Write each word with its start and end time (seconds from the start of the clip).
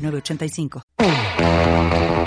906985. 0.00 2.19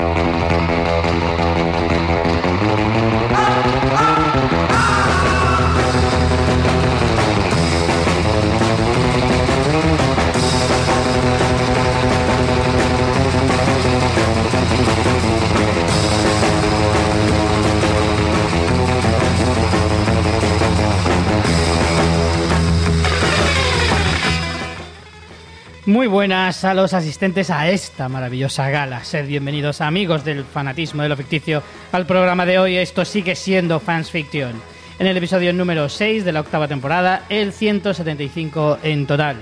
Muy 25.85 26.07
buenas 26.07 26.63
a 26.63 26.73
los 26.73 26.93
asistentes 26.93 27.49
a 27.49 27.69
esta 27.69 28.07
maravillosa 28.07 28.69
gala. 28.69 29.03
Sed 29.03 29.27
bienvenidos 29.27 29.81
amigos 29.81 30.23
del 30.23 30.45
fanatismo 30.45 31.03
de 31.03 31.09
lo 31.09 31.17
ficticio 31.17 31.61
al 31.91 32.05
programa 32.05 32.45
de 32.45 32.57
hoy. 32.57 32.77
Esto 32.77 33.03
sigue 33.03 33.35
siendo 33.35 33.81
Fans 33.81 34.09
Fiction. 34.09 34.53
En 34.97 35.07
el 35.07 35.17
episodio 35.17 35.51
número 35.51 35.89
6 35.89 36.23
de 36.23 36.31
la 36.31 36.39
octava 36.39 36.69
temporada, 36.69 37.25
el 37.27 37.51
175 37.51 38.79
en 38.81 39.05
total. 39.05 39.35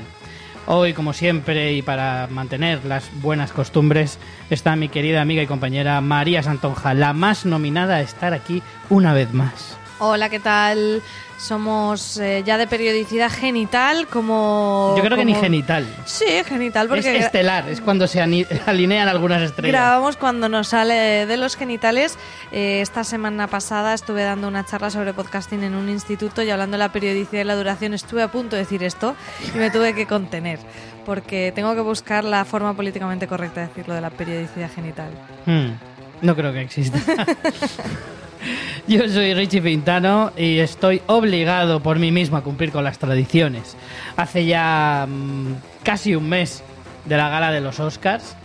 Hoy, 0.66 0.94
como 0.94 1.14
siempre, 1.14 1.74
y 1.74 1.84
para 1.84 2.28
mantener 2.32 2.86
las 2.86 3.12
buenas 3.22 3.52
costumbres, 3.52 4.18
está 4.50 4.76
mi 4.76 4.90
querida 4.90 5.22
amiga 5.22 5.44
y 5.44 5.48
compañera 5.48 6.02
María 6.02 6.42
Santonja, 6.42 6.96
la 6.96 7.14
más 7.14 7.46
nominada 7.46 7.98
a 7.98 8.02
estar 8.02 8.34
aquí 8.34 8.64
una 8.90 9.14
vez 9.14 9.32
más. 9.32 9.78
Hola, 10.00 10.30
¿qué 10.30 10.40
tal? 10.40 11.04
Somos 11.42 12.20
eh, 12.20 12.44
ya 12.46 12.60
de 12.60 12.68
periodicidad 12.68 13.32
genital, 13.32 14.06
como. 14.08 14.94
Yo 14.96 15.04
creo 15.04 15.18
que 15.18 15.26
ni 15.26 15.34
genital. 15.34 15.88
Sí, 16.06 16.26
genital, 16.46 16.86
Es 16.86 16.90
porque 16.90 17.18
estelar, 17.18 17.68
es 17.68 17.82
cuando 17.82 18.06
se 18.06 18.22
alinean 18.68 19.08
algunas 19.08 19.42
estrellas. 19.42 19.72
grabamos 19.72 20.18
cuando 20.18 20.50
nos 20.50 20.68
sale 20.68 21.26
de 21.26 21.38
los 21.38 21.56
genitales. 21.56 22.16
Eh, 22.52 22.82
esta 22.82 23.04
semana 23.04 23.48
pasada 23.48 23.96
estuve 23.96 24.22
dando 24.22 24.48
una 24.48 24.68
charla 24.68 24.92
sobre 24.92 25.16
podcasting 25.16 25.64
en 25.64 25.74
un 25.74 25.90
instituto 25.90 26.44
y 26.44 26.52
hablando 26.52 26.76
de 26.76 26.80
la 26.84 26.92
periodicidad 26.92 27.42
y 27.42 27.46
la 27.46 27.56
duración 27.56 27.96
estuve 27.96 28.22
a 28.22 28.28
punto 28.28 28.56
de 28.56 28.62
decir 28.62 28.84
esto 28.84 29.16
y 29.52 29.58
me 29.58 29.72
tuve 29.72 29.96
que 29.96 30.06
contener. 30.06 30.60
Porque 31.08 31.52
tengo 31.56 31.74
que 31.74 31.82
buscar 31.82 32.24
la 32.24 32.46
forma 32.46 32.76
políticamente 32.76 33.26
correcta 33.26 33.62
de 33.62 33.68
decirlo 33.68 33.96
de 33.96 34.02
la 34.02 34.12
periodicidad 34.12 34.70
genital. 34.72 35.10
Hmm, 35.48 35.72
no 36.22 36.36
creo 36.36 36.54
que 36.54 36.62
exista. 36.62 37.00
Yo 38.88 39.08
soy 39.08 39.34
Richie 39.34 39.62
Pintano 39.62 40.32
y 40.36 40.60
estoy 40.60 41.02
obligado 41.08 41.82
por 41.82 42.00
mí 42.00 42.12
mismo 42.12 42.38
a 42.38 42.44
cumplir 42.44 42.72
con 42.72 42.84
las 42.84 42.98
tradiciones. 43.00 43.78
Hace 44.18 44.46
ya 44.46 45.06
mm, 45.08 45.54
casi 45.84 46.16
un 46.16 46.28
mes 46.30 46.64
de 47.06 47.18
la 47.18 47.30
gala 47.30 47.52
de 47.52 47.62
los 47.62 47.80
Oscars, 47.80 48.36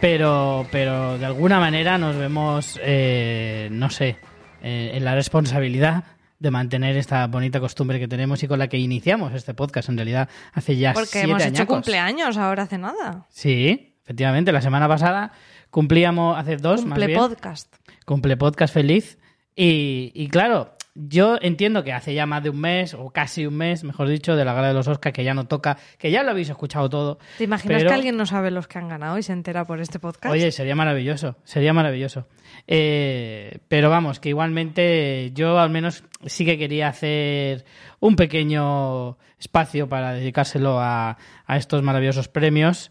pero, 0.00 0.66
pero 0.72 1.18
de 1.18 1.26
alguna 1.26 1.60
manera 1.60 1.98
nos 1.98 2.16
vemos, 2.16 2.78
eh, 2.82 3.68
no 3.70 3.90
sé, 3.90 4.16
eh, 4.62 4.92
en 4.94 5.04
la 5.04 5.14
responsabilidad 5.14 6.04
de 6.38 6.50
mantener 6.50 6.96
esta 6.96 7.26
bonita 7.28 7.60
costumbre 7.60 8.00
que 8.00 8.08
tenemos 8.08 8.42
y 8.42 8.48
con 8.48 8.58
la 8.58 8.66
que 8.68 8.76
iniciamos 8.78 9.32
este 9.32 9.54
podcast 9.54 9.88
en 9.88 9.96
realidad 9.96 10.28
hace 10.52 10.76
ya 10.76 10.92
Porque 10.92 11.06
siete 11.10 11.28
hemos 11.30 11.42
hecho 11.42 11.48
añacos. 11.48 11.74
cumpleaños 11.76 12.36
ahora 12.36 12.64
hace 12.64 12.78
nada. 12.78 13.26
Sí, 13.28 13.94
efectivamente, 14.02 14.50
la 14.50 14.60
semana 14.60 14.88
pasada 14.88 15.30
cumplíamos 15.70 16.36
hace 16.36 16.56
dos 16.56 16.80
más 16.84 16.98
Cumple 16.98 17.06
bien. 17.06 17.18
podcast. 17.20 17.74
Cumple 18.04 18.36
podcast 18.36 18.74
feliz. 18.74 19.18
Y, 19.54 20.12
y 20.14 20.28
claro, 20.28 20.74
yo 20.94 21.38
entiendo 21.40 21.84
que 21.84 21.92
hace 21.92 22.12
ya 22.14 22.26
más 22.26 22.42
de 22.42 22.50
un 22.50 22.60
mes, 22.60 22.94
o 22.94 23.10
casi 23.10 23.46
un 23.46 23.56
mes, 23.56 23.82
mejor 23.84 24.08
dicho, 24.08 24.36
de 24.36 24.44
la 24.44 24.52
gala 24.54 24.68
de 24.68 24.74
los 24.74 24.88
Oscars, 24.88 25.14
que 25.14 25.24
ya 25.24 25.32
no 25.34 25.46
toca, 25.46 25.78
que 25.98 26.10
ya 26.10 26.22
lo 26.22 26.30
habéis 26.30 26.50
escuchado 26.50 26.88
todo. 26.90 27.18
¿Te 27.38 27.44
imaginas 27.44 27.78
pero- 27.78 27.88
que 27.90 27.94
alguien 27.94 28.16
no 28.16 28.26
sabe 28.26 28.50
los 28.50 28.66
que 28.66 28.78
han 28.78 28.88
ganado 28.88 29.16
y 29.18 29.22
se 29.22 29.32
entera 29.32 29.64
por 29.64 29.80
este 29.80 29.98
podcast? 29.98 30.32
Oye, 30.32 30.52
sería 30.52 30.74
maravilloso, 30.74 31.36
sería 31.44 31.72
maravilloso. 31.72 32.26
Eh, 32.66 33.58
pero 33.68 33.88
vamos, 33.90 34.20
que 34.20 34.28
igualmente 34.30 35.30
yo 35.34 35.58
al 35.58 35.70
menos 35.70 36.04
sí 36.26 36.44
que 36.44 36.58
quería 36.58 36.88
hacer 36.88 37.64
un 38.00 38.16
pequeño 38.16 39.16
espacio 39.38 39.88
para 39.88 40.12
dedicárselo 40.12 40.78
a, 40.80 41.16
a 41.46 41.56
estos 41.56 41.82
maravillosos 41.82 42.28
premios. 42.28 42.90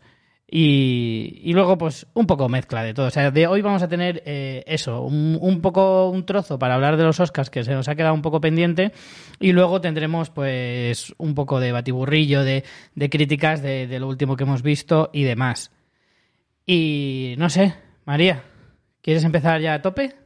Y, 0.53 1.53
luego, 1.53 1.77
pues, 1.77 2.07
un 2.13 2.27
poco 2.27 2.49
mezcla 2.49 2.83
de 2.83 2.93
todo. 2.93 3.05
O 3.05 3.09
sea, 3.09 3.31
de 3.31 3.47
hoy 3.47 3.61
vamos 3.61 3.81
a 3.83 3.87
tener 3.87 4.21
eh, 4.25 4.65
eso, 4.67 5.01
un, 5.01 5.37
un 5.39 5.61
poco, 5.61 6.09
un 6.09 6.25
trozo 6.25 6.59
para 6.59 6.75
hablar 6.75 6.97
de 6.97 7.03
los 7.05 7.21
Oscars 7.21 7.49
que 7.49 7.63
se 7.63 7.73
nos 7.73 7.87
ha 7.87 7.95
quedado 7.95 8.13
un 8.13 8.21
poco 8.21 8.41
pendiente. 8.41 8.91
Y 9.39 9.53
luego 9.53 9.79
tendremos, 9.79 10.29
pues, 10.29 11.15
un 11.17 11.35
poco 11.35 11.61
de 11.61 11.71
batiburrillo, 11.71 12.43
de, 12.43 12.65
de 12.95 13.09
críticas 13.09 13.61
de, 13.61 13.87
de 13.87 13.99
lo 14.01 14.09
último 14.09 14.35
que 14.35 14.43
hemos 14.43 14.61
visto 14.61 15.09
y 15.13 15.23
demás. 15.23 15.71
Y 16.65 17.35
no 17.37 17.49
sé, 17.49 17.73
María, 18.03 18.43
¿quieres 19.01 19.23
empezar 19.23 19.61
ya 19.61 19.75
a 19.75 19.81
tope? 19.81 20.20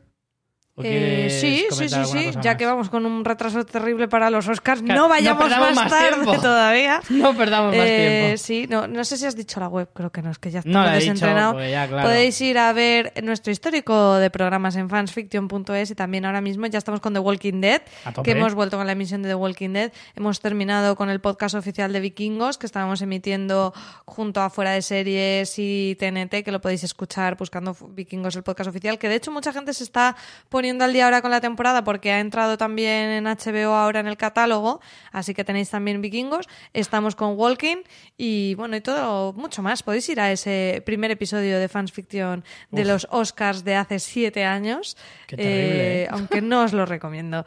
¿O 0.78 0.81
Eh, 0.84 1.30
sí, 1.30 1.66
sí, 1.72 1.88
sí, 1.88 2.06
sí. 2.06 2.31
Ya 2.41 2.52
más? 2.52 2.58
que 2.58 2.66
vamos 2.66 2.90
con 2.90 3.06
un 3.06 3.24
retraso 3.24 3.66
terrible 3.66 4.09
para 4.09 4.30
los 4.30 4.46
Oscars, 4.50 4.81
Claro, 4.81 5.03
no 5.03 5.08
vayamos 5.08 5.50
no 5.50 5.58
más, 5.58 5.74
más 5.75 5.90
tarde 5.90 6.38
todavía. 6.38 7.00
No 7.09 7.34
perdamos 7.34 7.74
más 7.74 7.86
Eh, 7.88 8.19
tiempo. 8.19 8.38
Sí, 8.38 8.68
no, 8.69 8.85
no 8.85 9.06
sé 9.06 9.16
si 9.16 9.25
has 9.25 9.38
dicho 9.38 9.62
la 9.62 9.69
web, 9.69 9.88
creo 9.94 10.12
que 10.12 10.22
no, 10.22 10.31
es 10.31 10.38
que 10.38 10.52
ya 10.52 10.62
No 10.66 10.81
he 10.84 10.88
dicho, 10.88 11.00
desentrenado. 11.14 11.53
claro. 11.56 12.02
Podéis 12.03 12.41
ir 12.41 12.58
a 12.58 12.74
ver 12.74 13.14
nuestro 13.24 13.53
histórico 13.53 14.16
de 14.16 14.30
programas 14.30 14.75
en 14.75 14.90
fansfiction.es 14.90 15.91
y 15.91 15.96
también 15.96 16.25
ahora 16.25 16.41
mismo 16.41 16.66
ya 16.68 16.78
estamos 16.78 17.00
con 17.00 17.14
The 17.14 17.19
Walking 17.19 17.62
Dead, 17.62 17.81
que 18.25 18.31
hemos 18.31 18.53
vuelto 18.53 18.75
con 18.75 18.85
la 18.85 18.91
emisión 18.91 19.22
de 19.22 19.30
The 19.30 19.35
Walking 19.35 19.69
Dead. 19.72 19.94
Hemos 20.18 20.41
terminado 20.41 20.97
con 20.97 21.09
el 21.09 21.22
podcast 21.22 21.56
oficial 21.56 21.94
de 21.94 22.02
Vikingos, 22.02 22.58
que 22.58 22.66
estábamos 22.66 23.02
emitiendo 23.02 23.74
junto 24.03 24.41
a 24.41 24.50
Fuera 24.50 24.72
de 24.72 24.81
Series 24.81 25.53
y 25.58 25.96
TNT, 25.97 26.44
que 26.44 26.52
lo 26.52 26.59
podéis 26.59 26.84
escuchar 26.84 27.38
buscando 27.38 27.78
Vikingos, 27.91 28.35
el 28.35 28.44
podcast 28.44 28.69
oficial, 28.69 29.00
que 29.00 29.08
de 29.08 29.16
hecho 29.16 29.31
mucha 29.31 29.53
gente 29.53 29.74
se 29.74 29.85
está 29.85 30.18
poniendo 30.50 30.65
al 30.70 30.94
día 30.94 31.06
ahora 31.06 31.22
con 31.22 31.31
la 31.31 31.42
temporada 31.42 31.84
porque 31.84 32.12
ha 32.12 32.20
entrado 32.20 32.58
también 32.58 33.09
en 33.09 33.24
HBO 33.26 33.74
ahora 33.76 34.00
en 34.00 34.08
el 34.08 34.18
catálogo, 34.18 34.81
así 35.12 35.34
que 35.34 35.44
tenéis 35.44 35.70
también 35.70 36.02
Vikingos. 36.02 36.48
Estamos 36.74 37.16
con 37.16 37.38
Walking 37.38 37.78
y 38.18 38.56
bueno, 38.56 38.76
y 38.76 38.81
todo, 38.81 39.34
mucho 39.34 39.62
más. 39.62 39.84
Podéis 39.84 40.09
ir 40.09 40.20
a 40.20 40.31
ese 40.31 40.81
primer 40.86 41.12
episodio 41.12 41.59
de 41.59 41.70
Fans 41.70 41.92
Fiction 41.92 42.44
de 42.72 42.81
Uf. 42.81 42.88
los 42.88 43.08
Oscars 43.12 43.64
de 43.64 43.76
hace 43.76 44.00
siete 44.00 44.44
años, 44.44 44.98
Qué 45.28 45.38
terrible, 45.38 46.03
¿eh? 46.03 46.08
aunque 46.09 46.42
no 46.42 46.64
os 46.64 46.74
lo 46.74 46.86
recomiendo. 46.86 47.46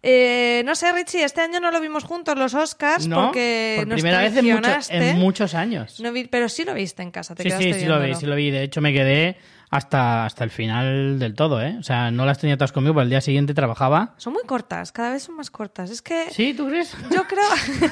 Eh, 0.00 0.62
no 0.64 0.76
sé, 0.76 0.92
Richie, 0.92 1.24
este 1.24 1.40
año 1.40 1.58
no 1.58 1.72
lo 1.72 1.80
vimos 1.80 2.04
juntos 2.04 2.38
los 2.38 2.54
Oscars 2.54 3.08
¿No? 3.08 3.26
porque 3.26 3.74
por 3.78 3.88
nos 3.88 3.96
primera 4.00 4.20
vez 4.22 4.36
en, 4.36 4.46
mucho- 4.46 4.70
en 4.90 5.18
muchos 5.18 5.54
años. 5.54 5.98
No 5.98 6.12
vi- 6.12 6.28
pero 6.28 6.48
sí 6.48 6.64
lo 6.64 6.72
viste 6.72 7.02
en 7.02 7.10
casa, 7.10 7.34
te 7.34 7.42
sí, 7.42 7.50
sí, 7.50 7.74
sí 7.80 7.84
lo 7.86 8.00
vi, 8.00 8.14
sí 8.14 8.24
lo 8.26 8.36
vi. 8.36 8.52
De 8.52 8.62
hecho, 8.62 8.80
me 8.80 8.92
quedé 8.92 9.36
hasta, 9.70 10.24
hasta 10.24 10.44
el 10.44 10.50
final 10.50 11.18
del 11.18 11.34
todo, 11.34 11.60
¿eh? 11.60 11.76
O 11.78 11.82
sea, 11.82 12.10
no 12.10 12.24
las 12.24 12.38
tenía 12.38 12.56
todas 12.56 12.72
conmigo, 12.72 12.94
pero 12.94 13.02
el 13.02 13.10
día 13.10 13.20
siguiente 13.20 13.52
trabajaba. 13.52 14.14
Son 14.16 14.32
muy 14.32 14.42
cortas, 14.44 14.92
cada 14.92 15.12
vez 15.12 15.24
son 15.24 15.36
más 15.36 15.50
cortas. 15.50 15.90
Es 15.90 16.00
que 16.00 16.30
¿Sí? 16.30 16.54
¿Tú 16.54 16.68
crees? 16.68 16.96
yo 17.10 17.24
creo 17.24 17.44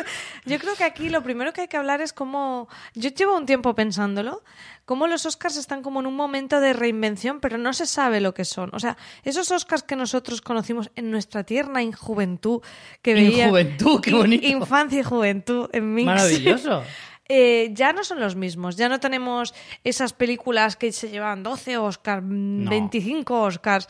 yo 0.44 0.58
creo 0.58 0.74
que 0.76 0.84
aquí 0.84 1.08
lo 1.08 1.22
primero 1.22 1.52
que 1.52 1.62
hay 1.62 1.68
que 1.68 1.76
hablar 1.76 2.00
es 2.00 2.12
cómo 2.12 2.68
yo 2.94 3.10
llevo 3.10 3.36
un 3.36 3.46
tiempo 3.46 3.74
pensándolo, 3.74 4.42
cómo 4.84 5.06
los 5.08 5.26
Oscars 5.26 5.56
están 5.56 5.82
como 5.82 6.00
en 6.00 6.06
un 6.06 6.14
momento 6.14 6.60
de 6.60 6.72
reinvención, 6.72 7.40
pero 7.40 7.58
no 7.58 7.72
se 7.72 7.86
sabe 7.86 8.20
lo 8.20 8.32
que 8.32 8.44
son. 8.44 8.70
O 8.72 8.78
sea, 8.78 8.96
esos 9.24 9.50
Oscars 9.50 9.82
que 9.82 9.96
nosotros 9.96 10.40
conocimos 10.40 10.90
en 10.94 11.10
nuestra 11.10 11.42
tierna 11.42 11.82
injuventud, 11.82 12.62
que 13.02 13.14
veía 13.14 13.46
Injuventud, 13.46 14.00
qué 14.00 14.14
bonito. 14.14 14.46
Infancia 14.46 15.00
y 15.00 15.02
juventud 15.02 15.68
en 15.72 15.94
mix. 15.94 16.06
Maravilloso. 16.06 16.82
Eh, 17.28 17.70
ya 17.72 17.92
no 17.92 18.04
son 18.04 18.20
los 18.20 18.36
mismos, 18.36 18.76
ya 18.76 18.88
no 18.88 19.00
tenemos 19.00 19.52
esas 19.82 20.12
películas 20.12 20.76
que 20.76 20.92
se 20.92 21.08
llevan 21.10 21.42
12 21.42 21.78
Oscars, 21.78 22.22
No. 22.24 22.70
25 22.70 23.42
Oscars. 23.42 23.88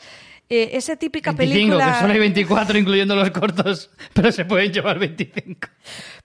Eh, 0.49 0.71
esa 0.77 0.95
típica 0.95 1.33
25, 1.33 1.67
película. 1.77 1.93
que 1.93 1.99
solo 1.99 2.13
hay 2.13 2.19
24 2.19 2.77
incluyendo 2.79 3.15
los 3.15 3.29
cortos, 3.31 3.91
pero 4.13 4.31
se 4.31 4.45
pueden 4.45 4.71
llevar 4.71 4.97
25. 4.97 5.67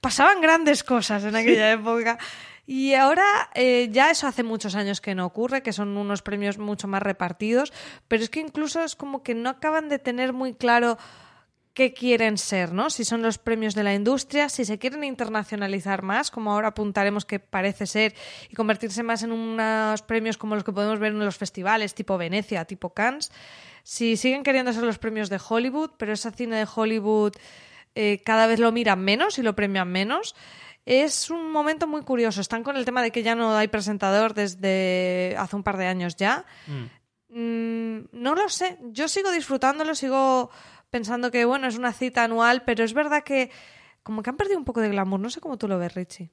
Pasaban 0.01 0.41
grandes 0.41 0.85
cosas 0.85 1.25
en 1.25 1.35
aquella 1.37 1.73
época. 1.73 2.19
Y 2.65 2.95
ahora 2.95 3.25
eh, 3.55 3.89
ya 3.91 4.11
eso 4.13 4.29
hace 4.29 4.45
muchos 4.45 4.77
años 4.77 5.01
que 5.01 5.17
no 5.17 5.27
ocurre, 5.27 5.63
que 5.63 5.73
son 5.73 5.97
unos 5.97 6.23
premios 6.23 6.59
mucho 6.59 6.87
más 6.87 7.03
repartidos, 7.03 7.73
pero 8.07 8.23
es 8.23 8.31
que 8.31 8.39
incluso 8.39 8.85
es 8.85 8.95
como 8.95 9.25
que 9.25 9.35
no 9.35 9.51
acaban 9.51 9.89
de 9.89 9.99
tener 9.99 10.33
muy 10.33 10.55
claro 10.55 10.97
qué 11.75 11.95
quieren 11.95 12.39
ser, 12.39 12.73
¿no? 12.73 12.91
Si 12.91 13.05
son 13.05 13.23
los 13.23 13.39
premios 13.39 13.75
de 13.75 13.83
la 13.83 13.95
industria, 13.95 14.49
si 14.49 14.65
se 14.65 14.79
quieren 14.79 15.05
internacionalizar 15.05 16.03
más, 16.03 16.31
como 16.31 16.53
ahora 16.53 16.69
apuntaremos 16.69 17.25
que 17.25 17.39
parece 17.39 17.87
ser, 17.87 18.15
y 18.51 18.55
convertirse 18.55 19.03
más 19.03 19.23
en 19.23 19.33
unos 19.33 20.03
premios 20.03 20.37
como 20.37 20.55
los 20.55 20.65
que 20.65 20.73
podemos 20.73 20.99
ver 20.99 21.13
en 21.13 21.25
los 21.25 21.37
festivales, 21.37 21.95
tipo 21.95 22.19
Venecia, 22.19 22.65
tipo 22.65 22.91
Cannes. 22.91 23.33
Si 23.83 24.17
siguen 24.17 24.43
queriendo 24.43 24.73
ser 24.73 24.85
los 24.85 24.99
premios 24.99 25.31
de 25.31 25.41
Hollywood, 25.47 25.93
pero 25.97 26.13
ese 26.13 26.31
cine 26.31 26.57
de 26.57 26.69
Hollywood 26.73 27.33
eh, 27.95 28.23
cada 28.25 28.47
vez 28.47 28.59
lo 28.59 28.71
miran 28.73 29.01
menos 29.01 29.39
y 29.39 29.43
lo 29.43 29.55
premian 29.55 29.91
menos. 29.91 30.35
Es 30.85 31.31
un 31.31 31.53
momento 31.53 31.87
muy 31.87 32.03
curioso. 32.03 32.41
Están 32.41 32.65
con 32.65 32.77
el 32.77 32.85
tema 32.85 33.03
de 33.03 33.11
que 33.11 33.23
ya 33.23 33.35
no 33.35 33.57
hay 33.57 33.69
presentador 33.69 34.35
desde 34.35 35.35
hace 35.39 35.57
un 35.57 35.63
par 35.63 35.77
de 35.77 35.87
años 35.87 36.17
ya. 36.17 36.45
Mm, 37.29 38.01
no 38.13 38.35
lo 38.35 38.49
sé. 38.49 38.79
Yo 38.91 39.09
sigo 39.09 39.31
disfrutándolo, 39.31 39.95
sigo 39.95 40.51
pensando 40.93 41.31
que, 41.31 41.45
bueno, 41.47 41.67
es 41.67 41.77
una 41.77 41.93
cita 41.93 42.23
anual, 42.23 42.63
pero 42.65 42.85
es 42.85 42.93
verdad 42.93 43.25
que 43.25 43.51
como 44.05 44.23
que 44.23 44.31
han 44.31 44.37
perdido 44.37 44.59
un 44.59 44.65
poco 44.65 44.81
de 44.81 44.91
glamour. 44.91 45.19
No 45.19 45.31
sé 45.31 45.41
cómo 45.41 45.57
tú 45.57 45.67
lo 45.67 45.79
ves, 45.79 45.95
Richie. 45.95 46.31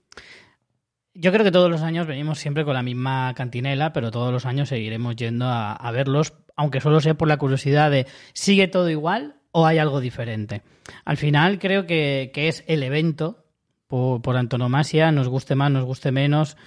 Yo 1.14 1.32
creo 1.32 1.44
que 1.44 1.52
todos 1.52 1.72
los 1.72 1.82
años 1.82 2.06
venimos 2.06 2.40
siempre 2.40 2.66
con 2.66 2.74
la 2.74 2.84
misma 2.84 3.34
cantinela, 3.36 3.94
pero 3.94 4.12
todos 4.12 4.32
los 4.32 4.46
años 4.46 4.70
seguiremos 4.70 5.16
yendo 5.16 5.46
a, 5.48 5.92
verlos, 5.92 6.34
aunque 6.56 6.82
solo 6.82 7.00
sea 7.02 7.16
por 7.16 7.28
la 7.28 7.38
curiosidad 7.38 7.90
de 7.90 8.06
¿sigue 8.34 8.68
todo 8.68 8.90
igual 8.90 9.36
o 9.52 9.66
hay 9.66 9.80
algo 9.80 10.02
diferente? 10.02 10.62
Al 11.06 11.18
final 11.18 11.58
creo 11.58 11.88
que, 11.88 12.32
que 12.34 12.48
es 12.48 12.64
el 12.68 12.84
evento 12.84 13.44
por, 13.88 14.38
antonomasia, 14.38 15.12
nos 15.12 15.28
guste 15.28 15.56
más, 15.56 15.72
nos 15.72 15.84
guste 15.84 16.12
menos, 16.12 16.58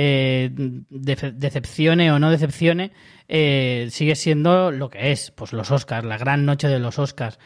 eh, 0.00 0.50
decepcione 0.90 2.12
o 2.12 2.20
no 2.20 2.30
decepcione, 2.30 2.92
eh, 3.26 3.88
sigue 3.90 4.14
siendo 4.14 4.70
lo 4.70 4.90
que 4.90 5.10
es, 5.10 5.32
pues 5.32 5.52
los 5.52 5.72
Oscars, 5.72 6.06
la 6.06 6.16
gran 6.16 6.46
noche 6.46 6.68
de 6.68 6.78
los 6.78 7.00
Oscars. 7.00 7.40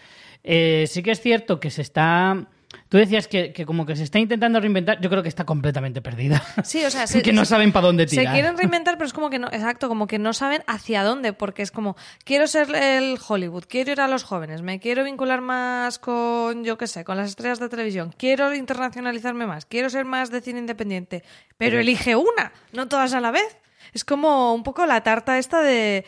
Eh, 0.45 0.85
sí 0.87 1.03
que 1.03 1.13
es 1.13 1.21
cierto 1.23 1.61
que 1.61 1.71
se 1.71 1.81
está 1.81 2.49
Tú 2.93 2.99
decías 2.99 3.27
que, 3.27 3.55
como 3.65 3.87
que 3.87 3.97
se 3.97 4.03
está 4.03 4.19
intentando 4.19 4.61
reinventar, 4.61 5.01
yo 5.01 5.09
creo 5.09 5.23
que 5.23 5.29
está 5.31 5.47
completamente 5.47 6.03
perdida. 6.03 6.43
Sí, 6.63 6.85
o 6.85 6.91
sea, 6.91 7.07
que 7.23 7.33
no 7.33 7.47
saben 7.47 7.73
para 7.73 7.87
dónde 7.87 8.05
tirar. 8.05 8.27
Se 8.27 8.31
quieren 8.31 8.55
reinventar, 8.55 8.99
pero 8.99 9.07
es 9.07 9.15
como 9.15 9.31
que 9.31 9.39
no, 9.39 9.47
exacto, 9.47 9.89
como 9.89 10.07
que 10.07 10.19
no 10.19 10.35
saben 10.35 10.63
hacia 10.67 11.03
dónde, 11.03 11.33
porque 11.33 11.63
es 11.63 11.71
como, 11.71 11.97
quiero 12.25 12.47
ser 12.47 12.69
el 12.75 13.19
Hollywood, 13.27 13.65
quiero 13.67 13.93
ir 13.93 14.01
a 14.03 14.09
los 14.09 14.25
jóvenes, 14.25 14.61
me 14.61 14.79
quiero 14.79 15.05
vincular 15.05 15.41
más 15.41 15.99
con, 15.99 16.65
yo 16.65 16.77
qué 16.77 16.87
sé, 16.87 17.03
con 17.03 17.17
las 17.17 17.31
estrellas 17.31 17.61
de 17.61 17.71
televisión, 17.71 18.15
quiero 18.19 18.55
internacionalizarme 18.55 19.47
más, 19.47 19.65
quiero 19.65 19.89
ser 19.89 20.05
más 20.05 20.31
de 20.31 20.43
cine 20.43 20.59
independiente, 20.59 21.25
pero 21.57 21.81
elige 21.81 22.15
una, 22.15 22.53
no 22.73 22.89
todas 22.89 23.15
a 23.15 23.23
la 23.23 23.31
vez. 23.31 23.57
Es 23.95 24.05
como 24.05 24.53
un 24.55 24.65
poco 24.65 24.85
la 24.85 25.03
tarta 25.03 25.39
esta 25.39 25.63
de, 25.63 26.05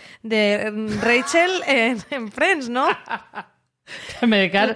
Rachel 1.00 1.62
en, 1.66 1.96
en 2.10 2.31
Friends, 2.31 2.69
¿no? 2.69 2.88
Me 4.26 4.50
carne 4.50 4.75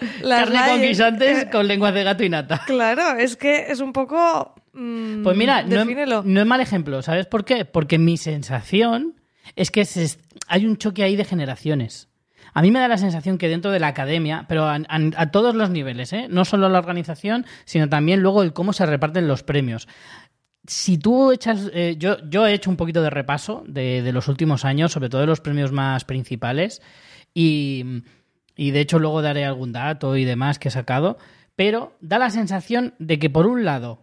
con 0.69 0.83
guisantes 0.83 1.47
con 1.47 1.67
lenguas 1.67 1.95
de 1.95 2.05
gato 2.05 2.25
y 2.25 2.29
nata. 2.29 2.63
Claro, 2.67 3.19
es 3.19 3.37
que 3.37 3.71
es 3.71 3.81
un 3.81 3.93
poco. 3.93 4.55
Mm, 4.73 5.23
pues 5.23 5.37
mira, 5.37 5.63
no, 5.63 5.83
es 6.41 6.47
mal 6.47 6.61
ejemplo, 6.61 7.03
¿sabes 7.03 7.27
por 7.27 7.45
qué? 7.45 7.65
Porque 7.65 7.99
mi 7.99 8.17
sensación 8.17 9.15
es 9.57 9.71
que 9.71 9.87
hay 10.47 10.67
un 10.67 10.77
choque 10.77 11.03
ahí 11.03 11.17
de 11.17 11.25
generaciones. 11.25 12.09
A 12.55 12.63
mí 12.63 12.71
me 12.71 12.79
da 12.79 12.89
la 12.89 12.99
sensación 12.99 13.39
que 13.39 13.49
dentro 13.49 13.71
de 13.71 13.81
la 13.81 13.89
academia, 13.89 14.47
pero 14.49 14.67
a, 14.67 15.31
todos 15.31 15.55
los 15.55 15.71
niveles, 15.71 16.13
¿eh? 16.13 16.27
no 16.31 16.45
solo 16.45 16.69
la 16.69 16.79
organización, 16.79 17.47
sino 17.65 17.89
también 17.89 18.21
luego 18.21 18.43
el 18.43 18.53
cómo 18.53 18.73
se 18.73 18.87
reparten 18.87 19.29
los 19.29 19.43
premios. 19.43 19.87
Si 20.67 20.99
tú 20.99 21.31
echas, 21.33 21.71
eh, 21.73 21.97
yo, 21.99 22.19
yo 22.29 22.47
he 22.47 22.53
hecho 22.53 22.71
un 22.71 22.77
poquito 22.77 23.03
de 23.03 23.11
repaso 23.11 23.65
de, 23.67 24.03
de 24.03 24.13
los 24.13 24.29
últimos 24.29 24.65
años, 24.65 24.93
sobre 24.93 25.09
todo 25.09 25.21
de 25.21 25.27
los 25.27 25.41
premios 25.41 25.73
más 25.73 26.05
principales, 26.05 26.83
y 27.35 28.03
y 28.59 28.73
de 28.73 28.81
hecho 28.81 28.99
luego 28.99 29.23
daré 29.23 29.47
algún 29.47 29.73
dato 29.73 30.17
y 30.17 30.25
demás 30.25 30.59
que 30.59 30.69
he 30.69 30.73
sacado, 30.73 31.17
pero 31.55 31.97
da 32.01 32.19
la 32.19 32.29
sensación 32.29 32.93
de 32.99 33.21
que 33.21 33.31
por 33.31 33.47
un 33.47 33.65
lado 33.65 34.03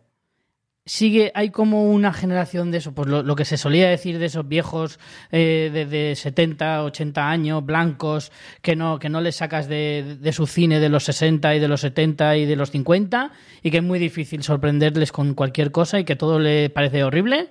sigue, 0.86 1.31
hay 1.36 1.50
como 1.50 1.92
una 1.92 2.13
generación 2.13 2.72
de 2.72 2.78
eso, 2.78 2.94
pues 2.94 3.10
lo, 3.10 3.36
que 3.36 3.44
se 3.44 3.57
solía 3.57 3.90
decir 3.90 4.18
de 4.18 4.28
esos 4.28 4.48
viejos 4.48 4.98
eh, 5.31 5.88
de, 5.90 6.16
70, 6.16 6.84
80 6.84 7.30
años, 7.30 7.66
blancos, 7.66 8.31
que 8.62 8.78
no, 8.78 8.98
que 8.98 9.10
no 9.10 9.19
les 9.19 9.36
sacas 9.36 9.68
de, 9.68 10.18
de, 10.22 10.31
su 10.31 10.48
cine 10.48 10.80
de 10.80 10.88
los 10.88 11.04
60 11.04 11.54
y 11.56 11.60
de 11.60 11.68
los 11.68 11.81
70 11.81 12.38
y 12.38 12.46
de 12.46 12.56
los 12.56 12.72
50, 12.72 13.31
y 13.62 13.72
que 13.72 13.78
es 13.78 13.84
muy 13.84 14.00
difícil 14.00 14.42
sorprenderles 14.42 15.12
con 15.12 15.34
cualquier 15.34 15.72
cosa 15.72 16.00
y 16.00 16.06
que 16.06 16.16
todo 16.16 16.40
le 16.40 16.69
parece 16.69 17.04
horrible, 17.04 17.50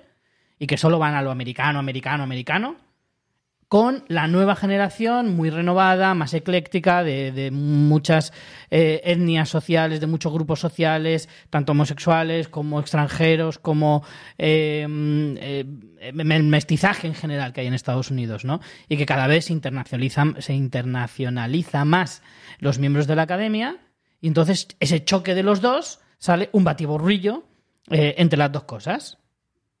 y 0.57 0.65
que 0.65 0.77
solo 0.77 0.97
van 0.97 1.13
a 1.13 1.21
lo 1.21 1.29
americano, 1.29 1.77
americano, 1.77 2.23
americano 2.23 2.84
con 3.75 4.05
la 4.07 4.29
nueva 4.29 4.55
generación 4.55 5.35
muy 5.35 5.49
renovada, 5.49 6.13
más 6.13 6.33
ecléctica, 6.33 7.03
de, 7.03 7.49
muchas 7.51 8.31
eh, 8.71 9.01
etnias 9.03 9.49
sociales, 9.49 9.99
de 9.99 10.07
muchos 10.07 10.31
grupos 10.31 10.61
sociales, 10.61 11.27
tanto 11.49 11.73
homosexuales 11.73 12.47
como 12.47 12.79
extranjeros, 12.79 13.59
como 13.59 14.05
eh, 14.37 14.87
eh, 15.41 15.65
el 15.99 16.43
mestizaje 16.43 17.07
en 17.07 17.15
general 17.15 17.51
que 17.51 17.59
hay 17.59 17.67
en 17.67 17.73
Estados 17.73 18.11
Unidos, 18.11 18.45
¿no? 18.45 18.61
Y 18.87 18.95
que 18.95 19.05
cada 19.05 19.27
vez 19.27 19.43
se 19.43 19.51
internacionaliza, 19.51 20.23
se 20.39 20.53
internacionaliza 20.53 21.83
más 21.83 22.23
los 22.59 22.79
miembros 22.79 23.07
de 23.07 23.17
la 23.17 23.23
academia, 23.23 23.75
y 24.21 24.29
entonces 24.29 24.69
ese 24.79 25.03
choque 25.03 25.35
de 25.35 25.43
los 25.43 25.59
dos 25.59 25.99
sale 26.17 26.49
un 26.53 26.63
batiburrillo 26.63 27.43
entre 27.89 28.39
las 28.39 28.53
dos 28.53 28.63
cosas. 28.63 29.17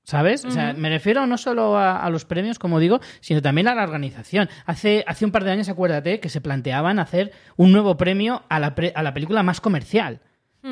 ¿Sabes? 0.05 0.45
O 0.45 0.51
sea, 0.51 0.73
me 0.73 0.89
refiero 0.89 1.25
no 1.25 1.35
solo 1.35 1.79
a, 1.79 2.07
los 2.11 2.25
premios, 2.25 2.59
como 2.59 2.79
digo, 2.79 3.01
sino 3.21 3.41
también 3.41 3.67
a 3.67 3.73
la 3.73 3.81
organización. 3.81 4.49
Hace, 4.67 5.03
hace 5.07 5.25
un 5.25 5.31
par 5.31 5.43
de 5.43 5.49
años, 5.49 5.67
acuérdate, 5.67 6.19
que 6.19 6.29
se 6.29 6.41
planteaban 6.41 6.99
hacer 6.99 7.31
un 7.57 7.71
nuevo 7.71 7.97
premio 7.97 8.43
a 8.47 8.59
la, 8.59 8.75
a 8.93 9.03
la 9.03 9.13
película 9.15 9.41
más 9.41 9.59
comercial. 9.59 10.21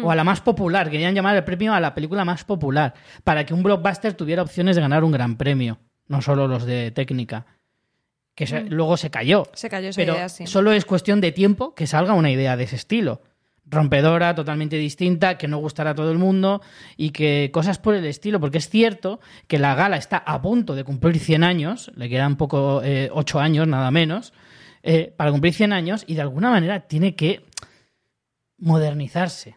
O 0.04 0.10
a 0.10 0.16
la 0.16 0.24
más 0.24 0.42
popular. 0.42 0.90
Querían 0.90 1.14
llamar 1.14 1.36
el 1.36 1.44
premio 1.44 1.74
a 1.74 1.80
la 1.80 1.94
película 1.94 2.26
más 2.26 2.44
popular. 2.44 2.96
Para 3.24 3.46
que 3.46 3.54
un 3.54 3.62
blockbuster 3.62 4.14
tuviera 4.14 4.42
opciones 4.42 4.76
de 4.76 4.82
ganar 4.82 5.04
un 5.04 5.12
gran 5.12 5.38
premio. 5.38 5.80
No 6.08 6.22
solo 6.22 6.48
los 6.48 6.66
de 6.66 6.90
técnica. 6.90 7.46
Que 8.34 8.46
luego 8.70 8.98
se 8.98 9.12
cayó. 9.12 9.44
Se 9.54 9.70
cayó 9.70 9.90
esa 9.90 10.02
pero 10.02 10.16
idea, 10.16 10.30
sí. 10.30 10.48
Solo 10.48 10.72
es 10.72 10.86
cuestión 10.86 11.22
de 11.22 11.32
tiempo 11.32 11.76
que 11.76 11.86
salga 11.86 12.14
una 12.14 12.32
idea 12.32 12.58
de 12.58 12.64
ese 12.64 12.76
estilo 12.76 13.22
rompedora, 13.66 14.36
totalmente 14.36 14.78
distinta, 14.78 15.38
que 15.38 15.48
no 15.48 15.58
gustará 15.58 15.92
a 15.92 15.96
todo 15.96 16.12
el 16.12 16.18
mundo 16.18 16.62
y 16.98 17.12
que 17.12 17.50
cosas 17.54 17.80
por 17.80 17.96
el 17.96 18.06
estilo, 18.06 18.40
porque 18.40 18.58
es 18.58 18.70
cierto 18.70 19.20
que 19.48 19.60
la 19.60 19.76
gala 19.76 19.98
está 19.98 20.18
a 20.18 20.42
punto 20.42 20.76
de 20.76 20.84
cumplir 20.84 21.20
100 21.20 21.44
años, 21.44 21.92
le 21.96 22.10
quedan 22.10 22.36
poco, 22.36 22.82
eh, 22.84 23.10
8 23.12 23.40
años 23.40 23.68
nada 23.68 23.90
menos, 23.92 24.34
eh, 24.84 25.14
para 25.16 25.32
cumplir 25.32 25.54
100 25.54 25.74
años 25.74 26.04
y 26.08 26.16
de 26.16 26.22
alguna 26.22 26.50
manera 26.50 26.82
tiene 26.82 27.16
que 27.16 27.46
modernizarse. 28.58 29.56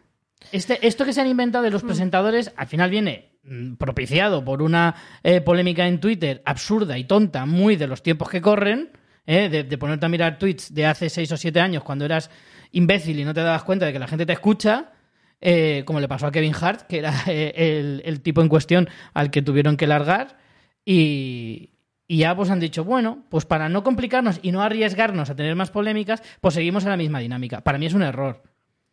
Este, 0.53 0.87
esto 0.87 1.05
que 1.05 1.13
se 1.13 1.21
han 1.21 1.27
inventado 1.27 1.65
de 1.65 1.71
los 1.71 1.83
mm. 1.83 1.87
presentadores 1.87 2.53
al 2.57 2.67
final 2.69 2.91
viene 2.91 3.33
mm, 3.43 3.75
propiciado 3.75 4.45
por 4.45 4.63
una 4.63 4.95
eh, 5.25 5.41
polémica 5.41 5.87
en 5.87 5.99
Twitter 5.99 6.43
absurda 6.45 6.97
y 6.99 7.05
tonta, 7.05 7.47
muy 7.47 7.77
de 7.77 7.89
los 7.89 8.03
tiempos 8.03 8.29
que 8.29 8.41
corren, 8.41 8.91
eh, 9.27 9.49
de, 9.49 9.65
de 9.65 9.79
ponerte 9.79 10.07
a 10.07 10.09
mirar 10.09 10.39
tweets 10.39 10.73
de 10.73 10.87
hace 10.87 11.11
6 11.11 11.33
o 11.33 11.37
7 11.37 11.61
años 11.61 11.83
cuando 11.83 12.05
eras 12.05 12.31
imbécil 12.77 13.19
y 13.19 13.25
no 13.25 13.33
te 13.33 13.41
dabas 13.41 13.65
cuenta 13.65 13.87
de 13.87 13.93
que 13.93 13.99
la 13.99 14.07
gente 14.07 14.27
te 14.27 14.35
escucha, 14.35 14.93
eh, 15.41 15.83
como 15.87 15.99
le 15.99 16.09
pasó 16.09 16.27
a 16.27 16.33
Kevin 16.33 16.55
Hart, 16.55 16.83
que 16.83 16.99
era 16.99 17.13
eh, 17.27 18.03
el, 18.05 18.21
tipo 18.21 18.43
en 18.43 18.49
cuestión 18.49 18.89
al 19.15 19.31
que 19.31 19.43
tuvieron 19.43 19.77
que 19.77 19.87
largar, 19.87 20.37
y, 20.85 21.71
ya 22.09 22.37
pues 22.37 22.51
han 22.51 22.61
dicho, 22.61 22.85
bueno, 22.85 23.25
pues 23.31 23.47
para 23.47 23.69
no 23.69 23.83
complicarnos 23.83 24.39
y 24.43 24.53
no 24.53 24.63
arriesgarnos 24.63 25.31
a 25.31 25.35
tener 25.35 25.57
más 25.57 25.71
polémicas, 25.71 26.23
pues 26.41 26.55
seguimos 26.55 26.85
en 26.85 26.91
la 26.91 26.97
misma 26.97 27.19
dinámica. 27.19 27.63
Para 27.63 27.79
mí 27.79 27.87
es 27.87 27.95
un 27.95 28.03
error. 28.03 28.43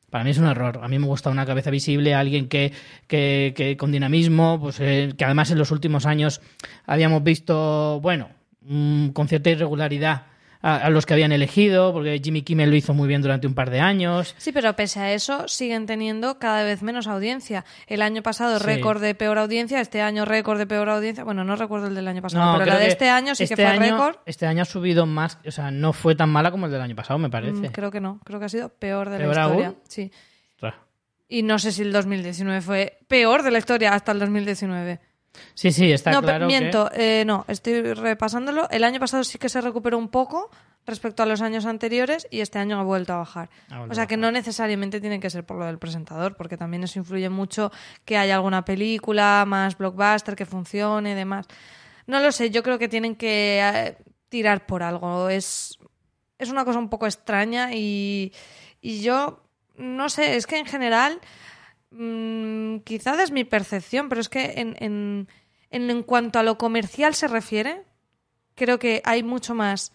Para 0.10 0.24
mí 0.24 0.32
es 0.32 0.38
un 0.38 0.46
error. 0.46 0.80
A 0.82 0.88
mí 0.88 0.98
me 0.98 1.06
gusta 1.06 1.30
una 1.30 1.46
cabeza 1.46 1.70
visible, 1.70 2.16
alguien 2.16 2.48
que, 2.48 2.72
que, 3.08 3.76
con 3.78 3.92
dinamismo, 3.92 4.60
pues 4.60 4.80
eh, 4.80 5.14
que 5.18 5.26
además 5.26 5.52
en 5.52 5.60
los 5.60 5.72
últimos 5.72 6.06
años 6.06 6.42
habíamos 6.86 7.24
visto, 7.24 8.00
bueno, 8.02 8.30
mm, 8.62 9.10
con 9.10 9.28
cierta 9.28 9.50
irregularidad 9.50 10.33
a, 10.64 10.90
los 10.90 11.06
que 11.06 11.14
habían 11.14 11.34
elegido, 11.34 11.92
porque 11.92 12.22
Jimmy 12.24 12.42
Kimmel 12.42 12.70
lo 12.70 12.76
hizo 12.78 12.94
muy 12.94 13.08
bien 13.08 13.22
durante 13.22 13.46
un 13.48 13.54
par 13.54 13.70
de 13.70 13.82
años. 13.82 14.34
Sí, 14.38 14.54
pero 14.54 14.74
pese 14.78 15.02
a 15.02 15.14
eso 15.14 15.48
siguen 15.50 15.86
teniendo 15.86 16.40
cada 16.40 16.64
vez 16.64 16.82
menos 16.82 17.08
audiencia. 17.08 17.66
El 17.86 18.02
año 18.02 18.24
pasado 18.24 18.60
récord 18.60 19.02
de 19.02 19.14
peor 19.14 19.38
audiencia, 19.38 19.82
este 19.82 20.02
año 20.02 20.24
récord 20.24 20.58
de 20.58 20.66
peor 20.66 20.88
audiencia. 20.88 21.26
Bueno, 21.26 21.44
no 21.44 21.58
recuerdo 21.58 21.88
el 21.88 21.96
del 21.96 22.08
año 22.08 22.22
pasado, 22.22 22.58
pero 22.58 22.72
la 22.72 22.80
de 22.80 22.88
este 22.88 23.10
año 23.10 23.36
sí 23.36 23.46
que 23.46 23.54
este 23.54 23.68
fue 23.68 23.78
récord. 23.78 24.16
Este 24.26 24.48
año 24.48 24.62
ha 24.62 24.66
subido 24.66 25.06
más, 25.06 25.38
o 25.46 25.52
sea, 25.52 25.70
no 25.70 25.92
fue 25.92 26.16
tan 26.16 26.30
mala 26.30 26.50
como 26.50 26.68
el 26.68 26.72
del 26.72 26.82
año 26.82 26.96
pasado, 26.96 27.20
me 27.20 27.30
parece. 27.30 27.70
Mm, 27.70 27.72
creo 27.74 27.92
que 27.92 28.00
no, 28.00 28.22
creo 28.24 28.40
que 28.40 28.46
ha 28.46 28.50
sido 28.50 28.70
peor 28.70 29.10
de 29.10 29.20
la 29.20 29.28
historia. 29.28 29.76
Sí. 29.88 30.12
Y 31.28 31.42
no 31.42 31.58
sé 31.58 31.72
si 31.72 31.82
el 31.82 31.92
2019 31.92 32.62
fue 32.62 33.00
peor 33.08 33.42
de 33.42 33.50
la 33.50 33.58
historia 33.58 33.94
hasta 33.94 34.12
el 34.12 34.20
2019. 34.20 35.00
Sí, 35.54 35.72
sí, 35.72 35.92
está 35.92 36.12
no, 36.12 36.22
claro. 36.22 36.46
No, 36.46 36.48
miento, 36.48 36.90
eh, 36.94 37.24
no, 37.26 37.46
estoy 37.48 37.94
repasándolo. 37.94 38.70
El 38.70 38.84
año 38.84 39.00
pasado 39.00 39.24
sí 39.24 39.38
que 39.38 39.50
se 39.50 39.62
recuperó 39.62 39.98
un 39.98 40.10
poco 40.10 40.50
respecto 40.86 41.24
a 41.24 41.26
los 41.26 41.42
años 41.42 41.66
anteriores 41.66 42.28
y 42.30 42.42
este 42.42 42.60
año 42.60 42.80
ha 42.80 42.84
vuelto 42.84 43.14
a 43.14 43.18
bajar. 43.18 43.50
o 43.90 43.94
sea 43.94 44.06
que 44.06 44.18
no 44.18 44.32
necesariamente 44.32 45.00
tiene 45.00 45.20
que 45.20 45.30
ser 45.30 45.46
por 45.46 45.58
lo 45.58 45.66
del 45.66 45.80
presentador, 45.80 46.36
porque 46.36 46.58
también 46.58 46.84
eso 46.84 47.00
influye 47.00 47.30
mucho 47.30 47.72
que 48.06 48.18
haya 48.18 48.36
alguna 48.36 48.66
película 48.66 49.46
más 49.48 49.78
blockbuster 49.78 50.36
que 50.36 50.46
funcione 50.46 51.12
y 51.12 51.16
demás. 51.16 51.48
No 52.06 52.20
lo 52.20 52.32
sé, 52.32 52.50
yo 52.50 52.64
creo 52.64 52.78
que 52.78 52.90
tienen 52.90 53.16
que 53.16 53.62
eh, 53.64 53.98
tirar 54.28 54.66
por 54.66 54.84
algo. 54.84 55.30
Es, 55.30 55.80
es 56.38 56.50
una 56.50 56.66
cosa 56.66 56.80
un 56.80 56.90
poco 56.90 57.06
extraña 57.06 57.74
y 57.74 58.34
Y 58.82 59.02
yo, 59.02 59.40
no 59.78 60.10
sé, 60.10 60.36
es 60.36 60.46
que 60.46 60.58
en 60.58 60.66
general, 60.66 61.22
mm, 61.94 62.80
quizás 62.80 63.20
es 63.20 63.32
mi 63.32 63.44
percepción, 63.44 64.10
pero 64.10 64.22
es 64.22 64.30
que 64.30 64.54
en, 64.58 64.76
en, 64.80 65.28
en, 65.70 65.90
en 65.90 66.04
cuanto 66.04 66.40
a 66.40 66.44
lo 66.44 66.58
comercial 66.58 67.16
se 67.16 67.28
refiere, 67.28 67.84
creo 68.56 68.80
que 68.80 69.02
hay 69.06 69.24
mucho 69.24 69.56
más 69.56 69.94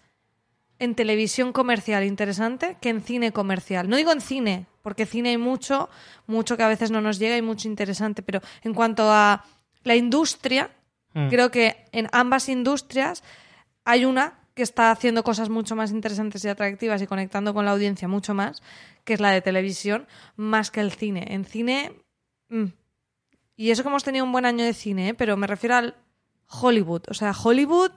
en 0.79 0.95
televisión 0.95 1.51
comercial 1.51 2.03
interesante 2.05 2.77
que 2.81 2.89
en 2.89 3.01
cine 3.01 3.31
comercial. 3.31 3.89
No 3.89 3.97
digo 3.97 4.11
en 4.11 4.21
cine, 4.21 4.65
porque 4.81 5.05
cine 5.05 5.29
hay 5.29 5.37
mucho, 5.37 5.89
mucho 6.25 6.55
que 6.55 6.63
a 6.63 6.69
veces 6.69 6.89
no 6.89 7.01
nos 7.01 7.19
llega 7.19 7.35
y 7.37 7.41
mucho 7.41 7.67
interesante, 7.67 8.21
pero 8.21 8.41
en 8.63 8.73
cuanto 8.73 9.11
a 9.11 9.43
la 9.83 9.95
industria, 9.95 10.71
Mm. 11.13 11.29
creo 11.29 11.51
que 11.51 11.85
en 11.91 12.07
ambas 12.11 12.49
industrias 12.49 13.23
hay 13.83 14.05
una 14.05 14.39
que 14.59 14.63
está 14.63 14.91
haciendo 14.91 15.23
cosas 15.23 15.47
mucho 15.47 15.73
más 15.77 15.89
interesantes 15.91 16.43
y 16.43 16.49
atractivas 16.49 17.01
y 17.01 17.07
conectando 17.07 17.53
con 17.53 17.63
la 17.63 17.71
audiencia 17.71 18.09
mucho 18.09 18.33
más, 18.33 18.61
que 19.05 19.13
es 19.13 19.21
la 19.21 19.31
de 19.31 19.39
televisión, 19.39 20.05
más 20.35 20.69
que 20.69 20.81
el 20.81 20.91
cine. 20.91 21.27
En 21.29 21.45
cine... 21.45 21.93
mm. 22.49 22.65
Y 23.55 23.71
eso 23.71 23.83
que 23.83 23.89
hemos 23.89 24.03
tenido 24.03 24.25
un 24.25 24.33
buen 24.33 24.45
año 24.45 24.65
de 24.65 24.73
cine, 24.73 25.09
¿eh? 25.09 25.13
pero 25.13 25.37
me 25.37 25.47
refiero 25.47 25.75
al 25.75 25.95
Hollywood. 26.49 27.03
O 27.07 27.13
sea, 27.13 27.31
Hollywood... 27.31 27.91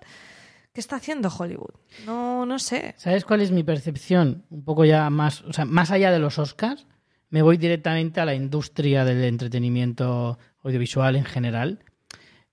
¿Qué 0.72 0.80
está 0.80 0.96
haciendo 0.96 1.28
Hollywood? 1.36 1.74
No, 2.06 2.46
no 2.46 2.60
sé. 2.60 2.94
¿Sabes 2.96 3.24
cuál 3.24 3.40
es 3.40 3.50
mi 3.50 3.64
percepción? 3.64 4.44
Un 4.48 4.64
poco 4.64 4.84
ya 4.84 5.10
más, 5.10 5.42
o 5.42 5.52
sea, 5.52 5.64
más 5.64 5.90
allá 5.90 6.12
de 6.12 6.20
los 6.20 6.38
Oscars, 6.38 6.86
me 7.28 7.42
voy 7.42 7.56
directamente 7.56 8.20
a 8.20 8.24
la 8.24 8.34
industria 8.34 9.04
del 9.04 9.24
entretenimiento 9.24 10.38
audiovisual 10.62 11.16
en 11.16 11.24
general. 11.24 11.84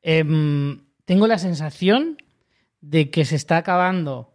Em, 0.01 0.82
tengo 1.06 1.28
la 1.28 1.38
sensación 1.38 2.18
de 2.82 3.10
que 3.12 3.26
se 3.26 3.36
está 3.36 3.58
acabando 3.58 4.34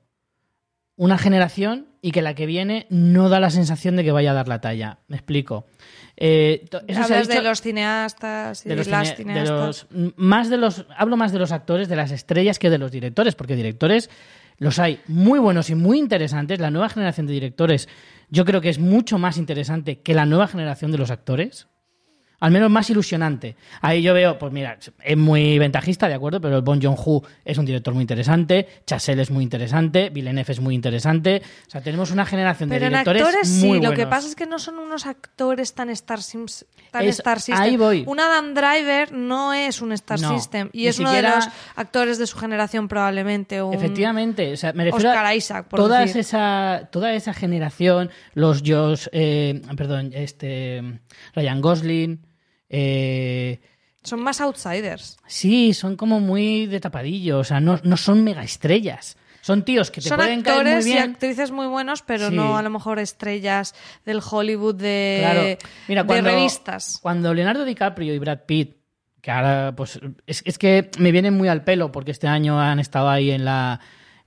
una 0.96 1.18
generación 1.18 1.88
y 2.00 2.12
que 2.12 2.22
la 2.22 2.34
que 2.34 2.46
viene 2.46 2.86
no 2.90 3.28
da 3.28 3.40
la 3.40 3.50
sensación 3.50 3.96
de 3.96 4.04
que 4.04 4.12
vaya 4.12 4.30
a 4.30 4.34
dar 4.34 4.46
la 4.48 4.60
talla. 4.60 4.98
Me 5.08 5.16
explico. 5.16 5.64
Eh, 6.16 6.66
se 6.70 6.76
ha 6.98 7.04
Hablas 7.04 7.26
de 7.28 7.42
los 7.42 7.60
cineastas 7.62 8.64
y 8.64 8.68
de 8.68 8.76
los 8.76 8.86
las 8.86 9.08
cine- 9.16 9.34
de 9.34 9.46
cineastas. 9.46 9.86
los- 9.90 10.14
más 10.16 10.50
de 10.50 10.56
los 10.58 10.86
hablo 10.96 11.16
más 11.16 11.32
de 11.32 11.38
los 11.40 11.50
actores 11.50 11.88
de 11.88 11.96
las 11.96 12.12
estrellas 12.12 12.58
que 12.60 12.70
de 12.70 12.78
los 12.78 12.92
directores 12.92 13.34
porque 13.34 13.56
directores 13.56 14.10
los 14.58 14.78
hay 14.78 15.00
muy 15.08 15.40
buenos 15.40 15.70
y 15.70 15.74
muy 15.74 15.98
interesantes 15.98 16.60
la 16.60 16.70
nueva 16.70 16.88
generación 16.88 17.26
de 17.26 17.32
directores 17.32 17.88
yo 18.30 18.44
creo 18.44 18.60
que 18.60 18.68
es 18.68 18.78
mucho 18.78 19.18
más 19.18 19.36
interesante 19.38 20.00
que 20.02 20.14
la 20.14 20.26
nueva 20.26 20.46
generación 20.46 20.92
de 20.92 20.98
los 20.98 21.10
actores 21.10 21.66
al 22.44 22.50
menos 22.50 22.70
más 22.70 22.90
ilusionante. 22.90 23.56
Ahí 23.80 24.02
yo 24.02 24.12
veo, 24.12 24.38
pues 24.38 24.52
mira, 24.52 24.76
es 25.02 25.16
muy 25.16 25.58
ventajista, 25.58 26.08
de 26.08 26.14
acuerdo, 26.14 26.42
pero 26.42 26.56
el 26.56 26.62
Bon 26.62 26.78
Joon-ho 26.82 27.22
es 27.42 27.56
un 27.56 27.64
director 27.64 27.94
muy 27.94 28.02
interesante, 28.02 28.68
Chazelle 28.86 29.22
es 29.22 29.30
muy 29.30 29.42
interesante, 29.42 30.10
Villeneuve 30.10 30.52
es 30.52 30.60
muy 30.60 30.74
interesante. 30.74 31.40
O 31.66 31.70
sea, 31.70 31.80
tenemos 31.80 32.10
una 32.10 32.26
generación 32.26 32.68
de 32.68 32.76
en 32.76 32.82
directores 32.82 33.22
actores 33.22 33.48
sí, 33.48 33.66
muy 33.66 33.80
lo 33.80 33.92
que 33.92 34.06
pasa 34.06 34.28
es 34.28 34.34
que 34.36 34.44
no 34.46 34.58
son 34.58 34.78
unos 34.78 35.06
actores 35.06 35.72
tan 35.74 35.88
Star, 35.88 36.20
Sims, 36.20 36.66
tan 36.90 37.02
Es- 37.06 37.18
Star 37.20 37.40
System. 37.40 37.62
ahí 37.62 37.76
voy. 37.78 38.04
Un 38.06 38.20
Adam 38.20 38.52
Driver 38.52 39.12
no 39.12 39.54
es 39.54 39.80
un 39.80 39.92
Star 39.92 40.20
No, 40.20 40.36
System 40.36 40.68
y 40.72 40.86
es 40.88 40.98
uno 40.98 41.12
de 41.12 41.22
los 41.22 41.48
actores 41.76 42.18
de 42.18 42.26
su 42.26 42.36
generación 42.36 42.88
probablemente. 42.88 43.62
un- 43.62 43.72
Efectivamente, 43.72 44.52
o 44.52 44.56
sea, 44.58 44.74
me 44.74 44.84
refiero 44.84 45.08
Oscar 45.08 45.24
a 45.24 45.34
Isaac, 45.34 45.66
por 45.68 45.80
toda 45.80 46.00
decir. 46.00 46.18
esa 46.20 46.88
toda 46.92 47.14
esa 47.14 47.32
generación, 47.32 48.10
los 48.34 48.62
Josh, 48.66 49.06
eh, 49.12 49.62
perdón, 49.78 50.10
este 50.12 50.82
Ryan 51.34 51.60
Gosling, 51.60 52.20
eh, 52.68 53.60
Son 54.02 54.20
más 54.20 54.40
outsiders. 54.40 55.16
sí, 55.26 55.72
son 55.74 55.96
como 55.96 56.20
muy 56.20 56.66
de 56.66 56.80
tapadillo, 56.80 57.38
o 57.40 57.44
sea, 57.44 57.60
no, 57.60 57.80
no 57.84 57.96
son 57.96 58.22
mega 58.24 58.42
estrellas. 58.42 59.16
Son 59.40 59.62
tíos 59.62 59.90
que 59.90 60.00
te 60.00 60.08
Son 60.08 60.16
pueden 60.16 60.40
caer 60.40 60.62
muy 60.62 60.70
actores 60.72 60.86
y 60.86 60.92
bien. 60.92 61.10
actrices 61.10 61.50
muy 61.50 61.66
buenos, 61.66 62.00
pero 62.00 62.30
Sí. 62.30 62.34
no 62.34 62.56
a 62.56 62.62
lo 62.62 62.70
mejor 62.70 62.98
estrellas 62.98 63.74
del 64.06 64.20
Hollywood 64.28 64.74
de, 64.76 65.18
Claro. 65.20 65.40
Mira, 65.86 66.02
de 66.02 66.06
cuando, 66.06 66.30
revistas. 66.30 66.98
Cuando 67.02 67.34
Leonardo 67.34 67.66
DiCaprio 67.66 68.14
y 68.14 68.18
Brad 68.18 68.40
Pitt, 68.46 68.76
que 69.20 69.30
ahora, 69.30 69.74
pues, 69.76 70.00
es, 70.26 70.42
es 70.46 70.56
que 70.56 70.90
me 70.98 71.12
vienen 71.12 71.34
muy 71.36 71.48
al 71.48 71.62
pelo 71.62 71.92
porque 71.92 72.10
este 72.10 72.26
año 72.26 72.58
han 72.58 72.78
estado 72.80 73.10
ahí 73.10 73.30
en 73.32 73.44
la, 73.44 73.80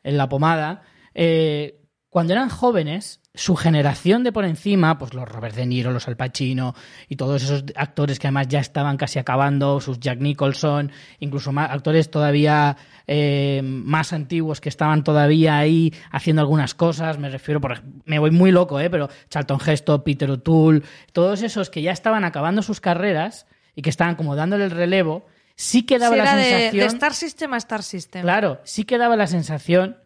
en 0.03 0.17
la 0.17 0.29
pomada. 0.29 0.83
eh, 1.15 1.81
cuando 2.09 2.33
eran 2.33 2.49
jóvenes, 2.49 3.19
su 3.37 3.55
generación 3.55 4.23
de 4.23 4.31
por 4.31 4.45
encima, 4.45 4.97
pues 4.97 5.13
los 5.13 5.29
Robert 5.29 5.55
De 5.55 5.65
Niro, 5.65 5.91
los 5.91 6.07
Al 6.07 6.17
Pacino 6.17 6.73
y 7.07 7.15
todos 7.15 7.43
esos 7.43 7.63
actores 7.75 8.17
que 8.19 8.27
además 8.27 8.47
ya 8.47 8.59
estaban 8.59 8.97
casi 8.97 9.19
acabando, 9.19 9.79
sus 9.79 9.99
Jack 9.99 10.19
Nicholson, 10.19 10.91
incluso 11.19 11.51
más, 11.51 11.69
actores 11.69 12.09
todavía 12.09 12.75
eh, 13.05 13.61
más 13.63 14.11
antiguos 14.11 14.59
que 14.59 14.69
estaban 14.69 15.03
todavía 15.03 15.57
ahí 15.57 15.93
haciendo 16.11 16.41
algunas 16.41 16.73
cosas, 16.73 17.19
me 17.19 17.29
refiero, 17.29 17.61
por, 17.61 17.83
me 18.05 18.17
voy 18.17 18.31
muy 18.31 18.51
loco, 18.51 18.79
¿eh? 18.79 18.89
pero 18.89 19.07
Charlton 19.29 19.59
Heston, 19.65 20.03
Peter 20.03 20.31
O'Toole, 20.31 20.81
todos 21.13 21.43
esos 21.43 21.69
que 21.69 21.83
ya 21.83 21.91
estaban 21.91 22.25
acabando 22.25 22.63
sus 22.63 22.81
carreras 22.81 23.45
y 23.75 23.83
que 23.83 23.91
estaban 23.91 24.15
como 24.15 24.35
dándole 24.35 24.65
el 24.65 24.71
relevo, 24.71 25.27
sí 25.55 25.83
que 25.83 25.99
daba 25.99 26.15
Sí, 26.15 26.17
la 26.17 26.23
era 26.23 26.35
de, 26.35 26.43
sensación... 26.43 26.79
de 26.79 26.85
Star 26.87 27.13
System 27.13 27.53
a 27.53 27.57
Star 27.57 27.83
System. 27.83 28.21
Claro, 28.23 28.59
sí 28.63 28.83
que 28.83 28.97
daba 28.97 29.15
la 29.15 29.27
sensación 29.27 29.97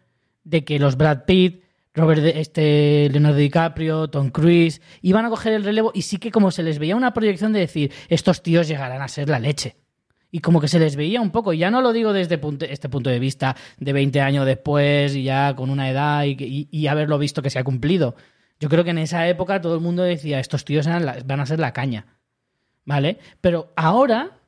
de 0.44 0.66
que 0.66 0.80
los 0.80 0.98
Brad 0.98 1.24
Pitt, 1.26 1.64
Robert, 1.94 2.22
este, 2.24 3.10
Leonardo 3.12 3.38
DiCaprio, 3.38 4.10
Tom 4.10 4.30
Cruise, 4.30 4.82
iban 5.02 5.26
a 5.26 5.30
coger 5.30 5.54
el 5.54 5.64
relevo 5.64 5.92
y 5.94 6.04
sí 6.04 6.18
que 6.18 6.32
como 6.32 6.52
se 6.52 6.64
les 6.64 6.80
veía 6.80 6.96
una 6.96 7.14
proyección 7.14 7.52
de 7.54 7.60
decir, 7.60 7.92
estos 8.08 8.42
tíos 8.42 8.68
llegarán 8.68 9.02
a 9.02 9.08
ser 9.08 9.30
la 9.30 9.40
leche. 9.40 9.76
Y 10.34 10.40
como 10.40 10.62
que 10.62 10.70
se 10.70 10.80
les 10.80 10.96
veía 10.96 11.20
un 11.20 11.32
poco, 11.32 11.52
ya 11.52 11.70
no 11.70 11.82
lo 11.82 11.92
digo 11.92 12.14
desde 12.14 12.40
este 12.72 12.88
punto 12.90 13.10
de 13.10 13.20
vista 13.20 13.58
de 13.78 13.92
20 13.92 14.22
años 14.22 14.46
después 14.46 15.14
y 15.16 15.24
ya 15.24 15.54
con 15.58 15.70
una 15.70 15.90
edad 15.90 16.24
y, 16.24 16.38
y- 16.40 16.68
y 16.72 16.88
haberlo 16.88 17.18
visto 17.18 17.42
que 17.42 17.50
se 17.50 17.60
ha 17.60 17.66
cumplido. 17.66 18.16
Yo 18.60 18.70
creo 18.70 18.86
que 18.86 18.92
en 18.92 19.00
esa 19.00 19.28
época 19.28 19.60
todo 19.60 19.76
el 19.76 19.82
mundo 19.82 20.04
decía, 20.04 20.40
estos 20.40 20.64
tíos 20.64 20.88
van 20.88 21.40
a 21.42 21.46
ser 21.46 21.60
la 21.60 21.74
caña. 21.74 22.06
¿Vale? 22.86 23.20
Pero 23.42 23.74
ahora 23.76 24.40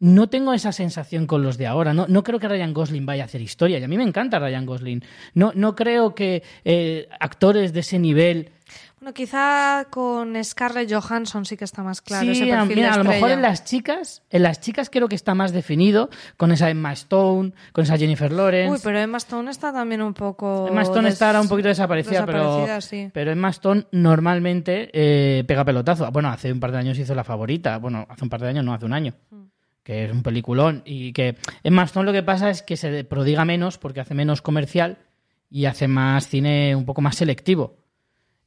no 0.00 0.28
tengo 0.28 0.52
esa 0.54 0.72
sensación 0.72 1.26
con 1.26 1.42
los 1.42 1.58
de 1.58 1.66
ahora. 1.66 1.94
No, 1.94 2.06
no 2.08 2.22
creo 2.24 2.40
que 2.40 2.48
Ryan 2.48 2.74
Gosling 2.74 3.06
vaya 3.06 3.24
a 3.24 3.26
hacer 3.26 3.40
historia. 3.40 3.78
Y 3.78 3.84
a 3.84 3.88
mí 3.88 3.96
me 3.96 4.04
encanta 4.04 4.38
Ryan 4.38 4.66
Gosling. 4.66 5.04
No, 5.34 5.52
no 5.54 5.76
creo 5.76 6.14
que 6.14 6.42
eh, 6.64 7.08
actores 7.20 7.72
de 7.72 7.80
ese 7.80 7.98
nivel. 7.98 8.50
Bueno, 8.98 9.14
quizá 9.14 9.86
con 9.88 10.36
Scarlett 10.44 10.92
Johansson 10.92 11.46
sí 11.46 11.56
que 11.56 11.64
está 11.64 11.82
más 11.82 12.02
claro 12.02 12.34
sí, 12.34 12.50
a, 12.50 12.58
perfil 12.60 12.76
mira, 12.76 12.88
de 12.88 12.94
a 12.94 12.98
lo 12.98 13.04
mejor 13.04 13.30
en 13.30 13.40
las 13.40 13.64
chicas, 13.64 14.22
en 14.28 14.42
las 14.42 14.60
chicas 14.60 14.90
creo 14.90 15.08
que 15.08 15.14
está 15.14 15.34
más 15.34 15.52
definido 15.52 16.10
con 16.36 16.52
esa 16.52 16.68
Emma 16.68 16.92
Stone, 16.92 17.52
con 17.72 17.84
esa 17.84 17.96
Jennifer 17.96 18.30
Lawrence. 18.30 18.70
Uy, 18.70 18.78
pero 18.84 18.98
Emma 18.98 19.16
Stone 19.16 19.50
está 19.50 19.72
también 19.72 20.02
un 20.02 20.12
poco... 20.12 20.68
Emma 20.68 20.82
Stone 20.82 21.04
des- 21.04 21.14
está 21.14 21.28
ahora 21.28 21.40
un 21.40 21.48
poquito 21.48 21.68
desaparecida, 21.68 22.26
desaparecida, 22.26 22.66
pero, 22.66 22.80
sí. 22.82 23.10
pero 23.10 23.32
Emma 23.32 23.48
Stone 23.48 23.86
normalmente 23.92 24.90
eh, 24.92 25.44
pega 25.44 25.64
pelotazo. 25.64 26.10
Bueno, 26.10 26.28
hace 26.28 26.52
un 26.52 26.60
par 26.60 26.70
de 26.70 26.78
años 26.78 26.98
hizo 26.98 27.14
La 27.14 27.24
Favorita. 27.24 27.78
Bueno, 27.78 28.06
hace 28.06 28.22
un 28.22 28.28
par 28.28 28.42
de 28.42 28.48
años, 28.48 28.66
no, 28.66 28.74
hace 28.74 28.84
un 28.84 28.92
año. 28.92 29.14
Mm. 29.30 29.39
Que 29.82 30.04
es 30.04 30.12
un 30.12 30.22
peliculón. 30.22 30.82
Y 30.84 31.12
que 31.12 31.36
Emma 31.62 31.84
Stone 31.84 32.06
lo 32.06 32.12
que 32.12 32.22
pasa 32.22 32.50
es 32.50 32.62
que 32.62 32.76
se 32.76 33.04
prodiga 33.04 33.44
menos 33.44 33.78
porque 33.78 34.00
hace 34.00 34.14
menos 34.14 34.42
comercial 34.42 34.98
y 35.50 35.64
hace 35.64 35.88
más 35.88 36.28
cine 36.28 36.76
un 36.76 36.84
poco 36.84 37.00
más 37.00 37.16
selectivo. 37.16 37.76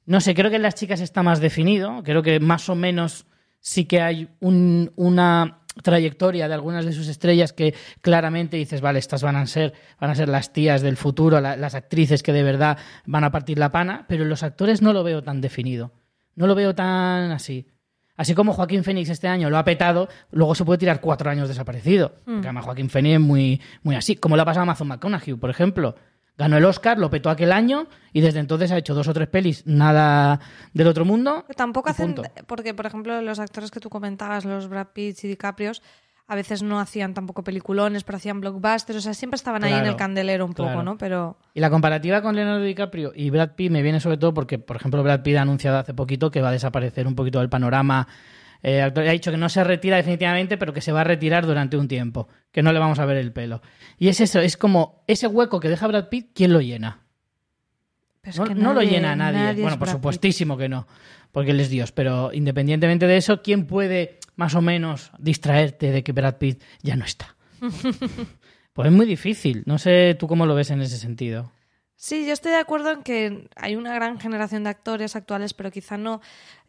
No 0.05 0.21
sé, 0.21 0.35
creo 0.35 0.49
que 0.49 0.57
en 0.57 0.61
las 0.61 0.75
chicas 0.75 0.99
está 1.01 1.23
más 1.23 1.39
definido. 1.39 2.01
Creo 2.03 2.21
que 2.23 2.39
más 2.39 2.69
o 2.69 2.75
menos 2.75 3.25
sí 3.59 3.85
que 3.85 4.01
hay 4.01 4.29
un- 4.41 4.91
una 4.95 5.59
trayectoria 5.81 6.47
de 6.47 6.53
algunas 6.53 6.85
de 6.85 6.91
sus 6.93 7.07
estrellas 7.07 7.51
que 7.51 7.73
claramente 8.01 8.57
dices, 8.57 8.79
vale, 8.81 8.99
estas 8.99 9.23
van 9.23 9.35
a 9.37 9.45
ser, 9.47 9.73
van 9.99 10.11
a 10.11 10.15
ser 10.15 10.29
las 10.29 10.53
tías 10.53 10.81
del 10.83 10.97
futuro, 10.97 11.41
la- 11.41 11.55
las 11.57 11.73
actrices 11.73 12.21
que 12.21 12.31
de 12.33 12.43
verdad 12.43 12.77
van 13.07 13.23
a 13.23 13.31
partir 13.31 13.57
la 13.57 13.71
pana, 13.71 14.05
pero 14.07 14.21
en 14.23 14.29
los 14.29 14.43
actores 14.43 14.81
no 14.83 14.93
lo 14.93 15.03
veo 15.03 15.23
tan 15.23 15.41
definido. 15.41 15.91
No 16.35 16.45
lo 16.47 16.53
veo 16.55 16.75
tan 16.75 17.31
así. 17.31 17.65
Así 18.15 18.35
como 18.35 18.53
Joaquín 18.53 18.83
Phoenix 18.83 19.09
este 19.09 19.27
año 19.27 19.49
lo 19.49 19.57
ha 19.57 19.63
petado, 19.63 20.07
luego 20.31 20.53
se 20.55 20.65
puede 20.65 20.77
tirar 20.77 21.01
cuatro 21.01 21.29
años 21.29 21.47
desaparecido. 21.47 22.13
Porque 22.25 22.47
además 22.47 22.65
Joaquín 22.65 22.89
Phoenix 22.89 23.15
es 23.15 23.21
muy, 23.21 23.61
muy 23.81 23.95
así. 23.95 24.15
Como 24.15 24.35
le 24.35 24.43
ha 24.43 24.45
pasado 24.45 24.61
a 24.61 24.63
Amazon 24.63 24.87
McConaughey, 24.87 25.33
por 25.35 25.49
ejemplo. 25.49 25.95
Ganó 26.35 26.57
el 26.57 26.65
Oscar, 26.65 26.97
lo 26.97 27.11
petó 27.11 27.29
aquel 27.29 27.51
año 27.51 27.85
y 28.11 28.21
desde 28.21 28.39
entonces 28.39 28.71
ha 28.71 28.77
hecho 28.77 28.95
dos 28.95 29.07
o 29.07 29.13
tres 29.13 29.27
pelis, 29.27 29.67
nada 29.67 30.39
del 30.73 30.87
otro 30.87 31.05
mundo. 31.05 31.45
Tampoco 31.55 31.91
hacen... 31.91 32.15
punto. 32.15 32.31
Porque, 32.47 32.73
por 32.73 32.87
ejemplo, 32.87 33.21
los 33.21 33.37
actores 33.37 33.69
que 33.69 33.79
tú 33.79 33.91
comentabas, 33.91 34.43
los 34.43 34.67
Brad 34.67 34.87
Pitt 34.93 35.23
y 35.23 35.27
DiCaprios, 35.27 35.83
a 36.27 36.35
veces 36.35 36.63
no 36.63 36.79
hacían 36.79 37.13
tampoco 37.13 37.43
peliculones, 37.43 38.03
pero 38.03 38.15
hacían 38.17 38.39
blockbusters. 38.41 38.97
O 38.97 39.01
sea, 39.01 39.13
siempre 39.13 39.35
estaban 39.35 39.63
ahí 39.63 39.73
en 39.73 39.85
el 39.85 39.95
candelero 39.95 40.45
un 40.45 40.53
poco, 40.53 40.69
claro. 40.69 40.83
¿no? 40.83 40.97
Pero... 40.97 41.37
Y 41.53 41.59
la 41.59 41.69
comparativa 41.69 42.21
con 42.21 42.35
Leonardo 42.35 42.63
DiCaprio 42.63 43.11
y 43.15 43.29
Brad 43.29 43.51
Pitt 43.55 43.71
me 43.71 43.81
viene 43.81 43.99
sobre 43.99 44.17
todo 44.17 44.33
porque, 44.33 44.57
por 44.57 44.77
ejemplo, 44.77 45.03
Brad 45.03 45.21
Pitt 45.21 45.35
ha 45.37 45.41
anunciado 45.41 45.77
hace 45.77 45.93
poquito 45.93 46.31
que 46.31 46.41
va 46.41 46.49
a 46.49 46.53
desaparecer 46.53 47.07
un 47.07 47.15
poquito 47.15 47.39
del 47.39 47.49
panorama. 47.49 48.07
Eh, 48.65 48.81
actor- 48.81 49.05
ha 49.05 49.11
dicho 49.11 49.29
que 49.31 49.37
no 49.37 49.49
se 49.49 49.61
retira 49.65 49.97
definitivamente, 49.97 50.57
pero 50.57 50.71
que 50.73 50.79
se 50.79 50.93
va 50.93 51.01
a 51.01 51.03
retirar 51.03 51.45
durante 51.45 51.75
un 51.75 51.89
tiempo, 51.89 52.29
que 52.53 52.63
no 52.63 52.71
le 52.71 52.79
vamos 52.79 52.97
a 52.99 53.05
ver 53.05 53.17
el 53.17 53.33
pelo. 53.33 53.61
Y 53.99 54.07
es 54.07 54.21
eso, 54.21 54.39
es 54.39 54.55
como 54.55 55.03
ese 55.07 55.27
hueco 55.27 55.59
que 55.59 55.67
deja 55.67 55.85
Brad 55.87 56.07
Pitt, 56.07 56.29
¿quién 56.33 56.53
lo 56.53 56.61
llena? 56.61 56.99
pero 58.21 58.31
es 58.31 58.39
no, 58.39 58.45
que 58.45 58.55
no 58.55 58.73
lo 58.73 58.79
nadie- 58.81 58.89
llena 58.89 59.15
nadie. 59.17 59.49
es 59.49 59.55
bueno, 59.61 59.71
por 59.71 59.79
Brad 59.79 59.87
Pitt. 59.87 59.91
supuestísimo 59.97 60.55
que 60.57 60.69
no, 60.69 60.87
porque 61.33 61.51
él 61.51 61.59
es 61.59 61.69
Dios. 61.69 61.91
Pero 61.91 62.31
independientemente 62.31 63.05
de 63.05 63.17
eso, 63.17 63.41
¿quién 63.41 63.67
puede 63.67 64.17
más 64.35 64.55
o 64.55 64.61
menos 64.61 65.11
distraerte 65.19 65.91
de 65.91 66.03
que 66.03 66.11
Brad 66.11 66.37
Pitt 66.37 66.61
ya 66.81 66.95
no 66.95 67.05
está? 67.05 67.35
pues 68.73 68.87
es 68.87 68.93
muy 68.93 69.05
difícil. 69.05 69.63
No 69.65 69.77
sé 69.77 70.15
tú 70.19 70.27
cómo 70.27 70.45
lo 70.45 70.55
ves 70.55 70.71
en 70.71 70.81
ese 70.81 70.97
sentido. 70.97 71.51
Sí, 71.95 72.25
yo 72.25 72.33
estoy 72.33 72.51
de 72.51 72.57
acuerdo 72.57 72.91
en 72.91 73.03
que 73.03 73.47
hay 73.55 73.75
una 73.75 73.93
gran 73.95 74.19
generación 74.19 74.63
de 74.63 74.71
actores 74.71 75.15
actuales, 75.15 75.53
pero 75.53 75.71
quizá 75.71 75.97
no. 75.97 76.19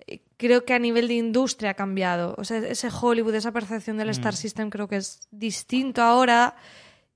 eh, 0.06 0.21
Creo 0.37 0.64
que 0.64 0.75
a 0.75 0.78
nivel 0.78 1.09
de 1.09 1.14
industria 1.14 1.71
ha 1.71 1.75
cambiado. 1.75 2.35
O 2.38 2.44
sea, 2.44 2.59
ese 2.59 2.88
Hollywood, 2.88 3.35
esa 3.35 3.50
percepción 3.50 3.97
del 3.97 4.11
Star 4.11 4.37
System 4.37 4.71
creo 4.71 4.87
que 4.87 4.97
es 4.97 5.26
distinto 5.33 6.02
ahora 6.02 6.54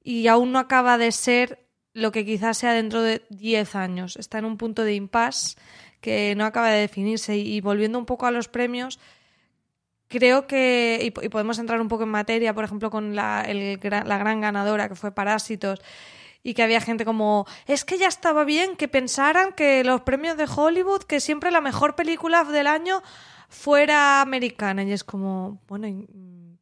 y 0.03 0.27
aún 0.27 0.51
no 0.53 0.59
acaba 0.59 0.99
de 0.99 1.13
ser 1.13 1.65
lo 1.93 2.11
que 2.11 2.25
quizás 2.25 2.59
sea 2.59 2.73
dentro 2.73 3.03
de 3.03 3.23
10 3.31 3.75
años. 3.77 4.17
Está 4.17 4.39
en 4.39 4.47
un 4.47 4.57
punto 4.57 4.83
de 4.83 4.95
impasse 4.95 5.57
que 6.01 6.35
no 6.37 6.45
acaba 6.45 6.71
de 6.71 6.81
definirse. 6.81 7.37
Y 7.37 7.61
volviendo 7.61 7.99
un 7.99 8.07
poco 8.07 8.27
a 8.27 8.31
los 8.31 8.49
premios, 8.49 8.99
creo 10.09 10.47
que, 10.47 10.99
y, 11.03 11.11
po- 11.11 11.23
y 11.23 11.29
podemos 11.29 11.59
entrar 11.59 11.81
un 11.81 11.89
poco 11.89 12.03
en 12.05 12.09
materia, 12.11 12.55
por 12.55 12.65
ejemplo, 12.65 12.91
con 12.91 13.15
la, 13.15 13.43
el 13.47 13.79
la 13.83 14.19
gran 14.19 14.41
ganadora 14.41 14.89
que 14.89 14.95
fue 14.95 15.13
Parásitos, 15.13 15.81
y 16.43 16.55
que 16.55 16.63
había 16.63 16.81
gente 16.81 17.05
como, 17.05 17.47
es 17.67 17.85
que 17.85 17.99
ya 17.99 18.07
estaba 18.09 18.45
bien 18.45 18.77
que 18.77 18.89
pensaran 18.89 19.53
que 19.53 19.83
los 19.85 20.01
premios 20.03 20.37
de 20.37 20.47
Hollywood, 20.47 21.03
que 21.03 21.21
siempre 21.21 21.51
la 21.51 21.61
mejor 21.61 21.95
película 21.95 22.45
del 22.45 22.67
año 22.69 23.03
fuera 23.49 24.21
americana. 24.21 24.83
Y 24.85 24.93
es 24.93 25.05
como, 25.05 25.61
bueno, 25.69 25.89
y, 25.89 26.07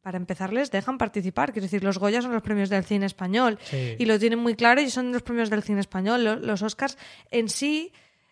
para 0.01 0.17
empezar 0.17 0.53
les 0.53 0.71
dejan 0.71 0.97
participar. 0.97 1.51
Quiero 1.51 1.65
decir, 1.65 1.83
los 1.83 1.97
Goya 1.99 2.21
son 2.21 2.31
los 2.31 2.41
premios 2.41 2.69
del 2.69 2.85
cine 2.85 3.05
español 3.05 3.59
Sí. 3.63 3.95
y 3.99 4.05
lo 4.05 4.17
tienen 4.17 4.39
muy 4.39 4.55
claro 4.55 4.79
y 4.81 4.89
son 4.89 5.11
los 5.11 5.21
premios 5.21 5.49
del 5.49 5.63
cine 5.63 5.81
español. 5.81 6.23
Lo- 6.23 6.35
Los 6.37 6.61
Oscars 6.61 6.97
en 7.29 7.49
sí, 7.49 7.91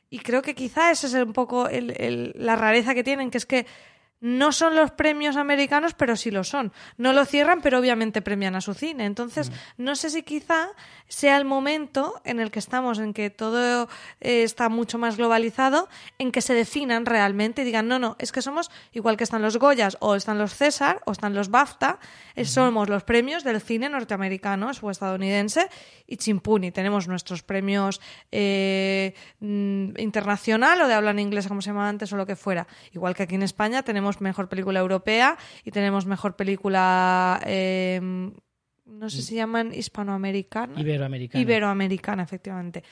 y 0.10 0.20
creo 0.20 0.42
que 0.42 0.56
quizá 0.56 0.90
esa 0.92 1.08
es 1.08 1.14
un 1.14 1.34
poco 1.34 1.68
el- 1.68 1.92
el- 2.02 2.34
la 2.38 2.56
rareza 2.56 2.94
que 2.96 3.04
tienen, 3.04 3.30
que 3.30 3.38
es 3.38 3.46
que 3.46 3.66
no 4.22 4.52
son 4.52 4.76
los 4.76 4.92
premios 4.92 5.36
americanos, 5.36 5.94
pero 5.94 6.16
sí 6.16 6.32
lo 6.32 6.44
son. 6.44 6.72
No 6.98 7.14
lo 7.14 7.26
cierran, 7.26 7.62
pero 7.62 7.80
obviamente 7.80 8.22
premian 8.22 8.56
a 8.56 8.62
su 8.62 8.74
cine. 8.74 9.06
Entonces, 9.06 9.52
no 9.78 9.96
sé 9.96 10.10
si 10.10 10.24
quizá 10.24 10.70
sea 11.08 11.38
el 11.38 11.46
momento 11.46 12.22
en 12.24 12.40
el 12.40 12.50
que 12.50 12.60
estamos, 12.60 13.00
en 13.00 13.14
que 13.14 13.30
todo 13.30 13.88
eh, 14.22 14.44
está 14.44 14.70
mucho 14.70 14.98
más 14.98 15.18
globalizado, 15.18 15.90
en 16.18 16.32
que 16.32 16.42
se 16.42 16.54
definan 16.54 17.06
realmente 17.06 17.62
y 17.62 17.66
digan, 17.66 17.88
no, 17.88 18.00
no, 18.00 18.16
es 18.20 18.32
que 18.32 18.42
somos 18.42 18.72
igual 18.94 19.18
que 19.18 19.24
están 19.24 19.42
los 19.42 19.58
Goyas, 19.58 19.98
o 20.00 20.16
están 20.16 20.40
los 20.40 20.56
César, 20.56 21.02
o 21.06 21.12
están 21.12 21.34
los 21.34 21.50
BAFTA, 21.50 22.00
eh, 22.36 22.46
somos 22.46 22.90
los 22.90 23.04
premios 23.04 23.44
del 23.44 23.62
cine 23.62 23.90
norteamericano 23.90 24.72
o 24.82 24.92
estadounidense 24.92 25.70
y 26.08 26.18
chimpuni. 26.18 26.72
Tenemos 26.72 27.08
nuestros 27.08 27.44
premios 27.44 28.02
eh, 28.32 29.14
mm, 29.40 30.00
internacional 30.00 30.82
o 30.82 30.88
de 30.88 30.94
habla 30.94 31.12
en 31.12 31.20
inglés, 31.20 31.48
como 31.48 31.62
se 31.62 31.70
llamaba 31.70 31.90
antes, 31.90 32.12
o 32.14 32.18
lo 32.18 32.26
que 32.26 32.36
fuera. 32.36 32.68
Igual 32.92 33.16
que 33.16 33.24
aquí 33.24 33.36
en 33.36 33.44
España 33.44 33.84
tenemos 33.84 34.15
mejor 34.22 34.50
película 34.50 34.80
europea 34.80 35.38
y 35.64 35.72
tenemos 35.72 36.06
mejor 36.06 36.36
película, 36.36 37.40
eh, 37.46 38.00
no 38.86 39.10
sé 39.10 39.22
si 39.22 39.36
llaman 39.36 39.74
hispanoamericana. 39.74 40.80
Iberoamericana. 40.80 41.42
Iberoamericana, 41.42 42.24
efectivamente. 42.24 42.84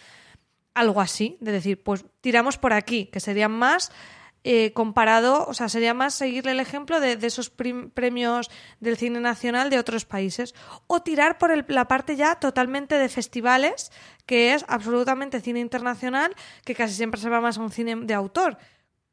Algo 0.73 1.01
así, 1.01 1.37
de 1.39 1.51
decir, 1.51 1.83
pues 1.83 2.03
tiramos 2.21 2.57
por 2.57 2.73
aquí, 2.73 3.05
que 3.05 3.19
sería 3.19 3.47
más 3.47 3.91
eh, 4.45 4.73
comparado, 4.73 5.45
o 5.47 5.53
sea, 5.53 5.69
sería 5.69 5.93
más 5.93 6.15
seguirle 6.15 6.51
el 6.51 6.59
ejemplo 6.59 6.99
de, 6.99 7.15
de 7.15 7.27
esos 7.27 7.49
premios 7.49 8.49
del 8.81 8.97
cine 8.97 9.21
nacional 9.21 9.69
de 9.69 9.79
otros 9.79 10.03
países. 10.03 10.53
O 10.87 11.01
tirar 11.01 11.37
por 11.37 11.51
el- 11.51 11.63
la 11.69 11.87
parte 11.87 12.17
ya 12.17 12.35
totalmente 12.35 12.95
de 12.97 13.07
festivales, 13.07 13.89
que 14.25 14.53
es 14.53 14.65
absolutamente 14.67 15.39
cine 15.39 15.61
internacional, 15.61 16.35
que 16.65 16.75
casi 16.75 16.93
siempre 16.95 17.21
se 17.21 17.29
va 17.29 17.39
más 17.39 17.57
a 17.57 17.61
un 17.61 17.71
cine 17.71 17.95
de 17.95 18.13
autor. 18.13 18.57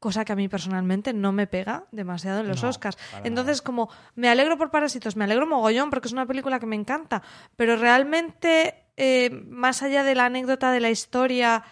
Cosa 0.01 0.25
que 0.25 0.33
a 0.33 0.35
mí 0.35 0.49
personalmente 0.49 1.13
no 1.13 1.31
me 1.31 1.45
pega 1.45 1.85
demasiado 1.91 2.39
en 2.39 2.47
los 2.47 2.63
No, 2.63 2.69
Oscars. 2.69 2.97
Entonces, 3.23 3.61
como 3.61 3.87
me 4.15 4.29
alegro 4.29 4.57
por 4.57 4.71
Parásitos, 4.71 5.15
me 5.15 5.25
alegro 5.25 5.45
mogollón 5.45 5.91
porque 5.91 6.07
es 6.07 6.11
una 6.11 6.25
película 6.25 6.59
que 6.59 6.65
me 6.65 6.75
encanta, 6.75 7.21
pero 7.55 7.75
realmente, 7.75 8.87
eh, 8.97 9.29
más 9.47 9.83
allá 9.83 10.03
de 10.03 10.15
la 10.15 10.25
anécdota 10.25 10.71
de 10.71 10.79
la 10.79 10.89
historia, 10.89 11.63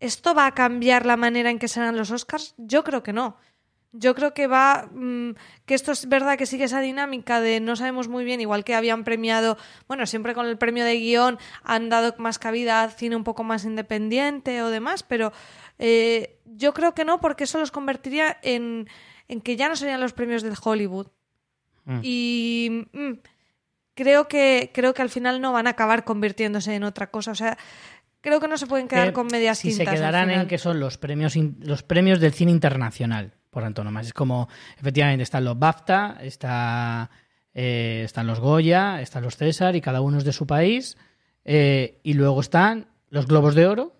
¿esto 0.00 0.34
va 0.34 0.46
a 0.46 0.54
cambiar 0.54 1.04
la 1.04 1.18
manera 1.18 1.50
en 1.50 1.58
que 1.58 1.68
serán 1.68 1.98
los 1.98 2.10
Oscars? 2.10 2.54
Yo 2.56 2.84
creo 2.84 3.02
que 3.02 3.12
no. 3.12 3.36
Yo 3.92 4.14
creo 4.14 4.32
que 4.32 4.46
va. 4.46 4.88
mm, 4.90 5.32
que 5.66 5.74
esto 5.74 5.92
es 5.92 6.08
verdad 6.08 6.38
que 6.38 6.46
sigue 6.46 6.64
esa 6.64 6.80
dinámica 6.80 7.40
de 7.40 7.60
no 7.60 7.76
sabemos 7.76 8.08
muy 8.08 8.24
bien, 8.24 8.40
igual 8.40 8.64
que 8.64 8.74
habían 8.74 9.04
premiado. 9.04 9.58
Bueno, 9.86 10.06
siempre 10.06 10.34
con 10.34 10.46
el 10.46 10.56
premio 10.56 10.86
de 10.86 10.98
guion 10.98 11.38
han 11.64 11.90
dado 11.90 12.14
más 12.16 12.38
cabida 12.38 12.82
al 12.82 12.92
cine 12.92 13.16
un 13.16 13.24
poco 13.24 13.44
más 13.44 13.64
independiente 13.64 14.62
o 14.62 14.70
demás, 14.70 15.02
pero 15.02 15.32
eh, 15.78 16.40
yo 16.44 16.74
creo 16.74 16.94
que 16.94 17.04
no, 17.04 17.20
porque 17.20 17.44
eso 17.44 17.58
los 17.58 17.70
convertiría 17.70 18.38
en, 18.42 18.88
en 19.28 19.40
que 19.40 19.56
ya 19.56 19.68
no 19.68 19.76
serían 19.76 20.00
los 20.00 20.12
premios 20.12 20.42
de 20.42 20.52
Hollywood. 20.62 21.08
Mm. 21.84 22.00
Y. 22.02 22.86
mm, 22.92 23.12
creo 23.94 24.28
que, 24.28 24.70
creo 24.72 24.94
que 24.94 25.02
al 25.02 25.10
final 25.10 25.40
no 25.40 25.52
van 25.52 25.66
a 25.66 25.70
acabar 25.70 26.04
convirtiéndose 26.04 26.74
en 26.74 26.84
otra 26.84 27.10
cosa. 27.10 27.32
O 27.32 27.34
sea, 27.34 27.58
creo 28.20 28.40
que 28.40 28.46
no 28.48 28.56
se 28.56 28.66
pueden 28.66 28.86
quedar 28.88 29.08
Que 29.08 29.12
con 29.12 29.26
medias 29.26 29.58
si 29.58 29.72
se 29.72 29.78
tintas 29.78 29.94
al 29.94 29.98
quedaran 29.98 30.30
en 30.30 30.46
que 30.46 30.58
son 30.58 30.78
los 30.78 30.98
premios 30.98 31.34
in- 31.36 31.56
los 31.62 31.82
premios 31.82 32.20
del 32.20 32.32
cine 32.32 32.52
internacional 32.52 33.32
por 33.50 33.64
antonomasia 33.64 34.08
es 34.08 34.12
como 34.14 34.48
efectivamente 34.78 35.22
están 35.24 35.44
los 35.44 35.58
BAFTA 35.58 36.18
está 36.20 37.10
eh, 37.54 38.02
están 38.04 38.26
los 38.28 38.38
Goya 38.40 39.00
están 39.00 39.22
los 39.24 39.36
César 39.36 39.74
y 39.74 39.80
cada 39.80 40.00
uno 40.00 40.18
es 40.18 40.24
de 40.24 40.32
su 40.32 40.46
país 40.46 40.96
eh, 41.44 41.98
y 42.04 42.12
luego 42.14 42.40
están 42.40 42.88
los 43.08 43.26
Globos 43.26 43.54
de 43.54 43.66
Oro 43.66 43.96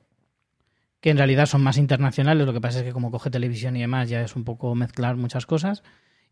que 1.01 1.11
en 1.11 1.17
realidad 1.17 1.47
son 1.47 1.63
más 1.63 1.77
internacionales 1.79 2.47
lo 2.47 2.53
que 2.53 2.61
pasa 2.61 2.79
es 2.79 2.85
que 2.85 2.93
como 2.93 3.11
coge 3.11 3.31
televisión 3.31 3.77
y 3.77 3.81
demás 3.81 4.09
ya 4.09 4.21
es 4.23 4.35
un 4.37 4.45
poco 4.45 4.75
mezclar 4.75 5.17
muchas 5.17 5.47
cosas 5.47 5.83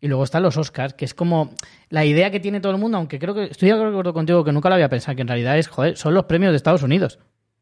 y 0.00 0.09
luego 0.09 0.24
están 0.24 0.42
los 0.42 0.57
Oscars, 0.57 0.92
que 0.94 1.05
es 1.05 1.14
como 1.14 1.55
la 1.88 2.05
idea 2.05 2.31
que 2.31 2.40
tiene 2.40 2.61
todo 2.61 2.72
el 2.72 2.79
mundo, 2.79 2.98
aunque 2.98 3.18
creo 3.18 3.35
que 3.35 3.44
estoy 3.44 3.68
de 3.70 3.74
acuerdo 3.74 4.12
contigo 4.12 4.44
que 4.44 4.52
nunca 4.52 4.68
lo 4.68 4.74
había 4.74 4.88
pensado, 4.88 5.14
que 5.16 5.22
en 5.22 5.29
realidad 5.29 5.57
es, 5.59 5.68
joder, 5.68 5.96
son 5.96 6.12
los 6.14 6.24
premios 6.26 6.52
de 6.52 6.57
Estados 6.57 6.83
Unidos, 6.83 7.18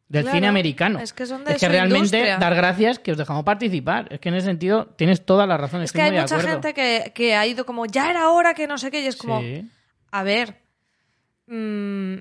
del 0.08 0.22
Claro, 0.24 0.36
cine 0.36 0.48
americano. 0.48 0.98
es 0.98 1.12
que 1.12 1.26
son 1.26 1.44
de 1.44 1.52
Es 1.52 1.60
que 1.60 1.66
su 1.66 1.72
realmente 1.72 1.98
industria. 2.18 2.38
dar 2.38 2.54
gracias 2.54 2.98
que 2.98 3.12
os 3.12 3.18
dejamos 3.18 3.44
participar. 3.44 4.08
Es 4.12 4.18
que 4.20 4.28
en 4.30 4.34
ese 4.34 4.46
sentido 4.46 4.86
tienes 4.96 5.24
toda 5.24 5.46
la 5.46 5.56
razón. 5.56 5.82
Es 5.82 5.92
que 5.92 6.02
hay 6.02 6.10
de 6.10 6.20
mucha 6.22 6.34
acuerdo. 6.36 6.52
gente 6.60 6.74
que, 6.74 7.12
que 7.14 7.34
ha 7.36 7.46
ido 7.46 7.64
como, 7.64 7.86
ya 7.86 8.10
era 8.10 8.28
hora 8.30 8.52
que 8.54 8.66
no 8.66 8.78
sé 8.78 8.90
qué, 8.90 9.00
y 9.02 9.06
es 9.06 9.16
como, 9.16 9.40
Sí. 9.40 9.68
a 10.10 10.22
ver. 10.24 10.56
mm, 11.46 12.14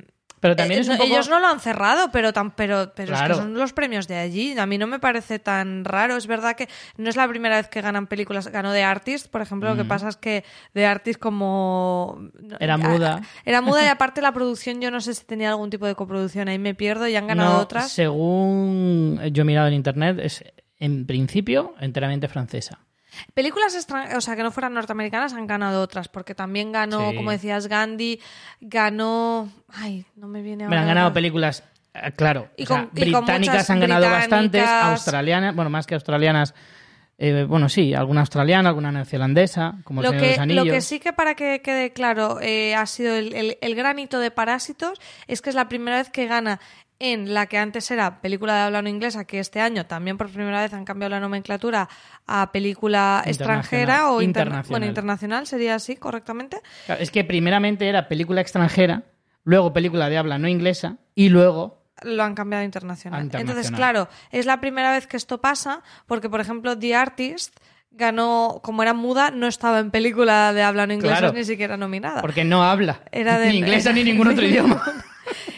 Pero 0.44 0.58
también 0.58 0.80
eh, 0.80 0.82
es 0.82 0.88
un 0.90 0.96
no- 0.96 1.00
poco... 1.00 1.10
Ellos 1.14 1.30
no 1.30 1.40
lo 1.40 1.48
han 1.48 1.62
cerrado, 1.62 2.12
pero, 2.12 2.34
tan, 2.34 2.52
pero, 2.52 2.92
pero 2.94 3.16
es 3.16 3.22
que 3.22 3.34
son 3.34 3.54
los 3.54 3.72
premios 3.72 4.10
de 4.10 4.18
allí. 4.18 4.58
A 4.60 4.66
mí 4.66 4.78
no 4.78 4.88
me 4.88 5.00
parece 5.00 5.40
tan 5.40 5.86
raro. 5.86 6.18
Es 6.18 6.28
verdad 6.28 6.58
que 6.58 6.68
no 6.98 7.10
es 7.10 7.16
la 7.16 7.26
primera 7.30 7.56
vez 7.56 7.70
que 7.70 7.80
ganan 7.80 8.08
películas. 8.08 8.50
Ganó 8.50 8.74
The 8.74 8.84
Artist, 8.84 9.28
por 9.32 9.42
ejemplo. 9.42 9.70
Lo 9.70 9.78
que 9.82 9.86
pasa 9.88 10.10
es 10.10 10.18
que 10.18 10.44
The 10.74 10.86
Artist 10.86 11.18
como... 11.18 12.28
Era 12.60 12.76
muda. 12.78 13.22
Era 13.46 13.62
muda 13.62 13.86
y 13.86 13.88
aparte 13.90 14.22
la 14.22 14.34
producción 14.34 14.82
yo 14.82 14.92
no 14.92 15.00
sé 15.00 15.14
si 15.14 15.24
tenía 15.24 15.50
algún 15.50 15.70
tipo 15.70 15.88
de 15.88 15.96
coproducción. 15.96 16.50
Ahí 16.50 16.60
me 16.60 16.76
pierdo 16.76 17.08
y 17.08 17.16
han 17.16 17.26
ganado 17.28 17.54
No, 17.54 17.60
otras. 17.62 17.90
según 17.92 19.20
yo 19.32 19.44
he 19.44 19.46
mirado 19.46 19.70
en 19.70 19.76
internet, 19.76 20.20
es 20.22 20.44
en 20.78 21.06
principio 21.06 21.74
enteramente 21.80 22.28
francesa. 22.28 22.80
Películas 23.34 23.76
extran- 23.76 24.16
o 24.16 24.22
sea, 24.22 24.36
que 24.36 24.44
no 24.44 24.52
fueran 24.52 24.74
norteamericanas 24.74 25.34
han 25.34 25.48
ganado 25.48 25.82
otras, 25.82 26.08
porque 26.08 26.36
también 26.36 26.72
ganó, 26.72 27.12
Sí. 27.12 27.16
como 27.16 27.32
decías, 27.32 27.68
Gandhi, 27.68 28.20
ganó... 28.62 29.50
Ay, 29.70 30.06
no 30.16 30.28
me 30.28 30.42
viene 30.42 30.64
Me 30.64 30.76
ahora. 30.76 30.82
han 30.82 30.88
ganado 30.88 31.08
otra. 31.08 31.14
películas, 31.16 31.64
eh, 31.94 32.12
claro, 32.16 32.50
Y 32.58 32.64
o 32.64 32.66
sea, 32.68 32.76
con- 32.78 32.86
y 32.96 33.12
con 33.12 33.22
británicas 33.26 33.70
han 33.70 33.80
ganado 33.80 34.10
bastantes, 34.10 34.68
australianas, 34.68 35.56
bueno, 35.56 35.70
más 35.70 35.86
que 35.86 35.96
australianas, 35.96 36.54
eh, 37.20 37.46
bueno, 37.48 37.70
sí, 37.70 37.94
alguna 37.94 38.22
australiana, 38.22 38.70
alguna 38.70 38.92
neozelandesa, 38.92 39.76
como 39.84 40.02
el 40.02 40.06
Lo 40.06 40.10
Señor 40.12 40.22
de 40.22 40.28
que, 40.28 40.34
los 40.34 40.40
Anillos. 40.42 40.66
lo 40.66 40.74
que 40.74 40.82
sí 40.82 41.00
que 41.00 41.14
para 41.14 41.36
que 41.36 41.62
quede 41.62 41.94
claro 41.94 42.40
eh, 42.42 42.74
ha 42.76 42.86
sido 42.88 43.16
el, 43.16 43.34
el, 43.34 43.58
el 43.62 43.76
gran 43.76 44.00
hito 44.00 44.20
de 44.20 44.32
Parásitos 44.32 45.00
es 45.28 45.42
que 45.42 45.50
es 45.52 45.56
la 45.56 45.70
primera 45.70 45.98
vez 45.98 46.10
que 46.10 46.26
gana 46.26 46.60
en 47.00 47.34
la 47.34 47.48
que 47.48 47.58
antes 47.58 47.90
era 47.92 48.22
película 48.22 48.56
de 48.56 48.62
habla 48.62 48.82
no 48.82 48.90
inglesa, 48.90 49.26
que 49.26 49.40
este 49.40 49.60
año 49.60 49.86
también 49.86 50.18
por 50.18 50.30
primera 50.30 50.62
vez 50.62 50.74
han 50.74 50.86
cambiado 50.86 51.10
la 51.12 51.20
nomenclatura 51.20 51.90
a 52.28 52.52
película 52.52 53.22
extranjera 53.26 54.10
o 54.12 54.22
inter- 54.22 54.44
Internacional. 54.44 54.70
bueno, 54.70 54.86
internacional, 54.86 55.48
sería 55.48 55.76
así 55.76 55.96
correctamente. 55.96 56.62
Claro, 56.86 57.02
es 57.02 57.12
que 57.12 57.24
primeramente 57.24 57.88
era 57.88 58.08
película 58.08 58.42
extranjera, 58.42 59.04
luego 59.44 59.74
película 59.74 60.10
de 60.10 60.18
habla 60.18 60.38
no 60.38 60.48
inglesa 60.48 60.98
y 61.16 61.30
luego 61.30 61.84
lo 62.04 62.24
han 62.24 62.36
cambiado 62.36 62.62
a 62.62 62.66
internacional. 62.66 63.20
A 63.20 63.24
internacional. 63.24 63.58
Entonces, 63.58 63.76
claro, 63.76 64.10
es 64.32 64.46
la 64.46 64.60
primera 64.62 64.92
vez 64.92 65.08
que 65.08 65.18
esto 65.18 65.40
pasa, 65.42 65.82
porque, 66.06 66.30
por 66.30 66.42
ejemplo, 66.42 66.78
The 66.78 66.96
Artist 66.96 67.56
ganó, 67.92 68.60
como 68.64 68.82
era 68.82 68.94
muda, 68.94 69.30
no 69.32 69.48
estaba 69.48 69.80
en 69.80 69.92
película 69.92 70.52
de 70.54 70.64
habla 70.64 70.88
no 70.88 70.94
inglesa 70.94 71.20
Claro. 71.20 71.34
ni 71.34 71.44
siquiera 71.44 71.78
nominada. 71.78 72.22
porque 72.22 72.44
no 72.44 72.64
habla 72.64 73.02
Era 73.12 73.38
de- 73.38 73.50
ni 73.50 73.58
inglesa 73.58 73.92
ni 73.94 74.04
ningún 74.04 74.28
otro 74.30 74.44
idioma. 74.46 74.82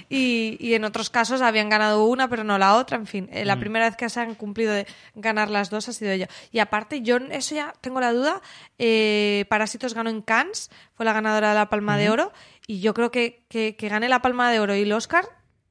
Y, 0.10 0.58
y 0.60 0.74
en 0.76 0.84
otros 0.84 1.10
casos 1.10 1.42
habían 1.42 1.70
ganado 1.70 2.06
una, 2.06 2.28
pero 2.30 2.44
no 2.44 2.58
la 2.58 2.76
otra. 2.76 2.98
En 2.98 3.08
fin, 3.08 3.30
eh, 3.32 3.44
Mm. 3.44 3.48
la 3.48 3.60
primera 3.60 3.86
vez 3.86 3.96
que 3.98 4.10
se 4.10 4.20
han 4.20 4.36
cumplido 4.36 4.72
de 4.74 4.86
ganar 5.16 5.50
las 5.50 5.70
dos 5.70 5.88
ha 5.90 5.94
sido 5.94 6.12
ella. 6.12 6.30
Y 6.52 6.60
aparte, 6.60 7.02
yo 7.02 7.18
eso 7.18 7.56
ya 7.56 7.74
tengo 7.82 8.00
la 8.00 8.14
duda. 8.14 8.42
eh, 8.78 9.46
Parásitos 9.50 9.94
ganó 9.94 10.10
en 10.10 10.22
Cannes, 10.22 10.70
fue 10.94 11.06
la 11.06 11.14
ganadora 11.14 11.50
de 11.50 11.56
la 11.56 11.70
Palma 11.70 11.98
de 11.98 12.10
Oro. 12.10 12.32
Y 12.68 12.80
yo 12.82 12.94
creo 12.94 13.12
que, 13.12 13.44
que, 13.50 13.76
que 13.76 13.90
gane 13.90 14.10
la 14.10 14.22
Palma 14.22 14.52
de 14.52 14.60
Oro 14.60 14.76
y 14.76 14.82
el 14.82 14.92
Oscar. 14.94 15.26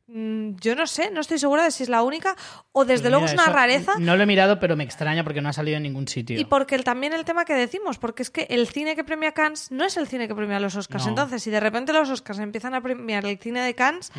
Mm, 0.07 0.57
Yo 0.61 0.75
no 0.75 0.87
sé, 0.87 1.11
no 1.11 1.21
estoy 1.21 1.39
segura 1.39 1.65
de 1.65 1.71
si 1.71 1.83
es 1.83 1.89
la 1.89 2.03
única 2.03 2.37
o 2.73 2.85
desde 2.85 3.03
Pues 3.05 3.11
luego 3.11 3.25
es 3.27 3.33
una 3.35 3.47
rareza. 3.53 3.93
No 3.99 4.17
lo 4.17 4.23
he 4.23 4.27
mirado, 4.27 4.59
pero 4.61 4.77
me 4.77 4.85
extraña 4.85 5.25
porque 5.25 5.41
no 5.41 5.49
ha 5.49 5.53
salido 5.53 5.77
en 5.77 5.83
ningún 5.83 6.09
sitio. 6.09 6.39
Y 6.39 6.45
porque 6.45 6.75
el- 6.75 6.85
también 6.85 7.13
el 7.13 7.25
tema 7.25 7.45
que 7.45 7.55
decimos, 7.55 7.99
porque 7.99 8.23
es 8.23 8.31
que 8.31 8.47
el 8.51 8.69
cine 8.69 8.97
que 8.97 9.05
premia 9.05 9.33
Cannes 9.33 9.71
no 9.71 9.85
es 9.85 9.97
el 9.97 10.07
cine 10.07 10.29
que 10.29 10.35
premia 10.35 10.61
los 10.61 10.77
Oscars. 10.77 11.05
No. 11.05 11.11
Entonces, 11.11 11.43
si 11.43 11.51
de 11.51 11.61
repente 11.61 11.93
los 11.93 12.09
Oscars 12.11 12.39
empiezan 12.39 12.75
a 12.75 12.81
premiar 12.81 13.25
el 13.27 13.39
cine 13.39 13.61
de 13.61 13.75
Cannes, 13.75 14.13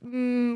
mm, 0.00 0.54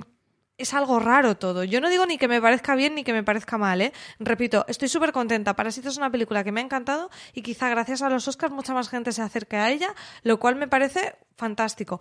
es 0.59 0.75
algo 0.75 1.01
raro 1.01 1.37
todo. 1.37 1.65
Yo 1.65 1.81
no 1.81 1.91
digo 1.91 2.07
ni 2.07 2.19
que 2.19 2.29
me 2.29 2.41
parezca 2.41 2.77
bien 2.77 2.95
ni 2.95 3.03
que 3.03 3.13
me 3.13 3.25
parezca 3.25 3.59
mal, 3.59 3.81
¿eh? 3.81 3.93
Repito, 4.21 4.65
estoy 4.69 4.89
súper 4.89 5.11
contenta. 5.11 5.57
Parásitos 5.57 5.95
es 5.95 5.99
una 5.99 6.11
película 6.11 6.45
que 6.45 6.53
me 6.53 6.61
ha 6.61 6.65
encantado 6.65 7.11
y 7.33 7.43
quizá 7.43 7.69
gracias 7.69 8.03
a 8.03 8.09
los 8.09 8.29
Oscars 8.29 8.53
mucha 8.53 8.73
más 8.73 8.89
gente 8.89 9.11
se 9.11 9.23
acerque 9.23 9.57
a 9.57 9.71
ella, 9.71 9.93
lo 10.23 10.39
cual 10.39 10.55
me 10.57 10.69
parece 10.69 11.17
fantástico. 11.37 12.01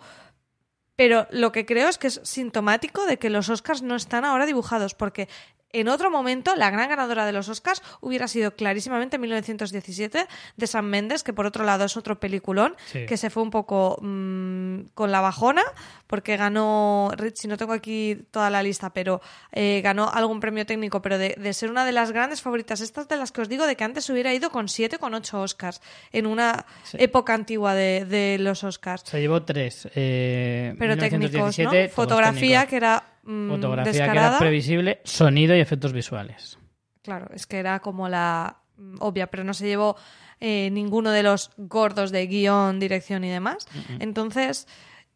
Pero 1.02 1.26
lo 1.32 1.50
que 1.50 1.66
creo 1.66 1.88
es 1.88 1.98
que 1.98 2.06
es 2.06 2.20
sintomático 2.22 3.06
de 3.06 3.18
que 3.18 3.28
los 3.28 3.48
Oscars 3.48 3.82
no 3.82 3.96
están 3.96 4.24
ahora 4.24 4.46
dibujados, 4.46 4.94
porque 4.94 5.28
en 5.72 5.88
otro 5.88 6.10
momento, 6.10 6.54
la 6.56 6.70
gran 6.70 6.88
ganadora 6.88 7.24
de 7.26 7.32
los 7.32 7.48
Oscars 7.48 7.82
hubiera 8.00 8.28
sido 8.28 8.54
clarísimamente 8.54 9.18
1917 9.18 10.26
de 10.56 10.66
San 10.66 10.84
Méndez, 10.86 11.22
que 11.22 11.32
por 11.32 11.46
otro 11.46 11.64
lado 11.64 11.84
es 11.84 11.96
otro 11.96 12.18
peliculón, 12.20 12.74
Sí. 12.86 13.06
que 13.06 13.16
se 13.16 13.30
fue 13.30 13.42
un 13.42 13.50
poco 13.50 13.98
mm, 14.02 14.88
con 14.94 15.10
la 15.12 15.20
bajona, 15.20 15.62
porque 16.06 16.36
ganó, 16.36 17.10
Richie, 17.16 17.48
no 17.48 17.56
tengo 17.56 17.72
aquí 17.72 18.18
toda 18.30 18.50
la 18.50 18.62
lista, 18.62 18.90
pero 18.90 19.20
eh, 19.52 19.80
ganó 19.82 20.10
algún 20.12 20.40
premio 20.40 20.66
técnico, 20.66 21.00
pero 21.02 21.16
de, 21.18 21.36
de 21.38 21.52
ser 21.54 21.70
una 21.70 21.84
de 21.84 21.92
las 21.92 22.12
grandes 22.12 22.42
favoritas, 22.42 22.80
estas 22.80 23.08
de 23.08 23.16
las 23.16 23.32
que 23.32 23.40
os 23.40 23.48
digo, 23.48 23.66
de 23.66 23.76
que 23.76 23.84
antes 23.84 24.08
hubiera 24.10 24.32
ido 24.34 24.50
con 24.50 24.68
7 24.68 24.98
con 24.98 25.14
8 25.14 25.40
Oscars, 25.40 25.80
en 26.12 26.26
una 26.26 26.66
Sí. 26.84 26.98
época 27.00 27.34
antigua 27.34 27.74
de, 27.74 28.04
de 28.04 28.36
los 28.38 28.62
Oscars. 28.64 29.02
Se 29.06 29.20
llevó 29.20 29.42
tres. 29.42 29.88
eh, 29.94 30.74
Pero 30.78 30.96
técnicos, 30.96 31.12
¿no? 31.12 31.46
1917, 31.46 31.88
todos 31.88 31.94
Fotografía, 31.94 32.60
técnicos. 32.60 32.68
que 32.70 32.76
era 32.76 33.04
mm, 33.22 33.48
Fotografía 33.48 34.12
que 34.12 34.18
era 34.18 34.38
previsible, 34.38 35.00
sonido 35.04 35.56
y 35.56 35.60
efectos 35.60 35.92
visuales. 35.92 36.58
Claro, 37.02 37.28
es 37.34 37.46
que 37.46 37.58
era 37.58 37.80
como 37.80 38.08
la 38.08 38.58
mm, 38.76 38.96
obvia, 39.00 39.28
pero 39.28 39.44
no 39.44 39.54
se 39.54 39.66
llevó 39.66 39.96
eh, 40.40 40.70
ninguno 40.70 41.10
de 41.10 41.22
los 41.22 41.50
gordos 41.56 42.10
de 42.10 42.26
guion, 42.26 42.80
dirección 42.80 43.24
y 43.24 43.30
demás. 43.30 43.66
Entonces, 44.00 44.66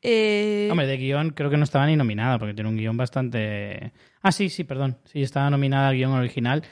eh, 0.03 0.69
Hombre, 0.71 0.87
de 0.87 0.97
guion 0.99 1.31
creo 1.31 1.51
que 1.51 1.57
no 1.57 1.65
estaba 1.65 1.87
ni 1.87 1.97
nominada, 1.97 2.39
porque 2.39 2.55
tiene 2.55 2.71
un 2.71 2.77
guion 2.77 2.97
bastante... 2.97 3.93
Ah, 4.23 4.31
sí, 4.31 4.49
sí, 4.49 4.63
perdón. 4.65 4.99
Sí, 5.05 5.23
estaba 5.23 5.51
nominada 5.51 5.89
al 5.89 5.97
guion 5.97 6.13
original. 6.13 6.63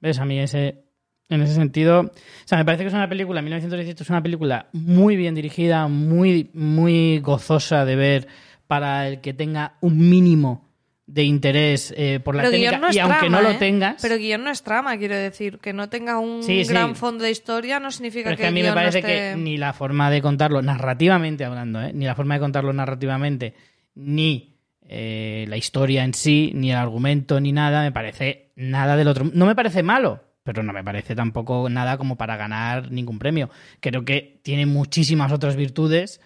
¿Ves? 0.00 0.18
A 0.18 0.24
mí 0.24 0.38
ese... 0.38 0.84
En 1.28 1.42
ese 1.42 1.54
sentido... 1.54 2.00
O 2.00 2.10
sea, 2.46 2.56
me 2.56 2.64
parece 2.64 2.84
que 2.84 2.88
es 2.88 2.94
una 2.94 3.08
película, 3.08 3.42
1917 3.42 4.02
es 4.02 4.08
una 4.08 4.22
película 4.22 4.68
muy 4.72 5.16
bien 5.16 5.34
dirigida, 5.34 5.86
muy, 5.88 6.50
muy 6.54 7.18
gozosa 7.18 7.84
de 7.84 7.96
ver 7.96 8.28
para 8.66 9.06
el 9.08 9.20
que 9.20 9.34
tenga 9.34 9.76
un 9.82 10.08
mínimo 10.08 10.67
de 11.08 11.22
interés 11.24 11.92
eh, 11.96 12.20
por 12.22 12.36
la 12.36 12.42
pero 12.42 12.50
técnica. 12.52 12.78
no 12.78 12.92
y 12.92 12.98
aunque 12.98 13.30
no 13.30 13.40
¿eh? 13.40 13.42
lo 13.42 13.56
tengas... 13.56 14.00
Pero 14.02 14.18
guion 14.18 14.44
no 14.44 14.50
es 14.50 14.62
trama, 14.62 14.96
quiero 14.98 15.16
decir. 15.16 15.58
Que 15.58 15.72
no 15.72 15.88
tenga 15.88 16.18
un 16.18 16.42
Sí, 16.42 16.64
sí. 16.64 16.70
gran 16.70 16.94
fondo 16.94 17.24
de 17.24 17.30
historia 17.30 17.80
no 17.80 17.90
significa 17.90 18.24
Pero 18.24 18.34
es 18.34 18.36
que, 18.36 18.42
que 18.42 18.48
a 18.48 18.52
mí 18.52 18.60
me 18.62 18.68
no 18.68 18.74
parece 18.74 18.98
esté- 19.00 19.32
que 19.32 19.36
ni 19.36 19.56
la 19.56 19.72
forma 19.72 20.10
de 20.10 20.20
contarlo 20.20 20.60
narrativamente 20.60 21.46
hablando, 21.46 21.82
¿eh? 21.82 21.92
ni 21.94 22.04
la 22.04 22.14
forma 22.14 22.34
de 22.34 22.40
contarlo 22.40 22.72
narrativamente, 22.74 23.54
ni 23.94 24.54
eh, 24.86 25.46
la 25.48 25.56
historia 25.56 26.04
en 26.04 26.12
sí, 26.12 26.52
ni 26.54 26.70
el 26.72 26.76
argumento, 26.76 27.40
ni 27.40 27.52
nada, 27.52 27.82
me 27.82 27.90
parece 27.92 28.52
nada 28.56 28.94
del 28.96 29.08
otro. 29.08 29.24
No 29.32 29.46
me 29.46 29.54
parece 29.56 29.82
malo, 29.82 30.22
pero 30.44 30.62
no 30.62 30.74
me 30.74 30.84
parece 30.84 31.14
tampoco 31.14 31.70
nada 31.70 31.96
como 31.96 32.16
para 32.18 32.36
ganar 32.36 32.90
ningún 32.92 33.18
premio. 33.18 33.48
Creo 33.80 34.04
que 34.04 34.40
tiene 34.42 34.66
muchísimas 34.66 35.32
otras 35.32 35.56
virtudes 35.56 36.20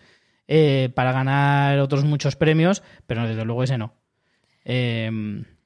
eh, 0.48 0.90
para 0.94 1.12
ganar 1.12 1.78
otros 1.78 2.04
muchos 2.04 2.34
premios, 2.36 2.82
pero 3.06 3.28
desde 3.28 3.44
luego 3.44 3.62
ese 3.62 3.78
no. 3.78 3.94
Eh, 4.64 5.10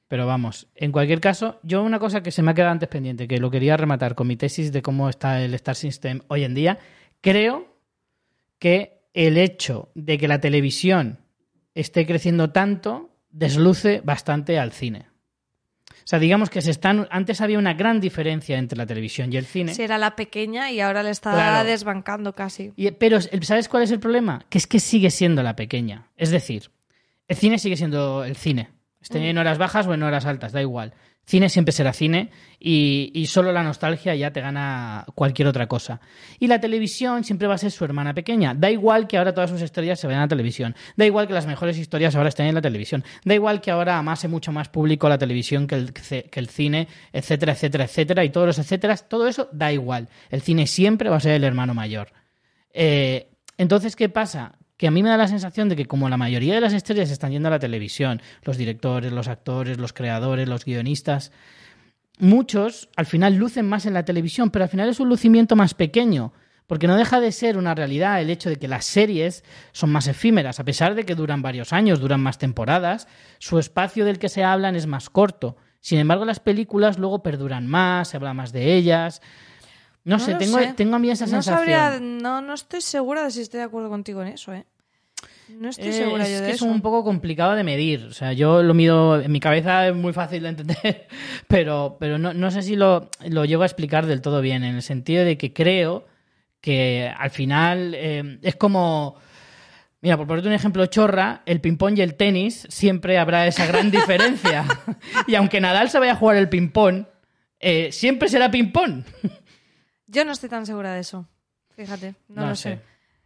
pero 0.07 0.25
vamos, 0.25 0.67
en 0.75 0.91
cualquier 0.93 1.19
caso, 1.19 1.59
yo 1.63 1.83
una 1.83 1.99
cosa 1.99 2.23
que 2.23 2.31
se 2.31 2.41
me 2.41 2.51
ha 2.51 2.53
quedado 2.53 2.71
antes 2.71 2.87
pendiente, 2.87 3.27
que 3.27 3.39
lo 3.39 3.51
quería 3.51 3.75
rematar 3.75 4.15
con 4.15 4.27
mi 4.27 4.37
tesis 4.37 4.71
de 4.71 4.81
cómo 4.81 5.09
está 5.09 5.41
el 5.43 5.53
Star 5.55 5.75
System 5.75 6.21
hoy 6.29 6.43
en 6.45 6.53
día, 6.55 6.77
creo 7.21 7.75
que 8.59 9.01
el 9.13 9.37
hecho 9.37 9.89
de 9.95 10.17
que 10.17 10.27
la 10.27 10.39
televisión 10.39 11.19
esté 11.75 12.05
creciendo 12.05 12.51
tanto 12.51 13.09
desluce 13.29 14.01
bastante 14.03 14.57
al 14.59 14.71
cine. 14.71 15.07
O 15.89 16.09
sea, 16.09 16.19
digamos 16.19 16.49
que 16.49 16.61
se 16.61 16.71
están. 16.71 17.05
Antes 17.11 17.41
había 17.41 17.59
una 17.59 17.73
gran 17.73 17.99
diferencia 17.99 18.57
entre 18.57 18.77
la 18.77 18.85
televisión 18.85 19.31
y 19.33 19.35
el 19.35 19.45
cine. 19.45 19.73
Era 19.77 19.97
la 19.97 20.15
pequeña 20.15 20.71
y 20.71 20.79
ahora 20.79 21.03
le 21.03 21.09
está 21.09 21.33
Claro. 21.33 21.67
desbancando 21.67 22.31
casi. 22.33 22.71
Y- 22.77 22.91
pero, 22.91 23.19
¿sabes 23.41 23.67
cuál 23.67 23.83
es 23.83 23.91
el 23.91 23.99
problema? 23.99 24.45
Que 24.49 24.57
es 24.57 24.67
que 24.67 24.79
sigue 24.79 25.11
siendo 25.11 25.43
la 25.43 25.57
pequeña. 25.57 26.07
Es 26.15 26.29
decir, 26.31 26.71
el 27.27 27.35
cine 27.35 27.59
sigue 27.59 27.75
siendo 27.75 28.23
el 28.23 28.37
cine. 28.37 28.69
Esté 29.07 29.29
en 29.29 29.37
horas 29.37 29.57
bajas 29.57 29.87
o 29.87 29.93
en 29.93 30.03
horas 30.03 30.25
altas, 30.25 30.51
da 30.51 30.59
igual. 30.59 30.93
Cine 31.25 31.47
siempre 31.47 31.71
será 31.71 31.93
cine 31.93 32.29
y, 32.59 33.09
y 33.13 33.27
solo 33.27 33.53
la 33.53 33.63
nostalgia 33.63 34.13
ya 34.15 34.31
te 34.33 34.41
gana 34.41 35.05
cualquier 35.15 35.47
otra 35.47 35.65
cosa. 35.67 36.01
Y 36.39 36.47
la 36.47 36.59
televisión 36.59 37.23
siempre 37.23 37.47
va 37.47 37.55
a 37.55 37.57
ser 37.57 37.71
su 37.71 37.85
hermana 37.85 38.13
pequeña. 38.13 38.53
Da 38.53 38.69
igual 38.69 39.07
que 39.07 39.17
ahora 39.17 39.33
todas 39.33 39.49
sus 39.49 39.61
historias 39.61 39.97
se 39.97 40.07
vean 40.07 40.19
en 40.19 40.23
la 40.23 40.27
televisión. 40.27 40.75
Da 40.97 41.05
igual 41.05 41.25
que 41.25 41.33
las 41.33 41.47
mejores 41.47 41.77
historias 41.77 42.17
ahora 42.17 42.27
estén 42.27 42.47
en 42.47 42.55
la 42.55 42.61
televisión. 42.61 43.05
Da 43.23 43.33
igual 43.33 43.61
que 43.61 43.71
ahora 43.71 43.97
amase 43.97 44.27
mucho 44.27 44.51
más 44.51 44.67
público 44.67 45.07
la 45.07 45.17
televisión 45.17 45.67
que 45.67 45.75
el, 45.75 45.93
que 45.93 46.39
el 46.39 46.49
cine, 46.49 46.89
etcétera, 47.13 47.53
etcétera, 47.53 47.85
etcétera. 47.85 48.25
Y 48.25 48.29
todos 48.29 48.47
los 48.47 48.59
etcéteras, 48.59 49.07
todo 49.07 49.29
eso 49.29 49.47
da 49.53 49.71
igual. 49.71 50.09
El 50.29 50.41
cine 50.41 50.67
siempre 50.67 51.09
va 51.09 51.15
a 51.15 51.21
ser 51.21 51.31
el 51.31 51.45
hermano 51.45 51.73
mayor. 51.73 52.09
Eh, 52.73 53.29
entonces, 53.57 53.95
¿qué 53.95 54.09
pasa? 54.09 54.57
Que 54.77 54.87
a 54.87 54.91
mí 54.91 55.03
me 55.03 55.09
da 55.09 55.17
la 55.17 55.27
sensación 55.27 55.69
de 55.69 55.75
que 55.75 55.85
como 55.85 56.07
la 56.07 56.17
mayoría 56.17 56.55
de 56.55 56.61
las 56.61 56.73
estrellas 56.73 57.09
están 57.09 57.31
yendo 57.31 57.47
a 57.47 57.51
la 57.51 57.59
televisión, 57.59 58.21
los 58.43 58.57
directores, 58.57 59.11
los 59.11 59.27
actores, 59.27 59.77
los 59.79 59.93
creadores, 59.93 60.47
los 60.47 60.65
guionistas, 60.65 61.31
muchos 62.19 62.89
al 62.95 63.05
final 63.05 63.35
lucen 63.35 63.67
más 63.67 63.85
en 63.85 63.93
la 63.93 64.05
televisión, 64.05 64.49
pero 64.51 64.63
al 64.63 64.69
final 64.69 64.89
es 64.89 64.99
un 64.99 65.09
lucimiento 65.09 65.55
más 65.55 65.73
pequeño, 65.73 66.33
porque 66.67 66.87
no 66.87 66.97
deja 66.97 67.19
de 67.19 67.31
ser 67.31 67.57
una 67.57 67.73
realidad 67.73 68.21
el 68.21 68.29
hecho 68.29 68.49
de 68.49 68.57
que 68.57 68.67
las 68.67 68.85
series 68.85 69.43
son 69.71 69.91
más 69.91 70.07
efímeras, 70.07 70.59
a 70.59 70.65
pesar 70.65 70.95
de 70.95 71.05
que 71.05 71.15
duran 71.15 71.41
varios 71.41 71.73
años, 71.73 71.99
duran 71.99 72.21
más 72.21 72.37
temporadas, 72.37 73.07
su 73.39 73.57
espacio 73.57 74.05
del 74.05 74.19
que 74.19 74.29
se 74.29 74.43
hablan 74.43 74.75
es 74.75 74.85
más 74.85 75.09
corto. 75.09 75.57
Sin 75.79 75.99
embargo, 75.99 76.25
las 76.25 76.41
películas 76.41 76.99
luego 76.99 77.23
perduran 77.23 77.67
más, 77.67 78.09
se 78.09 78.17
habla 78.17 78.33
más 78.33 78.51
de 78.51 78.75
ellas. 78.75 79.21
No, 80.07 80.17
No 80.17 80.19
sé, 80.23 80.35
tengo, 80.35 80.57
sé. 80.57 80.73
tengo 80.75 80.95
a 80.95 80.99
mí 80.99 81.09
esa 81.11 81.25
no 81.25 81.31
sensación. 81.31 81.57
sabría, 81.57 81.99
no, 81.99 82.41
no 82.41 82.53
estoy 82.53 82.81
segura 82.81 83.23
de 83.25 83.31
si 83.31 83.41
estoy 83.41 83.59
de 83.59 83.65
acuerdo 83.65 83.89
contigo 83.89 84.21
en 84.21 84.29
eso, 84.29 84.53
¿eh? 84.53 84.65
No 85.49 85.69
estoy 85.69 85.89
Eh, 85.89 85.93
segura 85.93 86.23
es 86.23 86.29
yo 86.31 86.35
de 86.41 86.47
que 86.47 86.51
eso. 86.53 86.65
es 86.65 86.71
un 86.71 86.81
poco 86.81 87.03
complicado 87.03 87.55
de 87.55 87.63
medir. 87.63 88.05
O 88.05 88.13
sea, 88.13 88.31
yo 88.33 88.63
lo 88.63 88.73
mido 88.73 89.19
en 89.21 89.31
mi 89.31 89.39
cabeza 89.39 89.87
es 89.87 89.95
muy 89.95 90.13
fácil 90.13 90.43
de 90.43 90.49
entender, 90.49 91.07
pero, 91.47 91.97
pero 91.99 92.17
no, 92.17 92.33
no 92.33 92.51
sé 92.51 92.61
si 92.63 92.75
lo, 92.75 93.09
lo 93.27 93.45
llego 93.45 93.63
a 93.63 93.65
explicar 93.65 94.05
del 94.05 94.21
todo 94.21 94.41
bien, 94.41 94.63
en 94.63 94.75
el 94.75 94.81
sentido 94.81 95.23
de 95.25 95.37
que 95.37 95.51
creo 95.53 96.05
que 96.61 97.11
al 97.17 97.29
final 97.29 97.93
eh, 97.95 98.39
es 98.41 98.55
como. 98.55 99.15
Mira, 99.99 100.15
por 100.15 100.27
ponerte 100.27 100.47
un 100.47 100.53
ejemplo 100.53 100.85
chorra, 100.85 101.41
el 101.45 101.59
ping-pong 101.59 101.97
y 101.97 102.01
el 102.01 102.15
tenis 102.15 102.65
siempre 102.69 103.17
habrá 103.17 103.47
esa 103.47 103.65
gran 103.65 103.89
diferencia. 103.91 104.63
y 105.27 105.35
aunque 105.35 105.59
Nadal 105.59 105.89
se 105.89 105.99
vaya 105.99 106.11
a 106.13 106.15
jugar 106.15 106.37
el 106.37 106.49
ping-pong, 106.49 107.05
eh, 107.59 107.89
siempre 107.91 108.29
será 108.29 108.49
ping-pong. 108.51 109.03
Yo 110.07 110.25
no 110.25 110.31
estoy 110.31 110.49
tan 110.49 110.65
segura 110.65 110.93
de 110.93 111.01
eso. 111.01 111.27
Fíjate, 111.75 112.15
no, 112.29 112.41
No 112.43 112.47
lo 112.49 112.55
sé. 112.55 112.75
sé. 112.77 112.81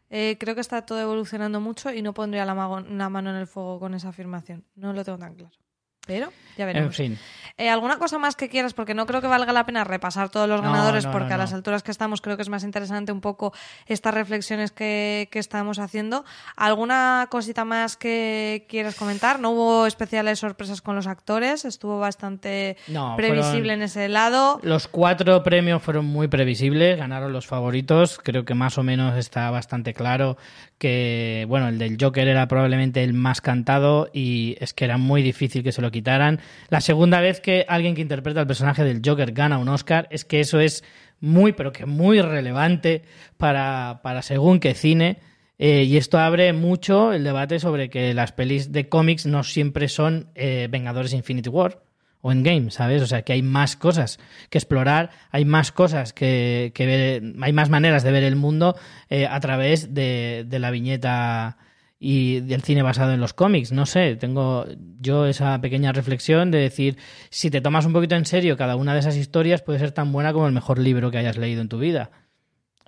Eh, 0.10 0.38
creo 0.40 0.56
que 0.56 0.62
está 0.62 0.86
todo 0.86 1.00
evolucionando 1.00 1.62
mucho 1.62 1.92
y 1.94 2.02
no 2.02 2.14
pondría 2.14 2.46
la, 2.46 2.54
mago- 2.54 2.82
la 2.82 3.08
mano 3.10 3.30
en 3.30 3.38
el 3.38 3.48
fuego 3.48 3.80
con 3.80 3.94
esa 3.94 4.10
afirmación. 4.10 4.66
No 4.76 4.92
lo 4.92 5.06
tengo 5.06 5.18
tan 5.18 5.36
claro. 5.36 5.56
Pero 6.06 6.32
ya 6.58 6.66
veremos. 6.66 7.00
En 7.00 7.18
fin. 7.18 7.20
Eh, 7.58 7.70
¿Alguna 7.70 7.98
cosa 7.98 8.18
más 8.18 8.36
que 8.36 8.50
quieras? 8.50 8.74
Porque 8.74 8.96
no 8.96 9.06
creo 9.06 9.22
que 9.22 9.28
valga 9.28 9.54
la 9.54 9.66
pena 9.66 9.84
repasar 9.84 10.30
todos 10.30 10.50
los 10.50 10.62
ganadores, 10.62 11.06
no, 11.06 11.12
porque 11.12 11.30
no, 11.30 11.36
a 11.36 11.38
las 11.38 11.54
alturas 11.54 11.84
que 11.84 11.92
estamos 11.92 12.22
creo 12.22 12.36
que 12.36 12.42
es 12.42 12.50
más 12.50 12.64
interesante 12.64 13.12
un 13.12 13.22
poco 13.22 13.54
estas 13.86 14.14
reflexiones 14.14 14.72
que, 14.72 15.30
que 15.32 15.38
estamos 15.38 15.78
haciendo. 15.78 16.26
¿Alguna 16.56 17.28
cosita 17.30 17.64
más 17.64 17.98
que 17.98 18.66
quieras 18.68 18.96
comentar? 18.96 19.40
No 19.40 19.52
hubo 19.52 19.86
especiales 19.86 20.40
sorpresas 20.40 20.82
con 20.82 20.96
los 20.96 21.06
actores, 21.06 21.66
estuvo 21.66 22.00
bastante 22.00 22.78
previsible 23.16 23.74
en 23.74 23.84
ese 23.84 24.10
lado. 24.10 24.60
Los 24.64 24.88
cuatro 24.88 25.44
premios 25.44 25.84
fueron 25.84 26.06
muy 26.06 26.28
previsibles, 26.28 26.98
ganaron 26.98 27.32
los 27.32 27.46
favoritos. 27.46 28.20
Creo 28.24 28.44
que 28.44 28.56
más 28.56 28.80
o 28.80 28.84
menos 28.84 29.18
está 29.18 29.52
bastante 29.52 29.94
claro 29.94 30.38
que, 30.80 31.46
bueno, 31.48 31.68
el 31.68 31.78
del 31.78 31.96
Joker 32.02 32.28
era 32.28 32.48
probablemente 32.48 33.04
el 33.04 33.14
más 33.14 33.40
cantado 33.40 34.10
y 34.12 34.58
es 34.60 34.74
que 34.74 34.86
era 34.86 34.98
muy 34.98 35.22
difícil 35.22 35.62
que 35.62 35.72
se 35.72 35.80
lo 35.80 35.91
quitaran. 35.92 36.40
La 36.70 36.82
segunda 36.82 37.22
vez 37.22 37.40
que 37.40 37.66
alguien 37.68 37.96
que 37.96 38.02
interpreta 38.02 38.42
el 38.42 38.48
personaje 38.48 38.84
del 38.84 39.02
Joker 39.06 39.32
gana 39.32 39.58
un 39.58 39.70
Oscar 39.70 40.08
es 40.12 40.26
que 40.26 40.40
eso 40.40 40.60
es 40.60 40.84
muy, 41.20 41.54
pero 41.54 41.72
que 41.72 41.86
muy 41.86 42.22
relevante 42.22 43.04
para, 43.38 44.02
para 44.04 44.22
según 44.22 44.60
qué 44.60 44.74
cine. 44.74 45.20
Eh, 45.60 45.84
y 45.84 45.98
esto 45.98 46.18
abre 46.18 46.54
mucho 46.54 47.14
el 47.14 47.24
debate 47.24 47.60
sobre 47.60 47.90
que 47.92 48.16
las 48.16 48.32
pelis 48.32 48.72
de 48.72 48.90
cómics 48.90 49.28
no 49.28 49.44
siempre 49.44 49.88
son 49.88 50.32
eh, 50.34 50.68
Vengadores 50.72 51.14
Infinity 51.14 51.50
War 51.50 51.84
o 52.22 52.32
Endgame, 52.32 52.72
¿sabes? 52.72 53.04
O 53.04 53.08
sea, 53.08 53.22
que 53.22 53.34
hay 53.34 53.44
más 53.44 53.76
cosas 53.76 54.20
que 54.50 54.58
explorar, 54.58 55.12
hay 55.30 55.46
más 55.46 55.72
cosas 55.72 56.14
que, 56.14 56.72
que 56.74 56.86
ver, 56.88 57.24
hay 57.42 57.54
más 57.54 57.70
maneras 57.70 58.04
de 58.04 58.12
ver 58.12 58.24
el 58.24 58.36
mundo 58.36 58.76
eh, 59.10 59.28
a 59.28 59.40
través 59.40 59.94
de 59.94 60.46
la 60.50 60.72
viñeta 60.72 61.58
y 62.04 62.40
del 62.40 62.64
cine 62.64 62.82
basado 62.82 63.14
en 63.14 63.22
los 63.22 63.34
cómics. 63.34 63.72
No 63.72 63.86
sé, 63.86 64.16
tengo 64.16 64.66
yo 65.00 65.28
esa 65.28 65.62
pequeña 65.62 65.92
reflexión 65.92 66.50
de 66.50 66.58
decir, 66.58 66.98
si 67.30 67.52
te 67.52 67.62
tomas 67.62 67.86
un 67.86 67.94
poquito 67.94 68.16
en 68.16 68.26
serio 68.26 68.58
cada 68.58 68.76
una 68.76 68.94
de 68.96 69.02
esas 69.02 69.16
historias, 69.18 69.62
puede 69.62 69.78
ser 69.78 69.92
tan 69.92 70.12
buena 70.12 70.34
como 70.34 70.48
el 70.48 70.54
mejor 70.54 70.80
libro 70.80 71.12
que 71.12 71.20
hayas 71.20 71.38
leído 71.38 71.62
en 71.62 71.70
tu 71.70 71.78
vida. 71.78 72.10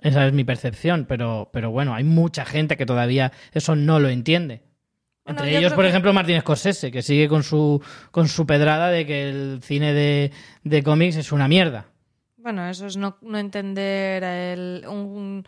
Esa 0.02 0.26
es 0.26 0.32
mi 0.32 0.42
percepción, 0.42 1.06
pero, 1.08 1.48
pero 1.52 1.70
bueno, 1.70 1.94
hay 1.94 2.02
mucha 2.02 2.44
gente 2.44 2.76
que 2.76 2.86
todavía 2.86 3.30
eso 3.52 3.76
no 3.76 4.00
lo 4.00 4.08
entiende. 4.08 4.62
Entre 5.24 5.56
ellos, 5.56 5.72
por 5.74 5.84
que- 5.84 5.90
ejemplo, 5.90 6.12
Martin 6.12 6.40
Scorsese, 6.40 6.90
que 6.90 7.00
sigue 7.00 7.28
con 7.28 7.44
su, 7.44 7.80
con 8.10 8.26
su 8.28 8.44
pedrada 8.46 8.90
de 8.90 9.06
que 9.06 9.28
el 9.30 9.60
cine 9.62 9.94
de, 9.94 10.32
de 10.64 10.82
cómics 10.82 11.16
es 11.16 11.30
una 11.30 11.46
mierda. 11.46 11.86
Bueno, 12.36 12.68
eso 12.68 12.86
es 12.86 12.96
no, 12.98 13.16
no 13.22 13.38
entender 13.38 14.22
el, 14.24 14.84
un, 14.86 15.46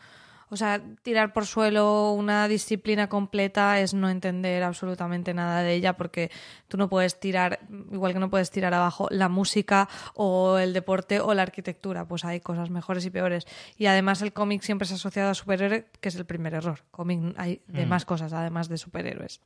o 0.48 0.56
sea, 0.56 0.80
tirar 1.02 1.32
por 1.32 1.46
suelo 1.46 2.12
una 2.12 2.46
disciplina 2.48 3.09
completa 3.09 3.80
es 3.80 3.94
no 3.94 4.09
entender 4.09 4.62
absolutamente 4.62 5.35
nada 5.35 5.62
de 5.62 5.74
ella 5.74 5.96
porque 5.96 6.30
tú 6.68 6.76
no 6.76 6.88
puedes 6.88 7.18
tirar, 7.18 7.61
igual 7.90 8.12
que 8.12 8.18
no 8.18 8.30
puedes 8.30 8.50
tirar 8.50 8.72
abajo 8.74 9.09
la 9.11 9.28
música 9.28 9.88
o 10.14 10.59
el 10.59 10.72
deporte 10.72 11.20
o 11.20 11.35
la 11.35 11.42
arquitectura, 11.42 12.06
pues 12.06 12.24
hay 12.24 12.40
cosas 12.40 12.70
mejores 12.70 13.04
y 13.06 13.11
peores. 13.11 13.46
Y 13.76 13.87
además 13.87 14.22
el 14.22 14.32
cómic 14.32 14.62
siempre 14.62 14.87
se 14.87 14.94
ha 14.94 14.96
asociado 14.96 15.30
a 15.30 15.35
superhéroe, 15.35 15.87
que 16.00 16.09
es 16.09 16.14
el 16.16 16.26
primer 16.26 16.54
error. 16.54 16.85
Cómic 16.90 17.35
hay 17.37 17.62
de 17.66 17.87
Mm. 17.87 17.88
más 17.88 18.04
cosas 18.04 18.32
además 18.32 18.68
de 18.68 18.78
superhéroes. 18.78 19.40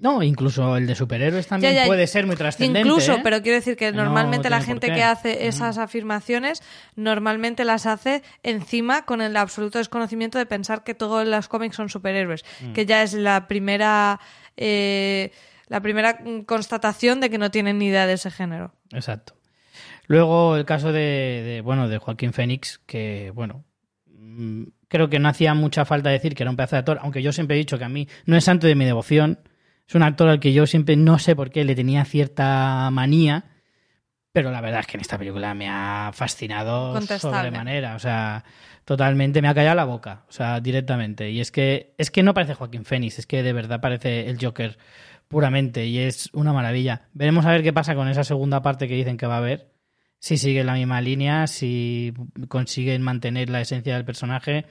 No, 0.00 0.22
incluso 0.22 0.76
el 0.76 0.88
de 0.88 0.94
superhéroes 0.96 1.46
también 1.46 1.72
Ya, 1.72 1.82
ya, 1.82 1.86
puede 1.86 2.06
ser 2.08 2.26
muy 2.26 2.34
trascendente. 2.34 2.80
Incluso, 2.80 3.14
¿eh? 3.14 3.20
pero 3.22 3.40
quiero 3.42 3.56
decir 3.56 3.76
que 3.76 3.92
No 3.92 4.04
normalmente 4.04 4.50
la 4.50 4.60
gente 4.60 4.92
que 4.92 5.02
hace 5.04 5.46
esas 5.46 5.78
afirmaciones 5.78 6.62
normalmente 6.96 7.64
las 7.64 7.86
hace 7.86 8.22
encima 8.42 9.04
con 9.04 9.20
el 9.20 9.36
absoluto 9.36 9.78
desconocimiento 9.78 10.36
de 10.38 10.46
pensar 10.46 10.82
que 10.82 10.94
todos 10.94 11.26
los 11.26 11.48
cómics 11.48 11.76
son 11.76 11.88
superhéroes, 11.88 12.44
Mm. 12.60 12.72
que 12.72 12.86
ya 12.86 13.02
es 13.02 13.14
la 13.14 13.46
primera 13.46 14.18
eh, 14.56 15.30
la 15.68 15.80
primera 15.80 16.18
constatación 16.44 17.20
de 17.20 17.30
que 17.30 17.38
no 17.38 17.50
tienen 17.50 17.78
ni 17.78 17.86
idea 17.86 18.06
de 18.06 18.14
ese 18.14 18.30
género. 18.30 18.74
Exacto. 18.92 19.34
Luego 20.06 20.56
el 20.56 20.64
caso 20.64 20.92
de, 20.92 21.00
de, 21.44 21.60
bueno 21.62 21.88
de 21.88 21.98
Joaquín 21.98 22.32
Phoenix, 22.32 22.80
que 22.86 23.30
bueno, 23.34 23.64
mm, 24.06 24.64
creo 24.88 25.08
que 25.08 25.18
no 25.18 25.28
hacía 25.28 25.54
mucha 25.54 25.84
falta 25.84 26.10
decir 26.10 26.34
que 26.34 26.42
era 26.42 26.50
un 26.50 26.56
pedazo 26.56 26.76
de 26.76 26.80
actor, 26.80 26.98
aunque 27.00 27.22
yo 27.22 27.32
siempre 27.32 27.56
he 27.56 27.58
dicho 27.58 27.78
que 27.78 27.84
a 27.84 27.88
mí 27.88 28.08
no 28.26 28.36
es 28.36 28.44
santo 28.44 28.66
de 28.66 28.74
mi 28.74 28.84
devoción. 28.84 29.38
Es 29.86 29.94
un 29.94 30.02
actor 30.02 30.28
al 30.28 30.40
que 30.40 30.52
yo 30.52 30.66
siempre 30.66 30.96
no 30.96 31.18
sé 31.18 31.36
por 31.36 31.50
qué 31.50 31.64
le 31.64 31.74
tenía 31.74 32.04
cierta 32.04 32.88
manía, 32.90 33.44
pero 34.32 34.50
la 34.50 34.60
verdad 34.60 34.80
es 34.80 34.86
que 34.86 34.96
en 34.96 35.02
esta 35.02 35.18
película 35.18 35.54
me 35.54 35.68
ha 35.68 36.10
fascinado 36.12 37.00
sobremanera, 37.00 37.94
o 37.94 37.98
sea, 37.98 38.44
totalmente 38.84 39.40
me 39.40 39.48
ha 39.48 39.54
callado 39.54 39.76
la 39.76 39.84
boca, 39.84 40.24
o 40.28 40.32
sea, 40.32 40.60
directamente. 40.60 41.30
Y 41.30 41.40
es 41.40 41.52
que 41.52 41.94
es 41.98 42.10
que 42.10 42.22
no 42.22 42.34
parece 42.34 42.54
Joaquín 42.54 42.84
Phoenix, 42.84 43.18
es 43.18 43.26
que 43.26 43.42
de 43.42 43.52
verdad 43.52 43.80
parece 43.80 44.28
el 44.28 44.44
Joker 44.44 44.76
puramente 45.28 45.86
y 45.86 45.98
es 45.98 46.30
una 46.32 46.52
maravilla. 46.52 47.08
Veremos 47.12 47.46
a 47.46 47.50
ver 47.50 47.62
qué 47.62 47.72
pasa 47.72 47.94
con 47.94 48.08
esa 48.08 48.24
segunda 48.24 48.62
parte 48.62 48.88
que 48.88 48.94
dicen 48.94 49.16
que 49.16 49.26
va 49.26 49.34
a 49.34 49.38
haber. 49.38 49.72
Si 50.18 50.38
sigue 50.38 50.64
la 50.64 50.74
misma 50.74 51.00
línea, 51.00 51.46
si 51.46 52.14
consiguen 52.48 53.02
mantener 53.02 53.50
la 53.50 53.60
esencia 53.60 53.94
del 53.94 54.04
personaje. 54.04 54.64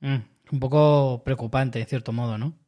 Mm, 0.00 0.16
un 0.52 0.60
poco 0.60 1.22
preocupante, 1.24 1.80
en 1.80 1.86
cierto 1.86 2.12
modo, 2.12 2.36
¿no? 2.38 2.58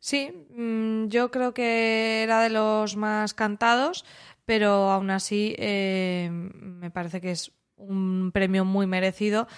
Sí, 0.00 0.30
mm, 0.56 1.06
yo 1.08 1.30
creo 1.30 1.52
que 1.54 2.22
era 2.22 2.40
de 2.40 2.50
los 2.50 2.96
más 2.96 3.34
cantados, 3.34 4.04
pero 4.44 4.90
aún 4.90 5.10
así 5.10 5.54
eh, 5.58 6.28
me 6.30 6.90
parece 6.90 7.20
que 7.20 7.32
es 7.32 7.52
un 7.76 8.30
premio 8.32 8.64
muy 8.64 8.86
merecido. 8.86 9.48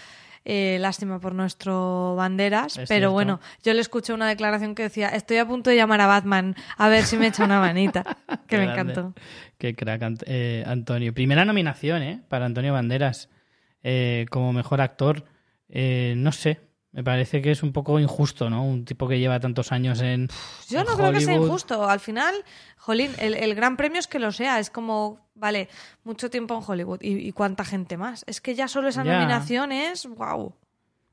Eh, 0.45 0.79
lástima 0.81 1.21
por 1.21 1.35
nuestro 1.35 2.15
Banderas, 2.17 2.79
Es 2.79 2.89
pero 2.89 3.09
cierto. 3.09 3.13
bueno, 3.13 3.41
yo 3.63 3.75
le 3.75 3.83
escuché 3.83 4.15
una 4.15 4.27
declaración 4.29 4.75
que 4.75 4.85
decía, 4.85 5.11
estoy 5.11 5.37
a 5.37 5.47
punto 5.47 5.69
de 5.69 5.77
llamar 5.77 6.01
a 6.01 6.07
Batman 6.07 6.55
a 6.79 6.89
ver 6.89 7.05
si 7.05 7.19
me 7.19 7.27
echa 7.27 7.45
una 7.45 7.61
manita, 7.61 8.03
que 8.47 8.57
me 8.57 8.65
grande. 8.65 8.93
encantó. 8.95 9.15
Qué 9.59 9.75
crack, 9.75 10.01
eh, 10.25 10.65
Antonio. 10.67 11.13
Primera 11.13 11.45
nominación, 11.45 12.03
¿eh? 12.03 12.23
Para 12.29 12.47
Antonio 12.47 12.73
Banderas 12.73 13.29
eh, 13.83 14.25
como 14.31 14.55
mejor 14.55 14.81
actor. 14.81 15.25
Eh, 15.69 16.15
no 16.17 16.33
sé, 16.33 16.61
me 16.93 17.05
parece 17.05 17.43
que 17.43 17.51
es 17.51 17.63
un 17.63 17.73
poco 17.73 18.01
injusto, 18.01 18.49
¿no? 18.49 18.65
Un 18.65 18.85
tipo 18.85 19.07
que 19.09 19.19
lleva 19.19 19.39
tantos 19.41 19.73
años 19.73 20.01
en. 20.01 20.29
Yo 20.69 20.81
en 20.81 20.87
no 20.87 20.97
creo 20.97 21.13
que 21.13 21.21
sea 21.21 21.35
injusto. 21.35 21.89
Al 21.89 22.01
final, 22.01 22.35
jolín, 22.77 23.13
el, 23.19 23.35
el 23.35 23.55
gran 23.55 23.77
premio 23.77 23.99
es 24.01 24.07
que 24.07 24.19
lo 24.19 24.33
sea. 24.33 24.59
Es 24.59 24.71
como, 24.71 25.21
vale, 25.35 25.69
mucho 26.05 26.31
tiempo 26.31 26.55
en 26.57 26.63
Hollywood. 26.67 27.01
¿Y, 27.03 27.29
y 27.29 27.33
cuánta 27.33 27.65
gente 27.65 27.97
más? 27.97 28.25
Es 28.27 28.41
que 28.41 28.55
ya 28.55 28.69
solo 28.69 28.89
esa 28.89 29.05
Ya. 29.05 29.15
nominación 29.15 29.71
es, 29.73 30.07
wow. 30.07 30.55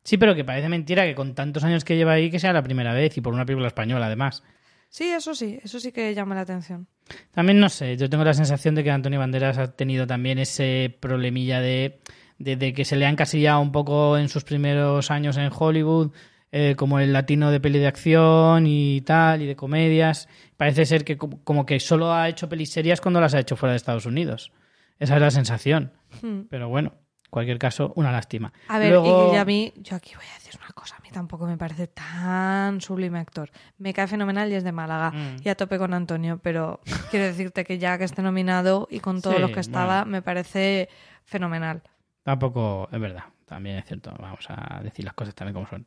Sí, 0.04 0.18
pero 0.18 0.34
que 0.36 0.46
parece 0.46 0.70
mentira 0.70 1.04
que 1.04 1.16
con 1.16 1.34
tantos 1.36 1.64
años 1.64 1.84
que 1.84 1.98
lleva 1.98 2.14
ahí 2.14 2.30
que 2.30 2.40
sea 2.40 2.54
la 2.54 2.62
primera 2.64 2.94
vez 2.94 3.18
y 3.18 3.22
por 3.22 3.34
una 3.34 3.46
película 3.46 3.68
española, 3.68 4.06
además. 4.06 4.44
Sí, 4.90 5.06
eso 5.06 5.36
sí, 5.36 5.60
eso 5.64 5.80
sí 5.80 5.92
que 5.92 6.14
llama 6.14 6.36
la 6.36 6.42
atención. 6.42 6.88
También 7.32 7.60
no 7.60 7.70
sé, 7.70 7.98
yo 7.98 8.10
tengo 8.10 8.24
la 8.24 8.34
sensación 8.34 8.76
de 8.76 8.84
que 8.84 8.92
Antonio 8.92 9.20
Banderas 9.20 9.58
ha 9.58 9.72
tenido 9.76 10.08
también 10.08 10.40
ese 10.40 10.96
problemilla 11.02 11.60
de, 11.60 12.00
de, 12.38 12.56
de 12.56 12.74
que 12.74 12.86
se 12.86 12.96
le 12.96 13.06
ha 13.06 13.10
encasillado 13.10 13.60
un 13.62 13.72
poco 13.72 14.18
en 14.18 14.30
sus 14.30 14.44
primeros 14.44 15.12
años 15.12 15.38
en 15.38 15.50
Hollywood, 15.58 16.12
eh, 16.52 16.76
como 16.78 17.00
el 17.00 17.12
latino 17.12 17.52
de 17.52 17.60
peli 17.60 17.80
de 17.80 17.88
acción 17.88 18.66
y 18.68 19.02
tal, 19.02 19.42
y 19.42 19.46
de 19.46 19.56
comedias. 19.56 20.28
Parece 20.58 20.86
ser 20.86 21.04
que 21.04 21.18
como, 21.18 21.66
que 21.66 21.80
solo 21.80 22.14
ha 22.14 22.30
hecho 22.30 22.48
pelis 22.48 22.72
serias 22.72 23.02
cuando 23.02 23.20
las 23.20 23.34
ha 23.34 23.40
hecho 23.40 23.56
fuera 23.56 23.72
de 23.72 23.78
Estados 23.78 24.06
Unidos. 24.06 24.52
Esa 25.00 25.16
es 25.16 25.22
la 25.22 25.32
sensación. 25.32 25.92
Hmm. 26.22 26.42
Pero 26.50 26.70
bueno, 26.70 26.94
en 27.26 27.30
cualquier 27.30 27.58
caso, 27.60 27.92
una 27.98 28.12
lástima. 28.12 28.54
A 28.70 28.80
ver, 28.80 28.92
Luego- 28.92 29.34
y 29.34 29.36
a 29.38 29.44
mí, 29.44 29.74
yo 29.78 29.98
aquí 29.98 30.14
voy 30.16 30.24
a 30.32 30.34
decir 30.36 30.54
una 30.58 30.70
cosa, 30.74 30.96
a 30.98 31.02
mí 31.02 31.10
tampoco 31.12 31.46
me 31.46 31.58
parece 31.58 31.88
tan 31.88 32.80
sublime 32.80 33.20
actor. 33.20 33.50
Me 33.78 33.94
cae 33.94 34.08
fenomenal 34.08 34.50
y 34.50 34.56
es 34.56 34.64
de 34.64 34.72
Málaga. 34.72 35.12
Mm. 35.12 35.38
Y 35.44 35.50
a 35.50 35.56
tope 35.56 35.78
con 35.78 35.94
Antonio, 35.94 36.40
pero 36.42 36.80
quiero 37.12 37.26
decirte 37.26 37.66
que 37.66 37.78
ya 37.80 37.98
que 37.98 38.06
esté 38.06 38.22
nominado 38.22 38.88
y 38.90 39.00
con 39.02 39.22
todos 39.22 39.36
Sí, 39.36 39.42
los 39.42 39.52
que 39.52 39.60
estaba, 39.60 40.00
bueno. 40.04 40.12
me 40.12 40.22
parece 40.22 40.88
fenomenal. 41.26 41.82
Tampoco 42.26 42.90
es 42.92 43.00
verdad, 43.00 43.26
también 43.46 43.78
es 43.78 43.86
cierto. 43.86 44.12
Vamos 44.20 44.46
a 44.50 44.82
decir 44.82 45.06
las 45.06 45.14
cosas 45.14 45.36
también 45.36 45.54
como 45.54 45.68
son. 45.68 45.86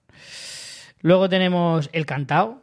Luego 1.00 1.28
tenemos 1.28 1.90
el 1.92 2.06
cantao, 2.06 2.62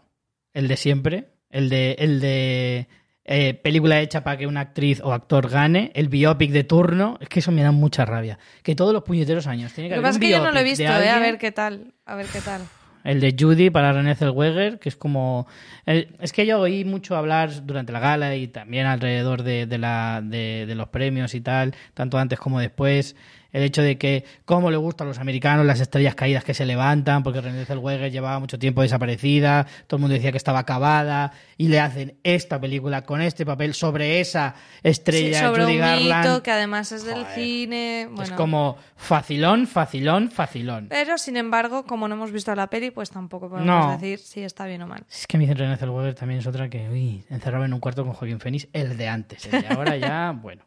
el 0.54 0.70
de 0.70 0.78
siempre, 0.78 1.26
el 1.50 1.68
de, 1.68 1.98
el 2.00 2.22
de 2.22 2.88
eh, 3.26 3.54
película 3.56 4.00
hecha 4.00 4.24
para 4.24 4.38
que 4.38 4.48
una 4.48 4.62
actriz 4.62 5.02
o 5.04 5.12
actor 5.12 5.50
gane, 5.50 5.92
el 5.94 6.08
biopic 6.08 6.52
de 6.52 6.64
turno. 6.64 7.18
Es 7.20 7.28
que 7.28 7.40
eso 7.40 7.52
me 7.52 7.64
da 7.64 7.74
mucha 7.74 8.06
rabia. 8.06 8.40
Que 8.64 8.76
todos 8.76 8.94
los 8.94 9.04
puñeteros 9.04 9.46
años 9.46 9.74
tiene 9.74 9.90
que 9.90 9.98
Lo 9.98 10.02
que 10.02 10.08
haber 10.08 10.10
pasa 10.10 10.18
un 10.20 10.24
es 10.24 10.30
que 10.30 10.38
yo 10.38 10.44
no 10.46 10.52
lo 10.54 10.60
he 10.60 10.64
visto, 10.64 10.84
eh, 10.84 11.10
a 11.10 11.20
ver 11.20 11.38
qué 11.38 11.52
tal, 11.52 11.94
a 12.06 12.16
ver 12.16 12.28
qué 12.28 12.40
tal. 12.40 12.62
El 13.04 13.20
de 13.20 13.36
Judy 13.38 13.70
para 13.70 13.94
René 13.94 14.16
Zellweger, 14.16 14.80
que 14.80 14.90
es 14.90 14.96
como... 14.96 15.48
eh, 15.86 16.12
es 16.22 16.34
que 16.34 16.48
yo 16.48 16.60
oí 16.60 16.86
mucho 16.86 17.16
hablar 17.16 17.66
durante 17.66 17.92
la 17.92 18.00
gala 18.00 18.36
y 18.36 18.48
también 18.48 18.88
alrededor 18.88 19.44
de, 19.44 19.68
de 19.68 19.78
la, 19.78 20.22
de, 20.24 20.66
de 20.66 20.74
los 20.74 20.88
premios 20.88 21.36
y 21.36 21.42
tal, 21.42 21.76
tanto 21.94 22.18
antes 22.18 22.40
como 22.40 22.60
después, 22.60 23.16
el 23.56 23.64
hecho 23.64 23.82
de 23.82 23.98
que 23.98 24.26
cómo 24.44 24.70
le 24.70 24.78
gustan 24.78 25.08
a 25.08 25.10
los 25.10 25.20
americanos 25.20 25.66
las 25.66 25.80
estrellas 25.80 26.14
caídas 26.14 26.44
que 26.44 26.54
se 26.54 26.66
levantan, 26.66 27.24
porque 27.24 27.40
René 27.40 27.66
Zellweger 27.66 28.12
llevaba 28.12 28.40
mucho 28.40 28.60
tiempo 28.60 28.82
desaparecida, 28.82 29.66
todo 29.88 29.98
el 29.98 30.02
mundo 30.02 30.14
decía 30.14 30.32
que 30.32 30.38
estaba 30.38 30.60
acabada, 30.60 31.32
y 31.58 31.70
le 31.70 31.80
hacen 31.80 32.16
esta 32.24 32.60
película 32.60 33.04
con 33.04 33.22
este 33.22 33.46
papel 33.46 33.74
sobre 33.74 34.20
esa 34.20 34.56
estrella, 34.84 35.40
Sí, 35.40 35.46
sobre 35.46 35.64
Judy 35.64 35.74
un 35.76 35.80
Garland. 35.80 36.26
mito 36.28 36.44
que 36.44 36.52
además 36.52 36.92
es 36.92 37.06
del 37.06 37.26
cine. 37.28 38.08
Bueno. 38.10 38.24
Es 38.24 38.32
como 38.32 38.78
facilón, 38.98 39.68
facilón, 39.68 40.30
facilón. 40.32 40.88
Pero 40.90 41.18
sin 41.18 41.38
embargo, 41.38 41.86
como 41.86 42.08
no 42.08 42.16
hemos 42.16 42.32
visto 42.32 42.54
la 42.56 42.68
peli, 42.70 42.92
pues 42.92 43.10
tampoco 43.10 43.50
podemos 43.50 43.66
No. 43.86 43.92
decir 43.94 44.20
si 44.20 44.42
está 44.44 44.66
bien 44.66 44.82
o 44.82 44.88
mal. 44.88 45.06
Es 45.10 45.28
que 45.28 45.38
me 45.38 45.44
dicen 45.46 45.58
René 45.58 45.78
Zellweger 45.78 46.14
también 46.16 46.42
es 46.42 46.48
otra 46.48 46.70
que, 46.70 46.90
uy, 46.90 47.24
encerrado 47.30 47.64
en 47.66 47.74
un 47.74 47.80
cuarto 47.80 48.04
con 48.04 48.14
Joaquín 48.14 48.40
Phoenix, 48.40 48.68
el 48.74 48.98
de 48.98 49.08
antes. 49.08 49.46
El 49.46 49.62
de 49.62 49.68
ahora 49.70 49.96
ya, 49.98 50.32
bueno. 50.42 50.64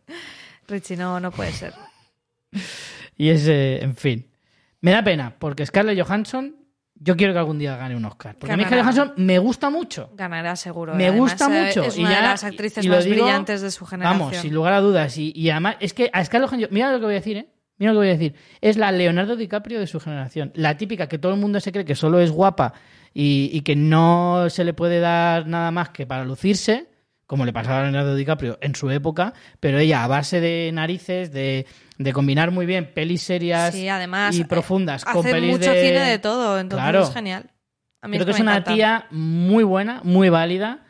Richie, 0.66 0.96
no, 0.96 1.18
no 1.20 1.30
puede 1.30 1.52
ser. 1.52 1.72
Y 3.20 3.30
es, 3.30 3.48
eh, 3.48 3.80
en 3.82 3.96
fin. 3.96 4.30
Me 4.80 4.92
da 4.92 5.02
pena, 5.02 5.34
porque 5.40 5.66
Scarlett 5.66 6.00
Johansson, 6.00 6.54
yo 6.94 7.16
quiero 7.16 7.32
que 7.32 7.40
algún 7.40 7.58
día 7.58 7.76
gane 7.76 7.96
un 7.96 8.04
Oscar. 8.04 8.36
Porque 8.38 8.52
a 8.52 8.56
mí. 8.56 8.62
Scarlett 8.62 8.84
Johansson 8.84 9.12
me 9.16 9.38
gusta 9.40 9.70
mucho. 9.70 10.10
Ganará 10.14 10.54
seguro. 10.54 10.94
Me 10.94 11.08
Además, 11.08 11.32
gusta 11.32 11.46
eh, 11.46 11.64
mucho. 11.66 11.82
Es 11.82 11.96
y 11.98 12.00
una 12.02 12.10
ya- 12.10 12.16
de 12.16 12.22
las 12.28 12.44
actrices 12.44 12.84
y 12.84 12.88
más 12.88 13.04
digo, 13.04 13.16
brillantes 13.24 13.60
de 13.60 13.72
su 13.72 13.84
generación. 13.86 14.20
Vamos, 14.20 14.36
sin 14.36 14.54
lugar 14.54 14.72
a 14.74 14.80
dudas. 14.80 15.18
Y, 15.18 15.32
y 15.34 15.50
además, 15.50 15.76
es 15.80 15.94
que 15.94 16.10
a 16.12 16.24
Scarlett 16.24 16.48
Johansson, 16.50 16.68
mira 16.72 16.92
lo 16.92 17.00
que 17.00 17.04
voy 17.06 17.14
a 17.14 17.18
decir, 17.18 17.36
¿eh? 17.38 17.48
Mira 17.76 17.92
lo 17.92 18.00
que 18.00 18.06
voy 18.06 18.14
a 18.14 18.18
decir. 18.18 18.34
Es 18.60 18.76
la 18.76 18.92
Leonardo 18.92 19.34
DiCaprio 19.34 19.80
de 19.80 19.86
su 19.88 19.98
generación. 19.98 20.52
La 20.54 20.76
típica 20.76 21.08
que 21.08 21.18
todo 21.18 21.32
el 21.34 21.40
mundo 21.40 21.58
se 21.58 21.72
cree 21.72 21.84
que 21.84 21.96
solo 21.96 22.20
es 22.20 22.30
guapa 22.30 22.72
y, 23.14 23.50
y 23.52 23.62
que 23.62 23.74
no 23.74 24.46
se 24.48 24.62
le 24.64 24.74
puede 24.74 25.00
dar 25.00 25.46
nada 25.48 25.72
más 25.72 25.88
que 25.90 26.06
para 26.06 26.24
lucirse, 26.24 26.88
como 27.28 27.44
le 27.44 27.52
pasaba 27.52 27.80
a 27.80 27.82
Leonardo 27.84 28.16
DiCaprio 28.16 28.58
en 28.60 28.74
su 28.74 28.90
época, 28.90 29.34
pero 29.60 29.78
ella 29.78 30.02
a 30.02 30.08
base 30.08 30.40
de 30.40 30.70
narices, 30.72 31.30
de, 31.30 31.66
de 31.98 32.12
combinar 32.12 32.50
muy 32.50 32.66
bien 32.66 32.90
pelis 32.92 33.22
serias 33.22 33.72
Sí, 33.74 33.88
además. 33.88 34.34
y 34.34 34.40
eh, 34.40 34.44
profundas 34.46 35.04
con 35.04 35.18
Hace 35.20 35.30
pelis 35.30 35.50
mucho 35.52 35.70
de... 35.70 35.80
cine 35.80 36.00
de 36.00 36.18
todo, 36.18 36.58
entonces 36.58 36.82
Claro. 36.82 37.02
es 37.04 37.12
genial. 37.12 37.50
A 38.02 38.08
mí 38.08 38.16
Creo 38.16 38.26
que 38.26 38.32
es 38.32 38.40
una 38.40 38.64
tía 38.64 39.06
muy 39.12 39.62
buena, 39.62 40.00
muy 40.04 40.28
válida 40.30 40.84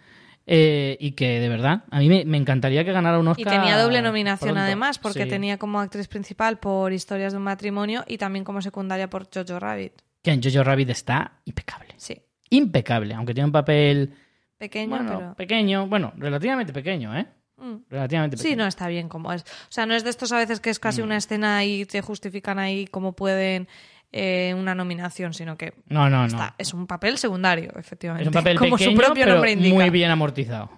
eh, 0.47 0.97
y 1.01 1.13
que 1.13 1.41
de 1.41 1.49
verdad 1.49 1.85
a 1.91 1.99
mí 1.99 2.09
me, 2.09 2.25
me 2.25 2.37
encantaría 2.39 2.85
que 2.85 2.93
ganara 2.93 3.19
un 3.19 3.27
Y 3.27 3.31
Oscar. 3.31 3.53
tenía 3.61 3.77
doble 3.77 4.01
nominación 4.01 4.51
pronto. 4.51 4.61
además, 4.63 4.99
porque 4.99 5.25
Sí. 5.25 5.29
tenía 5.29 5.59
como 5.59 5.81
actriz 5.81 6.09
principal 6.09 6.59
por 6.59 6.93
Historias 6.93 7.33
de 7.33 7.39
un 7.39 7.45
matrimonio 7.45 8.05
y 8.07 8.17
también 8.17 8.45
como 8.45 8.63
secundaria 8.63 9.11
por 9.11 9.27
Jojo 9.35 9.59
Rabbit. 9.59 9.93
Que 10.23 10.31
en 10.33 10.43
Jojo 10.43 10.63
Rabbit 10.65 10.91
está 10.91 11.33
impecable. 11.45 11.95
Sí, 11.97 12.17
Impecable, 12.51 13.13
aunque 13.15 13.35
tiene 13.35 13.47
un 13.47 13.53
papel 13.53 14.15
pequeño, 14.59 14.91
bueno, 14.91 15.19
pero... 15.19 15.35
pequeño, 15.35 15.87
bueno, 15.87 16.13
relativamente 16.17 16.73
pequeño, 16.73 17.17
¿eh? 17.17 17.27
Mm. 17.57 17.77
Relativamente 17.91 18.37
Sí, 18.37 18.43
pequeño. 18.45 18.63
no 18.65 18.69
está 18.69 18.89
bien 18.89 19.09
como 19.09 19.33
es. 19.33 19.43
O 19.43 19.71
sea, 19.71 19.87
no 19.87 19.95
es 19.95 20.05
de 20.05 20.11
estos 20.11 20.31
a 20.33 20.37
veces 20.39 20.61
que 20.61 20.71
es 20.71 20.79
casi 20.79 21.01
una 21.03 21.17
escena 21.17 21.65
y 21.65 21.85
te 21.87 22.01
justifican 22.03 22.59
ahí 22.59 22.87
como 22.87 23.13
pueden 23.15 23.67
eh, 24.13 24.55
una 24.57 24.75
nominación, 24.75 25.35
sino 25.35 25.57
que 25.59 25.75
No, 25.89 26.09
no, 26.09 26.21
no. 26.21 26.27
está- 26.27 26.55
es 26.57 26.73
un 26.73 26.87
papel 26.87 27.19
secundario, 27.19 27.73
efectivamente. 27.77 28.23
Es 28.23 28.29
un 28.29 28.33
papel 28.33 28.59
como 28.59 28.77
pequeño, 28.77 28.91
su 28.93 28.97
propio 28.97 29.25
pero 29.25 29.35
nombre 29.35 29.53
indica. 29.53 29.75
muy 29.75 29.91
bien 29.91 30.11
amortizado. 30.11 30.71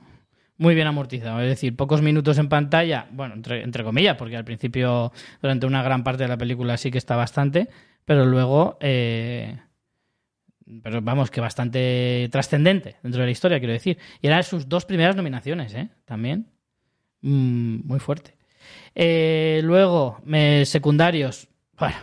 Muy 0.56 0.74
bien 0.74 0.86
amortizado. 0.86 1.40
Es 1.40 1.48
decir, 1.48 1.74
pocos 1.76 2.02
minutos 2.02 2.36
en 2.38 2.48
pantalla, 2.48 3.06
bueno, 3.12 3.34
entre, 3.34 3.62
entre 3.62 3.82
comillas, 3.84 4.16
porque 4.16 4.36
al 4.36 4.44
principio, 4.44 5.10
durante 5.40 5.66
una 5.66 5.82
gran 5.82 6.02
parte 6.04 6.24
de 6.24 6.28
la 6.28 6.36
película 6.36 6.76
sí 6.76 6.90
que 6.90 6.98
está 6.98 7.14
bastante, 7.16 7.68
pero 8.04 8.26
luego, 8.26 8.76
eh, 8.80 9.56
pero 10.82 11.00
vamos, 11.02 11.30
que 11.30 11.40
bastante 11.40 12.28
trascendente 12.30 12.96
dentro 13.02 13.20
de 13.20 13.26
la 13.26 13.32
historia, 13.32 13.58
quiero 13.58 13.72
decir. 13.72 13.98
Y 14.20 14.26
eran 14.26 14.42
sus 14.44 14.68
dos 14.68 14.84
primeras 14.84 15.16
nominaciones, 15.16 15.74
¿eh? 15.74 15.88
También. 16.04 16.46
Mm, 17.22 17.86
muy 17.86 17.98
fuerte. 18.00 18.36
Eh, 18.94 19.60
luego, 19.64 20.20
me- 20.24 20.64
secundarios. 20.66 21.48
Bueno, 21.78 21.96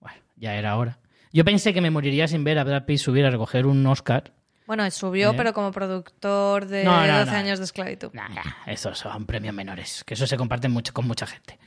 bueno, 0.00 0.18
ya 0.36 0.54
era 0.56 0.76
hora. 0.76 0.98
Yo 1.32 1.44
pensé 1.44 1.72
que 1.72 1.80
me 1.80 1.90
moriría 1.90 2.26
sin 2.28 2.42
ver 2.44 2.58
a 2.58 2.64
Brad 2.64 2.84
Pitt 2.84 2.98
subir 2.98 3.24
a 3.24 3.30
recoger 3.30 3.66
un 3.66 3.86
Oscar. 3.86 4.32
Bueno, 4.66 4.88
subió, 4.90 5.30
¿Eh? 5.32 5.34
pero 5.36 5.52
como 5.52 5.72
productor 5.72 6.66
de 6.66 6.84
No, 6.84 7.06
no, 7.06 7.18
12 7.20 7.30
no. 7.32 7.36
años 7.36 7.58
de 7.58 7.64
esclavitud. 7.64 8.10
Esos 8.66 8.98
son 8.98 9.26
premios 9.26 9.54
menores, 9.54 10.04
que 10.04 10.14
eso 10.14 10.26
se 10.26 10.36
comparte 10.36 10.68
mucho 10.68 10.92
con 10.92 11.06
mucha 11.06 11.26
gente. 11.26 11.58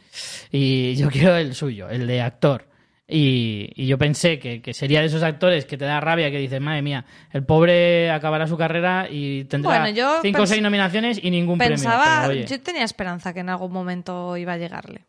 Y 0.51 0.95
yo 0.95 1.09
quiero 1.09 1.35
el 1.35 1.53
suyo, 1.55 1.89
el 1.89 2.07
de 2.07 2.21
actor. 2.21 2.67
Y, 3.07 3.69
y 3.75 3.85
yo 3.87 3.97
pensé 3.97 4.39
que, 4.39 4.61
que 4.61 4.73
sería 4.73 5.01
de 5.01 5.07
esos 5.07 5.23
actores 5.23 5.65
que 5.65 5.77
te 5.77 5.83
da 5.85 5.99
rabia, 5.99 6.31
que 6.31 6.37
dices, 6.37 6.61
madre 6.61 6.81
mía, 6.81 7.05
el 7.31 7.43
pobre 7.45 8.09
acabará 8.09 8.47
su 8.47 8.57
carrera 8.57 9.07
y 9.11 9.43
tendrá 9.45 9.79
Bueno, 9.81 9.89
yo 9.95 10.19
cinco 10.21 10.43
o 10.43 10.47
seis 10.47 10.61
nominaciones 10.61 11.19
y 11.21 11.29
ningún 11.29 11.57
Pensaba, 11.57 12.03
premio. 12.03 12.27
Pero, 12.29 12.39
oye, 12.39 12.45
yo 12.47 12.61
tenía 12.63 12.83
esperanza 12.83 13.33
que 13.33 13.41
en 13.41 13.49
algún 13.49 13.71
momento 13.73 14.37
iba 14.37 14.53
a 14.53 14.57
llegarle. 14.57 15.01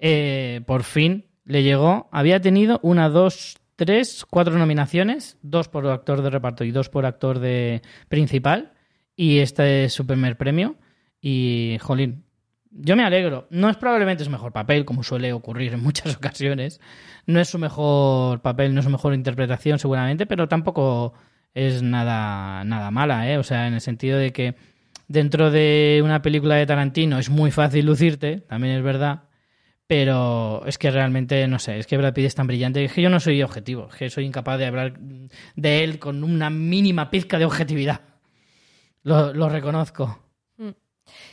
eh, 0.00 0.60
por 0.66 0.82
fin 0.82 1.26
le 1.44 1.62
llegó. 1.62 2.08
Había 2.12 2.40
tenido 2.40 2.78
una, 2.82 3.08
dos, 3.08 3.56
tres, 3.76 4.24
cuatro 4.28 4.58
nominaciones, 4.58 5.38
dos 5.42 5.68
por 5.68 5.86
actor 5.86 6.20
de 6.22 6.30
reparto 6.30 6.64
y 6.64 6.72
dos 6.72 6.88
por 6.88 7.06
actor 7.06 7.38
de 7.38 7.80
principal. 8.08 8.72
Y 9.16 9.38
este 9.38 9.84
es 9.84 9.92
su 9.92 10.06
primer 10.06 10.36
premio. 10.36 10.76
Y, 11.20 11.78
jolín, 11.80 12.24
yo 12.70 12.96
me 12.96 13.04
alegro. 13.04 13.46
No 13.50 13.68
es 13.68 13.76
probablemente 13.76 14.24
su 14.24 14.30
mejor 14.30 14.52
papel, 14.52 14.84
como 14.84 15.02
suele 15.02 15.32
ocurrir 15.32 15.74
en 15.74 15.82
muchas 15.82 16.16
ocasiones. 16.16 16.80
No 17.26 17.40
es 17.40 17.48
su 17.48 17.58
mejor 17.58 18.40
papel, 18.42 18.74
no 18.74 18.80
es 18.80 18.84
su 18.84 18.90
mejor 18.90 19.14
interpretación, 19.14 19.78
seguramente, 19.78 20.26
pero 20.26 20.48
tampoco 20.48 21.14
es 21.54 21.82
nada, 21.82 22.64
nada 22.64 22.90
mala, 22.90 23.30
¿eh? 23.30 23.38
O 23.38 23.42
sea, 23.42 23.66
en 23.66 23.74
el 23.74 23.80
sentido 23.80 24.18
de 24.18 24.32
que 24.32 24.54
dentro 25.08 25.50
de 25.50 26.00
una 26.04 26.22
película 26.22 26.56
de 26.56 26.66
Tarantino 26.66 27.18
es 27.18 27.30
muy 27.30 27.50
fácil 27.50 27.86
lucirte, 27.86 28.38
también 28.40 28.76
es 28.76 28.82
verdad. 28.82 29.24
Pero 29.86 30.64
es 30.66 30.76
que 30.76 30.90
realmente, 30.90 31.48
no 31.48 31.58
sé, 31.58 31.78
es 31.78 31.86
que 31.86 31.96
Brad 31.96 32.12
Pitt 32.12 32.26
es 32.26 32.34
tan 32.34 32.46
brillante, 32.46 32.84
es 32.84 32.92
que 32.92 33.00
yo 33.00 33.08
no 33.08 33.20
soy 33.20 33.42
objetivo, 33.42 33.88
es 33.90 33.96
que 33.96 34.10
soy 34.10 34.26
incapaz 34.26 34.58
de 34.58 34.66
hablar 34.66 34.98
de 35.56 35.82
él 35.82 35.98
con 35.98 36.24
una 36.24 36.50
mínima 36.50 37.10
pizca 37.10 37.38
de 37.38 37.46
objetividad. 37.46 38.02
Lo, 39.02 39.32
lo 39.32 39.48
reconozco. 39.48 40.27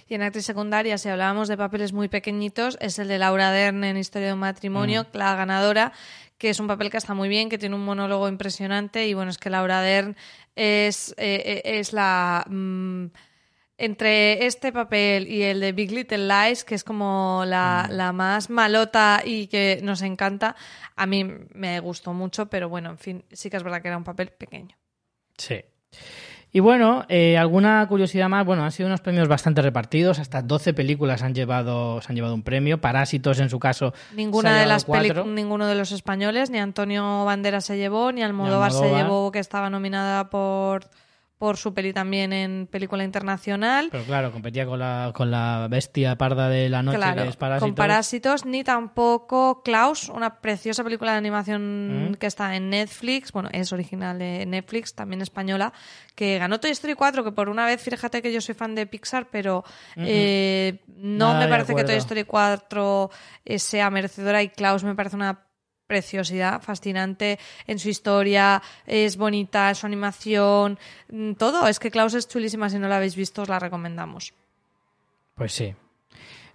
Y 0.08 0.16
en 0.16 0.22
actriz 0.22 0.46
secundaria, 0.46 0.98
si 0.98 1.10
hablábamos 1.10 1.48
de 1.48 1.58
papeles 1.58 1.94
muy 1.94 2.08
pequeñitos, 2.08 2.78
es 2.82 3.00
el 3.00 3.08
de 3.08 3.18
Laura 3.18 3.52
Dern 3.52 3.84
en 3.84 3.98
Historia 3.98 4.28
de 4.28 4.34
un 4.34 4.40
matrimonio, 4.40 5.04
Mm. 5.04 5.18
la 5.18 5.36
ganadora, 5.36 5.92
que 6.38 6.50
es 6.50 6.60
un 6.60 6.68
papel 6.68 6.90
que 6.90 6.98
está 6.98 7.14
muy 7.14 7.30
bien, 7.30 7.50
que 7.50 7.58
tiene 7.58 7.76
un 7.76 7.86
monólogo 7.86 8.28
impresionante. 8.28 9.08
Y 9.08 9.14
bueno, 9.14 9.32
es 9.32 9.38
que 9.38 9.50
Laura 9.50 9.82
Dern 9.82 10.16
es, 10.56 11.14
eh, 11.18 11.62
eh, 11.64 11.80
es 11.80 11.94
la. 11.94 12.46
mm, 12.50 13.06
entre 13.78 14.46
este 14.46 14.72
papel 14.72 15.28
y 15.28 15.44
el 15.44 15.60
de 15.60 15.74
Big 15.74 15.92
Little 15.92 16.28
Lies, 16.30 16.64
que 16.64 16.76
es 16.76 16.86
como 16.86 17.44
la, 17.46 17.88
la 17.92 18.14
más 18.14 18.50
malota 18.50 19.22
y 19.26 19.48
que 19.48 19.82
nos 19.84 20.02
encanta, 20.02 20.56
a 20.96 21.06
mí 21.06 21.26
me 21.54 21.82
gustó 21.82 22.14
mucho, 22.14 22.46
pero 22.46 22.70
bueno, 22.70 22.90
en 22.92 22.98
fin, 22.98 23.26
sí 23.34 23.50
que 23.50 23.58
es 23.58 23.64
verdad 23.64 23.82
que 23.82 23.90
era 23.90 23.98
un 23.98 24.06
papel 24.06 24.30
pequeño. 24.30 24.78
Sí. 25.38 25.62
Y 26.56 26.62
bueno, 26.62 27.04
eh, 27.10 27.38
alguna 27.38 27.86
curiosidad 27.86 28.30
más. 28.30 28.46
Bueno, 28.46 28.63
han 28.63 28.72
sido 28.72 28.88
unos 28.88 29.02
premios 29.02 29.28
bastante 29.28 29.62
repartidos. 29.62 30.20
Hasta 30.20 30.41
12 30.41 30.74
películas 30.74 31.22
han 31.22 31.36
llevado, 31.36 32.00
se 32.00 32.08
han 32.10 32.15
llevado 32.15 32.34
un 32.34 32.44
premio. 32.44 32.80
Parásitos, 32.80 33.41
en 33.41 33.50
su 33.50 33.60
caso, 33.60 33.94
Ninguna 34.15 34.62
de 34.62 34.65
las 34.65 34.88
ninguno 34.88 35.68
de 35.68 35.76
los 35.76 35.91
españoles, 35.91 36.50
ni 36.50 36.60
Antonio 36.60 37.26
Banderas 37.26 37.65
se 37.65 37.76
llevó, 37.76 38.13
ni 38.13 38.24
Almodóvar, 38.24 38.72
se 38.72 38.78
Almodóvar. 38.78 39.04
llevó, 39.04 39.32
que 39.34 39.39
estaba 39.39 39.70
nominada 39.70 40.30
por, 40.30 40.86
por 41.46 41.58
su 41.58 41.76
peli 41.76 41.94
también 41.94 42.34
en 42.34 42.66
película 42.66 43.04
internacional. 43.04 43.90
Pero 43.92 44.04
claro, 44.06 44.32
competía 44.32 44.66
con 44.66 44.80
la, 44.80 45.12
con 45.14 45.30
la 45.30 45.68
bestia 45.70 46.16
parda 46.18 46.50
de 46.50 46.70
la 46.70 46.82
noche, 46.82 46.98
Claro, 46.98 47.22
que 47.22 47.30
es 47.30 47.36
Parásitos. 47.36 47.68
con 47.70 47.76
Parásitos, 47.76 48.46
ni 48.48 48.64
tampoco 48.64 49.62
Klaus, 49.64 50.10
una 50.10 50.42
preciosa 50.42 50.84
película 50.84 51.12
de 51.12 51.18
animación 51.20 52.12
Mm. 52.12 52.14
que 52.16 52.26
está 52.26 52.56
en 52.56 52.72
Netflix, 52.72 53.32
bueno, 53.32 53.50
es 53.52 53.72
original 53.72 54.18
de 54.18 54.44
Netflix, 54.48 54.96
también 54.96 55.22
española, 55.22 55.72
que 56.16 56.40
ganó 56.40 56.60
Toy 56.60 56.72
Story 56.72 56.96
4, 56.96 57.24
que 57.24 57.32
por 57.32 57.50
una 57.50 57.68
vez, 57.68 57.80
fíjate 57.80 58.24
que 58.24 58.34
yo 58.34 58.42
soy 58.42 58.56
fan 58.56 58.74
de 58.74 58.88
Pixar, 58.88 59.28
pero 59.30 59.64
eh, 59.98 60.80
no 60.98 61.34
Nada 61.34 61.46
me 61.46 61.48
parece 61.48 61.76
que. 61.76 61.84
Toy 61.84 61.96
Story 61.98 62.24
4 62.24 63.12
eh, 63.46 63.60
sea 63.60 63.92
merecedora 63.92 64.42
y 64.42 64.50
Klaus 64.50 64.84
me 64.84 64.96
parece 64.96 65.16
una 65.16 65.45
preciosidad, 65.88 66.62
fascinante 66.62 67.39
en 67.67 67.80
su 67.80 67.89
historia, 67.89 68.62
es 68.86 69.17
bonita, 69.17 69.74
su 69.76 69.86
animación, 69.86 70.78
mm, 71.12 71.34
todo. 71.34 71.67
Es 71.67 71.80
que 71.80 71.91
Klaus 71.91 72.13
es 72.13 72.28
chulísima, 72.28 72.69
si 72.69 72.80
no 72.80 72.88
la 72.88 72.98
habéis 72.98 73.15
visto 73.15 73.41
os 73.41 73.50
la 73.50 73.60
recomendamos. 73.60 74.34
Pues 75.36 75.54
sí. 75.54 75.74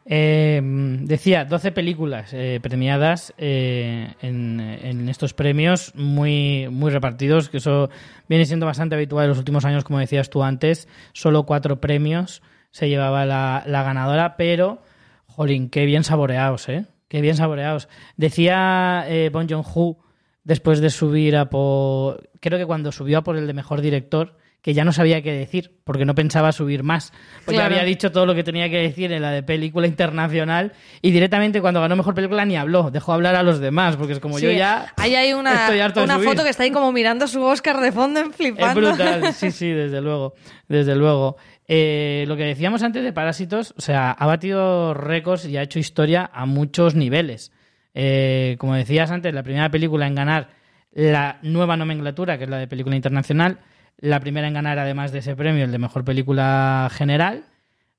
Eh, 0.07 0.61
decía, 0.63 1.45
12 1.45 1.73
películas 1.73 2.31
eh, 2.33 2.59
premiadas 2.63 3.35
eh, 3.37 4.15
en, 4.23 4.59
en 4.59 5.09
estos 5.09 5.35
premios, 5.35 5.95
muy, 5.95 6.69
muy 6.71 6.91
repartidos, 6.91 7.49
que 7.49 7.59
eso 7.59 7.91
viene 8.29 8.47
siendo 8.47 8.67
bastante 8.67 8.95
habitual 8.95 9.25
en 9.25 9.29
los 9.31 9.39
últimos 9.39 9.65
años, 9.65 9.85
como 9.85 9.99
decías 9.99 10.31
tú 10.31 10.43
antes. 10.43 10.89
Solo 11.13 11.45
cuatro 11.45 11.81
premios 11.81 12.43
se 12.71 12.89
llevaba 12.89 13.27
la, 13.27 13.63
la 13.67 13.83
ganadora, 13.83 14.37
pero, 14.37 14.83
jolín, 15.27 15.69
qué 15.69 15.85
bien 15.85 16.03
saboreados, 16.03 16.69
¿eh? 16.69 16.87
Qué 17.11 17.21
bien 17.21 17.35
saboreados. 17.37 17.89
Decía 18.17 19.05
eh, 19.09 19.31
Bon 19.33 19.49
Joon-ho, 19.49 19.99
después 20.45 20.81
de 20.81 20.91
subir 20.91 21.37
a 21.37 21.51
por... 21.51 22.31
Creo 22.41 22.57
que 22.59 22.67
cuando 22.67 22.93
subió 22.93 23.19
a 23.19 23.23
por 23.25 23.37
el 23.37 23.47
de 23.49 23.53
Mejor 23.53 23.81
Director, 23.81 24.37
que 24.63 24.75
ya 24.75 24.85
no 24.85 24.93
sabía 24.93 25.21
qué 25.23 25.33
decir, 25.33 25.81
porque 25.85 26.05
no 26.05 26.15
pensaba 26.15 26.53
subir 26.53 26.83
más. 26.85 27.13
Porque 27.45 27.57
Claro. 27.57 27.75
había 27.75 27.85
dicho 27.85 28.13
todo 28.13 28.27
lo 28.27 28.35
que 28.35 28.45
tenía 28.45 28.69
que 28.71 28.77
decir 28.77 29.11
en 29.11 29.23
la 29.23 29.33
de 29.33 29.43
película 29.43 29.87
internacional 29.89 30.73
y 31.03 31.11
directamente 31.11 31.61
cuando 31.61 31.81
ganó 31.81 31.97
Mejor 31.97 32.15
Película 32.15 32.45
ni 32.45 32.57
habló, 32.57 32.91
dejó 32.93 33.13
hablar 33.15 33.35
a 33.35 33.43
los 33.43 33.59
demás, 33.59 33.97
porque 33.97 34.13
es 34.13 34.21
como 34.21 34.39
yo 34.39 34.51
ya... 34.53 34.93
Ahí 34.97 35.15
hay 35.17 35.33
una, 35.33 35.65
estoy 35.65 35.81
harto 35.81 36.01
de 36.01 36.05
una 36.05 36.19
foto 36.21 36.45
que 36.45 36.51
está 36.51 36.63
ahí 36.63 36.71
como 36.71 36.93
mirando 36.93 37.27
su 37.27 37.43
Oscar 37.43 37.81
de 37.81 37.91
fondo 37.91 38.21
en 38.21 38.31
Es 38.31 38.37
flipando. 38.37 38.81
brutal, 38.81 39.33
sí, 39.35 39.51
sí, 39.51 39.69
desde 39.71 40.01
luego, 40.01 40.35
desde 40.69 40.95
luego. 40.95 41.37
Eh, 41.73 42.25
lo 42.27 42.37
que 42.37 42.43
decíamos 42.43 42.83
antes 42.83 43.05
de 43.05 43.13
Parásitos, 43.13 43.75
o 43.79 43.81
sea, 43.81 44.11
ha 44.11 44.27
batido 44.27 44.93
récords 44.93 45.47
y 45.47 45.57
ha 45.57 45.63
hecho 45.63 45.79
historia 45.79 46.29
a 46.35 46.45
muchos 46.45 46.97
niveles. 46.97 47.53
Eh, 47.95 48.57
como 48.59 48.75
decías 48.75 49.13
antes, 49.13 49.33
la 49.33 49.45
primera 49.45 49.71
película 49.71 50.09
en 50.09 50.17
ganar 50.17 50.49
la 50.91 51.39
nueva 51.43 51.77
nomenclatura, 51.77 52.39
que 52.39 52.45
es 52.45 52.51
la 52.51 52.59
de 52.59 52.67
película 52.67 52.97
internacional, 52.97 53.61
la 53.99 54.19
primera 54.19 54.49
en 54.49 54.55
ganar 54.55 54.81
además 54.81 55.13
de 55.13 55.21
ese 55.21 55.37
premio, 55.37 55.65
el 55.65 55.71
de 55.71 55.79
mejor 55.79 56.05
película 56.05 56.91
general. 56.91 57.45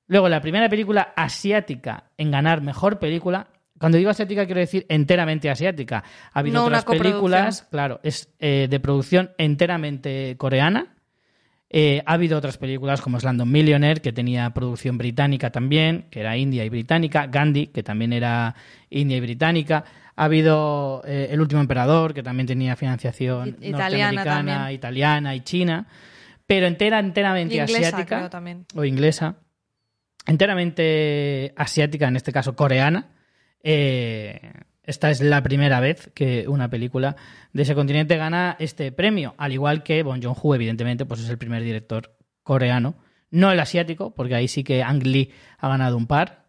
Luego, 0.06 0.28
la 0.28 0.42
primera 0.42 0.68
película 0.68 1.14
asiática 1.16 2.10
en 2.18 2.30
ganar 2.30 2.60
mejor 2.60 2.98
película. 2.98 3.48
Cuando 3.78 3.96
digo 3.96 4.10
asiática, 4.10 4.44
quiero 4.44 4.60
decir 4.60 4.84
enteramente 4.90 5.48
asiática. 5.48 6.04
Ha 6.30 6.40
habido 6.40 6.60
No 6.60 6.66
otras 6.66 6.84
películas, 6.84 7.66
claro, 7.70 8.00
es 8.02 8.28
eh, 8.38 8.66
de 8.68 8.80
producción 8.80 9.30
enteramente 9.38 10.36
coreana. 10.36 10.91
Eh, 11.74 12.02
ha 12.04 12.12
habido 12.12 12.36
otras 12.36 12.58
películas 12.58 13.00
como 13.00 13.18
Slumdog 13.18 13.46
Millionaire, 13.46 14.02
que 14.02 14.12
tenía 14.12 14.50
producción 14.50 14.98
británica 14.98 15.50
también, 15.50 16.04
que 16.10 16.20
era 16.20 16.36
india 16.36 16.66
y 16.66 16.68
británica. 16.68 17.26
Gandhi, 17.26 17.68
que 17.68 17.82
también 17.82 18.12
era 18.12 18.54
india 18.90 19.16
y 19.16 19.20
británica. 19.20 19.82
Ha 20.14 20.24
habido 20.24 21.02
eh, 21.06 21.28
El 21.30 21.40
último 21.40 21.62
emperador, 21.62 22.12
que 22.12 22.22
también 22.22 22.46
tenía 22.46 22.76
financiación 22.76 23.56
italiana 23.62 24.12
norteamericana, 24.12 24.56
también. 24.56 24.74
italiana 24.74 25.34
y 25.34 25.40
china. 25.40 25.86
Pero 26.46 26.66
entera, 26.66 26.98
enteramente 26.98 27.54
inglesa, 27.54 27.78
asiática 27.78 28.16
creo 28.18 28.30
también. 28.30 28.66
o 28.74 28.84
inglesa, 28.84 29.36
enteramente 30.26 31.54
asiática, 31.56 32.06
en 32.06 32.16
este 32.16 32.32
caso 32.32 32.54
coreana. 32.54 33.12
Eh, 33.62 34.52
esta 34.84 35.10
es 35.10 35.22
la 35.22 35.42
primera 35.42 35.80
vez 35.80 36.10
que 36.12 36.46
una 36.48 36.68
película 36.68 37.16
de 37.52 37.62
ese 37.62 37.74
continente 37.74 38.16
gana 38.16 38.56
este 38.58 38.92
premio, 38.92 39.34
al 39.38 39.52
igual 39.52 39.82
que 39.82 40.02
Bon 40.02 40.20
Joon-ho, 40.22 40.54
evidentemente, 40.54 41.04
pues 41.04 41.20
es 41.20 41.28
el 41.28 41.38
primer 41.38 41.62
director 41.62 42.16
coreano, 42.42 42.94
no 43.30 43.50
el 43.50 43.60
asiático, 43.60 44.14
porque 44.14 44.34
ahí 44.34 44.48
sí 44.48 44.64
que 44.64 44.82
Ang 44.82 45.02
Lee 45.02 45.30
ha 45.58 45.68
ganado 45.68 45.96
un 45.96 46.06
par 46.06 46.46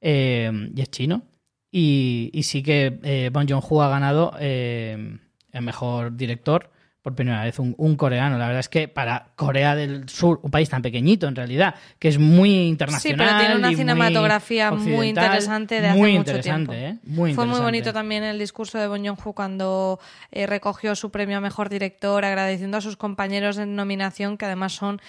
eh, 0.00 0.50
y 0.74 0.80
es 0.80 0.90
chino, 0.90 1.22
y, 1.70 2.30
y 2.32 2.42
sí 2.44 2.62
que 2.62 2.98
eh, 3.02 3.30
Bon 3.32 3.46
Joon-ho 3.46 3.82
ha 3.82 3.88
ganado 3.88 4.34
eh, 4.40 5.18
el 5.52 5.62
mejor 5.62 6.16
director 6.16 6.70
por 7.08 7.14
primera 7.14 7.42
vez 7.42 7.58
un, 7.58 7.74
un 7.78 7.96
coreano. 7.96 8.36
La 8.36 8.46
verdad 8.46 8.60
es 8.60 8.68
que 8.68 8.86
para 8.86 9.28
Corea 9.34 9.74
del 9.74 10.08
Sur, 10.10 10.40
un 10.42 10.50
país 10.50 10.68
tan 10.68 10.82
pequeñito 10.82 11.26
en 11.26 11.34
realidad, 11.34 11.74
que 11.98 12.08
es 12.08 12.18
muy 12.18 12.50
Sí, 12.50 12.66
internacional. 12.68 13.26
pero 13.26 13.38
tiene 13.38 13.56
una 13.56 13.68
muy 13.68 13.76
cinematografía 13.76 14.70
muy, 14.72 15.08
interesante 15.08 15.80
de 15.80 15.88
hace 15.88 15.98
muy 15.98 16.10
mucho 16.18 16.30
interesante, 16.32 16.76
tiempo. 16.76 17.00
¿eh? 17.00 17.10
Muy 17.10 17.32
Fue 17.34 17.46
muy 17.46 17.60
bonito 17.60 17.92
también 17.94 18.24
el 18.24 18.38
discurso 18.38 18.78
de 18.78 18.88
Bong 18.88 19.06
Joon-ho 19.06 19.32
cuando 19.32 19.98
eh, 20.30 20.46
recogió 20.46 20.94
su 20.94 21.10
premio 21.10 21.38
a 21.38 21.40
Mejor 21.40 21.70
Director, 21.70 22.24
agradeciendo 22.24 22.76
a 22.76 22.80
sus 22.82 22.96
compañeros 22.98 23.56
en 23.56 23.74
nominación, 23.74 24.36
que 24.36 24.44
además 24.44 24.72
son 24.74 25.00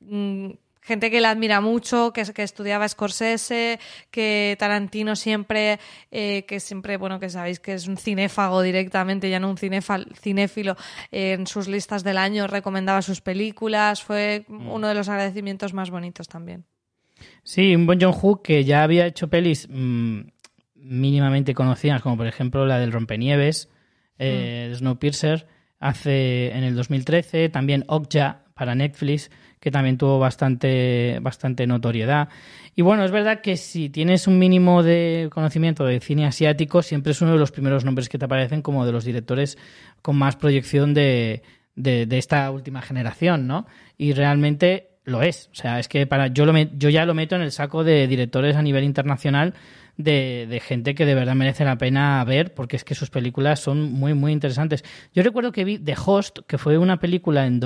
mm, 0.00 0.50
gente 0.80 1.10
que 1.10 1.20
le 1.20 1.26
admira 1.26 1.60
mucho, 1.60 2.12
que, 2.12 2.24
que 2.32 2.42
estudiaba 2.42 2.88
Scorsese, 2.88 3.78
que 4.10 4.56
Tarantino 4.58 5.16
siempre, 5.16 5.78
eh, 6.10 6.44
que 6.46 6.60
siempre, 6.60 6.96
bueno, 6.96 7.20
que 7.20 7.30
sabéis 7.30 7.60
que 7.60 7.74
es 7.74 7.88
un 7.88 7.96
cinéfago 7.96 8.62
directamente, 8.62 9.30
ya 9.30 9.40
no 9.40 9.50
un 9.50 9.56
cinéfilo, 9.58 10.76
eh, 11.10 11.32
en 11.32 11.46
sus 11.46 11.68
listas 11.68 12.04
del 12.04 12.18
año 12.18 12.46
recomendaba 12.46 13.02
sus 13.02 13.20
películas, 13.20 14.02
fue 14.02 14.44
Mm. 14.48 14.70
uno 14.70 14.88
de 14.88 14.94
los 14.94 15.08
agradecimientos 15.08 15.72
más 15.74 15.90
bonitos 15.90 16.28
también. 16.28 16.64
Sí, 17.42 17.74
un 17.74 17.86
Bon 17.86 17.98
Joon-ho 18.00 18.42
que 18.42 18.64
ya 18.64 18.82
había 18.82 19.06
hecho 19.06 19.28
pelis 19.28 19.66
mm, 19.70 20.20
mínimamente 20.74 21.54
conocidas, 21.54 22.02
como 22.02 22.16
por 22.16 22.26
ejemplo 22.26 22.66
la 22.66 22.78
del 22.78 22.92
Rompenieves, 22.92 23.68
eh, 24.18 24.68
de 24.70 24.74
Snowpiercer, 24.76 25.46
hace 25.80 26.50
en 26.56 26.64
el 26.64 26.74
2013, 26.74 27.48
también 27.48 27.84
Okja 27.88 28.44
para 28.54 28.74
Netflix, 28.74 29.30
que 29.68 29.72
también 29.72 29.98
tuvo 29.98 30.18
bastante, 30.18 31.18
bastante 31.20 31.66
notoriedad. 31.66 32.30
Y 32.74 32.80
bueno, 32.80 33.04
es 33.04 33.10
verdad 33.10 33.42
que 33.42 33.58
si 33.58 33.90
tienes 33.90 34.26
un 34.26 34.38
mínimo 34.38 34.82
de 34.82 35.28
conocimiento 35.30 35.84
de 35.84 36.00
cine 36.00 36.24
asiático, 36.24 36.80
siempre 36.80 37.12
es 37.12 37.20
uno 37.20 37.32
de 37.32 37.38
los 37.38 37.50
primeros 37.50 37.84
nombres 37.84 38.08
que 38.08 38.16
te 38.16 38.24
aparecen 38.24 38.62
como 38.62 38.86
de 38.86 38.92
los 38.92 39.04
directores 39.04 39.58
con 40.00 40.16
más 40.16 40.36
proyección 40.36 40.94
de, 40.94 41.42
de, 41.76 42.06
esta 42.18 42.50
última 42.50 42.80
generación, 42.80 43.46
¿no? 43.46 43.66
Y 43.98 44.14
realmente 44.14 44.88
lo 45.04 45.20
es. 45.20 45.50
O 45.52 45.54
sea, 45.54 45.78
es 45.78 45.88
que 45.88 46.06
para 46.06 46.28
yo, 46.28 46.46
lo 46.46 46.54
me- 46.54 46.70
yo 46.78 46.88
ya 46.88 47.04
lo 47.04 47.12
meto 47.12 47.36
en 47.36 47.42
el 47.42 47.52
saco 47.52 47.84
de 47.84 48.06
directores 48.06 48.56
a 48.56 48.62
nivel 48.62 48.84
internacional 48.84 49.52
de, 49.98 50.46
de 50.48 50.60
gente 50.60 50.94
que 50.94 51.04
de 51.04 51.14
verdad 51.14 51.34
merece 51.34 51.66
la 51.66 51.76
pena 51.76 52.24
ver 52.24 52.54
porque 52.54 52.76
es 52.76 52.84
que 52.84 52.94
sus 52.94 53.10
películas 53.10 53.60
son 53.60 53.92
muy, 53.92 54.14
muy 54.14 54.32
interesantes. 54.32 54.82
Yo 55.12 55.22
recuerdo 55.22 55.52
que 55.52 55.64
vi 55.64 55.78
The 55.78 55.94
Host, 56.06 56.38
que 56.46 56.56
fue 56.56 56.78
una 56.78 56.98
película 57.00 57.44
en 57.46 57.60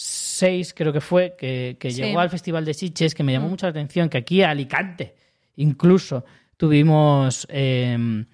2006, 0.00 0.74
creo 0.74 0.92
que 0.92 1.00
fue, 1.00 1.34
que, 1.38 1.76
que 1.78 1.90
Sí. 1.90 2.02
llegó 2.02 2.20
al 2.20 2.30
Festival 2.30 2.64
de 2.64 2.74
Sitges, 2.74 3.14
que 3.14 3.22
me 3.22 3.32
llamó 3.32 3.48
mucho 3.48 3.66
la 3.66 3.70
atención, 3.70 4.08
que 4.08 4.18
aquí 4.18 4.42
a 4.42 4.50
Alicante 4.50 5.14
incluso 5.56 6.24
tuvimos... 6.56 7.46
eh, 7.50 8.24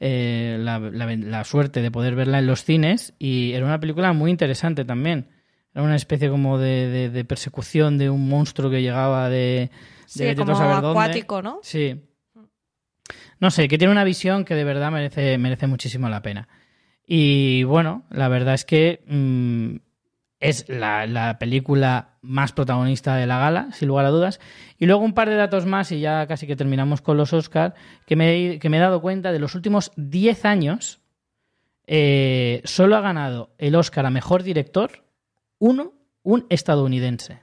eh, 0.00 0.56
la, 0.60 0.78
la- 0.80 1.16
la 1.16 1.44
suerte 1.44 1.80
de 1.80 1.90
poder 1.90 2.14
verla 2.14 2.38
en 2.40 2.46
los 2.46 2.64
cines 2.64 3.14
y 3.18 3.52
era 3.52 3.64
una 3.64 3.80
película 3.80 4.12
muy 4.12 4.30
interesante 4.30 4.84
también. 4.84 5.28
Era 5.72 5.82
una 5.82 5.96
especie 5.96 6.28
como 6.28 6.58
de, 6.58 6.88
de- 6.88 7.10
de 7.10 7.24
persecución 7.24 7.96
de 7.96 8.10
un 8.10 8.28
monstruo 8.28 8.70
que 8.70 8.82
llegaba 8.82 9.30
de, 9.30 9.70
de 10.14 10.30
Sí, 10.30 10.34
como 10.34 10.54
saber 10.56 10.82
dónde. 10.82 10.88
acuático, 11.00 11.40
¿no? 11.40 11.60
Sí. 11.62 12.02
No 13.40 13.50
sé, 13.50 13.66
que 13.68 13.78
tiene 13.78 13.92
una 13.92 14.04
visión 14.04 14.44
que 14.44 14.54
de 14.54 14.64
verdad 14.64 14.90
merece, 14.90 15.38
merece 15.38 15.66
muchísimo 15.68 16.08
la 16.10 16.20
pena. 16.20 16.48
Y 17.06 17.62
bueno, 17.62 18.04
la 18.10 18.28
verdad 18.28 18.54
es 18.54 18.64
que 18.66 19.02
mm, 19.06 19.76
es 20.48 20.68
la, 20.68 21.06
la 21.06 21.38
película 21.38 22.10
más 22.22 22.52
protagonista 22.52 23.16
de 23.16 23.26
la 23.26 23.38
gala, 23.38 23.68
sin 23.72 23.88
lugar 23.88 24.06
a 24.06 24.10
dudas. 24.10 24.40
Y 24.78 24.86
luego 24.86 25.04
un 25.04 25.14
par 25.14 25.28
de 25.28 25.36
datos 25.36 25.66
más, 25.66 25.92
y 25.92 26.00
ya 26.00 26.26
casi 26.26 26.46
que 26.46 26.56
terminamos 26.56 27.00
con 27.02 27.16
los 27.16 27.32
Oscar, 27.32 27.74
que 28.06 28.16
me, 28.16 28.34
he- 28.54 28.58
que 28.58 28.68
me 28.68 28.76
he 28.76 28.80
dado 28.80 29.00
cuenta 29.00 29.32
de 29.32 29.38
los 29.38 29.54
últimos 29.54 29.90
10 29.96 30.44
años, 30.44 31.00
eh, 31.86 32.62
solo 32.64 32.96
ha 32.96 33.00
ganado 33.00 33.50
el 33.58 33.74
Oscar 33.74 34.06
a 34.06 34.10
mejor 34.10 34.42
director 34.42 35.04
uno, 35.58 35.92
un 36.22 36.46
estadounidense, 36.48 37.40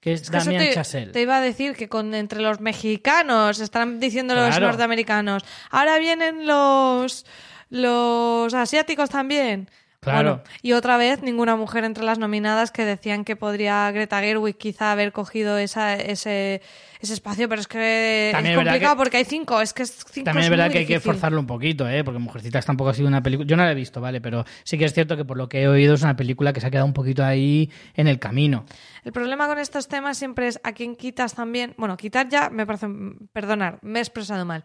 que 0.00 0.12
es, 0.12 0.22
Es 0.22 0.30
que 0.30 0.36
eso 0.38 0.50
Damien 0.50 0.68
te, 0.68 0.74
Chazelle. 0.74 1.12
te 1.12 1.22
iba 1.22 1.36
a 1.36 1.40
decir 1.40 1.74
que 1.74 1.88
con 1.88 2.14
entre 2.14 2.40
los 2.40 2.60
mexicanos 2.60 3.58
están 3.60 3.98
diciendo 4.00 4.34
los 4.34 4.54
norteamericanos. 4.66 5.44
Ahora 5.70 5.98
vienen 5.98 6.46
los 6.46 7.26
los 7.68 8.54
asiáticos 8.54 9.10
también. 9.10 9.68
Claro. 10.12 10.42
Y 10.62 10.72
otra 10.72 10.96
vez 10.96 11.22
ninguna 11.22 11.56
mujer 11.56 11.84
entre 11.84 12.04
las 12.04 12.18
nominadas 12.18 12.70
que 12.70 12.84
decían 12.84 13.24
que 13.24 13.34
podría 13.34 13.90
Greta 13.90 14.20
Gerwig 14.20 14.56
quizá 14.56 14.92
haber 14.92 15.12
cogido 15.12 15.58
esa, 15.58 15.94
ese, 15.94 16.62
ese 17.00 17.14
espacio, 17.14 17.48
pero 17.48 17.60
es 17.60 17.66
que 17.68 18.30
También 18.32 18.58
es 18.58 18.64
complicado 18.64 18.94
que- 18.94 18.98
porque 18.98 19.16
hay 19.18 19.24
cinco, 19.24 19.60
es 19.60 19.72
que 19.72 19.82
es 19.82 20.04
cinco 20.10 20.24
También 20.24 20.44
es 20.44 20.50
verdad 20.50 20.66
muy 20.66 20.72
que 20.72 20.78
hay 20.80 20.86
que 20.86 21.00
forzarlo 21.00 21.40
un 21.40 21.46
poquito, 21.46 21.88
¿eh? 21.88 22.04
porque 22.04 22.18
Mujercitas 22.18 22.64
tampoco 22.66 22.90
ha 22.90 22.94
sido 22.94 23.08
una 23.08 23.22
película. 23.22 23.46
Yo 23.48 23.56
no 23.56 23.64
la 23.64 23.72
he 23.72 23.74
visto, 23.74 24.00
¿vale? 24.00 24.20
Pero 24.20 24.44
sí 24.64 24.78
que 24.78 24.84
es 24.84 24.92
cierto 24.94 25.16
que 25.16 25.24
por 25.24 25.36
lo 25.36 25.48
que 25.48 25.62
he 25.62 25.68
oído 25.68 25.94
es 25.94 26.02
una 26.02 26.16
película 26.16 26.52
que 26.52 26.60
se 26.60 26.66
ha 26.66 26.70
quedado 26.70 26.86
un 26.86 26.92
poquito 26.94 27.24
ahí 27.24 27.70
en 27.94 28.08
el 28.08 28.18
camino. 28.18 28.64
El 29.04 29.12
problema 29.12 29.46
con 29.46 29.58
estos 29.58 29.88
temas 29.88 30.18
siempre 30.18 30.48
es 30.48 30.60
a 30.64 30.72
quién 30.72 30.96
quitas 30.96 31.34
también. 31.34 31.74
Bueno, 31.76 31.96
quitar 31.96 32.28
ya 32.28 32.50
me 32.50 32.66
parece. 32.66 32.86
Perdonar, 33.32 33.78
me 33.82 33.98
he 33.98 34.02
expresado 34.02 34.44
mal. 34.44 34.62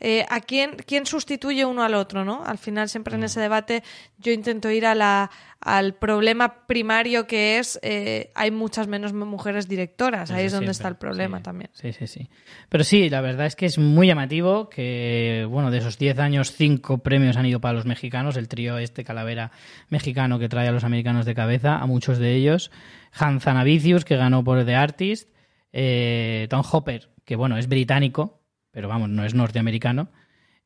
Eh, 0.00 0.26
a 0.28 0.40
quién, 0.40 0.72
quién 0.86 1.06
sustituye 1.06 1.64
uno 1.64 1.82
al 1.84 1.94
otro, 1.94 2.24
¿no? 2.24 2.44
Al 2.44 2.58
final, 2.58 2.88
siempre 2.88 3.14
en 3.14 3.22
ese 3.24 3.40
debate, 3.40 3.82
yo 4.18 4.32
intento 4.32 4.68
ir 4.70 4.84
a 4.86 4.94
la, 4.94 5.30
al 5.64 5.94
problema 5.94 6.66
primario 6.66 7.26
que 7.26 7.58
es 7.58 7.80
eh, 7.82 8.30
hay 8.34 8.50
muchas 8.50 8.86
menos 8.86 9.14
mujeres 9.14 9.66
directoras. 9.66 10.30
Ahí 10.30 10.44
es 10.44 10.52
donde 10.52 10.66
siempre, 10.66 10.72
está 10.72 10.88
el 10.88 10.96
problema 10.96 11.38
sí. 11.38 11.42
también. 11.42 11.70
Sí, 11.72 11.92
sí, 11.94 12.06
sí. 12.06 12.28
Pero 12.68 12.84
sí, 12.84 13.08
la 13.08 13.22
verdad 13.22 13.46
es 13.46 13.56
que 13.56 13.64
es 13.64 13.78
muy 13.78 14.06
llamativo 14.06 14.68
que, 14.68 15.46
bueno, 15.48 15.70
de 15.70 15.78
esos 15.78 15.96
10 15.96 16.18
años, 16.18 16.52
5 16.52 16.98
premios 16.98 17.38
han 17.38 17.46
ido 17.46 17.60
para 17.60 17.72
los 17.72 17.86
mexicanos, 17.86 18.36
el 18.36 18.46
trío 18.46 18.76
este 18.76 19.04
calavera 19.04 19.52
mexicano 19.88 20.38
que 20.38 20.50
trae 20.50 20.68
a 20.68 20.72
los 20.72 20.84
americanos 20.84 21.24
de 21.24 21.34
cabeza, 21.34 21.78
a 21.78 21.86
muchos 21.86 22.18
de 22.18 22.34
ellos. 22.34 22.70
Hans 23.12 23.42
Zanavicius, 23.44 24.04
que 24.04 24.16
ganó 24.16 24.44
por 24.44 24.64
The 24.66 24.74
Artist. 24.74 25.30
eh, 25.72 26.46
Tom 26.50 26.62
Hopper, 26.70 27.08
que, 27.24 27.36
bueno, 27.36 27.56
es 27.56 27.68
británico, 27.68 28.42
pero 28.70 28.88
vamos, 28.88 29.08
no 29.08 29.24
es 29.24 29.34
norteamericano. 29.34 30.10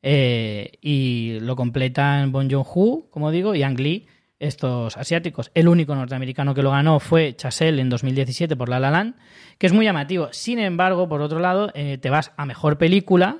Eh, 0.01 0.71
y 0.81 1.39
lo 1.39 1.55
completan 1.55 2.31
Bon 2.31 2.49
Joon-ho, 2.49 3.09
como 3.09 3.31
digo, 3.31 3.55
y 3.55 3.63
Ang 3.63 3.79
Lee, 3.79 4.07
estos 4.39 4.97
asiáticos. 4.97 5.51
El 5.53 5.67
único 5.67 5.93
norteamericano 5.95 6.55
que 6.55 6.63
lo 6.63 6.71
ganó 6.71 6.99
fue 6.99 7.35
Chazelle 7.35 7.81
en 7.81 7.89
2017 7.89 8.55
por 8.55 8.69
La 8.69 8.79
La 8.79 8.89
Land, 8.91 9.15
que 9.57 9.67
es 9.67 9.73
muy 9.73 9.85
llamativo. 9.85 10.29
Sin 10.31 10.59
embargo, 10.59 11.07
por 11.09 11.21
otro 11.21 11.39
lado, 11.39 11.71
eh, 11.75 11.97
te 11.97 12.09
vas 12.09 12.31
a 12.37 12.45
mejor 12.45 12.77
película 12.77 13.39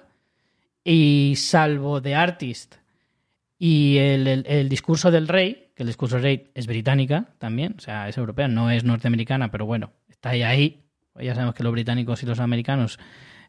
y 0.83 1.33
salvo 1.37 2.01
The 2.01 2.15
Artist 2.15 2.75
y 3.57 3.97
el, 3.97 4.27
el- 4.27 4.45
el 4.47 4.69
discurso 4.69 5.11
del 5.11 5.27
rey, 5.27 5.71
que 5.75 5.83
el 5.83 5.87
discurso 5.87 6.15
del 6.15 6.23
rey 6.23 6.51
es 6.55 6.67
británica 6.67 7.25
también, 7.39 7.75
o 7.77 7.81
sea, 7.81 8.07
es 8.09 8.17
europea, 8.17 8.47
no 8.47 8.69
es 8.71 8.83
norteamericana, 8.83 9.51
pero 9.51 9.65
bueno, 9.65 9.91
está 10.09 10.29
ahí 10.31 10.43
ahí. 10.43 10.83
Ya 11.21 11.33
sabemos 11.35 11.55
que 11.55 11.63
los 11.63 11.73
británicos 11.73 12.23
y 12.23 12.25
los 12.25 12.39
americanos, 12.39 12.97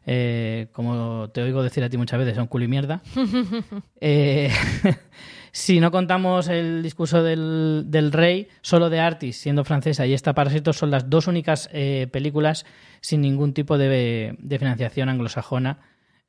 eh, 0.05 0.67
como 0.73 1.29
te 1.33 1.41
oigo 1.41 1.63
decir 1.63 1.83
a 1.85 1.89
ti 1.89 1.95
muchas 1.97 2.19
veces, 2.19 2.35
son 2.35 2.47
culo 2.47 2.65
y 2.65 2.67
mierda. 2.67 3.01
Eh, 4.01 4.51
si 5.51 5.79
no 5.79 5.91
contamos 5.91 6.47
el 6.47 6.81
discurso 6.81 7.23
del, 7.23 7.83
del 7.87 8.11
rey, 8.11 8.47
solo 8.61 8.89
de 8.89 8.99
Artis, 8.99 9.37
siendo 9.37 9.63
francesa, 9.63 10.05
y 10.05 10.13
esta 10.13 10.33
Parásitos 10.33 10.77
son 10.77 10.91
las 10.91 11.09
dos 11.09 11.27
únicas 11.27 11.69
eh, 11.73 12.07
películas 12.11 12.65
sin 13.01 13.21
ningún 13.21 13.53
tipo 13.53 13.77
de, 13.77 14.35
de 14.39 14.59
financiación 14.59 15.09
anglosajona 15.09 15.79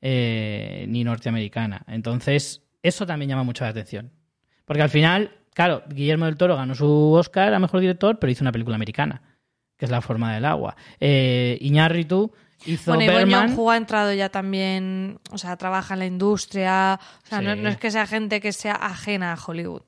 eh, 0.01 0.87
ni 0.89 1.05
norteamericana. 1.05 1.85
Entonces, 1.87 2.63
eso 2.83 3.07
también 3.07 3.29
llama 3.29 3.45
mucho 3.45 3.65
la 3.65 3.71
atención. 3.71 4.11
Porque 4.65 4.83
al 4.83 4.91
final, 4.91 5.31
claro, 5.55 5.85
Guillermo 5.89 6.27
del 6.27 6.37
Toro 6.37 6.57
ganó 6.57 6.75
su 6.75 7.13
Oscar 7.13 7.55
a 7.55 7.59
Mejor 7.61 7.81
Director, 7.81 8.19
pero 8.19 8.33
hizo 8.33 8.43
una 8.43 8.53
película 8.53 8.75
americana, 8.75 9.23
que 9.77 9.85
es 9.85 9.91
La 9.91 10.01
forma 10.01 10.35
del 10.35 10.45
agua. 10.45 10.77
Eh, 10.99 11.59
Iñárritu 11.61 12.33
hizo 12.67 12.91
Bueno, 12.95 13.05
y 13.05 13.15
Berman... 13.15 13.57
Ha 13.71 13.77
entrado 13.77 14.13
ya 14.13 14.29
también, 14.29 15.19
o 15.31 15.39
sea, 15.39 15.57
trabaja 15.57 15.95
en 15.95 16.01
la 16.01 16.07
industria. 16.07 16.99
O 17.25 17.27
sea, 17.29 17.41
no, 17.41 17.55
Sí. 17.55 17.61
no 17.61 17.69
es 17.69 17.77
que 17.77 17.91
sea 17.91 18.07
gente 18.07 18.41
que 18.41 18.53
sea 18.53 18.75
ajena 18.75 19.33
a 19.33 19.39
Hollywood. 19.45 19.83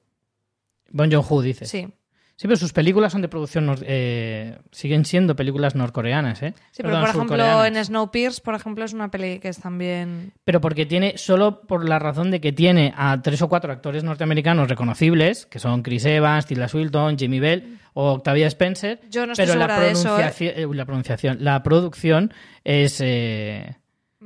Bon 0.91 1.11
Joon-ho, 1.11 1.43
dice. 1.43 1.67
Sí. 1.67 1.89
Sí, 2.37 2.49
pero 2.49 2.57
sus 2.57 2.73
películas 2.73 3.13
son 3.13 3.23
de 3.23 3.29
producción, 3.29 3.67
nor- 3.69 3.85
eh, 3.87 4.59
siguen 4.73 5.05
siendo 5.05 5.37
películas 5.37 5.77
norcoreanas, 5.77 6.43
¿eh? 6.43 6.53
Sí, 6.73 6.83
pero 6.83 6.89
Perdón, 6.95 7.01
por 7.03 7.09
ejemplo 7.11 7.65
en 7.65 7.85
Snowpiercer, 7.85 8.43
por 8.43 8.55
ejemplo, 8.57 8.85
es 8.85 8.93
una 8.93 9.09
peli 9.11 9.39
que 9.39 9.49
es 9.49 9.61
también... 9.61 10.33
Pero 10.45 10.61
porque 10.61 10.85
tiene, 10.85 11.17
solo 11.17 11.61
por 11.61 11.89
la 11.89 12.01
razón 12.01 12.33
de 12.33 12.41
que 12.41 12.53
tiene 12.53 12.93
a 12.97 13.23
tres 13.23 13.41
o 13.43 13.49
cuatro 13.49 13.73
actores 13.73 14.03
norteamericanos 14.03 14.69
reconocibles, 14.69 15.47
que 15.47 15.61
son 15.61 15.83
Chris 15.83 16.05
Evans, 16.07 16.47
Tilda 16.47 16.67
Swinton, 16.67 17.17
Jimmy 17.17 17.39
Bell 17.39 17.79
o 17.93 18.11
Octavia 18.15 18.49
Spencer. 18.49 19.01
Yo 19.11 19.27
no 19.27 19.33
estoy 19.33 19.47
pero 19.47 19.59
la 19.59 19.67
segura 19.67 19.81
de 19.87 19.93
eso, 19.93 20.09
¿eh? 20.09 20.33
pronunciación, 20.33 20.53
eh, 20.57 20.75
la 20.77 20.85
pronunciación, 20.87 21.37
la 21.41 21.63
producción 21.63 22.35
es 22.65 23.01
eh, 23.01 23.77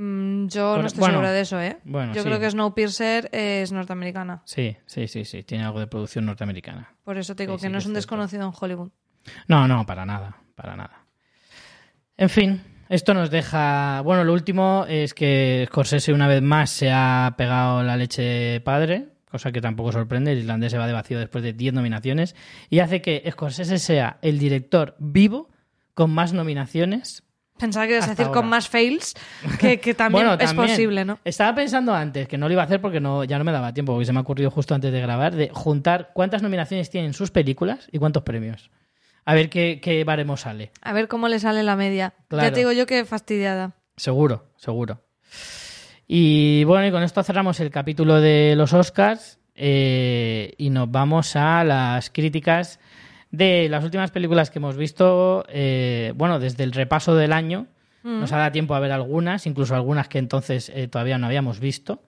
Mm, 0.00 0.46
yo 0.46 0.78
no 0.78 0.86
estoy 0.86 1.00
bueno, 1.00 1.14
segura 1.14 1.32
de 1.32 1.40
eso, 1.40 1.60
¿eh? 1.60 1.76
bueno, 1.82 2.14
yo 2.14 2.22
sí. 2.22 2.28
creo 2.28 2.38
que 2.38 2.48
Snowpiercer 2.48 3.28
es 3.32 3.72
norteamericana. 3.72 4.42
sí, 4.44 4.76
sí, 4.86 5.08
sí, 5.08 5.24
sí, 5.24 5.42
tiene 5.42 5.64
algo 5.64 5.80
de 5.80 5.88
producción 5.88 6.24
norteamericana. 6.24 6.94
Por 7.02 7.18
eso 7.18 7.34
te 7.34 7.42
digo 7.42 7.58
Sí, 7.58 7.62
que 7.62 7.66
sí 7.66 7.72
no 7.72 7.78
es 7.78 7.86
un 7.86 7.94
desconocido 7.94 8.44
en 8.46 8.52
Hollywood. 8.56 8.90
No, 9.48 9.66
no, 9.66 9.84
para 9.86 10.06
nada, 10.06 10.36
para 10.54 10.76
nada. 10.76 11.04
En 12.16 12.28
fin, 12.28 12.62
esto 12.88 13.12
nos 13.12 13.28
deja. 13.28 14.00
Bueno, 14.02 14.22
lo 14.22 14.34
último 14.34 14.86
es 14.88 15.14
que 15.14 15.64
Scorsese 15.68 16.12
una 16.12 16.28
vez 16.28 16.42
más 16.42 16.70
se 16.70 16.92
ha 16.92 17.34
pegado 17.36 17.82
la 17.82 17.96
leche 17.96 18.60
padre 18.60 19.08
cosa 19.28 19.52
que 19.52 19.60
tampoco 19.60 19.92
sorprende. 19.92 20.32
El 20.32 20.38
irlandés 20.38 20.72
se 20.72 20.78
va 20.78 20.86
de 20.86 20.92
vacío 20.92 21.18
después 21.18 21.44
de 21.44 21.52
10 21.52 21.74
nominaciones 21.74 22.34
y 22.70 22.78
hace 22.78 23.02
que 23.02 23.28
Scorsese 23.30 23.78
sea 23.78 24.18
el 24.22 24.38
director 24.38 24.94
vivo 24.98 25.50
con 25.94 26.10
más 26.10 26.32
nominaciones. 26.32 27.24
Pensaba 27.58 27.86
que 27.86 27.94
ibas 27.94 28.06
a 28.06 28.10
decir 28.14 28.28
con 28.28 28.46
más 28.46 28.68
fails, 28.68 29.14
que, 29.58 29.80
que 29.80 29.94
también 29.94 30.26
Bueno, 30.26 30.42
es 30.42 30.48
también. 30.48 30.68
posible, 30.68 31.04
¿no? 31.04 31.18
Estaba 31.24 31.54
pensando 31.54 31.94
antes, 31.94 32.28
que 32.28 32.38
no 32.38 32.46
lo 32.48 32.52
iba 32.52 32.62
a 32.62 32.66
hacer 32.66 32.80
porque 32.80 33.00
no, 33.00 33.24
ya 33.24 33.38
no 33.38 33.44
me 33.44 33.52
daba 33.52 33.74
tiempo, 33.74 33.92
porque 33.92 34.06
se 34.06 34.12
me 34.12 34.18
ha 34.18 34.22
ocurrido 34.22 34.50
justo 34.50 34.74
antes 34.74 34.92
de 34.92 35.00
grabar, 35.00 35.34
de 35.34 35.50
juntar 35.52 36.10
cuántas 36.14 36.42
nominaciones 36.42 36.88
tienen 36.90 37.12
sus 37.14 37.30
películas 37.30 37.88
y 37.92 37.98
cuántos 37.98 38.22
premios. 38.22 38.70
A 39.24 39.34
ver 39.34 39.50
qué, 39.50 39.80
qué 39.82 40.04
baremo 40.04 40.36
sale. 40.36 40.70
A 40.80 40.92
ver 40.92 41.08
cómo 41.08 41.28
le 41.28 41.38
sale 41.38 41.62
la 41.62 41.76
media. 41.76 42.14
Claro. 42.28 42.48
Ya 42.48 42.52
te 42.52 42.60
digo 42.60 42.72
yo 42.72 42.86
que 42.86 43.04
fastidiada. 43.04 43.72
Seguro, 43.96 44.46
seguro. 44.56 45.02
Y 46.06 46.64
bueno, 46.64 46.86
y 46.86 46.90
con 46.90 47.02
esto 47.02 47.22
cerramos 47.22 47.60
el 47.60 47.70
capítulo 47.70 48.20
de 48.20 48.54
los 48.56 48.72
Oscars 48.72 49.38
eh, 49.54 50.54
y 50.56 50.70
nos 50.70 50.90
vamos 50.90 51.36
a 51.36 51.62
las 51.64 52.08
críticas 52.10 52.80
de 53.30 53.68
las 53.68 53.84
últimas 53.84 54.10
películas 54.10 54.50
que 54.50 54.58
hemos 54.58 54.76
visto, 54.76 55.44
eh, 55.48 56.12
bueno, 56.16 56.38
desde 56.38 56.64
el 56.64 56.72
repaso 56.72 57.14
del 57.14 57.32
año. 57.32 57.66
Nos 58.04 58.32
ha 58.32 58.38
dado 58.38 58.52
tiempo 58.52 58.74
a 58.74 58.80
ver 58.80 58.92
algunas, 58.92 59.44
incluso 59.46 59.74
algunas 59.74 60.08
que 60.08 60.18
entonces 60.18 60.70
eh, 60.74 60.88
todavía 60.88 61.18
no 61.18 61.26
habíamos 61.26 61.60
visto. 61.60 62.00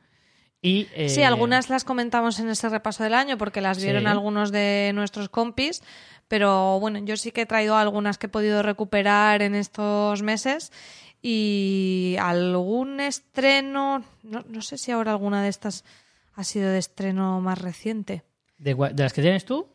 Y, 0.62 0.88
eh, 0.94 1.10
Sí, 1.10 1.22
algunas 1.22 1.68
las 1.68 1.84
comentamos 1.84 2.38
en 2.40 2.48
ese 2.48 2.70
repaso 2.70 3.02
del 3.04 3.12
año 3.12 3.36
porque 3.36 3.60
las 3.60 3.82
vieron 3.82 4.02
Sí. 4.04 4.08
algunos 4.08 4.50
de 4.50 4.92
nuestros 4.94 5.28
compis, 5.28 5.82
pero 6.28 6.78
bueno, 6.80 7.00
yo 7.00 7.16
sí 7.18 7.32
que 7.32 7.42
he 7.42 7.46
traído 7.46 7.76
algunas 7.76 8.16
que 8.16 8.26
he 8.26 8.30
podido 8.30 8.62
recuperar 8.62 9.42
en 9.42 9.54
estos 9.54 10.22
meses 10.22 10.72
y 11.20 12.16
algún 12.18 13.00
estreno, 13.00 14.02
no, 14.22 14.42
no 14.48 14.62
sé 14.62 14.78
si 14.78 14.92
ahora 14.92 15.10
alguna 15.10 15.42
de 15.42 15.48
estas 15.50 15.84
ha 16.34 16.44
sido 16.44 16.70
de 16.70 16.78
estreno 16.78 17.40
más 17.42 17.58
reciente. 17.60 18.22
¿De, 18.58 18.74
de 18.74 19.02
las 19.02 19.12
que 19.12 19.20
tienes 19.22 19.44
tú? 19.44 19.66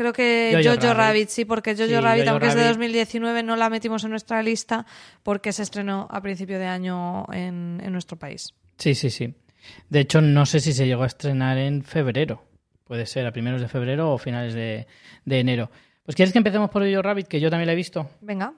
Creo 0.00 0.14
que 0.14 0.50
Jojo 0.64 0.76
Jojo, 0.76 0.94
Rabbit. 0.94 0.96
Rabbit. 0.96 1.28
sí, 1.28 1.44
porque 1.44 1.74
Jojo 1.76 1.88
Sí, 1.88 1.94
Rabbit, 1.94 2.22
Jojo 2.22 2.30
aunque 2.30 2.46
es 2.46 2.54
de 2.54 2.60
Rabbit. 2.62 2.76
2019, 2.78 3.42
no 3.42 3.54
la 3.56 3.68
metimos 3.68 4.02
en 4.04 4.10
nuestra 4.10 4.42
lista 4.42 4.86
porque 5.22 5.52
se 5.52 5.62
estrenó 5.62 6.08
a 6.10 6.22
principio 6.22 6.58
de 6.58 6.64
año 6.66 7.30
en, 7.34 7.82
en 7.84 7.92
nuestro 7.92 8.18
país. 8.18 8.54
Sí, 8.78 8.94
sí, 8.94 9.10
sí. 9.10 9.34
De 9.90 10.00
hecho, 10.00 10.22
no 10.22 10.46
sé 10.46 10.60
si 10.60 10.72
se 10.72 10.86
llegó 10.86 11.02
a 11.02 11.06
estrenar 11.06 11.58
en 11.58 11.84
febrero. 11.84 12.42
Puede 12.84 13.04
ser 13.04 13.26
a 13.26 13.32
primeros 13.32 13.60
de 13.60 13.68
febrero 13.68 14.10
o 14.12 14.16
finales 14.16 14.54
de, 14.54 14.86
de 15.26 15.38
enero. 15.38 15.70
Pues 16.02 16.16
quieres 16.16 16.32
que 16.32 16.38
empecemos 16.38 16.70
por 16.70 16.82
Jojo 16.88 17.02
Rabbit, 17.02 17.28
que 17.28 17.38
yo 17.38 17.50
también 17.50 17.66
la 17.66 17.74
he 17.74 17.76
visto. 17.76 18.08
Venga. 18.22 18.54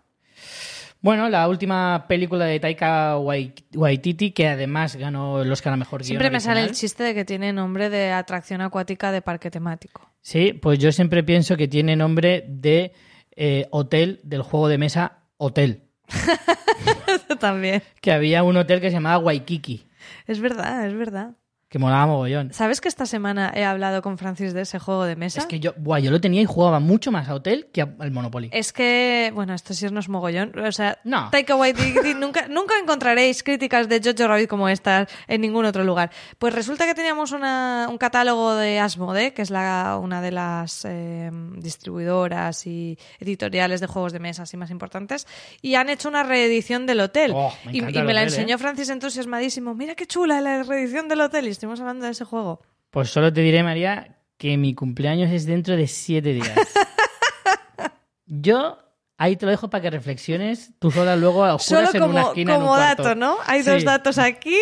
Bueno, 1.00 1.28
la 1.28 1.48
última 1.48 2.04
película 2.06 2.44
de 2.44 2.60
Taika 2.60 3.16
Wai- 3.18 3.52
Waititi, 3.74 4.30
que 4.30 4.46
además 4.46 4.94
ganó 4.94 5.42
el 5.42 5.50
Oscar 5.50 5.72
a 5.72 5.76
Mejor 5.76 6.04
Siempre 6.04 6.30
me 6.30 6.38
sale 6.38 6.62
el 6.62 6.70
chiste 6.70 7.02
de 7.02 7.14
que 7.14 7.24
tiene 7.24 7.52
nombre 7.52 7.90
de 7.90 8.12
atracción 8.12 8.60
acuática 8.60 9.10
de 9.10 9.20
parque 9.22 9.50
temático. 9.50 10.08
Sí, 10.22 10.52
pues 10.52 10.78
yo 10.78 10.92
siempre 10.92 11.22
pienso 11.22 11.56
que 11.56 11.68
tiene 11.68 11.96
nombre 11.96 12.44
de 12.48 12.92
eh, 13.32 13.66
hotel 13.70 14.20
del 14.22 14.42
juego 14.42 14.68
de 14.68 14.78
mesa 14.78 15.18
Hotel. 15.36 15.88
También. 17.40 17.82
Que 18.00 18.12
había 18.12 18.44
un 18.44 18.56
hotel 18.56 18.80
que 18.80 18.88
se 18.88 18.94
llamaba 18.94 19.18
Waikiki, 19.18 19.84
Es 20.28 20.40
verdad, 20.40 20.86
es 20.86 20.94
verdad. 20.94 21.34
Que 21.72 21.78
molaba 21.78 22.04
mogollón. 22.06 22.52
¿Sabes 22.52 22.82
que 22.82 22.88
esta 22.88 23.06
semana 23.06 23.50
he 23.54 23.64
hablado 23.64 24.02
con 24.02 24.18
Francis 24.18 24.52
de 24.52 24.60
ese 24.60 24.78
juego 24.78 25.04
de 25.04 25.16
mesa? 25.16 25.40
Es 25.40 25.46
que 25.46 25.58
yo, 25.58 25.72
buah, 25.78 26.00
yo 26.00 26.10
lo 26.10 26.20
tenía 26.20 26.42
y 26.42 26.44
jugaba 26.44 26.80
mucho 26.80 27.10
más 27.10 27.30
a 27.30 27.34
Hotel 27.34 27.68
que 27.72 27.80
al 27.80 28.10
Monopoly. 28.10 28.50
Es 28.52 28.74
que, 28.74 29.32
bueno, 29.34 29.54
esto 29.54 29.72
sí 29.72 29.86
no 29.90 29.98
es 29.98 30.10
mogollón. 30.10 30.52
O 30.58 30.70
sea, 30.70 30.98
No. 31.04 31.30
Waititi, 31.32 32.12
nunca, 32.14 32.46
nunca 32.48 32.74
encontraréis 32.78 33.42
críticas 33.42 33.88
de 33.88 34.02
Jojo 34.04 34.28
Rabbit 34.28 34.48
como 34.50 34.68
estas 34.68 35.08
en 35.26 35.40
ningún 35.40 35.64
otro 35.64 35.82
lugar. 35.82 36.10
Pues 36.38 36.54
resulta 36.54 36.84
que 36.84 36.94
teníamos 36.94 37.32
una- 37.32 37.86
un 37.90 37.96
catálogo 37.96 38.54
de 38.54 38.78
Asmode, 38.78 39.32
que 39.32 39.40
es 39.40 39.48
la, 39.48 39.98
una 39.98 40.20
de 40.20 40.30
las 40.30 40.84
eh, 40.84 41.30
distribuidoras 41.56 42.66
y 42.66 42.98
editoriales 43.18 43.80
de 43.80 43.86
juegos 43.86 44.12
de 44.12 44.20
mesa 44.20 44.42
así 44.42 44.56
más 44.58 44.70
importantes, 44.70 45.26
y 45.62 45.74
han 45.76 45.88
hecho 45.88 46.08
una 46.08 46.22
reedición 46.22 46.84
del 46.86 47.00
hotel. 47.00 47.32
Oh, 47.34 47.52
me 47.64 47.72
y, 47.78 47.80
me 47.80 48.12
la 48.12 48.22
enseñó 48.24 48.56
¿eh? 48.56 48.58
Francis 48.58 48.90
entusiasmadísimo. 48.90 49.74
Mira 49.74 49.94
qué 49.94 50.06
chula 50.06 50.40
la 50.42 50.62
reedición 50.62 51.08
del 51.08 51.22
hotel. 51.22 51.46
Y 51.46 51.61
estuvimos 51.62 51.80
hablando 51.80 52.06
de 52.06 52.10
ese 52.10 52.24
juego. 52.24 52.60
Pues 52.90 53.10
solo 53.10 53.32
te 53.32 53.40
diré, 53.40 53.62
María, 53.62 54.16
que 54.36 54.56
mi 54.56 54.74
cumpleaños 54.74 55.30
es 55.30 55.46
dentro 55.46 55.76
de 55.76 55.86
siete 55.86 56.32
días. 56.32 56.58
Yo 58.26 58.78
ahí 59.16 59.36
te 59.36 59.46
lo 59.46 59.50
dejo 59.52 59.70
para 59.70 59.82
que 59.82 59.90
reflexiones 59.90 60.72
tú 60.80 60.90
sola 60.90 61.14
luego 61.14 61.44
a 61.44 61.54
oscuras 61.54 61.92
Solo 61.92 62.04
en 62.04 62.10
una 62.10 62.20
como, 62.22 62.28
esquina 62.32 62.54
en 62.54 62.58
un 62.58 62.66
como 62.66 62.76
cuarto. 62.76 63.02
dato, 63.04 63.14
¿no? 63.14 63.36
Hay 63.46 63.62
dos 63.62 63.84
datos 63.84 64.18
aquí. 64.18 64.56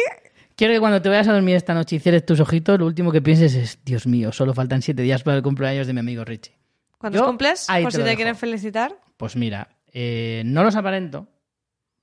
Quiero 0.57 0.75
que 0.75 0.81
cuando 0.81 1.01
te 1.01 1.09
vayas 1.09 1.27
a 1.29 1.33
dormir 1.33 1.57
esta 1.57 1.73
noche 1.73 1.97
y 1.97 2.01
cierres 2.01 2.27
tus 2.27 2.39
ojitos, 2.39 2.79
lo 2.79 2.85
último 2.85 3.11
que 3.11 3.23
pienses 3.23 3.55
es, 3.55 3.79
Dios 3.83 4.07
mío, 4.07 4.31
solo 4.31 4.53
faltan 4.53 4.83
siete 4.83 5.01
días 5.01 5.23
para 5.23 5.39
el 5.39 5.43
cumpleaños 5.43 5.87
de 5.87 5.95
mi 5.95 6.01
amigo 6.01 6.23
Richie. 6.23 6.53
Cuando 6.99 7.19
Yo 7.19 7.25
cumples, 7.25 7.67
por 7.83 7.93
si 7.93 8.03
te 8.03 8.15
quieren 8.15 8.37
felicitar. 8.37 8.95
Pues 9.17 9.37
mira, 9.37 9.71
eh, 9.91 10.43
no 10.45 10.63
los 10.65 10.77
aparento, 10.77 11.29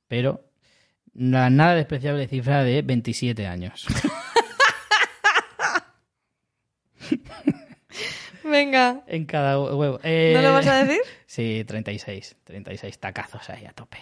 pero 0.08 0.50
la 1.14 1.52
nada 1.52 1.76
despreciable 1.76 2.28
cifra 2.28 2.64
de 2.64 2.82
27 2.82 3.46
años. 3.46 3.86
Venga. 8.44 9.04
en 9.08 9.26
cada 9.26 9.60
huevo. 9.60 10.00
Eh, 10.04 10.34
¿No 10.36 10.42
lo 10.42 10.54
vas 10.54 10.68
a 10.68 10.84
decir? 10.84 11.02
Sí, 11.26 11.64
36. 11.68 12.38
36 12.44 13.00
tacazos 13.00 13.50
ahí 13.50 13.66
a 13.66 13.74
tope. 13.74 13.98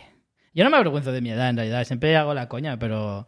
Yo 0.53 0.63
no 0.63 0.69
me 0.69 0.77
avergüenzo 0.77 1.11
de 1.11 1.21
mi 1.21 1.31
edad, 1.31 1.49
en 1.49 1.57
realidad. 1.57 1.83
Siempre 1.83 2.15
hago 2.15 2.33
la 2.33 2.47
coña, 2.47 2.77
pero, 2.77 3.27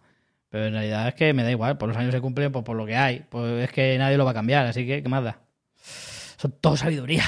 pero 0.50 0.66
en 0.68 0.74
realidad 0.74 1.08
es 1.10 1.16
que 1.16 1.34
me 1.34 1.44
da 1.44 1.52
igual. 1.52 1.78
Por 1.78 1.90
los 1.90 1.98
años 1.98 2.14
se 2.14 2.22
cumplen, 2.22 2.52
pues 2.52 2.64
por 2.64 2.78
lo 2.78 2.86
que 2.86 2.96
hay. 2.96 3.26
Pues 3.30 3.64
es 3.66 3.72
que 3.72 3.98
nadie 3.98 4.18
lo 4.18 4.24
va 4.26 4.32
a 4.32 4.36
cambiar, 4.36 4.66
así 4.68 4.86
que, 4.86 5.04
¿qué 5.04 5.10
más 5.10 5.24
da? 5.24 5.40
Son 5.76 6.52
todo 6.62 6.78
sabiduría. 6.78 7.24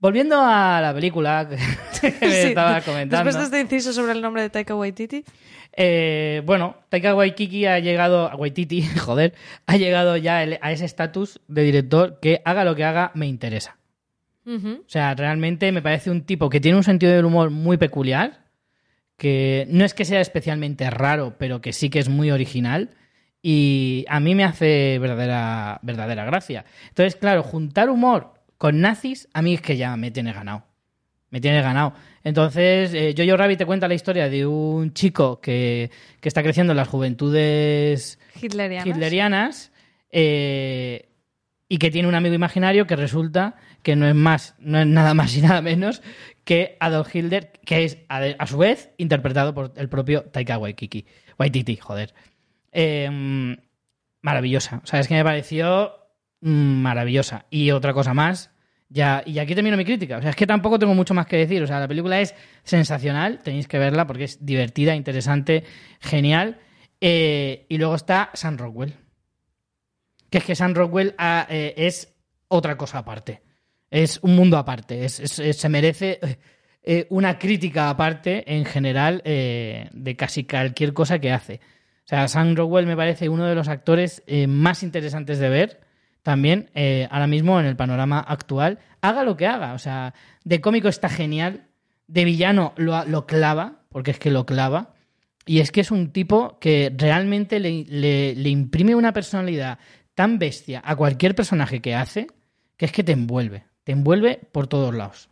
Volviendo 0.00 0.40
a 0.40 0.80
la 0.80 0.94
película 0.94 1.46
que 1.48 1.56
me 2.20 2.32
Sí. 2.32 2.48
estaba 2.48 2.80
comentando. 2.80 3.24
Después 3.24 3.36
de 3.36 3.58
este 3.58 3.60
inciso 3.74 3.92
sobre 3.92 4.12
el 4.12 4.22
nombre 4.22 4.42
de 4.42 4.50
Taika 4.50 4.74
Waititi. 4.74 5.24
Eh, 5.76 6.42
bueno, 6.46 6.76
Taika 6.88 7.14
Waititi 7.14 7.66
ha 7.66 7.78
llegado, 7.78 8.28
Waititi, 8.36 8.82
joder, 8.98 9.34
ha 9.66 9.76
llegado 9.76 10.16
ya 10.16 10.38
a 10.38 10.72
ese 10.72 10.84
estatus 10.86 11.40
de 11.48 11.62
director 11.62 12.18
que 12.20 12.40
haga 12.44 12.64
lo 12.64 12.74
que 12.74 12.84
haga, 12.84 13.12
me 13.14 13.26
interesa. 13.26 13.76
O 14.46 14.82
sea, 14.88 15.14
realmente 15.14 15.70
me 15.70 15.80
parece 15.80 16.10
un 16.10 16.22
tipo 16.22 16.50
que 16.50 16.58
tiene 16.58 16.76
un 16.76 16.82
sentido 16.82 17.12
del 17.12 17.24
humor 17.24 17.50
muy 17.50 17.76
peculiar, 17.76 18.46
que 19.16 19.64
no 19.70 19.84
es 19.84 19.94
que 19.94 20.04
sea 20.04 20.20
especialmente 20.20 20.90
raro, 20.90 21.36
pero 21.38 21.60
que 21.60 21.72
sí 21.72 21.88
que 21.88 22.00
es 22.00 22.08
muy 22.08 22.32
original 22.32 22.90
y 23.42 24.04
a 24.08 24.18
mí 24.18 24.34
me 24.34 24.42
hace 24.42 24.98
verdadera, 24.98 25.78
verdadera 25.82 26.24
gracia. 26.24 26.64
Entonces, 26.88 27.14
claro, 27.14 27.44
juntar 27.44 27.90
humor 27.90 28.32
con 28.60 28.78
nazis, 28.82 29.26
a 29.32 29.40
mí 29.40 29.54
es 29.54 29.62
que 29.62 29.78
ya 29.78 29.96
me 29.96 30.10
tiene 30.10 30.34
ganado. 30.34 30.64
Me 31.30 31.40
tiene 31.40 31.62
ganado. 31.62 31.94
Entonces, 32.22 32.92
eh, 32.92 33.14
Jojo 33.16 33.38
Rabbit 33.38 33.56
te 33.56 33.64
cuenta 33.64 33.88
la 33.88 33.94
historia 33.94 34.28
de 34.28 34.44
un 34.44 34.92
chico 34.92 35.40
que, 35.40 35.90
que 36.20 36.28
está 36.28 36.42
creciendo 36.42 36.74
en 36.74 36.76
las 36.76 36.86
juventudes 36.86 38.18
Hitlerianas. 38.38 38.86
hitlerianas 38.86 39.72
eh, 40.12 41.08
y 41.70 41.78
que 41.78 41.90
tiene 41.90 42.06
un 42.06 42.14
amigo 42.14 42.34
imaginario 42.34 42.86
que 42.86 42.96
resulta 42.96 43.56
que 43.82 43.96
no 43.96 44.06
es 44.06 44.14
más, 44.14 44.56
no 44.58 44.78
es 44.78 44.86
nada 44.86 45.14
más 45.14 45.34
y 45.34 45.40
nada 45.40 45.62
menos 45.62 46.02
que 46.44 46.76
Adolf 46.80 47.14
Hitler, 47.14 47.52
que 47.64 47.84
es 47.84 47.96
a, 48.10 48.18
a 48.18 48.46
su 48.46 48.58
vez 48.58 48.90
interpretado 48.98 49.54
por 49.54 49.72
el 49.76 49.88
propio 49.88 50.24
Taika 50.24 50.58
Waititi. 50.58 51.06
Waititi, 51.38 51.76
joder. 51.76 52.12
Eh, 52.72 53.56
maravillosa. 54.20 54.82
O 54.84 54.86
sea, 54.86 55.00
es 55.00 55.08
que 55.08 55.14
me 55.14 55.24
pareció 55.24 55.99
maravillosa. 56.40 57.46
Y 57.50 57.70
otra 57.70 57.92
cosa 57.92 58.14
más. 58.14 58.50
Ya, 58.88 59.22
y 59.24 59.38
aquí 59.38 59.54
termino 59.54 59.76
mi 59.76 59.84
crítica. 59.84 60.18
O 60.18 60.20
sea, 60.20 60.30
es 60.30 60.36
que 60.36 60.46
tampoco 60.46 60.78
tengo 60.78 60.94
mucho 60.94 61.14
más 61.14 61.26
que 61.26 61.36
decir. 61.36 61.62
O 61.62 61.66
sea, 61.66 61.78
la 61.78 61.88
película 61.88 62.20
es 62.20 62.34
sensacional. 62.64 63.40
Tenéis 63.42 63.68
que 63.68 63.78
verla 63.78 64.06
porque 64.06 64.24
es 64.24 64.44
divertida, 64.44 64.94
interesante, 64.96 65.64
genial. 66.00 66.58
Eh, 67.00 67.66
y 67.68 67.78
luego 67.78 67.94
está 67.94 68.30
Sam 68.34 68.58
Rockwell. 68.58 68.94
Que 70.28 70.38
es 70.38 70.44
que 70.44 70.56
Sam 70.56 70.74
Rockwell 70.74 71.14
ah, 71.18 71.46
eh, 71.48 71.74
es 71.76 72.14
otra 72.48 72.76
cosa 72.76 72.98
aparte. 72.98 73.42
Es 73.90 74.18
un 74.22 74.34
mundo 74.34 74.56
aparte. 74.58 75.04
Es, 75.04 75.14
se 75.14 75.68
merece 75.68 76.18
eh, 76.82 77.06
una 77.10 77.38
crítica 77.38 77.90
aparte 77.90 78.54
en 78.54 78.64
general 78.64 79.22
de 79.24 80.16
casi 80.16 80.44
cualquier 80.44 80.92
cosa 80.94 81.18
que 81.18 81.32
hace. 81.32 81.60
O 82.04 82.08
sea, 82.10 82.26
Sam 82.26 82.56
Rockwell 82.56 82.86
me 82.86 82.96
parece 82.96 83.28
uno 83.28 83.46
de 83.46 83.54
los 83.54 83.68
actores 83.68 84.22
más 84.48 84.82
interesantes 84.82 85.38
de 85.38 85.48
ver 85.48 85.89
también 86.22 86.70
eh, 86.74 87.08
ahora 87.10 87.26
mismo 87.26 87.58
en 87.60 87.66
el 87.66 87.76
panorama 87.76 88.20
actual. 88.20 88.78
Haga 89.00 89.24
lo 89.24 89.36
que 89.36 89.46
haga. 89.46 89.72
O 89.72 89.78
sea, 89.78 90.14
de 90.44 90.60
cómico 90.60 90.88
está 90.88 91.08
genial. 91.08 91.66
De 92.06 92.24
villano 92.24 92.72
lo, 92.76 93.04
lo 93.06 93.26
clava, 93.26 93.82
porque 93.88 94.10
es 94.10 94.18
que 94.18 94.30
lo 94.30 94.44
clava. 94.46 94.94
Y 95.46 95.60
es 95.60 95.72
que 95.72 95.80
es 95.80 95.90
un 95.90 96.12
tipo 96.12 96.58
que 96.60 96.92
realmente 96.96 97.58
le, 97.60 97.84
le- 97.88 98.34
le 98.34 98.48
imprime 98.50 98.94
una 98.94 99.12
personalidad 99.12 99.78
tan 100.14 100.38
bestia 100.38 100.82
a 100.84 100.94
cualquier 100.96 101.34
personaje 101.34 101.80
que 101.80 101.94
hace, 101.94 102.26
que 102.76 102.84
es 102.86 102.92
que 102.92 103.02
te 103.04 103.12
envuelve. 103.12 103.64
Te 103.84 103.92
envuelve 103.92 104.38
por 104.52 104.66
todos 104.66 104.94
lados. 104.94 105.29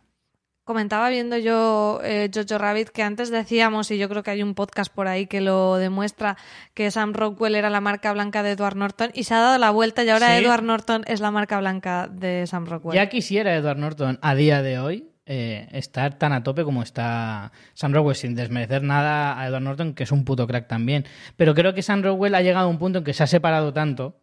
Comentaba 0.69 1.09
viendo 1.09 1.35
yo 1.35 1.99
eh, 2.03 2.29
Jojo 2.31 2.59
Rabbit 2.59 2.89
que 2.89 3.01
antes 3.01 3.31
decíamos, 3.31 3.89
y 3.89 3.97
yo 3.97 4.07
creo 4.07 4.21
que 4.21 4.29
hay 4.29 4.43
un 4.43 4.53
podcast 4.53 4.93
por 4.93 5.07
ahí 5.07 5.25
que 5.25 5.41
lo 5.41 5.77
demuestra, 5.77 6.37
que 6.75 6.91
Sam 6.91 7.13
Rockwell 7.13 7.55
era 7.55 7.71
la 7.71 7.81
marca 7.81 8.13
blanca 8.13 8.43
de 8.43 8.51
Edward 8.51 8.75
Norton 8.75 9.09
y 9.15 9.23
se 9.23 9.33
ha 9.33 9.39
dado 9.39 9.57
la 9.57 9.71
vuelta 9.71 10.03
y 10.03 10.09
ahora 10.09 10.27
Sí. 10.27 10.43
Edward 10.43 10.61
Norton 10.61 11.05
es 11.07 11.21
la 11.21 11.31
marca 11.31 11.59
blanca 11.59 12.07
de 12.07 12.45
Sam 12.45 12.67
Rockwell. 12.67 12.95
Ya 12.95 13.09
quisiera 13.09 13.55
Edward 13.55 13.79
Norton 13.79 14.19
a 14.21 14.35
día 14.35 14.61
de 14.61 14.77
hoy 14.77 15.09
eh, 15.25 15.67
estar 15.71 16.19
tan 16.19 16.33
a 16.33 16.43
tope 16.43 16.63
como 16.63 16.83
está 16.83 17.51
Sam 17.73 17.91
Rockwell, 17.91 18.15
sin 18.15 18.35
desmerecer 18.35 18.83
nada 18.83 19.41
a 19.41 19.47
Edward 19.47 19.63
Norton, 19.63 19.95
que 19.95 20.03
es 20.03 20.11
un 20.11 20.23
puto 20.23 20.45
crack 20.45 20.67
también. 20.67 21.03
Pero 21.35 21.55
creo 21.55 21.73
que 21.73 21.81
Sam 21.81 22.03
Rockwell 22.03 22.35
ha 22.35 22.43
llegado 22.43 22.67
a 22.67 22.69
un 22.69 22.77
punto 22.77 22.99
en 22.99 23.05
que 23.05 23.15
se 23.15 23.23
ha 23.23 23.27
separado 23.27 23.73
tanto 23.73 24.19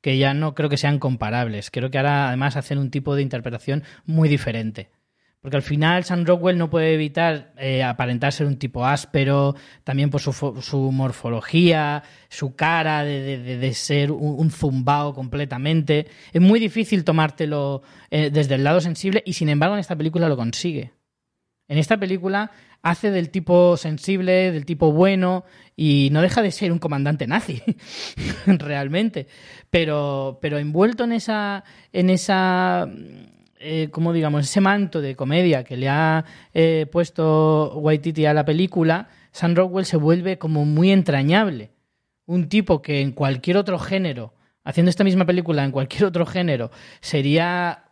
que 0.00 0.18
ya 0.18 0.34
no 0.34 0.56
creo 0.56 0.68
que 0.68 0.76
sean 0.76 0.98
comparables. 0.98 1.70
Creo 1.70 1.92
que 1.92 1.98
ahora 1.98 2.26
además 2.26 2.56
hacen 2.56 2.78
un 2.78 2.90
tipo 2.90 3.14
de 3.14 3.22
interpretación 3.22 3.84
muy 4.06 4.28
diferente. 4.28 4.90
Porque 5.44 5.58
al 5.58 5.62
final 5.62 6.04
Sam 6.04 6.24
Rockwell 6.24 6.56
no 6.56 6.70
puede 6.70 6.94
evitar 6.94 7.52
eh, 7.58 7.82
aparentar 7.82 8.32
ser 8.32 8.46
un 8.46 8.56
tipo 8.56 8.86
áspero, 8.86 9.54
también 9.84 10.08
por 10.08 10.22
su, 10.22 10.32
su 10.32 10.90
morfología, 10.90 12.02
su 12.30 12.56
cara 12.56 13.04
de 13.04 13.74
ser 13.74 14.10
un, 14.10 14.40
un 14.40 14.50
zumbao 14.50 15.12
completamente. 15.12 16.06
Es 16.32 16.40
muy 16.40 16.58
difícil 16.60 17.04
tomártelo 17.04 17.82
eh, 18.10 18.30
desde 18.30 18.54
el 18.54 18.64
lado 18.64 18.80
sensible 18.80 19.22
y 19.26 19.34
sin 19.34 19.50
embargo 19.50 19.74
en 19.74 19.80
esta 19.80 19.96
película 19.96 20.30
lo 20.30 20.36
consigue. 20.38 20.92
En 21.68 21.76
esta 21.76 21.98
película 21.98 22.50
hace 22.80 23.10
del 23.10 23.28
tipo 23.28 23.76
sensible, 23.76 24.50
del 24.50 24.64
tipo 24.64 24.92
bueno 24.92 25.44
y 25.76 26.08
no 26.10 26.22
deja 26.22 26.40
de 26.40 26.52
ser 26.52 26.72
un 26.72 26.78
comandante 26.78 27.26
nazi, 27.26 27.62
realmente. 28.46 29.26
Pero, 29.68 30.38
pero 30.40 30.56
envuelto 30.56 31.04
en 31.04 31.12
esa, 31.12 31.64
en 31.92 32.08
esa, 32.08 32.88
eh, 33.64 33.88
como 33.90 34.12
digamos, 34.12 34.44
ese 34.44 34.60
manto 34.60 35.00
de 35.00 35.16
comedia 35.16 35.64
que 35.64 35.76
le 35.76 35.88
ha 35.88 36.24
eh, 36.52 36.86
puesto 36.92 37.74
Waititi 37.78 38.26
a 38.26 38.34
la 38.34 38.44
película, 38.44 39.08
Sam 39.32 39.54
Rockwell 39.54 39.84
se 39.86 39.96
vuelve 39.96 40.38
como 40.38 40.64
muy 40.64 40.90
entrañable. 40.92 41.72
Un 42.26 42.48
tipo 42.48 42.80
que 42.82 43.00
en 43.00 43.12
cualquier 43.12 43.56
otro 43.56 43.78
género, 43.78 44.34
haciendo 44.64 44.90
esta 44.90 45.04
misma 45.04 45.26
película 45.26 45.64
en 45.64 45.70
cualquier 45.72 46.04
otro 46.04 46.24
género, 46.26 46.70
sería 47.00 47.84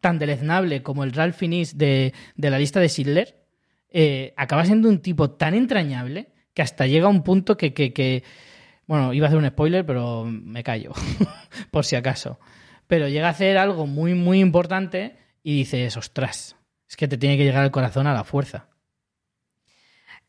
tan 0.00 0.18
deleznable 0.18 0.82
como 0.82 1.02
el 1.04 1.12
Ralph 1.12 1.36
Fiennes 1.36 1.76
de, 1.76 2.14
de 2.36 2.50
la 2.50 2.58
lista 2.58 2.78
de 2.80 2.88
Schindler, 2.88 3.44
eh, 3.90 4.32
acaba 4.36 4.64
siendo 4.64 4.88
un 4.88 5.00
tipo 5.00 5.30
tan 5.30 5.54
entrañable 5.54 6.28
que 6.54 6.62
hasta 6.62 6.86
llega 6.86 7.06
a 7.06 7.10
un 7.10 7.22
punto 7.22 7.56
que, 7.56 7.72
que- 7.72 8.22
bueno, 8.86 9.12
iba 9.12 9.26
a 9.26 9.28
hacer 9.28 9.38
un 9.38 9.46
spoiler, 9.48 9.84
pero 9.84 10.24
me 10.24 10.62
callo, 10.62 10.92
por 11.70 11.84
si 11.84 11.94
acaso. 11.96 12.38
Pero 12.88 13.08
llega 13.08 13.28
a 13.28 13.30
hacer 13.30 13.56
algo 13.58 13.86
muy, 13.86 14.14
muy 14.14 14.40
importante 14.40 15.16
y 15.44 15.58
dices, 15.58 15.96
ostras, 15.96 16.56
es 16.88 16.96
que 16.96 17.06
te 17.06 17.18
tiene 17.18 17.36
que 17.36 17.44
llegar 17.44 17.62
al 17.62 17.70
corazón 17.70 18.08
a 18.08 18.14
la 18.14 18.24
fuerza. 18.24 18.66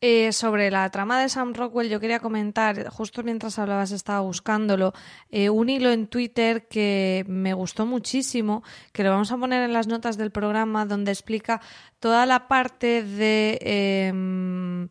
Eh, 0.02 0.32
sobre 0.32 0.70
la 0.70 0.88
trama 0.88 1.20
de 1.20 1.28
Sam 1.28 1.52
Rockwell, 1.52 1.90
yo 1.90 2.00
quería 2.00 2.20
comentar, 2.20 2.88
justo 2.88 3.22
mientras 3.22 3.58
hablabas 3.58 3.92
estaba 3.92 4.20
buscándolo, 4.20 4.94
eh, 5.28 5.50
un 5.50 5.68
hilo 5.68 5.90
en 5.90 6.06
Twitter 6.06 6.68
que 6.68 7.26
me 7.28 7.52
gustó 7.52 7.84
muchísimo, 7.84 8.62
que 8.92 9.04
lo 9.04 9.10
vamos 9.10 9.30
a 9.30 9.36
poner 9.36 9.62
en 9.62 9.74
las 9.74 9.88
notas 9.88 10.16
del 10.16 10.30
programa, 10.30 10.86
donde 10.86 11.10
explica 11.10 11.60
toda 11.98 12.24
la 12.24 12.48
parte 12.48 13.02
de, 13.02 13.58
em, 13.60 14.88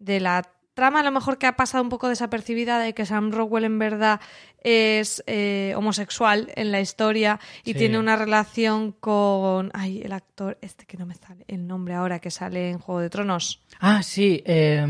de 0.00 0.18
la 0.18 0.42
trama, 0.78 1.00
a 1.00 1.02
lo 1.02 1.10
mejor 1.10 1.38
que 1.38 1.48
ha 1.48 1.56
pasado 1.56 1.82
un 1.82 1.88
poco 1.90 2.08
desapercibida, 2.08 2.78
de 2.78 2.94
que 2.94 3.04
Sam 3.04 3.32
Rockwell 3.32 3.64
en 3.64 3.80
verdad 3.80 4.20
es 4.62 5.24
eh, 5.26 5.74
homosexual 5.76 6.52
en 6.54 6.70
la 6.70 6.80
historia 6.80 7.40
y 7.64 7.72
Sí. 7.72 7.78
tiene 7.80 7.98
una 7.98 8.14
relación 8.14 8.92
con... 8.92 9.72
Ay, 9.74 10.02
el 10.04 10.12
actor, 10.12 10.56
este 10.62 10.86
que 10.86 10.96
no 10.96 11.04
me 11.04 11.14
sale 11.16 11.44
el 11.48 11.66
nombre 11.66 11.94
ahora, 11.94 12.20
que 12.20 12.30
sale 12.30 12.70
en 12.70 12.78
Juego 12.78 13.00
de 13.00 13.10
Tronos. 13.10 13.60
Ah, 13.80 14.04
sí, 14.04 14.40
eh, 14.46 14.86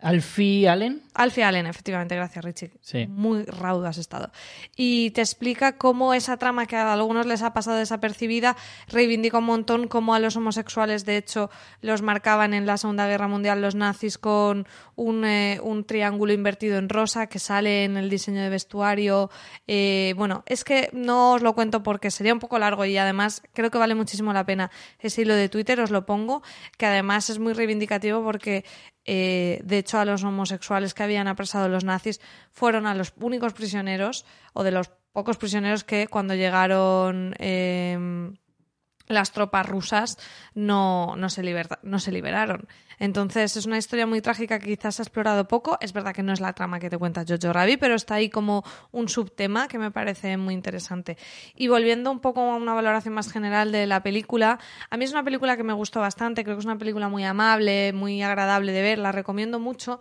Alfie 0.00 0.68
Allen. 0.68 1.02
Alfie 1.14 1.44
Allen, 1.44 1.66
efectivamente, 1.66 2.16
gracias 2.16 2.44
Richie. 2.44 2.72
Sí. 2.80 3.06
Muy 3.06 3.44
raudo 3.44 3.86
has 3.86 3.98
estado. 3.98 4.30
Y 4.76 5.10
te 5.10 5.20
explica 5.20 5.78
cómo 5.78 6.12
esa 6.12 6.36
trama 6.36 6.66
que 6.66 6.76
a 6.76 6.92
algunos 6.92 7.26
les 7.26 7.42
ha 7.42 7.52
pasado 7.52 7.76
desapercibida 7.76 8.56
reivindica 8.88 9.38
un 9.38 9.44
montón 9.44 9.86
cómo 9.86 10.14
a 10.14 10.18
los 10.18 10.36
homosexuales, 10.36 11.04
de 11.04 11.16
hecho, 11.16 11.50
los 11.80 12.02
marcaban 12.02 12.52
en 12.52 12.66
la 12.66 12.76
Segunda 12.78 13.06
Guerra 13.06 13.28
Mundial 13.28 13.62
los 13.62 13.76
nazis 13.76 14.18
con 14.18 14.66
un, 14.96 15.24
eh, 15.24 15.60
un 15.62 15.84
triángulo 15.84 16.32
invertido 16.32 16.78
en 16.78 16.88
rosa 16.88 17.28
que 17.28 17.38
sale 17.38 17.84
en 17.84 17.96
el 17.96 18.10
diseño 18.10 18.42
de 18.42 18.48
vestuario. 18.48 19.30
Eh, 19.68 20.14
bueno, 20.16 20.42
es 20.46 20.64
que 20.64 20.90
no 20.92 21.34
os 21.34 21.42
lo 21.42 21.54
cuento 21.54 21.82
porque 21.82 22.10
sería 22.10 22.32
un 22.32 22.40
poco 22.40 22.58
largo 22.58 22.84
y 22.84 22.96
además 22.96 23.42
creo 23.52 23.70
que 23.70 23.78
vale 23.78 23.94
muchísimo 23.94 24.32
la 24.32 24.44
pena 24.44 24.70
ese 24.98 25.22
hilo 25.22 25.34
de 25.34 25.48
Twitter, 25.48 25.80
os 25.80 25.90
lo 25.90 26.06
pongo, 26.06 26.42
que 26.76 26.86
además 26.86 27.30
es 27.30 27.38
muy 27.38 27.52
reivindicativo 27.52 28.24
porque 28.24 28.64
eh, 29.06 29.60
de 29.64 29.78
hecho, 29.78 29.98
a 29.98 30.04
los 30.04 30.24
homosexuales 30.24 30.94
que 30.94 31.02
habían 31.04 31.28
apresado 31.28 31.68
los 31.68 31.84
nazis 31.84 32.20
fueron 32.50 32.86
a 32.86 32.94
los 32.94 33.12
únicos 33.20 33.52
prisioneros, 33.52 34.24
o 34.52 34.64
de 34.64 34.72
los 34.72 34.90
pocos 35.12 35.36
prisioneros 35.36 35.84
que 35.84 36.08
cuando 36.08 36.34
llegaron 36.34 37.34
eh, 37.38 38.32
las 39.06 39.32
tropas 39.32 39.68
rusas 39.68 40.18
no, 40.54 41.14
no, 41.16 41.28
se 41.28 41.42
liberta- 41.42 41.78
no 41.82 41.98
se 41.98 42.10
liberaron. 42.10 42.66
Entonces 42.98 43.56
es 43.56 43.66
una 43.66 43.76
historia 43.76 44.06
muy 44.06 44.20
trágica 44.22 44.58
que 44.58 44.66
quizás 44.74 44.98
ha 44.98 45.02
explorado 45.02 45.46
poco. 45.46 45.76
Es 45.80 45.92
verdad 45.92 46.14
que 46.14 46.22
no 46.22 46.32
es 46.32 46.40
la 46.40 46.52
trama 46.52 46.80
que 46.80 46.88
te 46.88 46.96
cuenta 46.96 47.24
Jojo 47.28 47.52
Rabbit, 47.52 47.78
pero 47.80 47.96
está 47.96 48.14
ahí 48.14 48.30
como 48.30 48.64
un 48.92 49.08
subtema 49.08 49.68
que 49.68 49.78
me 49.78 49.90
parece 49.90 50.36
muy 50.36 50.54
interesante. 50.54 51.18
Y 51.54 51.68
volviendo 51.68 52.10
un 52.10 52.20
poco 52.20 52.40
a 52.40 52.56
una 52.56 52.72
valoración 52.72 53.14
más 53.14 53.30
general 53.30 53.72
de 53.72 53.86
la 53.86 54.02
película, 54.02 54.58
a 54.90 54.96
mí 54.96 55.04
es 55.04 55.12
una 55.12 55.24
película 55.24 55.56
que 55.56 55.64
me 55.64 55.72
gustó 55.74 56.00
bastante. 56.00 56.44
Creo 56.44 56.56
que 56.56 56.60
es 56.60 56.66
una 56.66 56.78
película 56.78 57.08
muy 57.08 57.24
amable, 57.24 57.92
muy 57.92 58.22
agradable 58.22 58.72
de 58.72 58.82
ver. 58.82 58.98
La 58.98 59.12
recomiendo 59.12 59.58
mucho. 59.58 60.00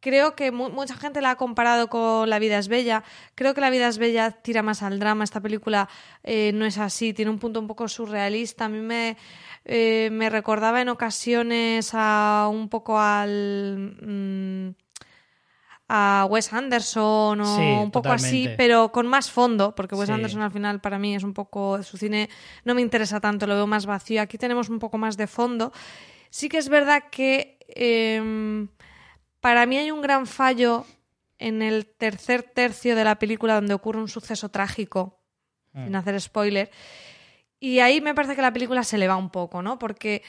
Creo 0.00 0.34
que 0.34 0.50
mu- 0.50 0.70
mucha 0.70 0.94
gente 0.96 1.20
la 1.20 1.30
ha 1.32 1.36
comparado 1.36 1.88
con 1.88 2.28
La 2.30 2.38
vida 2.38 2.58
es 2.58 2.68
bella. 2.68 3.04
Creo 3.34 3.52
que 3.54 3.60
La 3.60 3.70
vida 3.70 3.86
es 3.88 3.98
bella 3.98 4.30
tira 4.30 4.62
más 4.62 4.82
al 4.82 4.98
drama. 4.98 5.24
Esta 5.24 5.40
película 5.40 5.88
eh, 6.24 6.52
no 6.54 6.64
es 6.64 6.78
así, 6.78 7.12
tiene 7.12 7.30
un 7.30 7.38
punto 7.38 7.60
un 7.60 7.66
poco 7.66 7.86
surrealista. 7.88 8.64
A 8.64 8.68
mí 8.70 8.80
me, 8.80 9.16
eh, 9.64 10.08
me 10.10 10.30
recordaba 10.30 10.80
en 10.80 10.88
ocasiones 10.88 11.90
a 11.92 12.48
un 12.50 12.68
poco 12.68 12.98
al... 12.98 13.96
mm, 14.00 14.70
a 15.92 16.24
Wes 16.30 16.52
Anderson 16.52 17.40
o 17.40 17.56
Sí, 17.56 17.62
un 17.82 17.90
poco 17.90 18.12
así, 18.12 18.44
pero 18.56 18.92
con 18.92 19.08
más 19.08 19.28
fondo, 19.30 19.74
porque 19.74 19.96
Wes 19.96 20.06
Sí. 20.06 20.12
Anderson 20.12 20.42
al 20.42 20.52
final 20.52 20.80
para 20.80 20.98
mí 21.00 21.16
es 21.16 21.24
un 21.24 21.34
poco, 21.34 21.82
su 21.82 21.96
cine 21.96 22.30
no 22.64 22.74
me 22.76 22.80
interesa 22.80 23.18
tanto, 23.20 23.46
lo 23.46 23.54
veo 23.56 23.66
más 23.66 23.86
vacío. 23.86 24.22
Aquí 24.22 24.38
tenemos 24.38 24.68
un 24.68 24.78
poco 24.78 24.98
más 24.98 25.16
de 25.16 25.26
fondo. 25.26 25.72
Sí 26.30 26.48
que 26.48 26.58
es 26.58 26.68
verdad 26.68 27.04
que 27.10 27.58
em, 27.74 28.68
para 29.40 29.66
mí 29.66 29.78
hay 29.78 29.90
un 29.90 30.02
gran 30.02 30.26
fallo 30.26 30.86
en 31.38 31.62
el 31.62 31.86
tercer 31.86 32.42
tercio 32.42 32.94
de 32.94 33.04
la 33.04 33.18
película 33.18 33.54
donde 33.54 33.74
ocurre 33.74 33.98
un 34.00 34.08
suceso 34.08 34.48
trágico, 34.50 35.18
Mm. 35.72 35.84
sin 35.84 35.94
hacer 35.96 36.20
spoiler. 36.20 36.70
Y 37.60 37.78
ahí 37.78 38.00
me 38.00 38.14
parece 38.14 38.34
que 38.34 38.42
la 38.42 38.52
película 38.52 38.82
se 38.82 38.98
le 38.98 39.06
va 39.08 39.16
un 39.16 39.30
poco, 39.30 39.62
¿no? 39.62 39.78
Porque 39.78 40.22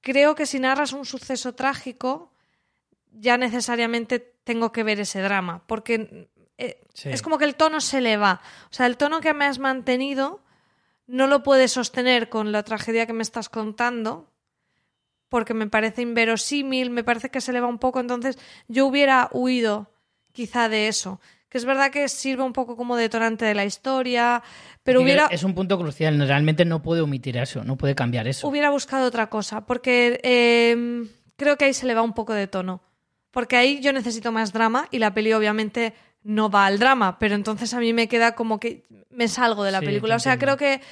creo 0.00 0.34
que 0.34 0.46
si 0.46 0.58
narras 0.58 0.92
un 0.92 1.04
suceso 1.04 1.54
trágico, 1.54 2.32
ya 3.12 3.36
necesariamente 3.36 4.18
tengo 4.44 4.72
que 4.72 4.82
ver 4.84 5.00
ese 5.00 5.20
drama. 5.20 5.62
Porque 5.66 6.28
eh, 6.56 6.80
Sí. 6.94 7.10
es 7.10 7.22
como 7.22 7.38
que 7.38 7.44
el 7.44 7.54
tono 7.56 7.80
se 7.80 8.00
le 8.00 8.16
va. 8.16 8.40
O 8.70 8.72
sea, 8.74 8.86
el 8.86 8.96
tono 8.96 9.20
que 9.20 9.34
me 9.34 9.44
has 9.44 9.58
mantenido 9.58 10.40
no 11.06 11.26
lo 11.26 11.42
puedes 11.42 11.72
sostener 11.72 12.28
con 12.28 12.50
la 12.50 12.62
tragedia 12.64 13.06
que 13.06 13.12
me 13.12 13.22
estás 13.22 13.48
contando. 13.48 14.30
Porque 15.28 15.54
me 15.54 15.66
parece 15.68 16.02
inverosímil, 16.02 16.90
me 16.90 17.04
parece 17.04 17.30
que 17.30 17.40
se 17.40 17.52
le 17.52 17.60
va 17.60 17.66
un 17.66 17.78
poco. 17.78 18.00
Entonces, 18.00 18.38
yo 18.68 18.86
hubiera 18.86 19.28
huido 19.32 19.90
quizá 20.32 20.68
de 20.68 20.88
eso. 20.88 21.20
Que 21.48 21.56
es 21.58 21.64
verdad 21.64 21.90
que 21.90 22.08
sirve 22.08 22.42
un 22.42 22.52
poco 22.52 22.76
como 22.76 22.94
detonante 22.96 23.44
de 23.46 23.54
la 23.54 23.64
historia, 23.64 24.42
pero 24.82 25.00
hubiera, 25.00 25.28
Es 25.30 25.44
un 25.44 25.54
punto 25.54 25.78
crucial, 25.78 26.18
realmente 26.28 26.66
no 26.66 26.82
puede 26.82 27.00
omitir 27.00 27.38
eso, 27.38 27.64
no 27.64 27.76
puede 27.76 27.94
cambiar 27.94 28.28
eso. 28.28 28.46
hubiera 28.46 28.68
buscado 28.68 29.06
otra 29.06 29.30
cosa, 29.30 29.64
porque 29.64 30.20
eh, 30.24 31.06
creo 31.36 31.56
que 31.56 31.64
ahí 31.64 31.72
se 31.72 31.86
le 31.86 31.94
va 31.94 32.02
un 32.02 32.12
poco 32.12 32.34
de 32.34 32.48
tono. 32.48 32.82
Porque 33.30 33.56
ahí 33.56 33.80
yo 33.80 33.92
necesito 33.94 34.30
más 34.30 34.52
drama 34.52 34.88
y 34.90 34.98
la 34.98 35.14
peli 35.14 35.32
obviamente 35.32 35.94
no 36.22 36.50
va 36.50 36.66
al 36.66 36.78
drama, 36.78 37.18
pero 37.18 37.34
entonces 37.34 37.72
a 37.72 37.80
mí 37.80 37.94
me 37.94 38.08
queda 38.08 38.34
como 38.34 38.60
que 38.60 38.84
me 39.10 39.28
salgo 39.28 39.64
de 39.64 39.70
la 39.72 39.80
Sí, 39.80 39.86
película. 39.86 40.16
O 40.16 40.20
sea, 40.20 40.38
creo 40.38 40.56
que 40.58 40.82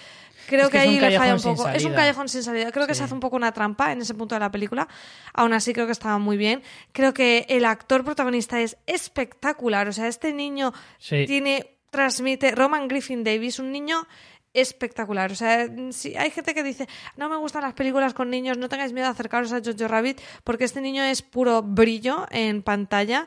creo 0.46 0.64
Es 0.64 0.70
que, 0.70 0.78
ahí 0.78 0.98
le 0.98 1.18
falla 1.18 1.34
un 1.34 1.42
poco. 1.42 1.68
Es 1.68 1.84
un 1.84 1.92
callejón 1.92 2.28
sin 2.28 2.42
salida. 2.42 2.72
Creo 2.72 2.86
que 2.86 2.94
se 2.94 3.04
hace 3.04 3.14
un 3.14 3.20
poco 3.20 3.36
una 3.36 3.52
trampa 3.52 3.92
en 3.92 4.00
ese 4.00 4.14
punto 4.14 4.34
de 4.34 4.40
la 4.40 4.50
película. 4.50 4.88
Aún 5.34 5.52
así 5.52 5.72
creo 5.72 5.86
que 5.86 5.92
estaba 5.92 6.18
muy 6.18 6.36
bien. 6.36 6.62
Creo 6.92 7.12
que 7.14 7.46
el 7.48 7.64
actor 7.64 8.04
protagonista 8.04 8.60
es 8.60 8.76
espectacular. 8.86 9.88
O 9.88 9.92
sea, 9.92 10.08
este 10.08 10.32
niño 10.32 10.72
Sí. 10.98 11.24
tiene 11.26 11.76
transmite 11.90 12.50
Roman 12.50 12.88
Griffin 12.88 13.24
Davis, 13.24 13.58
un 13.58 13.72
niño 13.72 14.06
espectacular. 14.52 15.30
O 15.30 15.34
sea, 15.34 15.68
si 15.90 16.16
hay 16.16 16.30
gente 16.30 16.54
que 16.54 16.62
dice, 16.62 16.88
no 17.16 17.28
me 17.28 17.36
gustan 17.36 17.62
las 17.62 17.74
películas 17.74 18.14
con 18.14 18.30
niños, 18.30 18.58
no 18.58 18.68
tengáis 18.68 18.92
miedo 18.92 19.06
de 19.06 19.12
acercaros 19.12 19.52
a 19.52 19.60
Jojo 19.64 19.86
Rabbit, 19.88 20.20
porque 20.44 20.64
este 20.64 20.80
niño 20.80 21.02
es 21.02 21.22
puro 21.22 21.62
brillo 21.62 22.26
en 22.30 22.62
pantalla. 22.62 23.26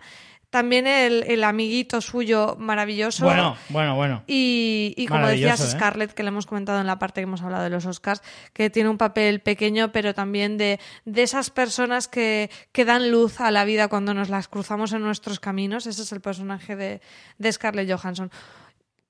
También 0.49 0.87
el, 0.87 1.23
el 1.27 1.43
amiguito 1.43 2.01
suyo 2.01 2.55
maravilloso. 2.57 3.25
Bueno, 3.25 3.55
bueno, 3.69 3.95
bueno. 3.95 4.23
Y, 4.25 4.95
y 4.97 5.05
como 5.05 5.27
decías, 5.27 5.59
¿eh? 5.61 5.67
Scarlett, 5.69 6.13
que 6.13 6.23
le 6.23 6.29
hemos 6.29 6.47
comentado 6.47 6.81
en 6.81 6.87
la 6.87 6.97
parte 6.97 7.21
que 7.21 7.25
hemos 7.25 7.43
hablado 7.43 7.63
de 7.63 7.69
los 7.69 7.85
Oscars, 7.85 8.23
que 8.53 8.71
tiene 8.71 8.89
un 8.89 8.97
papel 8.97 9.41
pequeño, 9.41 9.91
pero 9.91 10.15
también 10.15 10.57
de, 10.57 10.79
de 11.05 11.21
esas 11.21 11.51
personas 11.51 12.07
que, 12.07 12.49
que 12.71 12.83
dan 12.83 13.11
luz 13.11 13.41
a 13.41 13.51
la 13.51 13.63
vida 13.63 13.89
cuando 13.89 14.15
nos 14.15 14.29
las 14.29 14.47
cruzamos 14.47 14.91
en 14.93 15.03
nuestros 15.03 15.39
caminos. 15.39 15.85
Ese 15.85 16.01
es 16.01 16.11
el 16.11 16.21
personaje 16.21 16.75
de, 16.75 17.01
de 17.37 17.51
Scarlett 17.51 17.91
Johansson. 17.91 18.31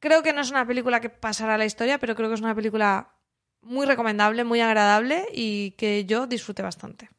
Creo 0.02 0.24
que 0.24 0.34
no 0.34 0.42
es 0.42 0.52
una 0.52 0.66
película 0.66 1.00
que 1.00 1.10
pasará 1.10 1.56
a 1.56 1.58
la 1.58 1.66
historia, 1.66 2.00
pero 2.00 2.16
creo 2.16 2.28
que 2.28 2.36
es 2.36 2.42
una 2.42 2.56
película 2.56 3.14
muy 3.62 3.86
recomendable, 3.86 4.44
muy 4.44 4.60
agradable 4.60 5.26
y 5.34 5.72
que 5.72 6.04
yo 6.06 6.28
disfruté 6.28 6.64
bastante. 6.64 7.10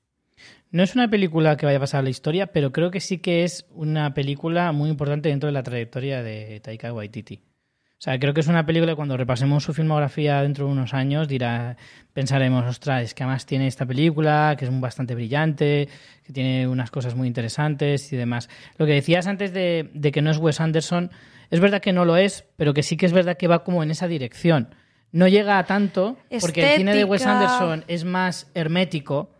No 0.70 0.82
es 0.82 0.94
una 0.94 1.08
película 1.08 1.56
que 1.56 1.66
vaya 1.66 1.78
a 1.78 1.80
pasar 1.80 2.00
a 2.00 2.02
la 2.02 2.10
historia, 2.10 2.46
pero 2.48 2.70
creo 2.70 2.90
que 2.90 3.00
sí 3.00 3.18
que 3.18 3.44
es 3.44 3.66
una 3.70 4.14
película 4.14 4.70
muy 4.72 4.88
importante 4.88 5.28
dentro 5.28 5.48
de 5.48 5.52
la 5.52 5.62
trayectoria 5.62 6.22
de 6.22 6.60
Taika 6.60 6.92
Waititi. 6.92 7.40
O 8.00 8.02
sea, 8.02 8.18
creo 8.18 8.32
que 8.32 8.40
es 8.40 8.46
una 8.46 8.64
película 8.64 8.92
que 8.92 8.96
cuando 8.96 9.16
repasemos 9.16 9.62
su 9.62 9.74
filmografía 9.74 10.40
dentro 10.40 10.64
de 10.64 10.72
unos 10.72 10.94
años 10.94 11.28
dirá, 11.28 11.76
pensaremos, 12.14 12.64
ostras, 12.64 13.02
es 13.02 13.14
que 13.14 13.24
además 13.24 13.44
tiene 13.44 13.66
esta 13.66 13.84
película, 13.84 14.54
que 14.58 14.64
es 14.64 14.80
bastante 14.80 15.14
brillante, 15.14 15.86
que 16.24 16.32
tiene 16.32 16.66
unas 16.66 16.90
cosas 16.90 17.14
muy 17.14 17.28
interesantes 17.28 18.10
y 18.12 18.16
demás. 18.16 18.48
Lo 18.78 18.86
que 18.86 18.92
decías 18.92 19.26
antes 19.26 19.52
de, 19.52 19.90
de 19.92 20.12
que 20.12 20.22
no 20.22 20.30
es 20.30 20.38
Wes 20.38 20.60
Anderson, 20.60 21.10
es 21.50 21.60
verdad 21.60 21.82
que 21.82 21.92
no 21.92 22.06
lo 22.06 22.16
es, 22.16 22.46
pero 22.56 22.72
que 22.72 22.82
sí 22.82 22.96
que 22.96 23.04
es 23.04 23.12
verdad 23.12 23.36
que 23.36 23.48
va 23.48 23.64
como 23.64 23.82
en 23.82 23.90
esa 23.90 24.08
dirección. 24.08 24.74
No 25.12 25.26
llega 25.28 25.58
a 25.58 25.64
tanto, 25.64 26.16
porque 26.40 26.72
el 26.72 26.78
cine 26.78 26.94
de 26.94 27.04
Wes. 27.04 27.26
Anderson 27.26 27.84
es 27.88 28.04
más 28.04 28.50
hermético, 28.54 29.30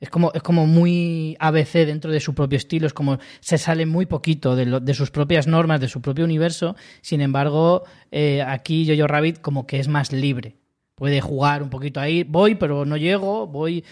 es 0.00 0.10
como, 0.10 0.30
es 0.32 0.42
como 0.42 0.66
muy 0.66 1.36
ABC 1.40 1.86
dentro 1.86 2.12
de 2.12 2.20
su 2.20 2.34
propio 2.34 2.56
estilo, 2.56 2.86
es 2.86 2.92
como 2.92 3.18
se 3.40 3.58
sale 3.58 3.84
muy 3.84 4.06
poquito 4.06 4.54
de, 4.54 4.80
de 4.80 4.94
sus 4.94 5.10
propias 5.10 5.46
normas, 5.46 5.80
de 5.80 5.88
su 5.88 6.00
propio 6.00 6.24
universo. 6.24 6.76
Sin 7.00 7.20
embargo, 7.20 7.84
eh, 8.12 8.42
aquí 8.42 8.86
Jojo 8.88 9.08
Rabbit 9.08 9.40
como 9.40 9.66
que 9.66 9.80
es 9.80 9.88
más 9.88 10.12
libre. 10.12 10.56
Puede 10.94 11.20
jugar 11.20 11.62
un 11.62 11.70
poquito 11.70 12.00
ahí, 12.00 12.24
voy, 12.24 12.54
pero 12.54 12.84
no 12.84 12.96
llego, 12.96 13.46
voy. 13.46 13.84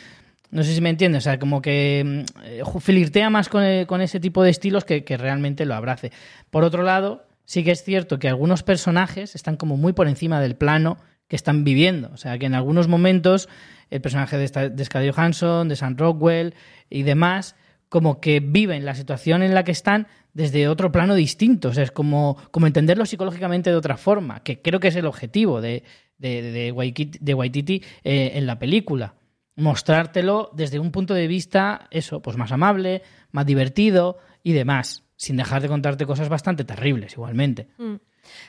No 0.51 0.63
sé 0.63 0.75
si 0.75 0.81
me 0.81 0.91
entiendes, 0.91 1.23
o 1.23 1.25
sea, 1.25 1.39
como 1.39 1.61
que 1.61 2.03
mm, 2.05 2.45
eh, 2.45 2.63
flirtea 2.81 3.31
más 3.31 3.49
con, 3.49 3.65
eh, 3.65 3.87
con 3.87 4.01
ese 4.01 4.21
tipo 4.21 4.45
de 4.45 4.51
estilos 4.51 4.85
que, 4.85 5.05
que 5.05 5.17
realmente 5.17 5.67
lo 5.67 5.75
abrace. 5.75 6.13
Por 6.51 6.63
otro 6.63 6.85
lado, 6.85 7.27
sí 7.45 7.65
que 7.65 7.73
es 7.73 7.83
cierto 7.83 8.21
que 8.21 8.29
algunos 8.29 8.63
personajes 8.63 9.35
están 9.35 9.57
como 9.57 9.77
muy 9.77 9.93
por 9.93 10.07
encima 10.07 10.41
del 10.41 10.55
plano 10.55 10.99
que 11.29 11.37
están 11.37 11.65
viviendo. 11.65 12.11
O 12.13 12.17
sea, 12.17 12.39
que 12.39 12.47
en 12.47 12.55
algunos 12.55 12.89
momentos 12.89 13.49
el 13.91 14.01
personaje 14.01 14.37
de, 14.37 14.71
de 14.71 14.85
Scarlett 14.85 15.15
de 15.15 15.77
Sam 15.77 15.97
Rockwell 15.97 16.55
y 16.91 17.03
demás, 17.03 17.57
como 17.89 18.21
que 18.21 18.41
viven 18.41 18.85
la 18.85 18.95
situación 18.95 19.43
en 19.43 19.55
la 19.55 19.65
que 19.65 19.73
están 19.73 20.09
desde 20.35 20.69
otro 20.69 20.93
plano 20.93 21.15
distinto. 21.15 21.69
O 21.69 21.73
sea, 21.73 21.85
es 21.85 21.91
como, 21.91 22.37
como 22.51 22.67
entenderlo 22.67 23.07
psicológicamente 23.07 23.71
de 23.71 23.77
otra 23.77 23.97
forma, 23.97 24.43
que 24.43 24.61
creo 24.61 24.81
que 24.81 24.89
es 24.89 24.97
el 24.97 25.07
objetivo 25.07 25.61
de, 25.61 25.83
de, 26.19 26.73
de 27.21 27.35
Waititi 27.35 27.83
eh, 28.05 28.33
en 28.35 28.47
la 28.47 28.59
película. 28.59 29.15
Mostrártelo 29.57 30.51
desde 30.53 30.79
un 30.79 30.91
punto 30.91 31.15
de 31.15 31.27
vista, 31.27 31.89
eso, 31.91 32.21
pues 32.21 32.37
más 32.37 32.53
amable, 32.53 33.03
más 33.31 33.47
divertido 33.47 34.19
y 34.43 34.53
demás, 34.53 35.05
sin 35.17 35.37
dejar 35.37 35.63
de 35.63 35.69
contarte 35.69 36.05
cosas 36.05 36.29
bastante 36.29 36.65
terribles 36.65 37.15
igualmente. 37.15 37.69
Mm. 37.79 37.95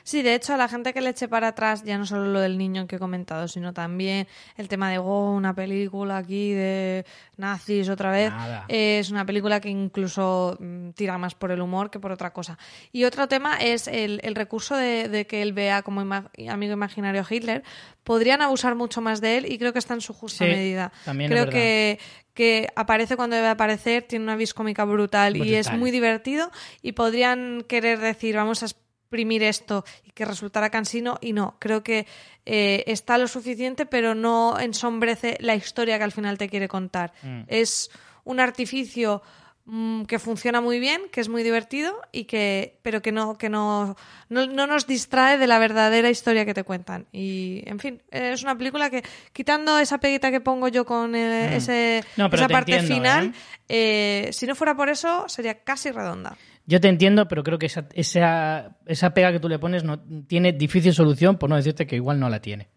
Sí, 0.02 0.22
de 0.22 0.34
hecho, 0.34 0.54
a 0.54 0.56
la 0.56 0.68
gente 0.68 0.92
que 0.92 1.00
le 1.00 1.10
eche 1.10 1.28
para 1.28 1.48
atrás, 1.48 1.82
ya 1.84 1.98
no 1.98 2.06
solo 2.06 2.26
lo 2.26 2.40
del 2.40 2.58
niño 2.58 2.86
que 2.86 2.96
he 2.96 2.98
comentado, 2.98 3.48
sino 3.48 3.72
también 3.72 4.26
el 4.56 4.68
tema 4.68 4.90
de 4.90 4.98
oh, 4.98 5.32
una 5.32 5.54
película 5.54 6.18
aquí 6.18 6.52
de 6.52 7.04
nazis 7.36 7.88
otra 7.88 8.10
vez. 8.10 8.32
Eh, 8.68 8.98
es 9.00 9.10
una 9.10 9.24
película 9.24 9.60
que 9.60 9.68
incluso 9.68 10.56
mm, 10.60 10.90
tira 10.90 11.18
más 11.18 11.34
por 11.34 11.50
el 11.50 11.60
humor 11.60 11.90
que 11.90 12.00
por 12.00 12.12
otra 12.12 12.32
cosa. 12.32 12.58
Y 12.92 13.04
otro 13.04 13.28
tema 13.28 13.56
es 13.56 13.86
el, 13.88 14.20
el 14.22 14.34
recurso 14.34 14.76
de, 14.76 15.08
de 15.08 15.26
que 15.26 15.42
él 15.42 15.52
vea 15.52 15.82
como 15.82 16.00
ima- 16.02 16.30
amigo 16.50 16.72
imaginario 16.72 17.20
a 17.22 17.26
Hitler. 17.34 17.62
Podrían 18.04 18.40
abusar 18.42 18.74
mucho 18.74 19.00
más 19.00 19.20
de 19.20 19.38
él 19.38 19.52
y 19.52 19.58
creo 19.58 19.72
que 19.72 19.78
está 19.78 19.94
en 19.94 20.00
su 20.00 20.12
justa 20.14 20.44
Sí, 20.44 20.50
medida. 20.50 20.92
también 21.04 21.30
creo 21.30 21.48
que 21.48 21.98
que 22.34 22.68
aparece 22.76 23.16
cuando 23.16 23.34
debe 23.34 23.48
aparecer, 23.48 24.04
tiene 24.04 24.22
una 24.24 24.36
vis 24.36 24.54
cómica 24.54 24.84
brutal, 24.84 25.36
y 25.36 25.54
es 25.56 25.66
Brutal. 25.66 25.78
muy 25.80 25.90
divertido 25.90 26.52
y 26.82 26.92
podrían 26.92 27.64
querer 27.66 27.98
decir 27.98 28.36
vamos 28.36 28.62
a 28.62 28.66
exprimir 29.08 29.42
esto 29.42 29.84
y 30.04 30.10
que 30.10 30.26
resultara 30.26 30.68
cansino 30.68 31.16
y 31.22 31.32
no, 31.32 31.56
creo 31.58 31.82
que 31.82 32.06
eh, 32.44 32.84
está 32.86 33.16
lo 33.16 33.26
suficiente 33.26 33.86
pero 33.86 34.14
no 34.14 34.60
ensombrece 34.60 35.38
la 35.40 35.54
historia 35.54 35.96
que 35.96 36.04
al 36.04 36.12
final 36.12 36.36
te 36.36 36.48
quiere 36.50 36.68
contar. 36.68 37.14
Mm. 37.22 37.40
Es 37.48 37.90
un 38.24 38.38
artificio 38.38 39.22
mm, 39.64 40.02
que 40.02 40.18
funciona 40.18 40.60
muy 40.60 40.78
bien, 40.78 41.00
que 41.10 41.22
es 41.22 41.30
muy 41.30 41.42
divertido 41.42 41.98
y 42.12 42.24
que 42.24 42.78
pero 42.82 43.00
que 43.00 43.12
no 43.12 43.38
que 43.38 43.48
no, 43.48 43.96
no 44.28 44.46
no 44.46 44.66
nos 44.66 44.86
distrae 44.86 45.38
de 45.38 45.46
la 45.46 45.58
verdadera 45.58 46.10
historia 46.10 46.44
que 46.44 46.52
te 46.52 46.64
cuentan 46.64 47.06
y 47.10 47.62
en 47.64 47.78
fin 47.78 48.02
es 48.10 48.42
una 48.42 48.58
película 48.58 48.90
que 48.90 49.02
quitando 49.32 49.78
esa 49.78 49.96
peguita 49.98 50.30
que 50.30 50.40
pongo 50.42 50.68
yo 50.68 50.84
con 50.84 51.14
eh, 51.14 51.48
Mm. 51.48 51.52
ese 51.54 52.04
No, 52.18 52.26
esa 52.26 52.46
te 52.46 52.52
parte 52.52 52.72
entiendo, 52.76 52.94
final 52.94 53.32
eh, 53.70 54.28
si 54.32 54.46
no 54.46 54.54
fuera 54.54 54.74
por 54.74 54.90
eso 54.90 55.26
sería 55.28 55.54
casi 55.64 55.90
redonda 55.90 56.36
Yo 56.68 56.80
te 56.80 56.88
entiendo, 56.88 57.26
pero 57.28 57.42
creo 57.42 57.58
que 57.58 57.66
esa, 57.66 57.88
esa, 57.94 58.76
esa 58.86 59.14
pega 59.14 59.32
que 59.32 59.40
tú 59.40 59.48
le 59.48 59.58
pones 59.58 59.82
no 59.84 59.98
tiene 60.28 60.52
difícil 60.52 60.92
solución, 60.92 61.38
por 61.38 61.48
no 61.48 61.56
decirte 61.56 61.86
que 61.86 61.96
igual 61.96 62.20
no 62.20 62.28
la 62.28 62.40
tiene. 62.40 62.68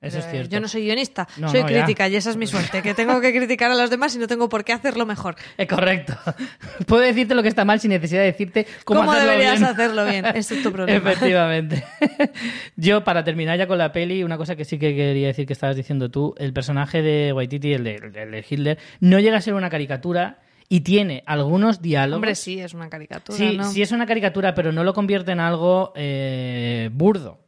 Eso 0.00 0.18
es 0.18 0.24
Eh, 0.24 0.28
cierto. 0.30 0.50
yo 0.50 0.60
no 0.60 0.68
soy 0.68 0.84
guionista 0.84 1.28
No, 1.36 1.50
soy 1.50 1.60
no, 1.62 1.68
ya. 1.68 1.74
crítica 1.84 2.08
y 2.08 2.16
esa 2.16 2.30
es 2.30 2.36
mi 2.38 2.46
suerte 2.46 2.80
que 2.80 2.94
tengo 2.94 3.20
que 3.20 3.34
criticar 3.34 3.70
a 3.70 3.74
los 3.74 3.90
demás 3.90 4.14
y 4.16 4.18
no 4.18 4.26
tengo 4.28 4.48
por 4.48 4.64
qué 4.64 4.72
hacerlo 4.72 5.04
mejor 5.04 5.34
Es 5.58 5.68
correcto. 5.68 6.16
Puedo 6.86 7.02
decirte 7.02 7.34
lo 7.34 7.42
que 7.42 7.50
está 7.50 7.66
mal 7.66 7.80
sin 7.80 7.90
necesidad 7.90 8.20
de 8.20 8.26
decirte 8.26 8.66
cómo, 8.84 9.00
cómo, 9.00 9.12
hacerlo 9.12 9.32
deberías 9.32 9.58
bien. 9.58 9.70
hacerlo 9.70 10.04
bien 10.06 10.24
ese 10.34 10.54
es 10.54 10.62
tu 10.62 10.72
problema 10.72 10.96
Efectivamente. 10.96 11.84
Yo, 12.76 13.04
para 13.04 13.24
terminar 13.24 13.58
ya 13.58 13.66
con 13.66 13.76
la 13.76 13.92
peli, 13.92 14.22
una 14.24 14.38
cosa 14.38 14.56
que 14.56 14.64
sí 14.64 14.78
que 14.78 14.94
quería 14.96 15.26
decir 15.26 15.46
que 15.46 15.52
estabas 15.52 15.76
diciendo 15.76 16.10
tú, 16.10 16.34
el 16.38 16.54
personaje 16.54 17.02
de 17.02 17.32
Waititi, 17.34 17.74
el 17.74 17.84
de, 17.84 17.96
el 17.96 18.30
de 18.30 18.44
Hitler, 18.48 18.78
no 19.00 19.18
llega 19.18 19.36
a 19.36 19.40
ser 19.42 19.52
una 19.52 19.68
caricatura 19.68 20.38
y 20.72 20.80
tiene 20.80 21.22
algunos 21.26 21.82
diálogos. 21.82 22.16
hombre 22.16 22.34
sí 22.36 22.60
es 22.60 22.72
una 22.72 22.88
caricatura 22.88 23.36
Sí, 23.36 23.56
¿no? 23.58 23.64
sí 23.70 23.82
es 23.82 23.90
una 23.92 24.06
caricatura, 24.06 24.54
pero 24.54 24.70
no 24.72 24.84
lo 24.84 24.94
convierte 24.94 25.32
en 25.32 25.40
algo 25.40 25.92
eh, 25.96 26.88
burdo. 26.92 27.40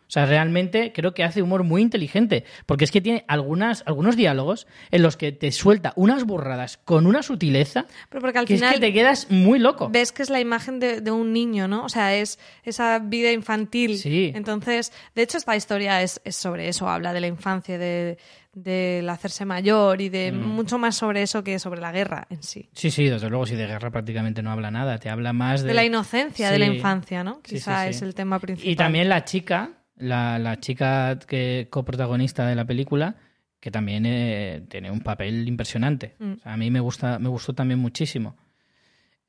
O 0.00 0.10
sea, 0.10 0.24
realmente 0.24 0.92
creo 0.94 1.12
que 1.12 1.22
hace 1.22 1.42
humor 1.42 1.64
muy 1.64 1.82
inteligente, 1.82 2.44
porque 2.64 2.84
es 2.84 2.90
que 2.90 3.02
tiene 3.02 3.26
algunas, 3.28 3.82
algunos 3.84 4.16
diálogos 4.16 4.66
en 4.90 5.02
los 5.02 5.18
que 5.18 5.32
te 5.32 5.52
suelta 5.52 5.92
unas 5.96 6.24
burradas 6.24 6.78
con 6.78 7.06
una 7.06 7.22
sutileza 7.22 7.84
pero 8.08 8.22
porque 8.22 8.38
al 8.38 8.46
que 8.46 8.54
final 8.54 8.70
es 8.72 8.80
que 8.80 8.86
te 8.86 8.92
quedas 8.94 9.30
muy 9.30 9.58
loco. 9.58 9.90
ves 9.90 10.12
que 10.12 10.22
es 10.22 10.30
la 10.30 10.40
imagen 10.40 10.80
de, 10.80 11.02
de 11.02 11.10
un 11.10 11.34
niño, 11.34 11.68
¿no? 11.68 11.84
O 11.84 11.90
sea, 11.90 12.14
es 12.14 12.38
esa 12.64 13.00
vida 13.00 13.32
infantil. 13.32 13.98
Sí. 13.98 14.32
Entonces, 14.34 14.92
de 15.14 15.22
hecho, 15.24 15.36
esta 15.36 15.54
historia 15.56 16.00
es, 16.00 16.22
es 16.24 16.36
sobre 16.36 16.68
eso, 16.70 16.88
habla 16.88 17.12
de 17.12 17.20
la 17.20 17.26
infancia, 17.26 17.76
de 17.76 18.16
del 18.62 19.08
hacerse 19.08 19.44
mayor 19.44 20.00
y 20.00 20.08
de 20.08 20.32
Mm. 20.32 20.36
mucho 20.46 20.78
más 20.78 20.96
sobre 20.96 21.22
eso 21.22 21.42
que 21.44 21.58
sobre 21.58 21.80
la 21.80 21.92
guerra 21.92 22.26
en 22.30 22.42
sí. 22.42 22.68
Sí, 22.72 22.90
sí, 22.90 23.04
desde 23.06 23.28
luego, 23.30 23.46
si 23.46 23.54
de 23.56 23.66
guerra 23.66 23.90
prácticamente 23.90 24.42
no 24.42 24.50
habla 24.50 24.70
nada, 24.70 24.98
te 24.98 25.08
habla 25.10 25.32
más 25.32 25.62
de... 25.62 25.68
De 25.68 25.74
la 25.74 25.84
inocencia 25.84 26.50
de 26.50 26.58
la 26.58 26.66
infancia, 26.66 27.22
¿no? 27.24 27.40
Sí, 27.44 27.56
Quizá 27.56 27.84
sí. 27.84 27.90
es 27.90 28.02
el 28.02 28.14
tema 28.14 28.38
principal. 28.38 28.70
Y 28.72 28.76
también 28.76 29.08
la 29.08 29.24
chica, 29.24 29.70
la, 29.96 30.38
la 30.38 30.60
chica 30.60 31.18
que 31.26 31.68
coprotagonista 31.70 32.46
de 32.46 32.54
la 32.54 32.64
película, 32.64 33.16
que 33.60 33.70
también 33.70 34.06
eh, 34.06 34.62
tiene 34.68 34.90
un 34.90 35.00
papel 35.00 35.46
impresionante. 35.48 36.14
Mm. 36.18 36.32
O 36.32 36.38
sea, 36.42 36.52
a 36.52 36.56
mí 36.56 36.70
me 36.70 36.80
gusta, 36.80 37.18
me 37.18 37.28
gustó 37.28 37.54
también 37.54 37.80
muchísimo. 37.80 38.36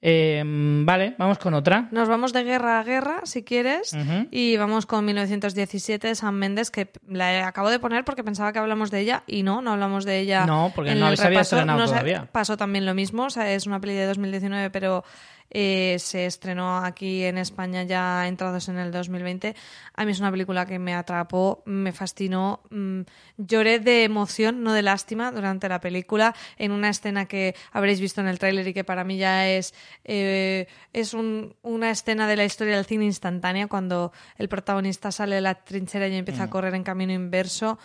Eh, 0.02 0.42
vale, 0.46 1.16
vamos 1.18 1.40
con 1.40 1.54
otra. 1.54 1.90
Nos 1.92 2.08
vamos 2.08 2.32
de 2.32 2.44
guerra 2.44 2.80
a 2.80 2.84
guerra, 2.84 3.22
si 3.24 3.44
quieres, 3.44 3.96
y 4.32 4.56
vamos 4.56 4.86
con 4.86 5.04
1917 5.04 6.08
de 6.08 6.16
Sam 6.16 6.36
Mendes, 6.36 6.72
que 6.72 6.90
la 7.08 7.48
acabo 7.48 7.70
de 7.70 7.80
poner 7.80 8.06
porque 8.06 8.24
pensaba 8.24 8.54
que 8.54 8.60
hablamos 8.60 8.92
de 8.92 9.02
ella, 9.02 9.24
y 9.28 9.44
no, 9.44 9.62
no 9.62 9.72
hablamos 9.74 10.06
de 10.06 10.20
ella. 10.20 10.46
No, 10.46 10.72
porque 10.74 10.92
en 10.92 11.00
no 11.00 11.10
repaso. 11.10 11.58
estrenado 11.58 11.80
No 11.80 11.86
todavía. 11.86 12.30
Pasó 12.32 12.56
también 12.56 12.86
lo 12.86 12.94
mismo, 12.94 13.26
o 13.26 13.30
sea, 13.30 13.52
es 13.52 13.68
una 13.68 13.82
peli 13.82 13.94
de 13.94 14.06
2019, 14.06 14.70
pero 14.70 15.04
eh, 15.52 15.98
se 16.00 16.26
estrenó 16.26 16.78
aquí 16.78 17.24
en 17.24 17.38
España 17.38 17.84
ya 17.84 18.28
entrados 18.28 18.70
en 18.70 18.78
el 18.78 18.92
2020. 18.92 19.56
A 19.96 20.06
mí 20.06 20.12
es 20.12 20.20
una 20.20 20.32
película 20.32 20.66
que 20.66 20.80
me 20.80 20.94
atrapó, 20.94 21.64
me 21.66 21.92
fascinó, 21.92 22.62
mm, 22.70 23.02
lloré 23.38 23.80
de 23.80 24.04
emoción, 24.04 24.64
no 24.64 24.74
de 24.74 24.82
lástima, 24.82 25.32
durante 25.32 25.68
la 25.70 25.80
película, 25.80 26.36
en 26.58 26.72
una 26.72 26.90
escena 26.90 27.26
que 27.26 27.56
habréis 27.72 28.00
visto 28.00 28.22
en 28.22 28.28
el 28.28 28.38
tráiler 28.40 28.68
y 28.68 28.74
que 28.74 28.84
para 28.84 29.04
mí 29.04 29.18
ya 29.18 29.48
es, 29.50 29.74
eh, 30.06 30.68
es 30.94 31.14
un- 31.14 31.56
una 31.62 31.90
escena 31.92 32.28
de 32.28 32.36
la 32.36 32.46
historia 32.46 32.76
del 32.76 32.86
cine 32.86 33.06
instantánea, 33.06 33.68
cuando 33.68 34.12
el 34.38 34.50
protagonista 34.50 35.12
sale 35.12 35.36
de 35.36 35.42
la 35.42 35.56
trinchera 35.56 36.08
y 36.08 36.16
empieza 36.16 36.44
a 36.44 36.50
correr 36.50 36.76
en 36.76 36.84
camino 36.84 37.12
inverso. 37.14 37.80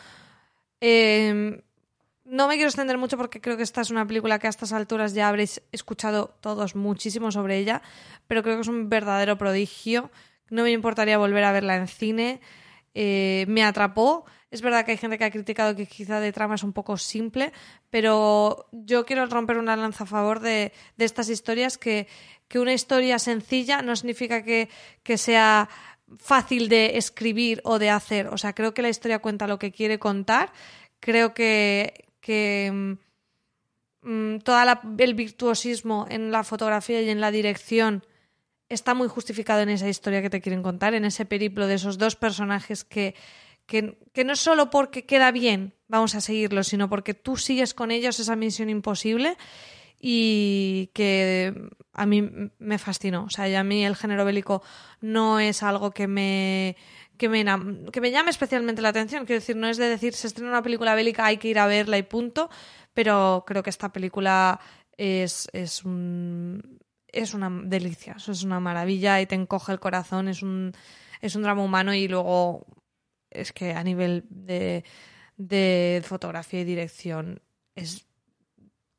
Eh, 0.81 1.63
no 2.35 2.49
me 2.49 2.55
quiero 2.55 2.69
extender 2.69 2.99
mucho 2.99 3.17
porque 3.17 3.41
creo 3.41 3.57
que 3.57 3.63
esta 3.63 3.81
es 3.81 3.91
una 3.91 4.07
película 4.07 4.41
que 4.41 4.49
a 4.49 4.51
estas 4.51 4.73
alturas 4.73 5.15
ya 5.15 5.29
habréis 5.29 5.63
escuchado 5.71 6.35
todos 6.41 6.75
muchísimo 6.75 7.31
sobre 7.31 7.59
ella, 7.59 7.81
pero 8.27 8.43
creo 8.43 8.57
que 8.57 8.63
es 8.63 8.69
un 8.69 8.89
verdadero 8.89 9.39
prodigio. 9.39 10.11
No 10.51 10.65
me 10.65 10.73
importaría 10.73 11.17
volver 11.17 11.45
a 11.45 11.53
verla 11.53 11.77
en 11.77 11.87
cine. 11.87 12.41
eh, 12.95 13.45
me 13.49 13.63
atrapó. 13.65 14.25
Es 14.51 14.63
verdad 14.63 14.85
que 14.85 14.93
hay 14.93 14.99
gente 14.99 15.19
que 15.19 15.25
ha 15.25 15.31
criticado 15.31 15.75
que 15.77 15.87
quizá 15.87 16.21
de 16.21 16.33
trama 16.33 16.55
es 16.57 16.63
un 16.63 16.73
poco 16.73 16.97
simple, 16.97 17.53
pero 17.91 18.69
yo 18.73 19.05
quiero 19.05 19.27
romper 19.27 19.59
una 19.59 19.77
lanza 19.77 20.05
a 20.05 20.07
favor 20.07 20.41
de, 20.41 20.73
de 20.97 21.05
estas 21.05 21.29
historias 21.29 21.77
que, 21.79 22.07
que, 22.49 22.61
una 22.61 22.73
historia 22.73 23.19
sencilla 23.19 23.83
no 23.83 23.97
significa 23.97 24.45
que, 24.45 24.69
que 25.03 25.19
sea 25.19 25.69
fácil 26.19 26.69
de 26.69 26.99
escribir 26.99 27.61
o 27.65 27.79
de 27.79 27.91
hacer. 27.91 28.29
O 28.29 28.39
sea, 28.39 28.55
creo 28.55 28.75
que 28.75 28.83
la 28.83 28.91
historia 28.91 29.21
cuenta 29.21 29.47
lo 29.49 29.59
que 29.59 29.73
quiere 29.73 29.99
contar. 29.99 30.53
Creo 31.01 31.35
que, 31.35 32.04
que 32.25 32.97
mm, 34.01 34.39
todo 34.39 34.57
el 34.99 35.15
virtuosismo 35.15 36.07
en 36.09 36.33
la 36.33 36.43
fotografía 36.43 37.03
y 37.03 37.11
en 37.11 37.21
la 37.21 37.31
dirección 37.31 38.03
está 38.71 38.95
muy 38.95 39.09
justificado 39.09 39.61
en 39.61 39.69
esa 39.69 39.91
historia 39.91 40.23
que 40.23 40.31
te 40.31 40.41
quieren 40.41 40.63
contar, 40.63 40.95
en 40.95 41.05
ese 41.05 41.27
periplo 41.27 41.67
de 41.67 41.75
esos 41.75 41.99
dos 41.99 42.17
personajes 42.17 42.83
que, 42.83 43.15
que, 43.67 43.99
que, 44.15 44.25
no 44.25 44.37
solo 44.37 44.71
porque 44.71 45.05
queda 45.05 45.33
bien, 45.33 45.75
vamos 45.87 46.15
a 46.15 46.23
seguirlo, 46.23 46.65
sino 46.65 46.89
porque 46.89 47.13
tú 47.13 47.37
sigues 47.37 47.75
con 47.75 47.91
ellos 47.91 48.19
esa 48.19 48.37
misión 48.37 48.71
imposible 48.71 49.37
y 50.01 50.91
que 50.95 51.53
a 51.93 52.07
mí 52.07 52.23
me 52.59 52.79
fascinó. 52.79 53.25
O 53.25 53.31
sea, 53.31 53.51
y 53.51 53.55
a 53.55 53.65
mí 53.65 53.85
el 53.85 53.97
género 53.97 54.25
bélico 54.25 54.63
no 55.03 55.41
es 55.41 55.63
algo 55.63 55.91
que 55.91 56.07
me, 56.07 56.77
que 57.17 57.29
me, 57.29 57.45
que 57.93 58.01
me 58.01 58.11
llame 58.11 58.31
especialmente 58.31 58.83
la 58.83 58.91
atención. 58.91 59.27
Quiero 59.27 59.41
decir, 59.41 59.57
no 59.57 59.69
es 59.69 59.77
de 59.77 59.89
decir, 59.89 60.15
se 60.15 60.27
estrena 60.27 60.51
una 60.51 60.63
película 60.63 60.95
bélica, 60.95 61.27
hay 61.27 61.39
que 61.39 61.49
ir 61.49 61.59
a 61.59 61.67
verla 61.67 61.99
y 61.99 62.03
punto, 62.03 62.51
pero 62.93 63.45
creo 63.47 63.63
que 63.63 63.71
esta 63.71 63.93
película 63.93 64.61
es, 64.97 65.49
es 65.53 65.85
un 65.85 66.81
es 67.15 67.33
una 67.33 67.49
delicia, 67.65 68.17
es 68.17 68.43
una 68.43 68.61
maravilla 68.61 69.21
y 69.21 69.27
te 69.27 69.37
encoge 69.37 69.73
el 69.73 69.81
corazón, 69.81 70.29
es 70.29 70.43
un, 70.43 70.73
es 71.21 71.37
un 71.37 71.43
drama 71.43 71.63
humano 71.63 71.95
y 71.95 72.09
luego 72.09 72.67
es 73.31 73.53
que 73.53 73.73
a 73.73 73.85
nivel 73.85 74.25
de, 74.29 74.85
de 75.37 76.03
fotografía 76.05 76.61
y 76.61 76.65
dirección 76.65 77.41
es 77.75 78.07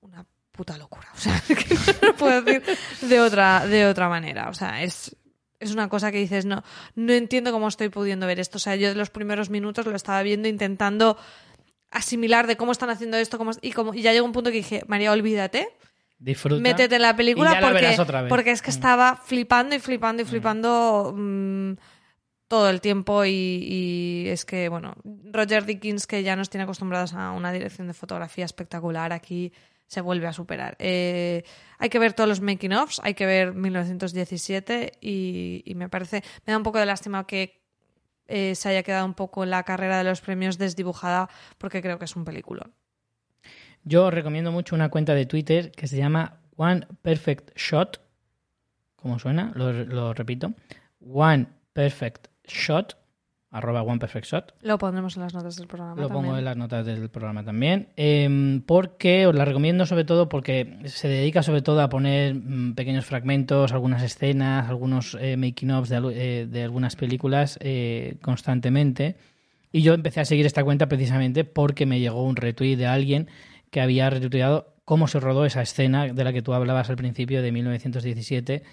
una 0.01 0.25
puta 0.51 0.77
locura. 0.77 1.09
O 1.15 1.17
sea, 1.17 1.41
que 1.47 1.75
no 1.75 2.07
lo 2.07 2.15
puedo 2.15 2.41
decir 2.41 2.77
de 3.01 3.19
otra, 3.19 3.67
de 3.67 3.85
otra 3.85 4.09
manera. 4.09 4.49
O 4.49 4.53
sea, 4.53 4.81
es, 4.81 5.15
es 5.67 5.73
una 5.73 5.89
cosa 5.89 6.11
que 6.11 6.17
dices, 6.19 6.45
no, 6.45 6.63
no 6.95 7.13
entiendo 7.13 7.51
cómo 7.51 7.67
estoy 7.67 7.89
pudiendo 7.89 8.27
ver 8.27 8.39
esto. 8.39 8.57
O 8.57 8.59
sea, 8.59 8.75
yo 8.75 8.89
de 8.89 8.95
los 8.95 9.09
primeros 9.09 9.49
minutos 9.49 9.85
lo 9.85 9.95
estaba 9.95 10.21
viendo 10.23 10.47
intentando 10.47 11.17
asimilar 11.91 12.47
de 12.47 12.57
cómo 12.57 12.71
están 12.71 12.89
haciendo 12.89 13.17
esto 13.17 13.37
cómo, 13.37 13.51
y, 13.61 13.71
como, 13.71 13.93
y 13.93 14.01
ya 14.01 14.11
llegó 14.13 14.25
un 14.25 14.31
punto 14.33 14.49
que 14.51 14.57
dije, 14.57 14.83
María, 14.87 15.11
olvídate. 15.11 15.69
Disfruta. 16.17 16.61
Métete 16.61 16.95
en 16.95 17.01
la 17.01 17.15
película 17.15 17.51
y 17.51 17.53
ya 17.53 17.61
la 17.61 17.67
porque, 17.67 17.81
verás 17.83 17.99
otra 17.99 18.21
vez. 18.21 18.29
porque 18.29 18.51
es 18.51 18.61
que 18.61 18.71
Mm. 18.71 18.73
estaba 18.73 19.15
flipando 19.23 19.75
y 19.75 19.79
flipando 19.79 20.21
y 20.21 20.25
flipando 20.25 21.13
mm, 21.15 21.73
todo 22.47 22.69
el 22.69 22.79
tiempo 22.81 23.25
y, 23.25 23.31
y 23.31 24.27
es 24.29 24.45
que, 24.45 24.69
bueno, 24.69 24.95
Roger 25.31 25.65
Dickens, 25.65 26.07
que 26.07 26.23
ya 26.23 26.35
nos 26.35 26.49
tiene 26.49 26.63
acostumbrados 26.63 27.13
a 27.13 27.31
una 27.31 27.51
dirección 27.51 27.87
de 27.87 27.93
fotografía 27.93 28.45
espectacular, 28.45 29.11
aquí 29.13 29.51
se 29.87 30.01
vuelve 30.01 30.27
a 30.27 30.33
superar. 30.33 30.75
Eh, 30.79 31.43
hay 31.77 31.89
que 31.89 31.99
ver 31.99 32.13
todos 32.13 32.27
los 32.27 32.41
making 32.41 32.73
ofs, 32.73 32.99
hay 33.03 33.13
que 33.13 33.25
ver 33.25 33.53
1917 33.53 34.93
y, 35.01 35.63
y 35.65 35.75
me 35.75 35.89
parece, 35.89 36.23
me 36.45 36.51
da 36.51 36.57
un 36.57 36.63
poco 36.63 36.79
de 36.79 36.85
lástima 36.85 37.25
que 37.27 37.61
eh, 38.27 38.55
se 38.55 38.69
haya 38.69 38.83
quedado 38.83 39.05
un 39.05 39.13
poco 39.13 39.45
la 39.45 39.63
carrera 39.63 39.97
de 39.97 40.03
los 40.03 40.21
premios 40.21 40.57
desdibujada 40.57 41.29
porque 41.57 41.81
creo 41.81 41.99
que 41.99 42.05
es 42.05 42.15
un 42.15 42.25
peliculón. 42.25 42.73
Yo 43.83 44.05
os 44.05 44.13
recomiendo 44.13 44.51
mucho 44.51 44.75
una 44.75 44.89
cuenta 44.89 45.13
de 45.13 45.27
Twitter 45.27 45.71
que 45.71 45.87
se 45.87 45.97
llama 45.97 46.39
One 46.55 46.87
Perfect 47.03 47.55
Shot. 47.55 48.01
¿Cómo 48.95 49.19
suena? 49.19 49.51
Lo 49.53 50.13
repito. 50.13 50.53
One 50.99 51.47
Perfect 51.73 52.27
Shot. 52.47 52.97
Arroba 53.57 53.81
One 53.81 53.99
Perfect 53.99 54.25
Shot. 54.27 54.53
Lo 54.61 54.77
pondremos 54.77 55.15
en 55.15 55.23
las 55.23 55.33
notas 55.33 55.55
del 55.55 55.67
programa. 55.67 56.01
Lo 56.01 56.09
pongo 56.09 56.37
en 56.37 56.45
las 56.45 56.57
notas 56.57 56.85
del 56.85 57.09
programa 57.09 57.43
también. 57.43 57.89
Eh, 57.97 58.61
porque 58.65 59.25
os 59.27 59.35
la 59.35 59.45
recomiendo 59.45 59.85
sobre 59.85 60.03
todo 60.03 60.27
porque 60.29 60.79
se 60.85 61.07
dedica 61.07 61.43
sobre 61.43 61.61
todo 61.61 61.81
a 61.81 61.89
poner 61.89 62.35
mm, 62.35 62.73
pequeños 62.75 63.05
fragmentos, 63.05 63.71
algunas 63.71 64.03
escenas, 64.03 64.67
algunos 64.69 65.17
eh, 65.19 65.37
making 65.37 65.69
de, 65.69 65.73
alu- 65.99 66.11
eh, 66.13 66.47
de 66.49 66.63
algunas 66.63 66.95
películas 66.95 67.57
eh, 67.61 68.17
constantemente. 68.21 69.15
Y 69.71 69.81
yo 69.81 69.93
empecé 69.93 70.21
a 70.21 70.25
seguir 70.25 70.45
esta 70.45 70.63
cuenta 70.63 70.87
precisamente 70.87 71.43
porque 71.43 71.85
me 71.85 71.99
llegó 71.99 72.23
un 72.23 72.35
retweet 72.35 72.77
de 72.77 72.87
alguien 72.87 73.27
que 73.71 73.81
había 73.81 74.09
retuiteado 74.09 74.73
cómo 74.85 75.07
se 75.07 75.19
rodó 75.19 75.45
esa 75.45 75.61
escena 75.61 76.07
de 76.07 76.23
la 76.23 76.31
que 76.31 76.41
tú 76.41 76.53
hablabas 76.53 76.89
al 76.89 76.95
principio 76.95 77.41
de 77.41 77.51
1917 77.51 78.63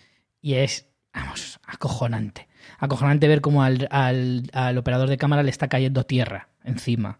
y 0.41 0.55
es, 0.55 0.87
vamos, 1.15 1.59
acojonante. 1.67 2.49
Acojonante 2.79 3.29
ver 3.29 3.41
cómo 3.41 3.63
al, 3.63 3.89
al- 3.91 4.45
al 4.53 4.79
operador 4.79 5.09
de 5.09 5.17
cámara 5.19 5.43
le 5.43 5.51
está 5.51 5.69
cayendo 5.69 6.05
tierra 6.05 6.49
encima, 6.65 7.19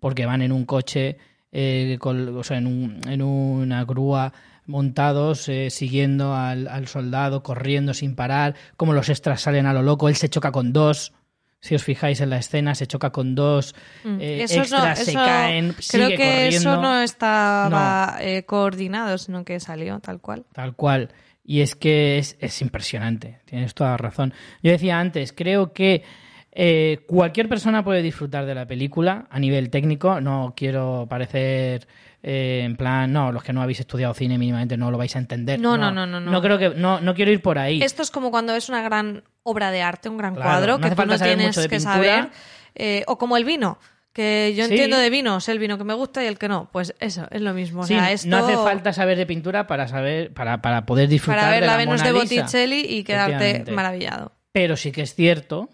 porque 0.00 0.26
van 0.26 0.42
en 0.42 0.52
un 0.52 0.64
coche, 0.64 1.18
eh, 1.52 1.96
con- 2.00 2.36
o 2.36 2.42
sea, 2.42 2.58
en, 2.58 2.66
un- 2.66 3.00
en 3.08 3.22
una 3.22 3.84
grúa 3.84 4.32
montados, 4.66 5.48
eh, 5.48 5.68
siguiendo 5.70 6.34
al, 6.34 6.68
al 6.68 6.88
soldado, 6.88 7.42
corriendo 7.42 7.92
sin 7.94 8.14
parar, 8.16 8.54
como 8.76 8.92
los 8.94 9.08
extras 9.08 9.42
salen 9.42 9.66
a 9.66 9.72
lo 9.74 9.82
loco, 9.82 10.08
él 10.08 10.16
se 10.16 10.28
choca 10.28 10.52
con 10.52 10.72
dos. 10.72 11.12
Si 11.60 11.74
os 11.74 11.82
fijáis 11.82 12.20
en 12.20 12.28
la 12.28 12.36
escena, 12.38 12.74
se 12.74 12.86
choca 12.86 13.10
con 13.10 13.34
dos 13.34 13.74
Mm. 14.04 14.18
eh, 14.20 14.42
Eso 14.42 14.56
no- 14.56 14.62
extras, 14.62 14.98
se 14.98 15.10
eso- 15.12 15.18
caen, 15.24 15.72
Creo 15.72 16.08
sigue 16.08 16.16
que 16.16 16.48
eso 16.48 16.76
no 16.80 17.00
estaba 17.00 18.16
eh, 18.20 18.44
coordinado, 18.44 19.16
sino 19.18 19.44
que 19.44 19.60
salió 19.60 19.98
tal 20.00 20.20
cual. 20.20 20.44
Tal 20.52 20.74
cual. 20.74 21.08
Y 21.44 21.60
es 21.60 21.74
que 21.74 22.18
es, 22.18 22.36
es 22.40 22.62
impresionante. 22.62 23.40
Tienes 23.44 23.74
toda 23.74 23.90
la 23.90 23.96
razón. 23.98 24.32
Yo 24.62 24.70
decía 24.72 24.98
antes, 24.98 25.32
creo 25.32 25.72
que 25.74 26.02
eh, 26.52 27.00
cualquier 27.06 27.48
persona 27.48 27.84
puede 27.84 28.00
disfrutar 28.02 28.46
de 28.46 28.54
la 28.54 28.66
película 28.66 29.26
a 29.30 29.38
nivel 29.38 29.68
técnico. 29.70 30.20
No 30.20 30.54
quiero 30.56 31.06
parecer 31.08 31.86
eh, 32.22 32.62
en 32.64 32.76
plan, 32.76 33.12
no, 33.12 33.30
los 33.32 33.42
que 33.42 33.52
no 33.52 33.60
habéis 33.60 33.80
estudiado 33.80 34.14
cine 34.14 34.38
mínimamente 34.38 34.76
no 34.78 34.90
lo 34.90 34.96
vais 34.96 35.14
a 35.16 35.18
entender. 35.18 35.60
No, 35.60 35.76
no, 35.76 35.90
no, 35.92 36.06
no, 36.06 36.18
no. 36.20 36.30
No 36.30 36.40
creo 36.40 36.58
que, 36.58 36.70
no, 36.70 37.00
no 37.00 37.14
quiero 37.14 37.30
ir 37.30 37.42
por 37.42 37.58
ahí. 37.58 37.82
Esto 37.82 38.02
es 38.02 38.10
como 38.10 38.30
cuando 38.30 38.54
ves 38.54 38.68
una 38.70 38.82
gran 38.82 39.22
obra 39.42 39.70
de 39.70 39.82
arte, 39.82 40.08
un 40.08 40.16
gran 40.16 40.34
Claro, 40.34 40.48
cuadro, 40.48 40.78
no 40.78 40.88
que 40.88 40.96
tú 40.96 41.04
no 41.06 41.18
tienes 41.18 41.56
que 41.58 41.68
pintura. 41.68 41.80
saber. 41.94 42.28
eh, 42.74 43.04
o 43.06 43.18
como 43.18 43.36
el 43.36 43.44
vino, 43.44 43.78
que 44.14 44.54
yo 44.56 44.64
Sí. 44.64 44.70
entiendo 44.70 44.96
de 44.96 45.10
vino, 45.10 45.40
sé 45.40 45.52
el 45.52 45.58
vino 45.58 45.76
que 45.76 45.84
me 45.84 45.92
gusta 45.92 46.22
y 46.24 46.26
el 46.26 46.38
que 46.38 46.48
no. 46.48 46.70
Pues 46.72 46.94
eso, 47.00 47.26
es 47.30 47.42
lo 47.42 47.52
mismo. 47.52 47.82
O 47.82 47.86
Sí, 47.86 47.92
sea, 47.94 48.10
esto- 48.12 48.28
No 48.28 48.38
hace 48.38 48.54
falta 48.54 48.94
saber 48.94 49.18
de 49.18 49.26
pintura 49.26 49.66
para 49.66 49.86
saber, 49.88 50.32
para, 50.32 50.62
para 50.62 50.86
poder 50.86 51.08
disfrutar 51.08 51.40
para 51.40 51.50
ver 51.50 51.60
de 51.60 51.66
la 51.66 51.72
la 51.72 51.78
Venus 51.78 52.00
Mona 52.00 52.06
de. 52.12 52.12
Botticelli 52.18 52.80
y 52.88 53.04
quedarte 53.04 53.70
maravillado. 53.72 54.32
Pero 54.52 54.76
sí 54.76 54.92
que 54.92 55.02
es 55.02 55.14
cierto, 55.14 55.68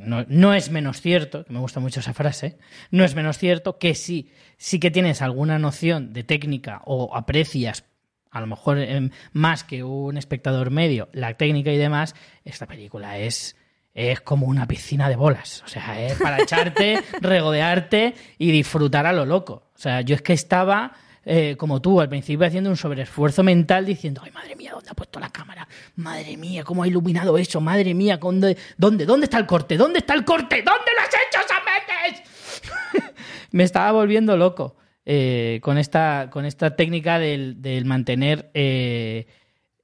no, 0.00 0.24
no 0.28 0.54
es 0.54 0.70
menos 0.70 1.00
cierto, 1.00 1.44
que 1.44 1.52
me 1.52 1.58
gusta 1.58 1.80
mucho 1.80 1.98
esa 2.00 2.14
frase, 2.14 2.56
no 2.92 3.04
es 3.04 3.16
menos 3.16 3.38
cierto 3.38 3.78
que 3.78 3.96
sí, 3.96 4.30
sí 4.56 4.78
que 4.78 4.92
tienes 4.92 5.20
alguna 5.20 5.58
noción 5.58 6.12
de 6.12 6.22
técnica 6.22 6.80
o 6.84 7.16
aprecias, 7.16 7.82
a 8.30 8.40
lo 8.40 8.46
mejor 8.46 8.78
em, 8.78 9.10
más 9.32 9.64
que 9.64 9.82
un 9.82 10.16
espectador 10.16 10.70
medio, 10.70 11.08
la 11.12 11.34
técnica 11.34 11.72
y 11.72 11.76
demás, 11.76 12.14
esta 12.44 12.66
película 12.66 13.18
es, 13.18 13.56
es 13.94 14.20
como 14.20 14.46
una 14.46 14.66
piscina 14.66 15.08
de 15.08 15.16
bolas. 15.16 15.62
O 15.64 15.68
sea, 15.68 16.00
es 16.04 16.18
para 16.18 16.42
echarte, 16.42 17.02
regodearte 17.20 18.14
y 18.38 18.50
disfrutar 18.50 19.06
a 19.06 19.12
lo 19.12 19.26
loco. 19.26 19.70
O 19.74 19.78
sea, 19.78 20.00
yo 20.02 20.14
es 20.14 20.22
que 20.22 20.32
estaba 20.32 20.92
eh, 21.24 21.56
como 21.58 21.82
tú, 21.82 22.00
al 22.00 22.08
principio 22.08 22.46
haciendo 22.46 22.70
un 22.70 22.76
sobreesfuerzo 22.76 23.42
mental 23.42 23.84
diciendo, 23.84 24.22
ay, 24.24 24.30
madre 24.30 24.56
mía, 24.56 24.72
¿dónde 24.72 24.88
ha 24.90 24.94
puesto 24.94 25.20
la 25.20 25.30
cámara? 25.30 25.68
Madre 25.96 26.36
mía, 26.36 26.64
¿cómo 26.64 26.82
ha 26.82 26.88
iluminado 26.88 27.36
eso? 27.36 27.60
Madre 27.60 27.92
mía, 27.92 28.16
¿dónde, 28.16 28.56
dónde, 28.78 29.04
dónde 29.04 29.24
está 29.24 29.38
el 29.38 29.46
corte? 29.46 29.76
¿Dónde 29.76 29.98
está 29.98 30.14
el 30.14 30.24
corte? 30.24 30.62
¿Dónde 30.62 30.90
lo 30.96 31.02
has 31.02 31.08
hecho, 31.08 31.40
Sametes? 31.46 33.12
Me 33.52 33.64
estaba 33.64 33.92
volviendo 33.92 34.36
loco 34.36 34.76
eh, 35.04 35.60
con, 35.62 35.76
esta, 35.76 36.30
con 36.30 36.46
esta 36.46 36.74
técnica 36.74 37.18
del, 37.18 37.60
del 37.60 37.84
mantener 37.84 38.50
eh, 38.54 39.26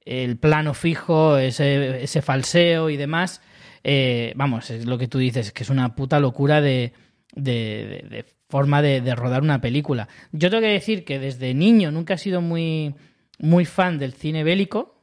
el 0.05 0.37
plano 0.37 0.73
fijo, 0.73 1.37
ese, 1.37 2.03
ese 2.03 2.21
falseo 2.23 2.89
y 2.89 2.97
demás. 2.97 3.41
Eh, 3.89 4.33
vamos, 4.35 4.69
es 4.69 4.85
lo 4.85 4.97
que 4.97 5.07
tú 5.07 5.17
dices, 5.17 5.53
que 5.53 5.63
es 5.63 5.69
una 5.69 5.95
puta 5.95 6.19
locura 6.19 6.59
de, 6.59 6.91
de, 7.33 8.03
de- 8.03 8.07
de 8.09 8.25
forma 8.49 8.81
de, 8.81 9.15
rodar 9.15 9.41
una 9.43 9.61
película. 9.61 10.09
Yo 10.33 10.49
tengo 10.49 10.61
que 10.61 10.67
decir 10.73 11.05
que 11.05 11.19
desde 11.19 11.53
niño 11.53 11.89
nunca 11.91 12.15
he 12.15 12.17
sido 12.17 12.41
muy, 12.41 12.95
muy 13.39 13.63
fan 13.65 13.97
del 13.97 14.11
cine 14.13 14.43
bélico, 14.43 14.99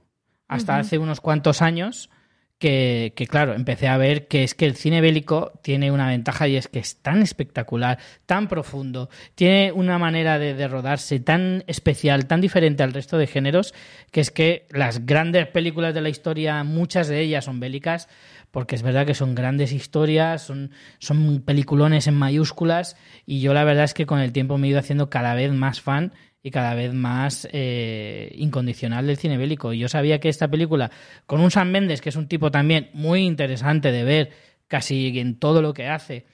hasta 0.49 0.77
hace 0.79 0.99
unos 0.99 1.21
cuantos 1.23 1.63
años, 1.63 2.11
que, 2.59 3.13
que, 3.17 3.27
claro, 3.27 3.55
empecé 3.55 3.89
a 3.89 3.97
ver 3.97 4.29
que 4.29 4.45
es 4.45 4.55
que 4.55 4.65
el 4.67 4.77
cine 4.77 5.01
bélico 5.01 5.53
tiene 5.63 5.91
una 5.91 6.09
ventaja 6.09 6.47
y 6.47 6.57
es 6.57 6.69
que 6.69 6.79
es 6.79 7.03
tan 7.03 7.21
espectacular, 7.23 7.99
tan 8.27 8.49
profundo, 8.49 9.09
tiene 9.35 9.73
una 9.73 9.99
manera 9.99 10.39
de, 10.39 10.55
de 10.55 10.69
rodarse 10.69 11.21
tan 11.21 11.65
especial, 11.67 12.27
tan 12.27 12.41
diferente 12.43 12.83
al 12.83 12.93
resto 12.93 13.17
de 13.19 13.27
géneros, 13.27 13.75
que 14.13 14.21
es 14.21 14.31
que 14.31 14.67
las 14.71 15.05
grandes 15.07 15.47
películas 15.49 15.95
de 15.95 16.01
la 16.03 16.09
historia, 16.11 16.63
muchas 16.65 17.09
de 17.09 17.21
ellas 17.21 17.45
son 17.47 17.61
bélicas, 17.61 18.09
porque 18.55 18.77
es 18.77 18.85
verdad 18.85 19.05
que 19.05 19.15
son 19.15 19.35
grandes 19.35 19.73
historias, 19.73 20.43
son, 20.43 20.71
son 21.01 21.43
peliculones 21.43 22.07
en 22.07 22.15
mayúsculas, 22.15 22.97
y 23.27 23.41
yo 23.41 23.53
la 23.53 23.65
verdad 23.65 23.83
es 23.83 23.95
que 23.95 24.07
con 24.07 24.21
el 24.21 24.31
tiempo 24.31 24.59
me 24.59 24.69
he 24.69 24.71
ido 24.71 24.79
haciendo 24.79 25.11
cada 25.11 25.35
vez 25.35 25.51
más 25.51 25.81
fan 25.81 26.13
y 26.41 26.53
cada 26.53 26.75
vez 26.75 26.95
más 26.95 27.49
eh, 27.51 28.33
incondicional 28.37 29.09
del 29.09 29.17
cine 29.17 29.39
bélico. 29.39 29.73
Y 29.73 29.81
yo 29.81 29.89
sabía 29.89 30.21
que 30.21 30.29
esta 30.29 30.47
película, 30.47 30.93
con 31.27 31.41
un 31.41 31.51
Sam 31.51 31.73
Mendes, 31.73 32.01
que 32.01 32.11
es 32.11 32.17
un 32.17 32.29
tipo 32.29 32.53
también 32.53 32.91
muy 32.95 33.23
interesante 33.23 33.91
de 33.91 34.05
ver 34.05 34.31
casi 34.69 35.19
en 35.19 35.41
todo 35.41 35.61
lo 35.61 35.75
que 35.75 35.89
hace, 35.89 36.25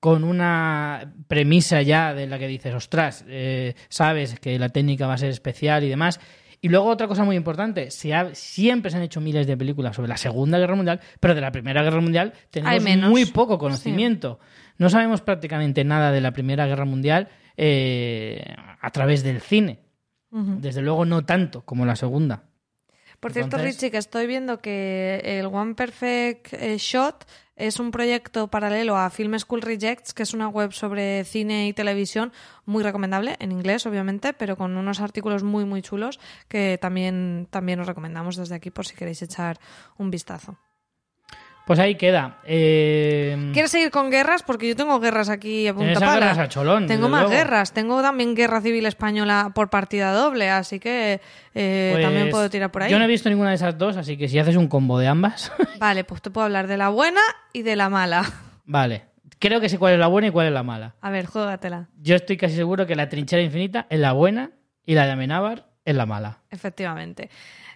con 0.00 0.24
una 0.24 1.14
premisa 1.28 1.82
ya 1.82 2.14
de 2.14 2.26
la 2.26 2.40
que 2.40 2.48
dices, 2.48 2.74
ostras, 2.74 3.24
eh, 3.28 3.76
sabes 3.88 4.40
que 4.40 4.58
la 4.58 4.70
técnica 4.70 5.06
va 5.06 5.14
a 5.14 5.18
ser 5.18 5.30
especial 5.30 5.84
y 5.84 5.88
demás. 5.88 6.18
Y 6.62 6.68
luego 6.68 6.86
otra 6.88 7.08
cosa 7.08 7.24
muy 7.24 7.36
importante, 7.36 7.90
se 7.90 8.12
ha- 8.14 8.34
siempre 8.34 8.90
se 8.90 8.98
han 8.98 9.02
hecho 9.02 9.20
miles 9.20 9.46
de 9.46 9.56
películas 9.56 9.96
sobre 9.96 10.08
la 10.08 10.16
Segunda 10.18 10.58
Guerra 10.58 10.74
Mundial, 10.76 11.00
pero 11.18 11.34
de 11.34 11.40
la 11.40 11.50
Primera 11.52 11.82
Guerra 11.82 12.00
Mundial 12.02 12.32
tenemos 12.50 12.74
menos. 12.84 13.10
muy 13.10 13.24
poco 13.26 13.56
conocimiento. 13.58 14.38
No 14.76 14.90
sabemos 14.90 15.20
prácticamente 15.22 15.84
nada 15.84 16.12
de 16.12 16.20
la 16.20 16.32
Primera 16.32 16.66
Guerra 16.66 16.84
Mundial 16.84 17.28
eh, 17.56 18.42
a 18.80 18.90
través 18.90 19.22
del 19.22 19.40
cine. 19.40 19.80
Desde 20.32 20.80
luego 20.82 21.04
no 21.04 21.24
tanto 21.24 21.62
como 21.64 21.84
la 21.86 21.96
Segunda. 21.96 22.44
Por 23.20 23.32
cierto, 23.32 23.56
Entonces- 23.56 23.76
Richie, 23.76 23.90
que 23.90 23.98
estoy 23.98 24.26
viendo 24.26 24.60
que 24.60 25.20
el 25.24 25.46
One 25.46 25.74
Perfect 25.74 26.54
eh, 26.54 26.76
Shot 26.78 27.26
es 27.54 27.78
un 27.78 27.90
proyecto 27.90 28.48
paralelo 28.48 28.96
a 28.96 29.10
Film 29.10 29.38
School 29.38 29.60
Rejects, 29.60 30.14
que 30.14 30.22
es 30.22 30.32
una 30.32 30.48
web 30.48 30.72
sobre 30.72 31.24
cine 31.24 31.68
y 31.68 31.74
televisión 31.74 32.32
muy 32.64 32.82
recomendable, 32.82 33.36
en 33.38 33.52
inglés, 33.52 33.84
obviamente, 33.84 34.32
pero 34.32 34.56
con 34.56 34.78
unos 34.78 35.00
artículos 35.00 35.42
muy, 35.42 35.66
muy 35.66 35.82
chulos 35.82 36.18
que 36.48 36.78
también, 36.80 37.46
también 37.50 37.78
os 37.80 37.86
recomendamos 37.86 38.36
desde 38.36 38.54
aquí 38.54 38.70
por 38.70 38.86
si 38.86 38.96
queréis 38.96 39.20
echar 39.20 39.60
un 39.98 40.10
vistazo. 40.10 40.56
Pues 41.70 41.78
ahí 41.78 41.94
queda. 41.94 42.38
Eh, 42.42 43.50
¿Quieres 43.52 43.70
seguir 43.70 43.92
con 43.92 44.10
guerras? 44.10 44.42
Porque 44.42 44.66
yo 44.66 44.74
tengo 44.74 44.98
guerras 44.98 45.28
aquí 45.28 45.68
a 45.68 45.72
punta 45.72 45.84
Tienes 45.92 46.02
a 46.02 46.04
pala. 46.04 46.26
guerras 46.26 46.38
a 46.38 46.48
cholón, 46.48 46.88
Tengo 46.88 47.08
más 47.08 47.20
luego. 47.20 47.36
guerras. 47.36 47.72
Tengo 47.72 48.02
también 48.02 48.34
guerra 48.34 48.60
civil 48.60 48.86
española 48.86 49.52
por 49.54 49.70
partida 49.70 50.10
doble, 50.12 50.50
así 50.50 50.80
que 50.80 51.20
eh, 51.54 51.90
pues, 51.92 52.04
también 52.04 52.28
puedo 52.30 52.50
tirar 52.50 52.72
por 52.72 52.82
ahí. 52.82 52.90
Yo 52.90 52.98
no 52.98 53.04
he 53.04 53.06
visto 53.06 53.28
ninguna 53.28 53.50
de 53.50 53.54
esas 53.54 53.78
dos, 53.78 53.96
así 53.96 54.16
que 54.16 54.26
si 54.26 54.40
haces 54.40 54.56
un 54.56 54.66
combo 54.66 54.98
de 54.98 55.06
ambas, 55.06 55.52
Vale, 55.78 56.02
pues 56.02 56.20
te 56.20 56.32
puedo 56.32 56.46
hablar 56.46 56.66
de 56.66 56.76
la 56.76 56.88
buena 56.88 57.20
y 57.52 57.62
de 57.62 57.76
la 57.76 57.88
mala. 57.88 58.28
vale. 58.64 59.04
Creo 59.38 59.60
que 59.60 59.68
sé 59.68 59.78
cuál 59.78 59.92
es 59.92 60.00
la 60.00 60.08
buena 60.08 60.26
y 60.26 60.30
cuál 60.32 60.48
es 60.48 60.52
la 60.52 60.64
mala. 60.64 60.96
A 61.00 61.10
ver, 61.10 61.26
juégatela. 61.26 61.86
Yo 62.02 62.16
estoy 62.16 62.36
casi 62.36 62.56
seguro 62.56 62.84
que 62.88 62.96
la 62.96 63.08
trinchera 63.08 63.42
infinita 63.42 63.86
es 63.90 64.00
la 64.00 64.10
buena 64.10 64.50
y 64.84 64.96
la 64.96 65.06
de 65.06 65.12
Amenábar 65.12 65.68
es 65.84 65.94
la 65.94 66.04
mala. 66.04 66.38
Efectivamente. 66.50 67.30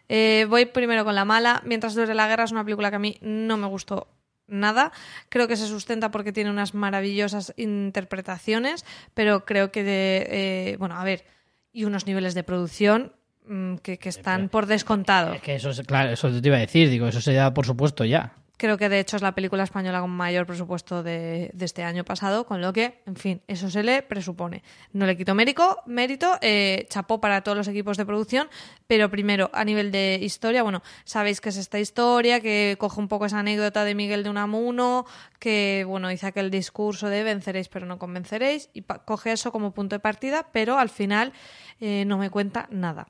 Eh, 0.09 0.47
voy 0.49 0.67
primero 0.67 1.05
con 1.05 1.15
la 1.15 1.25
mala. 1.25 1.63
Mientras 1.65 1.95
dure 1.95 2.15
la 2.15 2.29
guerra 2.29 2.45
es 2.45 2.53
una 2.53 2.65
película 2.65 2.91
que 2.91 2.97
a 2.97 3.01
mí 3.01 3.17
no 3.21 3.57
me 3.57 3.67
gustó 3.67 4.09
nada. 4.47 4.93
Creo 5.29 5.49
que 5.49 5.57
se 5.57 5.67
sustenta 5.67 6.11
porque 6.11 6.33
tiene 6.33 6.51
unas 6.51 6.75
maravillosas 6.75 7.53
interpretaciones, 7.57 8.85
pero 9.15 9.45
creo 9.45 9.73
que 9.73 9.83
de, 9.85 10.27
eh, 10.31 10.77
bueno, 10.79 10.97
a 10.97 11.05
ver, 11.05 11.25
y 11.73 11.85
unos 11.85 12.07
niveles 12.07 12.35
de 12.35 12.43
producción 12.43 13.13
mm, 13.47 13.77
que, 13.77 13.99
que 13.99 14.09
están 14.09 14.49
por 14.49 14.67
descontado. 14.67 15.33
Es 15.35 15.43
que 15.43 15.55
eso 15.57 15.71
es, 15.71 15.81
claro, 15.83 16.11
eso 16.11 16.31
te 16.31 16.47
iba 16.47 16.57
a 16.57 16.61
decir, 16.61 16.89
digo, 16.91 17.09
eso 17.09 17.21
se 17.21 17.33
da 17.33 17.55
por 17.55 17.67
supuesto 17.67 18.05
ya. 18.05 18.35
Creo 18.57 18.79
que 18.79 18.89
de 18.89 19.01
hecho 19.01 19.17
es 19.17 19.23
la 19.23 19.35
película 19.35 19.65
española 19.65 20.01
con 20.01 20.11
mayor 20.11 20.47
presupuesto 20.47 21.03
de, 21.03 21.53
este 21.59 21.83
año 21.83 22.05
pasado, 22.05 22.47
con 22.47 22.61
lo 22.61 22.73
que, 22.73 23.03
en 23.05 23.17
fin, 23.17 23.43
eso 23.49 23.69
se 23.69 23.83
le 23.83 24.03
presupone. 24.03 24.63
No 24.93 25.07
le 25.07 25.17
quito 25.17 25.35
mérito, 25.35 25.79
mérito 25.87 26.39
eh, 26.41 26.87
chapó 26.89 27.21
para 27.21 27.43
todos 27.43 27.59
los 27.59 27.67
equipos 27.67 27.97
de 27.97 28.07
producción, 28.07 28.49
pero 28.87 29.11
primero, 29.11 29.51
a 29.53 29.65
nivel 29.65 29.91
de 29.91 30.21
historia, 30.23 30.63
bueno, 30.63 30.83
sabéis 31.05 31.41
que 31.41 31.49
es 31.49 31.57
esta 31.57 31.81
historia, 31.81 32.41
que 32.41 32.77
coge 32.79 33.01
un 33.01 33.09
poco 33.09 33.27
esa 33.27 33.41
anécdota 33.41 33.85
de 33.85 33.97
Miguel 33.97 34.23
de 34.23 34.31
Unamuno, 34.31 35.05
que, 35.41 35.85
bueno, 35.89 36.13
hizo 36.13 36.29
aquel 36.29 36.53
discurso 36.53 37.09
de 37.09 37.25
venceréis 37.25 37.69
pero 37.69 37.87
no 37.87 37.99
convenceréis, 37.99 38.71
y 38.73 38.83
coge 38.83 39.33
eso 39.33 39.51
como 39.51 39.73
punto 39.73 39.97
de 39.97 40.01
partida, 40.01 40.47
pero 40.53 40.79
al 40.79 40.91
final 40.91 41.33
eh, 41.81 42.05
no 42.07 42.19
me 42.19 42.31
cuenta 42.31 42.69
nada. 42.71 43.09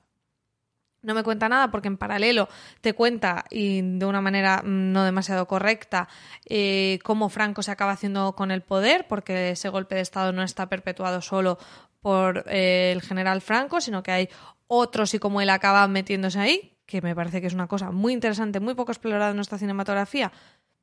No 1.05 1.15
me 1.15 1.23
cuenta 1.23 1.49
nada 1.49 1.71
porque 1.71 1.89
en 1.89 1.99
paralelo 1.99 2.49
te 2.81 2.95
cuenta, 2.95 3.45
y 3.51 3.83
de 3.83 4.07
una 4.07 4.23
manera 4.23 4.63
mm, 4.65 4.93
no 4.93 5.05
demasiado 5.05 5.47
correcta, 5.47 6.09
eh, 6.47 6.99
cómo 7.05 7.29
Franco 7.29 7.63
se 7.63 7.71
acaba 7.71 7.93
haciendo 7.93 8.35
con 8.35 8.51
el 8.51 8.63
poder, 8.63 9.07
porque 9.07 9.51
ese 9.51 9.69
golpe 9.69 9.97
de 9.97 10.01
Estado 10.01 10.33
no 10.33 10.43
está 10.43 10.69
perpetuado 10.69 11.21
solo 11.21 11.59
por 12.01 12.45
eh, 12.49 12.93
el 12.93 13.03
general 13.03 13.43
Franco, 13.43 13.81
sino 13.81 14.03
que 14.03 14.13
hay 14.13 14.29
otros 14.67 15.13
y 15.13 15.19
como 15.19 15.43
él 15.43 15.51
acaba 15.51 15.87
metiéndose 15.89 16.39
ahí, 16.39 16.79
que 16.87 17.03
me 17.03 17.15
parece 17.15 17.41
que 17.43 17.47
es 17.49 17.55
una 17.55 17.69
cosa 17.69 17.91
muy 17.91 18.15
interesante, 18.15 18.61
muy 18.61 18.75
poco 18.75 18.93
explorada 18.93 19.31
en 19.31 19.37
nuestra 19.37 19.59
cinematografía, 19.59 20.33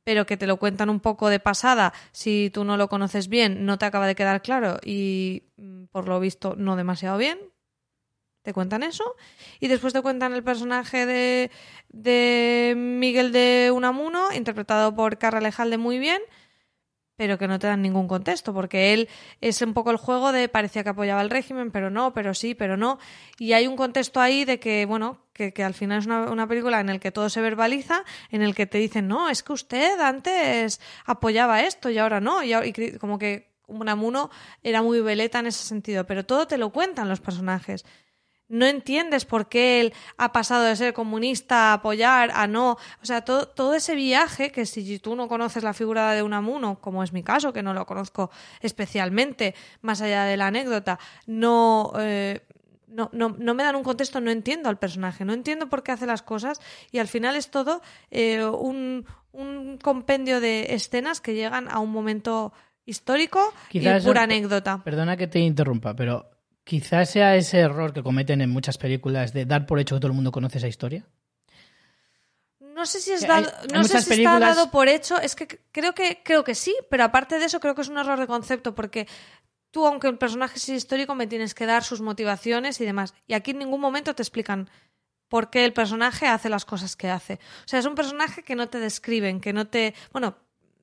pero 0.03 0.26
que 0.26 0.38
te 0.38 0.47
lo 0.47 0.57
cuentan 0.57 0.89
un 0.89 0.99
poco 0.99 1.30
de 1.30 1.39
pasada, 1.39 1.93
si 2.11 2.51
tú 2.53 2.63
no 2.63 2.78
lo 2.78 2.89
conoces 2.89 3.28
bien, 3.28 3.65
no 3.65 3.78
te 3.78 3.86
acaba 3.86 4.07
de 4.07 4.15
quedar 4.15 4.41
claro 4.41 4.78
y 4.84 5.43
mm, 5.57 5.86
por 5.86 6.07
lo 6.07 6.19
visto 6.19 6.55
no 6.55 6.76
demasiado 6.76 7.17
bien, 7.17 7.39
te 8.41 8.53
cuentan 8.53 8.83
eso 8.83 9.15
y 9.59 9.67
después 9.67 9.93
te 9.93 10.01
cuentan 10.01 10.33
el 10.33 10.43
personaje 10.43 11.05
de, 11.05 11.51
de 11.89 12.73
Miguel 12.75 13.31
de 13.31 13.71
Unamuno, 13.73 14.31
interpretado 14.33 14.95
por 14.95 15.17
Carra 15.17 15.41
Lejalde 15.41 15.77
muy 15.77 15.99
bien, 15.99 16.21
pero 17.21 17.37
que 17.37 17.47
no 17.47 17.59
te 17.59 17.67
dan 17.67 17.83
ningún 17.83 18.07
contexto, 18.07 18.51
porque 18.51 18.93
él 18.93 19.07
es 19.41 19.61
un 19.61 19.75
poco 19.75 19.91
el 19.91 19.97
juego 19.97 20.31
de 20.31 20.49
parecía 20.49 20.83
que 20.83 20.89
apoyaba 20.89 21.21
el 21.21 21.29
régimen, 21.29 21.69
pero 21.69 21.91
no, 21.91 22.15
pero 22.15 22.33
sí, 22.33 22.55
pero 22.55 22.77
no. 22.77 22.97
Y 23.37 23.53
hay 23.53 23.67
un 23.67 23.75
contexto 23.75 24.19
ahí 24.19 24.43
de 24.43 24.59
que, 24.59 24.87
bueno, 24.87 25.19
que, 25.31 25.53
que 25.53 25.63
al 25.63 25.75
final 25.75 25.99
es 25.99 26.07
una, 26.07 26.31
una 26.31 26.47
película 26.47 26.79
en 26.79 26.89
el 26.89 26.99
que 26.99 27.11
todo 27.11 27.29
se 27.29 27.39
verbaliza, 27.39 28.03
en 28.31 28.41
el 28.41 28.55
que 28.55 28.65
te 28.65 28.79
dicen, 28.79 29.07
no, 29.07 29.29
es 29.29 29.43
que 29.43 29.53
usted 29.53 29.99
antes 29.99 30.81
apoyaba 31.05 31.61
esto 31.61 31.91
y 31.91 31.99
ahora 31.99 32.19
no, 32.21 32.41
y, 32.41 32.55
y 32.55 32.97
como 32.97 33.19
que 33.19 33.51
Unamuno 33.67 34.31
era 34.63 34.81
muy 34.81 34.99
veleta 35.01 35.39
en 35.39 35.45
ese 35.45 35.63
sentido, 35.63 36.07
pero 36.07 36.25
todo 36.25 36.47
te 36.47 36.57
lo 36.57 36.71
cuentan 36.71 37.07
los 37.07 37.21
personajes 37.21 37.85
no 38.52 38.66
entiendes 38.68 39.26
por 39.26 39.47
qué 39.49 39.82
él 39.82 39.93
ha 40.18 40.32
pasado 40.32 40.64
de 40.64 40.76
ser 40.76 40.93
comunista 40.93 41.72
a 41.72 41.74
apoyar 41.74 42.32
a 42.36 42.45
no. 42.47 42.72
O 43.02 43.06
sea, 43.06 43.22
todo, 43.24 43.47
todo 43.47 43.74
ese 43.74 43.95
viaje 43.95 44.52
que 44.52 44.66
si 44.66 44.99
tú 44.99 45.16
no 45.16 45.28
conoces 45.28 45.64
la 45.64 45.74
figura 45.74 46.12
de 46.12 46.22
Unamuno, 46.22 46.80
como 46.82 47.04
es 47.04 47.14
mi 47.14 47.24
caso, 47.24 47.54
que 47.54 47.64
no 47.64 47.74
lo 47.74 47.86
conozco 47.86 48.30
especialmente, 48.62 49.56
más 49.82 50.02
allá 50.02 50.26
de 50.26 50.38
la 50.38 50.47
anécdota, 50.47 50.99
no. 51.28 51.93
eh, 51.99 52.41
no, 52.88 53.10
no, 53.14 53.30
no 53.39 53.54
me 53.54 53.64
dan 53.64 53.78
un 53.78 53.84
contexto, 53.84 54.20
no 54.20 54.32
entiendo 54.32 54.68
al 54.68 54.78
personaje, 54.78 55.24
no 55.24 55.32
entiendo 55.32 55.70
por 55.70 55.82
qué 55.82 55.93
hace 55.93 56.06
las 56.06 56.22
cosas 56.24 56.60
y 56.91 56.99
al 56.99 57.08
final 57.08 57.38
es 57.38 57.49
todo 57.49 57.82
eh, 58.10 58.43
un, 58.43 59.06
un 59.32 59.78
compendio 59.82 60.41
de 60.41 60.74
escenas 60.76 61.22
que 61.22 61.34
llegan 61.34 61.70
a 61.72 61.80
un 61.80 61.89
momento 61.89 62.52
histórico 62.86 63.54
Quizás 63.70 64.04
y 64.04 64.06
pura 64.08 64.22
eso- 64.22 64.26
anécdota. 64.26 64.82
Perdona 64.84 65.16
que 65.16 65.28
te 65.28 65.39
interrumpa, 65.39 65.95
pero 65.95 66.30
quizás 66.64 67.09
sea 67.09 67.36
ese 67.36 67.59
error 67.59 67.93
que 67.93 68.03
cometen 68.03 68.41
en 68.41 68.49
muchas 68.49 68.78
películas 68.78 69.34
de 69.34 69.45
dar 69.45 69.66
por 69.66 69.80
hecho 69.80 69.95
que 69.95 69.99
todo 70.01 70.12
el 70.12 70.16
mundo 70.16 70.32
conoce 70.32 70.57
esa 70.59 70.68
historia. 70.68 71.05
No 72.59 72.86
sé 72.86 72.99
si 73.01 73.12
es 73.12 73.28
dado, 73.28 73.47
hay- 73.49 73.53
hay 73.62 73.68
no 73.74 73.84
sé 73.84 73.89
si 73.89 73.97
está 73.97 74.09
películas- 74.09 74.55
dado 74.55 74.72
por 74.72 74.88
hecho, 74.88 75.20
es 75.20 75.36
que 75.36 75.47
creo 75.72 75.93
que 75.93 76.22
creo 76.24 76.43
que 76.43 76.55
sí, 76.55 76.74
pero 76.89 77.03
aparte 77.03 77.38
de 77.39 77.45
eso 77.45 77.59
creo 77.59 77.76
que 77.76 77.82
es 77.82 77.89
un 77.89 77.97
error 77.97 78.20
de 78.20 78.28
concepto 78.28 78.74
porque 78.76 79.07
tú 79.72 79.86
aunque 79.86 80.07
el 80.07 80.18
personaje 80.18 80.59
sea 80.59 80.76
histórico 80.76 81.16
me 81.16 81.28
tienes 81.28 81.53
que 81.53 81.66
dar 81.66 81.84
sus 81.84 82.01
motivaciones 82.01 82.80
y 82.82 82.86
demás 82.86 83.14
y 83.28 83.34
aquí 83.34 83.51
en 83.51 83.59
ningún 83.59 83.82
momento 83.82 84.14
te 84.16 84.22
explican 84.22 84.70
por 85.28 85.49
qué 85.49 85.64
el 85.66 85.74
personaje 85.74 86.28
hace 86.28 86.49
las 86.49 86.66
cosas 86.66 86.95
que 86.97 87.09
hace. 87.09 87.36
O 87.66 87.68
sea, 87.68 87.80
es 87.80 87.86
un 87.86 87.95
personaje 87.95 88.43
que 88.43 88.55
no 88.55 88.68
te 88.68 88.80
describen, 88.80 89.39
que 89.39 89.53
no 89.53 89.66
te, 89.68 89.93
bueno, 90.12 90.36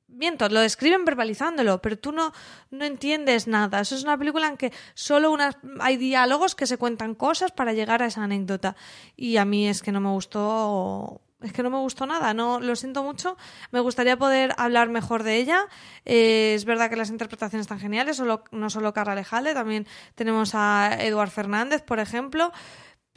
miento, 0.08 0.48
lo 0.48 0.60
describen 0.60 1.04
verbalizándolo, 1.04 1.80
pero 1.80 1.98
tú 1.98 2.12
no, 2.12 2.32
no 2.70 2.84
entiendes 2.84 3.46
nada. 3.46 3.80
Eso 3.80 3.94
es 3.94 4.02
una 4.02 4.18
película 4.18 4.48
en 4.48 4.56
que 4.56 4.72
solo 4.94 5.30
unas, 5.30 5.56
hay 5.80 5.96
diálogos 5.96 6.54
que 6.54 6.66
se 6.66 6.78
cuentan 6.78 7.14
cosas 7.14 7.52
para 7.52 7.72
llegar 7.72 8.02
a 8.02 8.06
esa 8.06 8.24
anécdota. 8.24 8.76
Y 9.16 9.36
a 9.36 9.44
mí 9.44 9.68
es 9.68 9.82
que 9.82 9.92
no 9.92 10.00
me 10.00 10.10
gustó. 10.10 11.20
Es 11.40 11.52
que 11.52 11.62
no 11.62 11.70
me 11.70 11.78
gustó 11.78 12.04
nada, 12.04 12.34
no 12.34 12.58
lo 12.58 12.74
siento 12.74 13.04
mucho. 13.04 13.36
Me 13.70 13.78
gustaría 13.78 14.16
poder 14.16 14.54
hablar 14.56 14.88
mejor 14.88 15.22
de 15.22 15.36
ella. 15.36 15.68
Eh, 16.04 16.54
es 16.56 16.64
verdad 16.64 16.90
que 16.90 16.96
las 16.96 17.10
interpretaciones 17.10 17.64
están 17.64 17.78
geniales, 17.78 18.16
solo, 18.16 18.42
no 18.50 18.70
solo 18.70 18.92
Carla 18.92 19.14
Lejalde, 19.14 19.54
también 19.54 19.86
tenemos 20.16 20.56
a 20.56 20.96
Eduard 20.98 21.30
Fernández, 21.30 21.82
por 21.82 22.00
ejemplo 22.00 22.50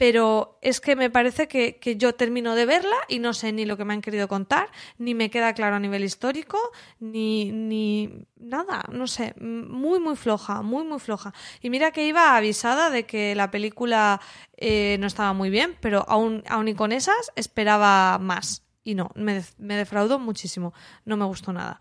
pero 0.02 0.58
es 0.62 0.80
que 0.80 0.96
me 0.96 1.10
parece 1.10 1.46
que, 1.46 1.76
que 1.76 1.96
yo 1.96 2.12
termino 2.16 2.56
de 2.56 2.66
verla 2.66 2.96
y 3.06 3.20
no 3.20 3.32
sé 3.32 3.52
ni 3.52 3.64
lo 3.64 3.76
que 3.76 3.84
me 3.84 3.94
han 3.94 4.00
querido 4.00 4.26
contar, 4.26 4.68
ni 4.98 5.14
me 5.14 5.30
queda 5.30 5.54
claro 5.54 5.76
a 5.76 5.78
nivel 5.78 6.02
histórico, 6.02 6.58
ni, 6.98 7.52
ni 7.52 8.26
nada, 8.36 8.82
no 8.90 9.06
sé, 9.06 9.32
muy, 9.38 10.00
muy 10.00 10.16
floja, 10.16 10.62
muy, 10.62 10.82
muy 10.82 10.98
floja. 10.98 11.32
Y 11.60 11.70
mira 11.70 11.92
que 11.92 12.04
iba 12.04 12.36
avisada 12.36 12.90
de 12.90 13.06
que 13.06 13.36
la 13.36 13.52
película 13.52 14.20
eh, 14.56 14.96
no 14.98 15.06
estaba 15.06 15.34
muy 15.34 15.50
bien, 15.50 15.76
pero 15.80 16.04
aún, 16.08 16.42
aún 16.48 16.66
y 16.66 16.74
con 16.74 16.90
esas 16.90 17.30
esperaba 17.36 18.18
más. 18.18 18.64
Y 18.82 18.96
no, 18.96 19.12
me, 19.14 19.40
me 19.58 19.76
defraudó 19.76 20.18
muchísimo, 20.18 20.74
no 21.04 21.16
me 21.16 21.26
gustó 21.26 21.52
nada. 21.52 21.78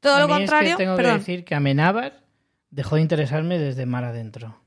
Todo 0.00 0.16
A 0.16 0.18
lo 0.18 0.26
es 0.26 0.38
contrario, 0.38 0.76
que 0.76 0.82
tengo 0.82 0.96
perdón, 0.96 1.12
que 1.12 1.18
decir 1.20 1.44
que 1.44 1.54
Amenábar 1.54 2.24
dejó 2.70 2.96
de 2.96 3.02
interesarme 3.02 3.60
desde 3.60 3.86
mar 3.86 4.02
adentro. 4.02 4.63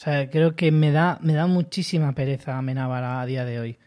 O 0.00 0.02
sea, 0.02 0.30
creo 0.30 0.56
que 0.56 0.72
me 0.72 0.92
da, 0.92 1.18
me 1.20 1.34
da 1.34 1.46
muchísima 1.46 2.14
pereza 2.14 2.56
Amenábar 2.56 3.04
a 3.04 3.26
día 3.26 3.44
de 3.44 3.60
hoy. 3.60 3.78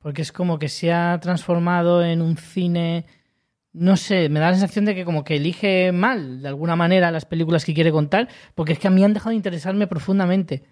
Porque 0.00 0.22
es 0.22 0.32
como 0.32 0.58
que 0.58 0.68
se 0.68 0.92
ha 0.92 1.16
transformado 1.20 2.04
en 2.04 2.20
un 2.20 2.36
cine. 2.36 3.06
No 3.72 3.96
sé, 3.96 4.28
me 4.28 4.40
da 4.40 4.48
la 4.48 4.54
sensación 4.54 4.86
de 4.86 4.96
que 4.96 5.04
como 5.04 5.22
que 5.22 5.36
elige 5.36 5.92
mal, 5.92 6.42
de 6.42 6.48
alguna 6.48 6.74
manera, 6.74 7.12
las 7.12 7.26
películas 7.26 7.64
que 7.64 7.74
quiere 7.74 7.92
contar, 7.92 8.28
porque 8.56 8.72
es 8.72 8.80
que 8.80 8.88
a 8.88 8.90
mí 8.90 9.04
han 9.04 9.14
dejado 9.14 9.30
de 9.30 9.36
interesarme 9.36 9.86
profundamente. 9.86 10.64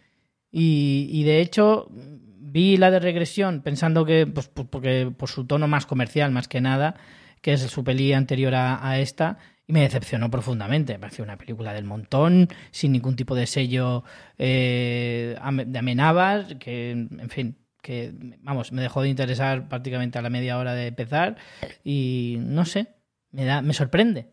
Y, 0.50 1.08
y 1.12 1.22
de 1.22 1.40
hecho, 1.40 1.88
vi 1.92 2.76
la 2.76 2.90
de 2.90 2.98
regresión 2.98 3.62
pensando 3.62 4.04
que, 4.04 4.26
pues, 4.26 4.48
porque 4.48 5.12
por 5.16 5.28
su 5.28 5.46
tono 5.46 5.68
más 5.68 5.86
comercial, 5.86 6.32
más 6.32 6.48
que 6.48 6.60
nada, 6.60 6.96
que 7.42 7.52
es 7.52 7.60
su 7.60 7.84
peli 7.84 8.12
anterior 8.12 8.56
a 8.56 8.98
esta, 8.98 9.38
y 9.70 9.72
me 9.72 9.82
decepcionó 9.82 10.32
profundamente. 10.32 10.94
Me 10.94 10.98
pareció 10.98 11.22
una 11.22 11.36
película 11.36 11.72
del 11.72 11.84
montón, 11.84 12.48
sin 12.72 12.90
ningún 12.90 13.14
tipo 13.14 13.36
de 13.36 13.46
sello 13.46 14.02
eh, 14.36 15.38
de 15.66 15.78
amenabas, 15.78 16.56
que, 16.58 16.90
en 16.90 17.30
fin, 17.30 17.56
que, 17.80 18.12
vamos, 18.40 18.72
me 18.72 18.82
dejó 18.82 19.02
de 19.02 19.10
interesar 19.10 19.68
prácticamente 19.68 20.18
a 20.18 20.22
la 20.22 20.30
media 20.30 20.58
hora 20.58 20.74
de 20.74 20.88
empezar, 20.88 21.36
y 21.84 22.38
no 22.40 22.64
sé, 22.64 22.88
me, 23.30 23.44
da, 23.44 23.62
me 23.62 23.72
sorprende. 23.72 24.26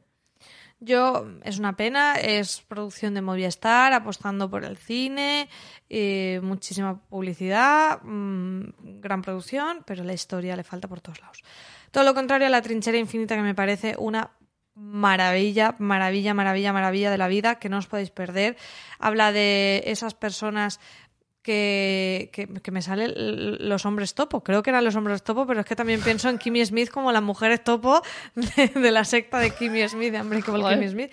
Yo, 0.80 1.28
es 1.44 1.60
una 1.60 1.76
pena, 1.76 2.16
es 2.16 2.62
producción 2.68 3.14
de 3.14 3.22
Movistar, 3.22 3.94
apostando 3.94 4.50
por 4.50 4.66
el 4.66 4.76
cine, 4.76 5.50
eh, 5.88 6.40
muchísima 6.42 7.00
publicidad, 7.10 8.02
mm, 8.02 9.02
gran 9.02 9.22
producción, 9.22 9.84
pero 9.86 10.04
la 10.04 10.14
historia 10.14 10.56
le 10.56 10.64
falta 10.64 10.88
por 10.88 11.00
todos 11.00 11.22
lados. 11.22 11.44
Todo 11.92 12.04
lo 12.04 12.16
contrario 12.16 12.48
a 12.48 12.50
la 12.50 12.64
trinchera 12.64 12.98
infinita 12.98 13.36
que 13.36 13.42
me 13.44 13.56
parece 13.56 13.96
una 14.00 14.32
maravilla, 14.78 15.76
maravilla, 15.80 16.34
maravilla, 16.34 16.74
maravilla 16.74 17.12
de 17.12 17.18
la 17.18 17.28
vida 17.28 17.60
que 17.60 17.70
no 17.70 17.78
os 17.78 17.88
podéis 17.88 18.12
perder. 18.12 18.58
Habla 19.00 19.32
de 19.32 19.84
esas 19.88 20.14
personas 20.14 20.80
que, 21.42 22.30
que, 22.34 22.48
que 22.48 22.72
me 22.72 22.82
salen 22.82 23.14
los 23.70 23.86
hombres 23.86 24.14
topo. 24.14 24.44
Creo 24.44 24.62
que 24.64 24.70
eran 24.70 24.84
los 24.84 24.96
hombres 24.96 25.24
topo, 25.24 25.48
pero 25.48 25.62
es 25.62 25.66
que 25.66 25.76
también 25.76 26.02
pienso 26.02 26.30
en 26.30 26.38
Kimmy 26.38 26.66
Smith 26.66 26.90
como 26.90 27.12
las 27.12 27.24
mujeres 27.24 27.64
topo 27.64 28.02
de, 28.36 28.68
de 28.68 28.92
la 28.92 29.04
secta 29.04 29.40
de 29.40 29.52
Kimmy 29.52 29.88
Smith, 29.88 30.12
de 30.12 30.18
hambre 30.18 30.44
como. 30.44 30.68
Kimmy 30.70 30.90
Smith. 30.90 31.12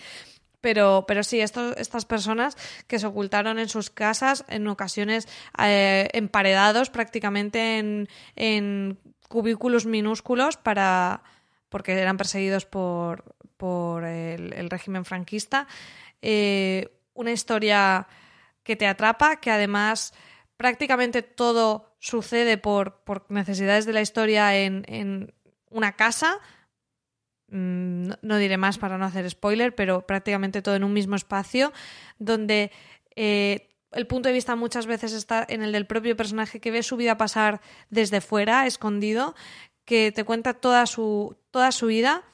Pero, 0.61 1.05
pero 1.07 1.23
sí, 1.23 1.41
estos, 1.41 1.77
estas 1.77 2.07
personas 2.07 2.57
que 2.87 2.99
se 2.99 3.07
ocultaron 3.07 3.59
en 3.59 3.69
sus 3.69 3.91
casas, 3.91 4.45
en 4.49 4.67
ocasiones 4.67 5.29
eh, 5.59 6.09
emparedados 6.15 6.89
prácticamente 6.89 7.79
en, 7.79 8.09
en 8.35 8.99
cubículos 9.29 9.85
minúsculos 9.85 10.57
para 10.57 11.23
porque 11.69 11.93
eran 11.93 12.17
perseguidos 12.17 12.67
por, 12.67 13.35
por 13.57 14.05
el, 14.05 14.71
régimen 14.71 15.05
franquista. 15.05 15.67
Eh, 16.23 16.89
una 17.15 17.33
historia 17.33 18.07
que 18.63 18.77
te 18.77 18.87
atrapa, 18.87 19.37
que 19.37 19.51
además 19.51 20.15
prácticamente 20.57 21.23
todo 21.23 21.97
sucede 21.99 22.59
por, 22.59 23.03
por 23.05 23.31
necesidades 23.31 23.87
de 23.87 23.93
la 23.93 24.01
historia 24.01 24.57
en, 24.57 24.85
en 24.89 25.35
una 25.71 25.93
casa. 25.93 26.41
Mm, 27.49 28.09
No, 28.09 28.19
no 28.23 28.37
diré 28.39 28.57
más 28.57 28.79
para 28.79 28.99
no 28.99 29.05
hacer 29.05 29.29
spoiler, 29.31 29.75
pero 29.75 30.07
prácticamente 30.07 30.63
todo 30.63 30.77
en 30.77 30.85
un 30.85 30.93
mismo 30.93 31.17
espacio, 31.17 31.73
donde 32.19 32.71
eh, 33.17 33.69
el 33.93 34.07
punto 34.07 34.29
de 34.29 34.33
vista 34.33 34.57
muchas 34.57 34.87
veces 34.87 35.13
está 35.13 35.47
en 35.49 35.63
el 35.63 35.73
del 35.73 35.87
propio 35.87 36.17
personaje 36.17 36.61
que 36.61 36.71
ve 36.71 36.83
su 36.83 36.97
vida 36.97 37.17
pasar 37.17 37.61
desde 37.91 38.21
fuera, 38.21 38.67
escondido, 38.67 39.35
que 39.85 40.13
te 40.13 40.25
cuenta 40.25 40.55
toda 40.55 40.87
su, 40.87 41.37
toda 41.51 41.71
su 41.73 41.87
vida, 41.87 42.25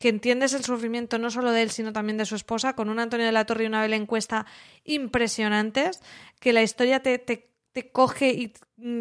que 0.00 0.08
entiendes 0.08 0.54
el 0.54 0.64
sufrimiento 0.64 1.18
no 1.18 1.30
solo 1.30 1.52
de 1.52 1.62
él, 1.62 1.70
sino 1.70 1.92
también 1.92 2.16
de 2.16 2.24
su 2.24 2.34
esposa, 2.34 2.72
con 2.72 2.88
un 2.88 2.98
Antonio 2.98 3.26
de 3.26 3.32
la 3.32 3.44
Torre 3.44 3.64
y 3.64 3.66
una 3.66 3.82
Belén 3.82 4.06
Cuesta 4.06 4.46
impresionantes, 4.84 6.00
que 6.40 6.54
la 6.54 6.62
historia 6.62 7.00
te, 7.00 7.18
te, 7.18 7.50
te 7.72 7.90
coge 7.92 8.30
y 8.30 8.54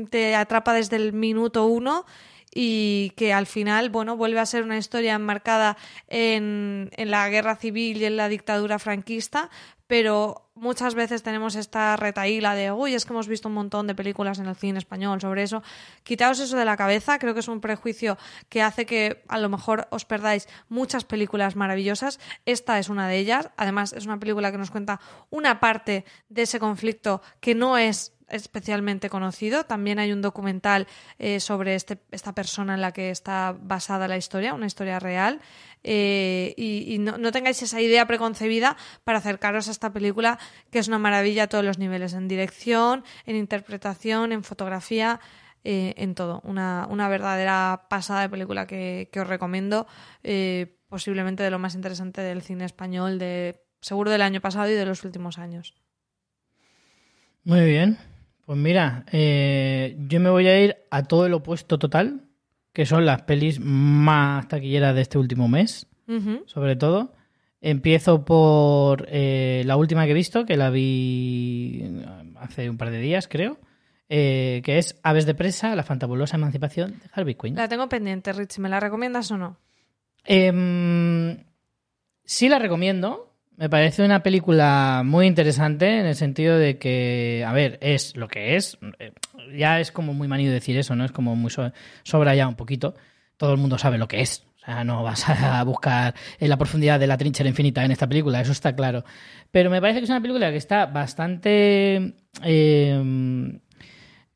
te 0.10 0.36
atrapa 0.36 0.74
desde 0.74 0.98
el 0.98 1.14
minuto 1.14 1.66
uno 1.66 2.06
y 2.54 3.14
que 3.16 3.32
al 3.32 3.46
final, 3.46 3.90
bueno, 3.90 4.18
vuelve 4.18 4.42
a 4.42 4.46
ser 4.46 4.64
una 4.64 4.78
historia 4.78 5.14
enmarcada 5.14 5.78
en, 6.08 6.90
en 6.98 7.12
la 7.12 7.30
guerra 7.30 7.56
civil 7.56 7.98
y 8.02 8.06
en 8.06 8.18
la 8.18 8.28
dictadura 8.28 8.78
franquista, 8.78 9.50
pero 9.90 10.52
muchas 10.54 10.94
veces 10.94 11.24
tenemos 11.24 11.56
esta 11.56 11.96
retaíla 11.96 12.54
de, 12.54 12.72
uy, 12.72 12.94
es 12.94 13.06
que 13.06 13.12
hemos 13.12 13.28
visto 13.28 13.48
un 13.48 13.56
montón 13.56 13.88
de 13.88 13.96
películas 13.96 14.38
en 14.38 14.46
el 14.46 14.56
cine 14.56 14.78
español 14.78 15.20
sobre 15.20 15.42
eso. 15.42 15.64
Quitaos 16.04 16.40
eso 16.40 16.56
de 16.56 16.64
la 16.64 16.78
cabeza, 16.78 17.18
creo 17.18 17.34
que 17.34 17.40
es 17.40 17.48
un 17.48 17.60
prejuicio 17.60 18.16
que 18.50 18.62
hace 18.62 18.86
que 18.86 19.24
a 19.28 19.40
lo 19.40 19.50
mejor 19.50 19.88
os 19.90 20.06
perdáis 20.06 20.48
muchas 20.68 21.06
películas 21.06 21.56
maravillosas. 21.56 22.20
Esta 22.46 22.78
es 22.78 22.90
una 22.90 23.08
de 23.08 23.18
ellas. 23.18 23.50
Además, 23.58 23.94
es 23.94 24.06
una 24.06 24.20
película 24.20 24.52
que 24.52 24.60
nos 24.60 24.70
cuenta 24.70 25.00
una 25.32 25.60
parte 25.60 26.06
de 26.30 26.44
ese 26.44 26.60
conflicto 26.60 27.24
que 27.40 27.56
no 27.56 27.76
es 27.76 28.14
especialmente 28.32 29.10
conocido. 29.10 29.66
También 29.66 30.00
hay 30.00 30.12
un 30.12 30.22
documental 30.22 30.88
eh, 31.18 31.40
sobre 31.40 31.76
este, 31.76 31.98
esta 32.12 32.34
persona 32.34 32.76
en 32.76 32.82
la 32.82 32.92
que 32.92 33.10
está 33.10 33.56
basada 33.60 34.08
la 34.08 34.18
historia, 34.18 34.54
una 34.54 34.66
historia 34.66 35.00
real. 35.00 35.42
Eh, 35.84 36.54
y, 36.58 36.98
no, 37.00 37.32
tengáis 37.32 37.62
esa 37.62 37.82
idea 37.82 38.06
preconcebida 38.06 38.76
para 39.04 39.20
acercaros 39.20 39.68
a 39.68 39.72
esta 39.72 39.94
película, 39.94 40.40
que 40.72 40.80
es 40.80 40.88
una 40.88 41.00
maravilla 41.00 41.44
a 41.44 41.48
todos 41.48 41.64
los 41.64 41.78
niveles, 41.78 42.14
en 42.14 42.28
dirección, 42.28 43.04
en 43.26 43.36
interpretación, 43.36 44.32
en 44.32 44.44
fotografía. 44.44 45.20
Eh, 45.66 45.94
en 45.98 46.16
todo, 46.16 46.40
una, 46.46 46.88
una, 46.90 47.10
verdadera 47.10 47.88
pasada 47.90 48.22
de 48.22 48.30
película 48.30 48.66
que, 48.66 49.10
que 49.12 49.20
os 49.20 49.28
recomiendo, 49.28 49.88
eh, 50.24 50.78
posiblemente 50.88 51.44
de 51.44 51.52
lo 51.52 51.60
más 51.60 51.76
interesante 51.76 52.22
del 52.22 52.42
cine 52.42 52.64
español, 52.64 53.20
de 53.20 53.62
seguro 53.82 54.10
del 54.10 54.22
año 54.22 54.40
pasado 54.40 54.70
y 54.70 54.74
de 54.74 54.86
los 54.86 55.04
últimos 55.04 55.38
años. 55.38 55.76
Muy 57.44 57.66
bien, 57.66 57.98
pues 58.50 58.58
mira, 58.58 59.06
eh, 59.12 59.96
yo 60.08 60.20
me 60.20 60.32
voy 60.32 60.48
a 60.48 60.60
ir 60.60 60.78
a 60.90 61.04
todo 61.04 61.28
el 61.28 61.36
opuesto 61.36 61.78
total, 61.78 62.22
que 62.74 62.88
son 62.88 63.06
las 63.06 63.22
pelis 63.22 63.60
más 63.60 64.48
taquilleras 64.48 64.96
de 64.96 65.02
este 65.02 65.20
último 65.20 65.48
mes, 65.48 65.86
Uh 66.08 66.14
-huh. 66.14 66.44
sobre 66.48 66.76
todo. 66.76 67.14
Empiezo 67.62 68.26
por 68.26 69.06
eh, 69.12 69.62
la 69.68 69.78
última 69.78 70.06
que 70.06 70.12
he 70.14 70.16
visto, 70.16 70.48
que 70.48 70.58
la 70.58 70.72
vi 70.72 72.02
hace 72.38 72.72
un 72.72 72.78
par 72.80 72.90
de 72.90 72.98
días, 73.00 73.28
creo, 73.28 73.60
eh, 74.10 74.62
que 74.64 74.80
es 74.80 75.00
Aves 75.04 75.28
de 75.28 75.36
presa, 75.36 75.76
la 75.76 75.84
fantabulosa 75.84 76.36
emancipación 76.38 76.94
de 76.94 77.10
Harvey 77.14 77.36
Quinn. 77.36 77.54
La 77.56 77.68
tengo 77.68 77.88
pendiente, 77.88 78.34
Rich, 78.34 78.58
¿me 78.58 78.70
la 78.70 78.80
recomiendas 78.80 79.30
o 79.30 79.38
no? 79.38 79.58
Eh, 80.26 81.38
sí 82.26 82.50
la 82.50 82.58
recomiendo. 82.58 83.29
Me 83.60 83.70
parece 83.70 84.06
una 84.06 84.24
película 84.24 85.02
muy 85.04 85.28
interesante 85.28 86.00
en 86.00 86.06
el 86.06 86.16
sentido 86.16 86.58
de 86.58 86.78
que, 86.78 87.44
a 87.46 87.52
ver, 87.52 87.78
es 87.82 88.16
lo 88.16 88.30
que 88.30 88.56
es. 88.56 88.78
Ya 89.54 89.82
es 89.82 89.92
como 89.92 90.14
muy 90.14 90.30
manido 90.30 90.54
decir 90.54 90.78
eso, 90.78 90.96
¿no? 90.96 91.04
Es 91.04 91.12
como 91.12 91.36
muy 91.36 91.52
so 91.52 91.74
sobra 92.04 92.34
ya 92.36 92.48
un 92.48 92.56
poquito. 92.56 92.96
Todo 93.36 93.52
el 93.52 93.58
mundo 93.58 93.78
sabe 93.78 93.98
lo 93.98 94.08
que 94.08 94.22
es. 94.22 94.46
O 94.56 94.66
sea, 94.66 94.86
no 94.86 95.04
vas 95.04 95.28
a 95.28 95.62
buscar 95.66 96.16
en 96.40 96.48
la 96.48 96.56
profundidad 96.56 97.02
de 97.02 97.08
la 97.08 97.18
trinchera 97.18 97.50
infinita 97.50 97.84
en 97.84 97.92
esta 97.92 98.08
película, 98.08 98.40
eso 98.40 98.54
está 98.54 98.74
claro. 98.74 99.04
Pero 99.52 99.70
me 99.70 99.82
parece 99.82 100.00
que 100.00 100.06
es 100.06 100.10
una 100.10 100.22
película 100.22 100.52
que 100.52 100.58
está 100.58 100.86
bastante... 100.86 102.14
Eh, 102.42 103.60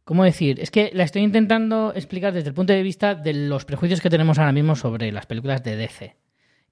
¿Cómo 0.04 0.26
decir? 0.26 0.60
Es 0.60 0.70
que 0.70 0.92
la 0.94 1.06
estoy 1.06 1.22
intentando 1.22 1.94
explicar 1.96 2.34
desde 2.34 2.50
el 2.50 2.54
punto 2.54 2.74
de 2.74 2.84
vista 2.84 3.16
de 3.16 3.32
los 3.34 3.64
prejuicios 3.64 4.02
que 4.02 4.10
tenemos 4.10 4.38
ahora 4.38 4.52
mismo 4.52 4.76
sobre 4.76 5.14
las 5.14 5.28
películas 5.28 5.64
de 5.64 5.78
DC. 5.78 6.23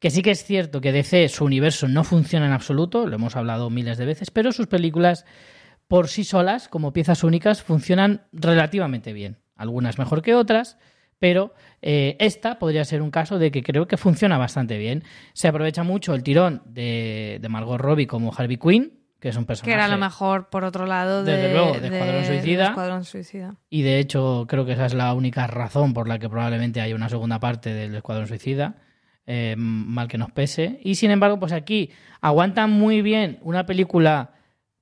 Que 0.01 0.09
sí 0.09 0.23
que 0.23 0.31
es 0.31 0.43
cierto 0.43 0.81
que 0.81 0.91
DC, 0.91 1.29
su 1.29 1.45
universo 1.45 1.87
no 1.87 2.03
funciona 2.03 2.47
en 2.47 2.53
absoluto, 2.53 3.05
lo 3.05 3.15
hemos 3.15 3.35
hablado 3.35 3.69
miles 3.69 3.99
de 3.99 4.05
veces, 4.05 4.31
pero 4.31 4.51
sus 4.51 4.65
películas 4.65 5.25
por 5.87 6.07
sí 6.07 6.23
solas, 6.23 6.67
como 6.67 6.91
piezas 6.91 7.23
únicas, 7.23 7.61
funcionan 7.61 8.23
relativamente 8.33 9.13
bien. 9.13 9.37
Algunas 9.55 9.99
mejor 9.99 10.23
que 10.23 10.33
otras, 10.33 10.79
pero 11.19 11.53
eh, 11.83 12.17
esta 12.19 12.57
podría 12.57 12.83
ser 12.83 13.03
un 13.03 13.11
caso 13.11 13.37
de 13.37 13.51
que 13.51 13.61
creo 13.61 13.87
que 13.87 13.95
funciona 13.95 14.39
bastante 14.39 14.79
bien. 14.79 15.03
Se 15.33 15.47
aprovecha 15.47 15.83
mucho 15.83 16.15
el 16.15 16.23
tirón 16.23 16.63
de, 16.65 17.37
de 17.39 17.49
Margot 17.49 17.79
Robbie 17.79 18.07
como 18.07 18.33
Harvey 18.35 18.57
Quinn, 18.57 19.01
que 19.19 19.29
es 19.29 19.37
un 19.37 19.45
personaje. 19.45 19.69
Que 19.69 19.75
era 19.75 19.87
lo 19.87 19.99
mejor, 19.99 20.49
por 20.49 20.63
otro 20.63 20.87
lado, 20.87 21.23
de, 21.23 21.31
desde 21.31 21.53
luego, 21.53 21.73
de, 21.73 21.79
de 21.79 21.87
Escuadrón 21.95 22.25
Suicida. 22.25 22.65
Escuadrón 22.69 23.05
Suicida. 23.05 23.55
Y 23.69 23.83
de 23.83 23.99
hecho, 23.99 24.47
creo 24.49 24.65
que 24.65 24.71
esa 24.71 24.87
es 24.87 24.95
la 24.95 25.13
única 25.13 25.45
razón 25.45 25.93
por 25.93 26.07
la 26.07 26.17
que 26.17 26.27
probablemente 26.27 26.81
haya 26.81 26.95
una 26.95 27.07
segunda 27.07 27.39
parte 27.39 27.71
del 27.71 27.93
Escuadrón 27.93 28.27
Suicida. 28.27 28.77
Eh, 29.33 29.55
mal 29.57 30.09
que 30.09 30.17
nos 30.17 30.29
pese. 30.29 30.81
Y 30.83 30.95
sin 30.95 31.09
embargo, 31.09 31.39
pues 31.39 31.53
aquí 31.53 31.89
aguanta 32.19 32.67
muy 32.67 33.01
bien 33.01 33.39
una 33.43 33.65
película 33.65 34.31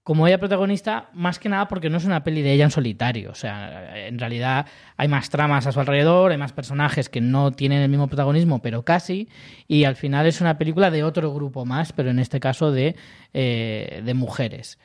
como 0.01 0.25
ella 0.25 0.39
protagonista, 0.39 1.11
más 1.13 1.37
que 1.37 1.49
nada 1.49 1.67
porque 1.67 1.91
no 1.91 1.97
es 1.97 2.05
una 2.05 2.23
peli 2.23 2.41
de 2.41 2.53
ella 2.53 2.63
en 2.63 2.71
solitario. 2.71 3.29
O 3.29 3.35
sea, 3.35 4.07
en 4.07 4.17
realidad 4.17 4.65
hay 4.97 5.07
más 5.07 5.29
tramas 5.29 5.67
a 5.67 5.71
su 5.71 5.79
alrededor, 5.79 6.31
hay 6.31 6.39
más 6.39 6.51
personajes 6.51 7.09
que 7.09 7.21
no 7.21 7.51
tienen 7.51 7.83
el 7.83 7.89
mismo 7.89 8.07
protagonismo, 8.07 8.59
pero 8.59 8.83
casi. 8.83 9.29
Y 9.67 9.83
al 9.83 9.95
final 9.95 10.25
es 10.25 10.41
una 10.41 10.57
película 10.57 10.89
de 10.89 11.03
otro 11.03 11.31
grupo 11.31 11.63
más, 11.63 11.93
pero 11.93 12.09
en 12.09 12.17
este 12.17 12.39
caso 12.39 12.71
de, 12.71 12.95
eh, 13.35 14.01
de 14.03 14.13
mujeres. 14.15 14.79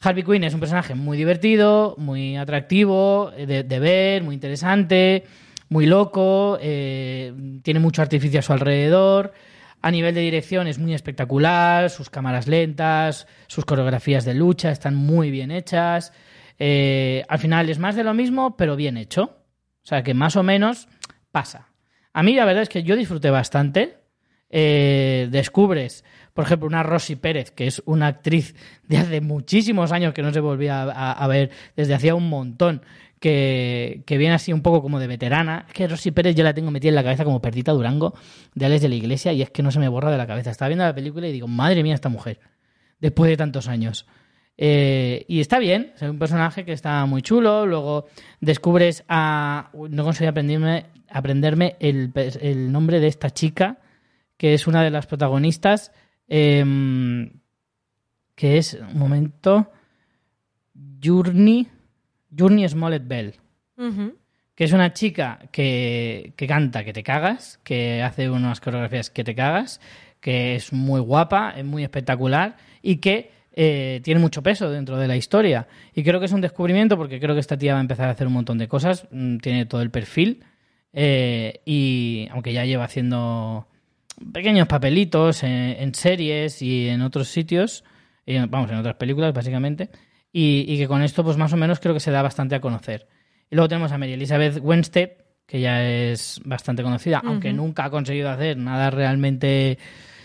Harvey 0.00 0.22
Quinn 0.22 0.44
es 0.44 0.54
un 0.54 0.60
personaje 0.60 0.94
muy 0.94 1.18
divertido, 1.18 1.94
muy 1.98 2.38
atractivo 2.38 3.32
de, 3.36 3.64
de 3.64 3.78
ver, 3.78 4.22
muy 4.22 4.34
interesante, 4.34 5.24
muy 5.68 5.86
loco, 5.86 6.58
eh, 6.60 7.32
tiene 7.62 7.80
mucho 7.80 8.02
artificio 8.02 8.40
a 8.40 8.42
su 8.42 8.52
alrededor. 8.52 9.32
A 9.80 9.90
nivel 9.90 10.14
de 10.14 10.22
dirección 10.22 10.66
es 10.66 10.78
muy 10.78 10.94
espectacular, 10.94 11.90
sus 11.90 12.08
cámaras 12.08 12.48
lentas, 12.48 13.26
sus 13.46 13.64
coreografías 13.64 14.24
de 14.24 14.34
lucha 14.34 14.70
están 14.70 14.94
muy 14.94 15.30
bien 15.30 15.50
hechas. 15.50 16.12
Eh, 16.58 17.24
al 17.28 17.38
final 17.38 17.68
es 17.68 17.78
más 17.78 17.94
de 17.96 18.04
lo 18.04 18.14
mismo, 18.14 18.56
pero 18.56 18.76
bien 18.76 18.96
hecho. 18.96 19.36
O 19.82 19.86
sea 19.86 20.02
que 20.02 20.14
más 20.14 20.36
o 20.36 20.42
menos 20.42 20.88
pasa. 21.30 21.68
A 22.12 22.22
mí 22.22 22.34
la 22.34 22.44
verdad 22.44 22.62
es 22.62 22.68
que 22.68 22.82
yo 22.82 22.96
disfruté 22.96 23.28
bastante. 23.30 23.98
Eh, 24.56 25.28
descubres, 25.30 26.04
por 26.32 26.44
ejemplo, 26.44 26.68
una 26.68 26.84
Rosy 26.84 27.16
Pérez, 27.16 27.50
que 27.50 27.66
es 27.66 27.82
una 27.86 28.06
actriz 28.06 28.54
de 28.84 28.98
hace 28.98 29.20
muchísimos 29.20 29.90
años 29.90 30.14
que 30.14 30.22
no 30.22 30.32
se 30.32 30.40
volvía 30.40 30.82
a, 30.82 31.26
ver 31.26 31.50
desde 31.76 31.94
hacía 31.94 32.14
un 32.14 32.28
montón, 32.28 32.82
que, 33.24 34.18
viene 34.18 34.34
así 34.34 34.52
un 34.52 34.60
poco 34.60 34.82
como 34.82 35.00
de 35.00 35.06
veterana. 35.06 35.64
Es 35.66 35.72
que 35.72 35.88
Rosy 35.88 36.10
Pérez 36.10 36.36
yo 36.36 36.44
la 36.44 36.52
tengo 36.52 36.70
metida 36.70 36.90
en 36.90 36.94
la 36.94 37.02
cabeza 37.02 37.24
como 37.24 37.40
Perdita 37.40 37.72
Durango 37.72 38.14
de 38.54 38.66
Alex 38.66 38.82
de 38.82 38.90
la 38.90 38.94
Iglesia 38.96 39.32
y 39.32 39.40
es 39.40 39.50
que 39.50 39.62
no 39.62 39.70
se 39.70 39.78
me 39.78 39.88
borra 39.88 40.10
de 40.10 40.18
la 40.18 40.26
cabeza. 40.26 40.50
Estaba 40.50 40.68
viendo 40.68 40.84
la 40.84 40.94
película 40.94 41.26
y 41.26 41.32
digo, 41.32 41.48
madre 41.48 41.82
mía, 41.82 41.94
esta 41.94 42.10
mujer, 42.10 42.38
después 43.00 43.30
de 43.30 43.38
tantos 43.38 43.66
años. 43.66 44.06
Eh, 44.58 45.24
y 45.26 45.40
está 45.40 45.58
bien, 45.58 45.92
es 45.96 46.02
un 46.02 46.18
personaje 46.18 46.66
que 46.66 46.72
está 46.72 47.06
muy 47.06 47.22
chulo. 47.22 47.64
Luego 47.64 48.06
descubres 48.40 49.04
a. 49.08 49.70
No 49.72 50.04
conseguí 50.04 50.28
aprenderme, 50.28 50.86
aprenderme 51.08 51.76
el, 51.80 52.12
el 52.14 52.70
nombre 52.70 53.00
de 53.00 53.06
esta 53.06 53.30
chica, 53.30 53.78
que 54.36 54.52
es 54.52 54.66
una 54.66 54.82
de 54.82 54.90
las 54.90 55.06
protagonistas. 55.06 55.92
em, 56.28 57.40
que 58.34 58.58
es, 58.58 58.74
un 58.74 58.98
momento. 58.98 59.70
Journey. 61.02 61.68
Journey 62.36 62.68
Smollett 62.68 63.06
Bell. 63.06 63.34
Que 64.54 64.64
es 64.64 64.72
una 64.72 64.92
chica 64.92 65.40
que, 65.50 66.32
que 66.36 66.46
canta 66.46 66.84
que 66.84 66.92
te 66.92 67.02
cagas, 67.02 67.58
que 67.64 68.02
hace 68.02 68.30
unas 68.30 68.60
coreografías 68.60 69.10
que 69.10 69.24
te 69.24 69.34
cagas, 69.34 69.80
que 70.20 70.54
es 70.54 70.72
muy 70.72 71.00
guapa, 71.00 71.54
es 71.56 71.64
muy 71.64 71.82
espectacular 71.82 72.56
y 72.80 72.96
que 72.96 73.30
eh, 73.52 74.00
tiene 74.02 74.20
mucho 74.20 74.42
peso 74.42 74.70
dentro 74.70 74.96
de 74.96 75.06
la 75.06 75.16
historia. 75.16 75.68
Y 75.94 76.02
creo 76.02 76.18
que 76.18 76.26
es 76.26 76.32
un 76.32 76.40
descubrimiento 76.40 76.96
porque 76.96 77.20
creo 77.20 77.34
que 77.34 77.40
esta 77.40 77.56
tía 77.56 77.74
va 77.74 77.78
a 77.78 77.82
empezar 77.82 78.08
a 78.08 78.12
hacer 78.12 78.26
un 78.26 78.32
montón 78.32 78.58
de 78.58 78.68
cosas, 78.68 79.06
mm, 79.10 79.38
tiene 79.38 79.66
todo 79.66 79.82
el 79.82 79.90
perfil 79.90 80.44
eh, 80.92 81.60
y 81.64 82.28
aunque 82.30 82.52
ya 82.52 82.64
lleva 82.64 82.84
haciendo 82.84 83.68
pequeños 84.32 84.66
papelitos 84.68 85.42
en, 85.42 85.50
en 85.50 85.94
series 85.94 86.62
y 86.62 86.88
en 86.88 87.02
otros 87.02 87.28
sitios, 87.28 87.84
y, 88.26 88.38
vamos, 88.38 88.70
en 88.70 88.78
otras 88.78 88.96
películas 88.96 89.32
básicamente, 89.32 89.90
y, 90.34 90.66
y 90.66 90.76
que 90.76 90.88
con 90.88 91.00
esto 91.02 91.22
pues 91.22 91.38
más 91.38 91.52
o 91.52 91.56
menos 91.56 91.78
creo 91.78 91.94
que 91.94 92.00
se 92.00 92.10
da 92.10 92.20
bastante 92.20 92.56
a 92.56 92.60
conocer. 92.60 93.06
Y 93.50 93.54
luego 93.54 93.68
tenemos 93.68 93.92
a 93.92 93.98
Mary 93.98 94.14
Elizabeth 94.14 94.58
Winstead, 94.60 95.10
que 95.46 95.60
ya 95.60 95.82
es 95.88 96.40
bastante 96.44 96.82
conocida, 96.82 97.22
aunque 97.24 97.52
nunca 97.52 97.84
ha 97.84 97.90
conseguido 97.90 98.30
hacer 98.30 98.56
nada 98.56 98.90
realmente, 98.90 99.78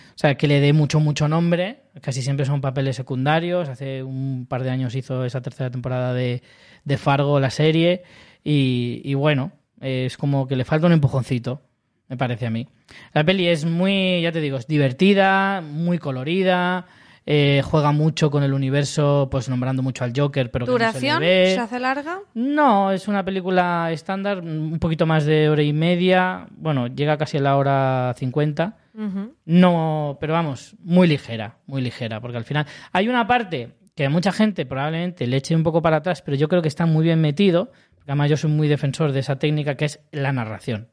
o 0.10 0.18
sea, 0.18 0.36
que 0.36 0.48
le 0.48 0.61
dé 0.61 0.73
mucho, 0.73 0.99
mucho 0.99 1.27
nombre. 1.27 1.84
Casi 2.02 2.22
siempre 2.22 2.45
son 2.45 2.61
papeles 2.61 2.95
secundarios. 2.95 3.69
Hace 3.69 4.02
un 4.02 4.48
par 4.48 4.64
de 4.64 4.69
años 4.69 4.95
hizo 4.95 5.26
esa 5.26 5.41
tercera 5.41 5.69
temporada 5.69 6.14
de, 6.14 6.41
de 6.86 6.98
Fargo, 6.98 7.40
la 7.40 7.49
serie. 7.49 8.03
Y, 8.44 9.02
y 9.03 9.14
bueno, 9.14 9.52
es 9.81 10.18
como 10.18 10.48
que 10.48 10.56
le 10.56 10.65
falta 10.65 10.88
un 10.88 10.94
empujoncito, 10.94 11.61
me 12.07 12.18
parece 12.18 12.45
a 12.48 12.49
mí. 12.49 12.68
La 13.14 13.23
peli 13.23 13.48
es 13.48 13.65
muy, 13.65 14.22
ya 14.22 14.31
te 14.31 14.41
digo, 14.41 14.57
es 14.57 14.68
divertida, 14.68 15.61
muy 15.61 15.99
colorida. 15.99 16.88
Eh, 17.31 17.61
juega 17.64 17.91
mucho 17.91 18.31
con 18.31 18.41
el 18.41 18.53
universo, 18.53 19.27
pues 19.30 19.49
nombrando 19.49 19.84
mucho 19.84 20.03
al 20.03 20.14
Joker, 20.18 20.49
pero 20.49 20.65
que 20.65 20.72
no 20.72 20.77
se 20.77 20.84
le 20.84 20.85
¿Duración? 20.89 21.19
ve. 21.19 21.51
¿Se 21.53 21.60
hace 21.60 21.80
larga? 21.80 22.22
No, 22.34 22.91
es 22.91 23.07
una 23.07 23.23
película 23.23 23.91
estándar, 23.91 24.39
un 24.39 24.80
poquito 24.80 25.06
más 25.06 25.26
de 25.26 25.47
hora 25.47 25.61
y 25.61 25.72
media. 25.72 26.47
Bueno, 26.57 26.88
llega 26.88 27.19
casi 27.19 27.38
a 27.38 27.41
la 27.41 27.56
hora 27.56 28.15
50. 28.18 28.77
Ujú. 28.95 29.35
No, 29.45 30.18
pero 30.19 30.34
vamos, 30.34 30.76
muy 30.84 31.07
ligera, 31.07 31.60
muy 31.68 31.84
ligera, 31.84 32.19
porque 32.19 32.38
al 32.38 32.45
final 32.45 32.65
hay 32.93 33.07
una 33.07 33.27
parte 33.27 33.76
que 33.93 34.07
a 34.07 34.10
mucha 34.10 34.31
gente 34.31 34.65
probablemente 34.65 35.27
le 35.27 35.38
eche 35.38 35.56
un 35.56 35.61
poco 35.61 35.84
para 35.84 35.97
atrás, 35.97 36.23
pero 36.23 36.35
yo 36.35 36.47
creo 36.49 36.64
que 36.64 36.68
está 36.68 36.88
muy 36.88 37.03
bien 37.03 37.22
metido, 37.22 37.72
porque 37.93 38.11
además 38.11 38.31
yo 38.31 38.38
soy 38.38 38.49
muy 38.49 38.68
defensor 38.68 39.11
de 39.11 39.19
esa 39.19 39.38
técnica 39.38 39.76
que 39.76 39.85
es 39.85 39.99
la 40.11 40.34
narración, 40.34 40.89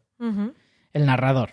el 0.92 1.06
narrador. 1.06 1.52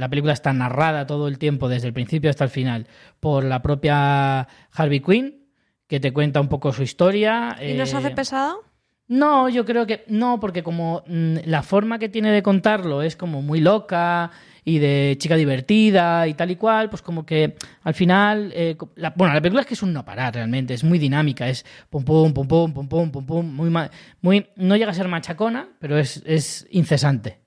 La 0.00 0.08
película 0.08 0.32
está 0.32 0.52
narrada 0.52 1.06
todo 1.06 1.28
el 1.28 1.38
tiempo, 1.38 1.68
desde 1.68 1.86
el 1.88 1.92
principio 1.92 2.30
hasta 2.30 2.44
el 2.44 2.50
final, 2.50 2.86
por 3.20 3.44
la 3.44 3.62
propia 3.62 4.48
Harvey 4.72 5.00
Quinn, 5.00 5.44
que 5.86 6.00
te 6.00 6.12
cuenta 6.12 6.40
un 6.40 6.48
poco 6.48 6.72
su 6.72 6.82
historia. 6.82 7.56
¿Y 7.64 7.74
no 7.74 7.86
se 7.86 7.96
hace 7.96 8.08
eh, 8.08 8.12
pesado? 8.14 8.64
no, 9.08 9.48
yo 9.48 9.64
creo 9.64 9.86
que 9.86 10.04
no, 10.06 10.38
porque 10.38 10.62
como 10.62 11.02
mm, 11.06 11.38
la 11.46 11.62
forma 11.64 11.98
que 11.98 12.08
tiene 12.08 12.30
de 12.30 12.42
contarlo 12.44 13.02
es 13.02 13.16
como 13.16 13.42
muy 13.42 13.60
loca 13.60 14.30
y 14.64 14.78
de 14.78 15.16
chica 15.18 15.34
divertida 15.34 16.28
y 16.28 16.34
tal 16.34 16.52
y 16.52 16.56
cual, 16.56 16.90
pues 16.90 17.02
como 17.02 17.26
que 17.26 17.56
al 17.82 17.94
final, 17.94 18.52
eh, 18.54 18.76
la- 18.94 19.10
bueno, 19.16 19.34
la 19.34 19.40
película 19.40 19.62
es 19.62 19.66
que 19.66 19.74
es 19.74 19.82
un 19.82 19.92
no 19.92 20.04
parar 20.04 20.34
realmente, 20.34 20.74
es 20.74 20.84
muy 20.84 21.00
dinámica, 21.00 21.48
es 21.48 21.66
pum 21.88 22.04
pum 22.04 22.32
pum 22.32 22.46
pum 22.46 22.72
pum 22.72 22.88
pum 22.88 23.10
pum 23.10 23.26
pum, 23.26 23.46
muy, 23.52 23.72
muy 24.20 24.46
no 24.54 24.76
llega 24.76 24.92
a 24.92 24.94
ser 24.94 25.08
machacona, 25.08 25.70
pero 25.80 25.98
es, 25.98 26.22
es 26.24 26.68
incesante. 26.70 27.39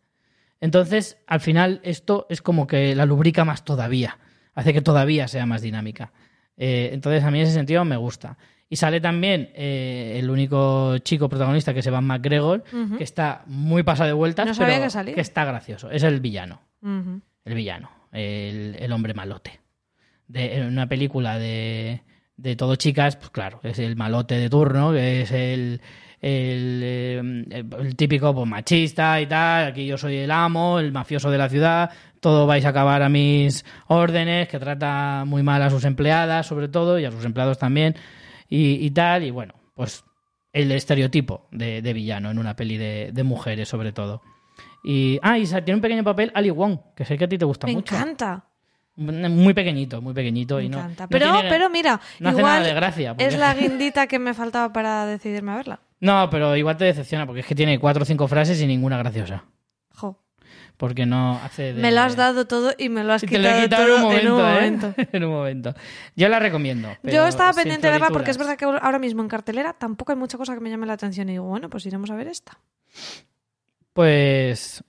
Entonces, 0.64 1.18
al 1.27 1.41
final 1.41 1.81
esto 1.84 2.26
es 2.30 2.41
como 2.41 2.68
que 2.68 2.95
la 2.95 3.06
lubrica 3.06 3.44
más 3.44 3.65
todavía, 3.65 4.18
hace 4.53 4.72
que 4.72 4.81
todavía 4.81 5.27
sea 5.27 5.45
más 5.45 5.61
dinámica. 5.61 6.14
Eh, 6.56 6.91
entonces, 6.94 7.22
a 7.26 7.31
mí 7.31 7.40
en 7.40 7.44
ese 7.44 7.53
sentido 7.53 7.84
me 7.84 7.98
gusta. 7.98 8.38
Y 8.69 8.77
sale 8.77 9.02
también 9.02 9.49
eh, 9.56 10.15
el 10.18 10.30
único 10.30 10.98
chico 10.99 11.27
protagonista 11.27 11.73
que 11.73 11.81
es 11.81 11.88
Evan 11.88 12.06
McGregor, 12.06 12.64
que 12.98 13.03
está 13.03 13.44
muy 13.45 13.84
pasado 13.84 14.07
de 14.07 14.14
vueltas, 14.14 14.57
No 14.57 14.65
pero 14.65 14.90
que 15.14 15.19
está 15.19 15.44
gracioso. 15.44 15.91
Es 15.91 16.03
el 16.03 16.22
villano, 16.22 16.61
el 16.81 17.53
villano, 17.56 17.90
el, 18.14 18.77
el 18.80 18.91
hombre 18.94 19.14
malote. 19.14 19.60
De, 20.27 20.60
en 20.60 20.68
una 20.68 20.88
película 20.88 21.40
de, 21.40 22.03
de 22.38 22.56
todo 22.56 22.77
chicas, 22.77 23.18
pues 23.18 23.31
claro, 23.31 23.60
es 23.64 23.80
el 23.80 23.98
malote 23.98 24.35
de 24.35 24.49
turno, 24.49 24.94
que 24.94 25.23
es 25.23 25.31
el, 25.34 25.81
el, 26.24 26.80
eh, 26.82 27.18
el- 27.52 27.95
típico 27.98 28.34
pues, 28.34 28.48
machista 28.48 29.20
y 29.20 29.26
tal. 29.28 29.68
Aquí 29.68 29.86
yo 29.86 29.98
soy 29.98 30.16
el 30.18 30.32
amo, 30.32 30.80
el 30.80 30.91
mafioso 30.94 31.30
de 31.30 31.38
la 31.38 31.50
ciudad. 31.50 31.91
Todo 32.22 32.48
vais 32.48 32.64
a 32.66 32.70
acabar 32.70 33.02
a 33.02 33.10
mis 33.10 33.66
órdenes, 33.88 34.48
que 34.48 34.58
trata 34.58 35.26
muy 35.28 35.44
mal 35.44 35.62
a 35.62 35.70
sus 35.70 35.84
empleadas, 35.84 36.48
sobre 36.48 36.70
todo, 36.70 36.98
y 36.98 37.04
a 37.04 37.12
sus 37.12 37.26
empleados 37.26 37.58
también, 37.60 37.95
y, 38.48 38.76
y 38.86 38.90
tal. 38.91 39.24
Y 39.24 39.32
bueno, 39.32 39.54
pues 39.76 40.06
el 40.54 40.72
estereotipo 40.72 41.48
de, 41.52 41.82
de 41.82 41.94
villano 41.94 42.32
en 42.32 42.40
una 42.40 42.56
peli 42.56 42.78
de, 42.78 43.10
de 43.12 43.24
mujeres, 43.24 43.68
sobre 43.68 43.91
todo. 43.91 44.22
Y, 44.86 45.20
ah, 45.24 45.38
y 45.38 45.45
tiene 45.45 45.76
un 45.76 45.82
pequeño 45.82 46.04
papel 46.06 46.32
Ali 46.34 46.50
Wong, 46.52 46.78
que 46.95 47.04
sé 47.04 47.18
que 47.18 47.26
a 47.26 47.28
ti 47.28 47.38
te 47.38 47.44
gusta 47.45 47.68
Me 47.68 47.74
mucho. 47.74 47.95
encanta. 47.95 48.45
Muy 48.95 49.54
pequeñito, 49.56 50.02
muy 50.02 50.14
pequeñito. 50.14 50.58
Me 50.58 50.66
y 50.66 50.70
no, 50.70 50.78
encanta. 50.78 51.04
no 51.06 51.10
pero, 51.10 51.32
tiene- 51.34 51.50
pero 51.50 51.70
mira, 51.70 52.00
no 52.20 52.30
hace 52.30 52.41
nada 52.44 52.60
de 52.62 52.74
gracia. 52.74 53.14
porque- 53.14 53.26
es 53.26 53.38
la 53.38 53.54
guindita 53.60 54.08
que 54.08 54.20
me 54.20 54.34
faltaba 54.34 54.72
para 54.72 55.06
decidirme 55.08 55.52
a 55.52 55.56
verla. 55.56 55.80
No, 56.03 56.30
pero 56.30 56.57
igual 56.57 56.75
te 56.75 56.84
decepciona 56.84 57.25
porque 57.25 57.39
es 57.39 57.45
que 57.45 57.55
tiene 57.55 57.80
cuatro 57.80 58.03
o 58.03 58.05
cinco 58.05 58.27
frases 58.27 58.59
y 58.61 58.67
ninguna 58.67 58.97
graciosa. 58.97 59.45
Jo. 59.95 60.19
Porque 60.75 61.05
no 61.05 61.39
hace 61.41 61.73
de... 61.73 61.81
Me 61.81 61.93
lo 61.93 62.01
has 62.01 62.17
dado 62.17 62.45
todo 62.45 62.73
y 62.77 62.89
me 62.89 63.05
lo 63.05 63.13
has 63.13 63.23
Y 63.23 63.27
te 63.27 63.39
lo 63.39 63.47
he 63.47 63.63
quitado, 63.63 63.85
quitado 63.85 64.11
en 64.11 64.27
un 64.27 64.34
momento, 64.34 64.34
en 64.34 64.34
un 64.34 64.41
¿eh? 64.41 64.53
momento. 64.53 64.93
en 65.13 65.23
un 65.23 65.31
momento. 65.31 65.73
Yo 66.17 66.27
la 66.27 66.39
recomiendo. 66.39 66.89
Yo 67.03 67.25
estaba 67.25 67.53
pendiente 67.53 67.88
de 67.88 67.93
verla 67.93 68.09
porque 68.09 68.31
es 68.31 68.38
verdad 68.38 68.57
que 68.57 68.65
ahora 68.65 68.99
mismo 68.99 69.21
en 69.21 69.30
cartelera 69.30 69.71
tampoco 69.71 70.11
hay 70.11 70.17
mucha 70.17 70.38
cosa 70.38 70.53
que 70.53 70.59
me 70.59 70.69
llame 70.69 70.88
la 70.88 70.93
atención. 70.93 71.30
Y 71.30 71.34
digo, 71.34 71.45
bueno, 71.45 71.69
pues 71.69 71.85
iremos 71.85 72.11
a 72.11 72.15
ver 72.15 72.27
esta. 72.27 72.59
Pues 73.93 74.84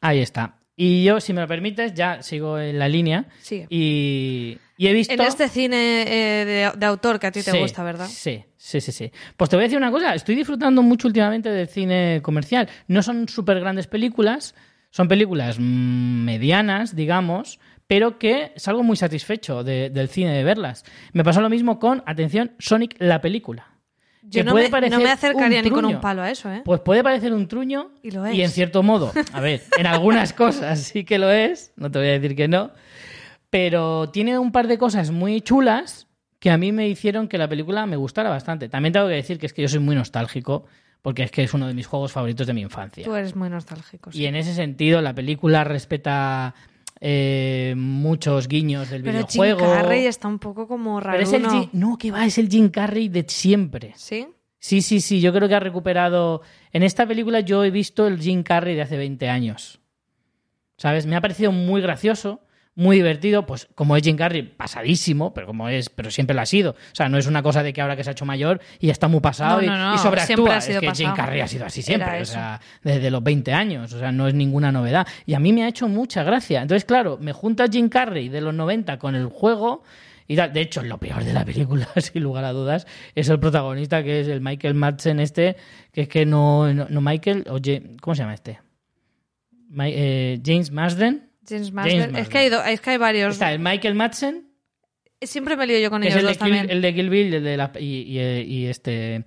ahí 0.00 0.18
está. 0.18 0.56
Y 0.82 1.04
yo, 1.04 1.20
si 1.20 1.34
me 1.34 1.42
lo 1.42 1.46
permites, 1.46 1.92
ya 1.92 2.22
sigo 2.22 2.58
en 2.58 2.78
la 2.78 2.88
línea 2.88 3.26
Sigue. 3.42 3.66
y, 3.68 4.56
y 4.78 4.86
he 4.86 4.92
visto... 4.94 5.12
En 5.12 5.20
este 5.20 5.46
cine 5.50 6.04
eh, 6.06 6.44
de, 6.46 6.72
de 6.78 6.86
autor 6.86 7.20
que 7.20 7.26
a 7.26 7.30
ti 7.32 7.42
te 7.42 7.50
Sí, 7.50 7.58
gusta, 7.58 7.82
¿verdad? 7.84 8.06
Sí, 8.08 8.42
sí, 8.56 8.80
sí, 8.80 8.90
sí. 8.90 9.12
Pues 9.36 9.50
te 9.50 9.56
voy 9.56 9.64
a 9.64 9.66
decir 9.66 9.76
una 9.76 9.90
cosa, 9.90 10.14
estoy 10.14 10.34
disfrutando 10.36 10.80
mucho 10.82 11.06
últimamente 11.06 11.50
del 11.50 11.68
cine 11.68 12.20
comercial. 12.22 12.66
No 12.88 13.02
son 13.02 13.28
súper 13.28 13.60
grandes 13.60 13.88
películas, 13.88 14.54
son 14.90 15.06
películas 15.06 15.58
mm, 15.58 16.24
medianas, 16.24 16.96
digamos, 16.96 17.60
pero 17.86 18.18
que 18.18 18.52
salgo 18.56 18.82
muy 18.82 18.96
satisfecho 18.96 19.62
de- 19.62 19.90
del 19.90 20.08
cine 20.08 20.32
de 20.32 20.44
verlas. 20.44 20.84
Me 21.12 21.24
pasó 21.24 21.42
lo 21.42 21.50
mismo 21.50 21.78
con, 21.78 22.02
atención, 22.06 22.52
Sonic 22.58 22.96
la 23.00 23.20
película. 23.20 23.66
Yo 24.22 24.44
no 24.44 24.52
puede 24.52 24.66
me, 24.66 24.70
parecer 24.70 24.98
no 24.98 25.02
me 25.04 25.10
acercaría 25.10 25.58
un 25.58 25.64
ni 25.64 25.70
con 25.70 25.84
un 25.84 26.00
palo 26.00 26.22
a 26.22 26.30
eso, 26.30 26.52
¿eh? 26.52 26.62
Pues 26.64 26.80
puede 26.80 27.02
parecer 27.02 27.32
un 27.32 27.48
truño 27.48 27.90
Y 28.02 28.10
lo 28.10 28.26
en 28.26 28.38
es. 28.40 28.52
cierto 28.52 28.82
modo, 28.82 29.12
a 29.32 29.40
ver, 29.40 29.62
en 29.78 29.86
algunas 29.86 30.32
cosas 30.32 30.80
sí 30.80 31.04
que 31.04 31.18
lo 31.18 31.30
es, 31.30 31.72
no 31.76 31.90
te 31.90 31.98
voy 31.98 32.08
a 32.08 32.12
decir 32.12 32.36
que 32.36 32.46
no, 32.48 32.70
pero 33.48 34.10
tiene 34.10 34.38
un 34.38 34.52
par 34.52 34.66
de 34.68 34.78
cosas 34.78 35.10
muy 35.10 35.40
chulas 35.40 36.06
que 36.38 36.50
a 36.50 36.56
mí 36.58 36.72
me 36.72 36.88
hicieron 36.88 37.28
que 37.28 37.38
la 37.38 37.48
película 37.48 37.84
me 37.86 37.96
gustara 37.96 38.30
bastante. 38.30 38.68
También 38.68 38.92
tengo 38.92 39.08
que 39.08 39.14
decir 39.14 39.38
que 39.38 39.46
es 39.46 39.52
que 39.52 39.62
yo 39.62 39.68
soy 39.68 39.80
muy 39.80 39.94
nostálgico 39.94 40.64
porque 41.02 41.22
es 41.22 41.30
que 41.30 41.42
es 41.42 41.52
uno 41.54 41.66
de 41.66 41.74
mis 41.74 41.86
juegos 41.86 42.12
favoritos 42.12 42.46
de 42.46 42.54
mi 42.54 42.60
infancia. 42.62 43.04
Tú 43.04 43.14
eres 43.14 43.34
muy 43.36 43.48
nostálgico. 43.50 44.12
sí. 44.12 44.20
Y 44.20 44.26
en 44.26 44.36
ese 44.36 44.54
sentido 44.54 45.00
la 45.02 45.14
película 45.14 45.64
respeta 45.64 46.54
eh, 47.00 47.74
muchos 47.76 48.46
guiños 48.48 48.90
del 48.90 49.02
Pero 49.02 49.26
Jim 49.26 49.42
videojuego. 49.42 49.72
Carrey 49.72 50.06
está 50.06 50.28
un 50.28 50.38
poco 50.38 50.68
como 50.68 51.00
raro. 51.00 51.18
Pero 51.18 51.28
es 51.28 51.32
el 51.32 51.48
Jim- 51.48 51.68
no, 51.72 51.96
que 51.98 52.10
va, 52.10 52.26
es 52.26 52.36
el 52.38 52.48
Jim 52.48 52.68
Carrey 52.68 53.08
de 53.08 53.24
siempre. 53.28 53.92
¿Sí? 53.96 54.26
Sí, 54.58 54.82
sí, 54.82 55.00
sí, 55.00 55.20
yo 55.22 55.32
creo 55.32 55.48
que 55.48 55.54
ha 55.54 55.60
recuperado... 55.60 56.42
En 56.72 56.82
esta 56.82 57.06
película 57.06 57.40
yo 57.40 57.64
he 57.64 57.70
visto 57.70 58.06
el 58.06 58.20
Jim 58.20 58.42
Carrey 58.42 58.74
de 58.76 58.82
hace 58.82 58.98
20 58.98 59.28
años. 59.30 59.80
¿Sabes? 60.76 61.06
Me 61.06 61.16
ha 61.16 61.20
parecido 61.22 61.50
muy 61.52 61.80
gracioso, 61.80 62.42
muy 62.76 62.96
divertido, 62.96 63.44
pues 63.46 63.68
como 63.74 63.96
es 63.96 64.02
Jim 64.02 64.16
Carrey, 64.16 64.42
pasadísimo, 64.42 65.34
pero 65.34 65.46
como 65.46 65.68
es, 65.68 65.90
pero 65.90 66.10
siempre 66.10 66.34
lo 66.34 66.40
ha 66.42 66.46
sido. 66.46 66.70
O 66.70 66.94
sea, 66.94 67.08
no 67.08 67.18
es 67.18 67.26
una 67.26 67.42
cosa 67.42 67.62
de 67.62 67.72
que 67.72 67.80
ahora 67.82 67.96
que 67.96 68.04
se 68.04 68.10
ha 68.10 68.12
hecho 68.12 68.24
mayor 68.24 68.60
y 68.78 68.88
está 68.90 69.08
muy 69.08 69.20
pasado 69.20 69.58
No, 69.58 69.62
y, 69.64 69.66
no, 69.66 69.76
no, 69.76 69.94
y 69.94 69.98
sobreactúa. 69.98 70.56
es 70.58 70.66
que 70.66 70.72
Jim 70.80 70.88
pasado. 70.88 71.14
Carrey 71.16 71.40
ha 71.40 71.48
sido 71.48 71.66
así 71.66 71.82
siempre, 71.82 72.22
o 72.22 72.24
sea, 72.24 72.60
desde 72.82 73.10
los 73.10 73.22
20 73.22 73.52
años, 73.52 73.92
o 73.92 73.98
sea, 73.98 74.12
no 74.12 74.28
es 74.28 74.34
ninguna 74.34 74.72
novedad. 74.72 75.06
Y 75.26 75.34
a 75.34 75.40
mí 75.40 75.52
me 75.52 75.64
ha 75.64 75.68
hecho 75.68 75.88
mucha 75.88 76.22
gracia. 76.22 76.62
Entonces, 76.62 76.84
claro, 76.84 77.18
me 77.20 77.32
junta 77.32 77.66
Jim 77.70 77.88
Carrey 77.88 78.28
de 78.28 78.40
los 78.40 78.54
90 78.54 78.98
con 78.98 79.14
el 79.14 79.26
juego 79.26 79.82
y. 80.26 80.36
De 80.36 80.60
hecho, 80.60 80.82
lo 80.82 80.96
peor 80.98 81.24
de 81.24 81.32
la 81.34 81.44
película, 81.44 81.86
sin 81.96 82.22
lugar 82.22 82.44
a 82.44 82.52
dudas, 82.52 82.86
es 83.16 83.28
el 83.28 83.40
protagonista, 83.40 84.02
que 84.04 84.20
es 84.20 84.28
el 84.28 84.40
Michael 84.40 84.74
Madsen 84.74 85.18
este, 85.20 85.56
que 85.92 86.02
es 86.02 86.08
que 86.08 86.24
no, 86.24 86.72
no, 86.72 86.86
no 86.88 87.00
Michael, 87.00 87.44
o 87.50 87.58
Ja- 87.62 87.80
¿cómo 88.00 88.14
se 88.14 88.22
llama 88.22 88.34
este? 88.34 88.60
Eh, 89.80 90.40
James 90.44 90.70
Marsden. 90.70 91.29
James 91.50 91.72
Marsden. 91.72 92.16
Es, 92.16 92.28
que 92.28 92.38
hay 92.38 92.48
do- 92.48 92.62
es 92.64 92.80
que 92.80 92.90
hay 92.90 92.96
varios. 92.96 93.34
Está 93.34 93.52
el 93.52 93.58
Michael 93.58 93.94
Madsen, 93.94 94.46
Siempre 95.22 95.54
me 95.54 95.66
lío 95.66 95.78
yo 95.78 95.90
con 95.90 96.02
ellos 96.02 96.16
el 96.16 96.22
de, 96.22 96.28
Kill, 96.30 96.38
también. 96.38 96.70
el 96.70 96.80
de 96.80 96.94
Kill 96.94 97.10
Bill 97.10 97.34
el 97.34 97.44
de 97.44 97.56
la- 97.58 97.72
y, 97.78 97.84
y- 98.18 98.40
y 98.42 98.66
este, 98.68 99.24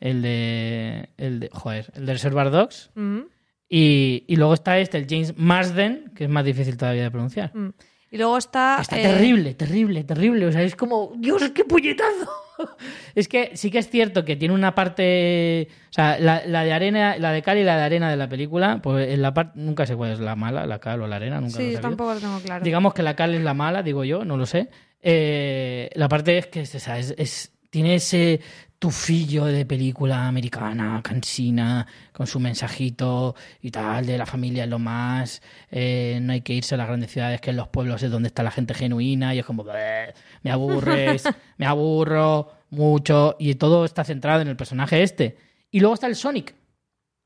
el 0.00 0.20
de, 0.20 1.08
el 1.18 1.38
de, 1.38 1.48
joder, 1.52 1.86
el 1.94 2.04
de 2.06 2.12
Reservoir 2.14 2.50
Dogs. 2.50 2.90
Mm, 2.96 3.20
Y, 3.68 4.24
y 4.26 4.36
luego 4.36 4.54
está 4.54 4.78
este, 4.80 4.98
el 4.98 5.06
James 5.08 5.36
Marsden, 5.36 6.10
que 6.16 6.24
es 6.24 6.30
más 6.30 6.44
difícil 6.44 6.76
todavía 6.76 7.02
de 7.04 7.10
pronunciar. 7.12 7.54
mm. 7.54 7.70
Y 8.10 8.18
luego 8.18 8.38
está. 8.38 8.78
Está 8.80 8.98
eh, 9.00 9.02
terrible, 9.02 9.54
terrible, 9.54 10.04
terrible. 10.04 10.46
O 10.46 10.52
sea, 10.52 10.62
es 10.62 10.76
como, 10.76 11.12
Dios, 11.16 11.42
qué 11.54 11.64
puñetazo. 11.64 12.30
es 13.14 13.26
que 13.28 13.50
sí 13.54 13.70
que 13.70 13.78
es 13.78 13.90
cierto 13.90 14.24
que 14.24 14.36
tiene 14.36 14.54
una 14.54 14.74
parte. 14.74 15.68
O 15.90 15.92
sea, 15.92 16.18
la, 16.18 16.42
la 16.46 16.64
de 16.64 16.72
arena, 16.72 17.16
la 17.18 17.32
de 17.32 17.42
cal 17.42 17.58
y 17.58 17.64
la 17.64 17.76
de 17.76 17.82
arena 17.82 18.08
de 18.10 18.16
la 18.16 18.28
película, 18.28 18.80
pues 18.82 19.08
en 19.12 19.22
la 19.22 19.34
parte. 19.34 19.58
Nunca 19.58 19.86
sé 19.86 19.96
cuál 19.96 20.12
es 20.12 20.20
la 20.20 20.36
mala, 20.36 20.66
la 20.66 20.78
cal 20.78 21.02
o 21.02 21.06
la 21.06 21.16
arena, 21.16 21.40
nunca 21.40 21.54
lo 21.54 21.58
Sí, 21.58 21.64
he 21.64 21.72
sabido. 21.72 21.80
tampoco 21.82 22.14
lo 22.14 22.20
tengo 22.20 22.38
claro. 22.40 22.64
Digamos 22.64 22.94
que 22.94 23.02
la 23.02 23.16
cal 23.16 23.34
es 23.34 23.42
la 23.42 23.54
mala, 23.54 23.82
digo 23.82 24.04
yo, 24.04 24.24
no 24.24 24.36
lo 24.36 24.46
sé. 24.46 24.68
Eh, 25.02 25.90
la 25.94 26.08
parte 26.08 26.38
es 26.38 26.46
que 26.46 26.60
es, 26.62 26.74
esa, 26.74 26.98
es- 26.98 27.14
es- 27.18 27.52
tiene 27.70 27.96
ese 27.96 28.40
tufillo 28.78 29.46
de 29.46 29.64
película 29.64 30.28
americana, 30.28 31.00
cansina, 31.02 31.86
con 32.12 32.26
su 32.26 32.38
mensajito 32.40 33.34
y 33.62 33.70
tal, 33.70 34.04
de 34.06 34.18
la 34.18 34.26
familia 34.26 34.64
es 34.64 34.70
lo 34.70 34.78
más, 34.78 35.42
eh, 35.70 36.18
no 36.22 36.32
hay 36.32 36.42
que 36.42 36.52
irse 36.52 36.74
a 36.74 36.78
las 36.78 36.86
grandes 36.86 37.10
ciudades, 37.10 37.40
que 37.40 37.50
en 37.50 37.56
los 37.56 37.68
pueblos 37.68 38.02
es 38.02 38.10
donde 38.10 38.26
está 38.28 38.42
la 38.42 38.50
gente 38.50 38.74
genuina, 38.74 39.34
y 39.34 39.38
es 39.38 39.44
como, 39.46 39.64
"Bleh, 39.64 40.12
me 40.42 40.50
aburres, 40.50 41.24
me 41.58 41.66
aburro 41.66 42.52
mucho, 42.70 43.36
y 43.38 43.54
todo 43.54 43.84
está 43.84 44.04
centrado 44.04 44.42
en 44.42 44.48
el 44.48 44.56
personaje 44.56 45.02
este. 45.02 45.36
Y 45.70 45.80
luego 45.80 45.94
está 45.94 46.06
el 46.06 46.16
Sonic, 46.16 46.54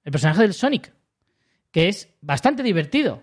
el 0.04 0.12
personaje 0.12 0.42
del 0.42 0.54
Sonic, 0.54 0.92
que 1.72 1.88
es 1.88 2.08
bastante 2.20 2.62
divertido 2.62 3.22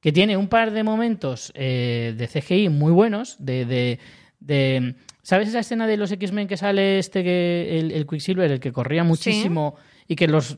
que 0.00 0.12
tiene 0.12 0.36
un 0.36 0.48
par 0.48 0.70
de 0.70 0.82
momentos 0.82 1.50
eh, 1.54 2.14
de 2.16 2.28
CGI 2.28 2.68
muy 2.68 2.92
buenos, 2.92 3.36
de, 3.38 3.64
de, 3.64 3.98
de- 4.38 4.96
¿Sabes 5.24 5.48
esa 5.48 5.58
escena 5.58 5.86
de 5.88 5.96
los 5.96 6.12
X-Men 6.12 6.46
que 6.46 6.56
sale 6.56 6.98
este, 7.00 7.24
que 7.24 7.78
el, 7.80 7.90
el 7.90 8.06
Quicksilver, 8.06 8.52
el 8.52 8.60
que 8.60 8.70
corría 8.72 9.02
muchísimo 9.02 9.74
y 10.06 10.14
que 10.16 10.28
los 10.28 10.56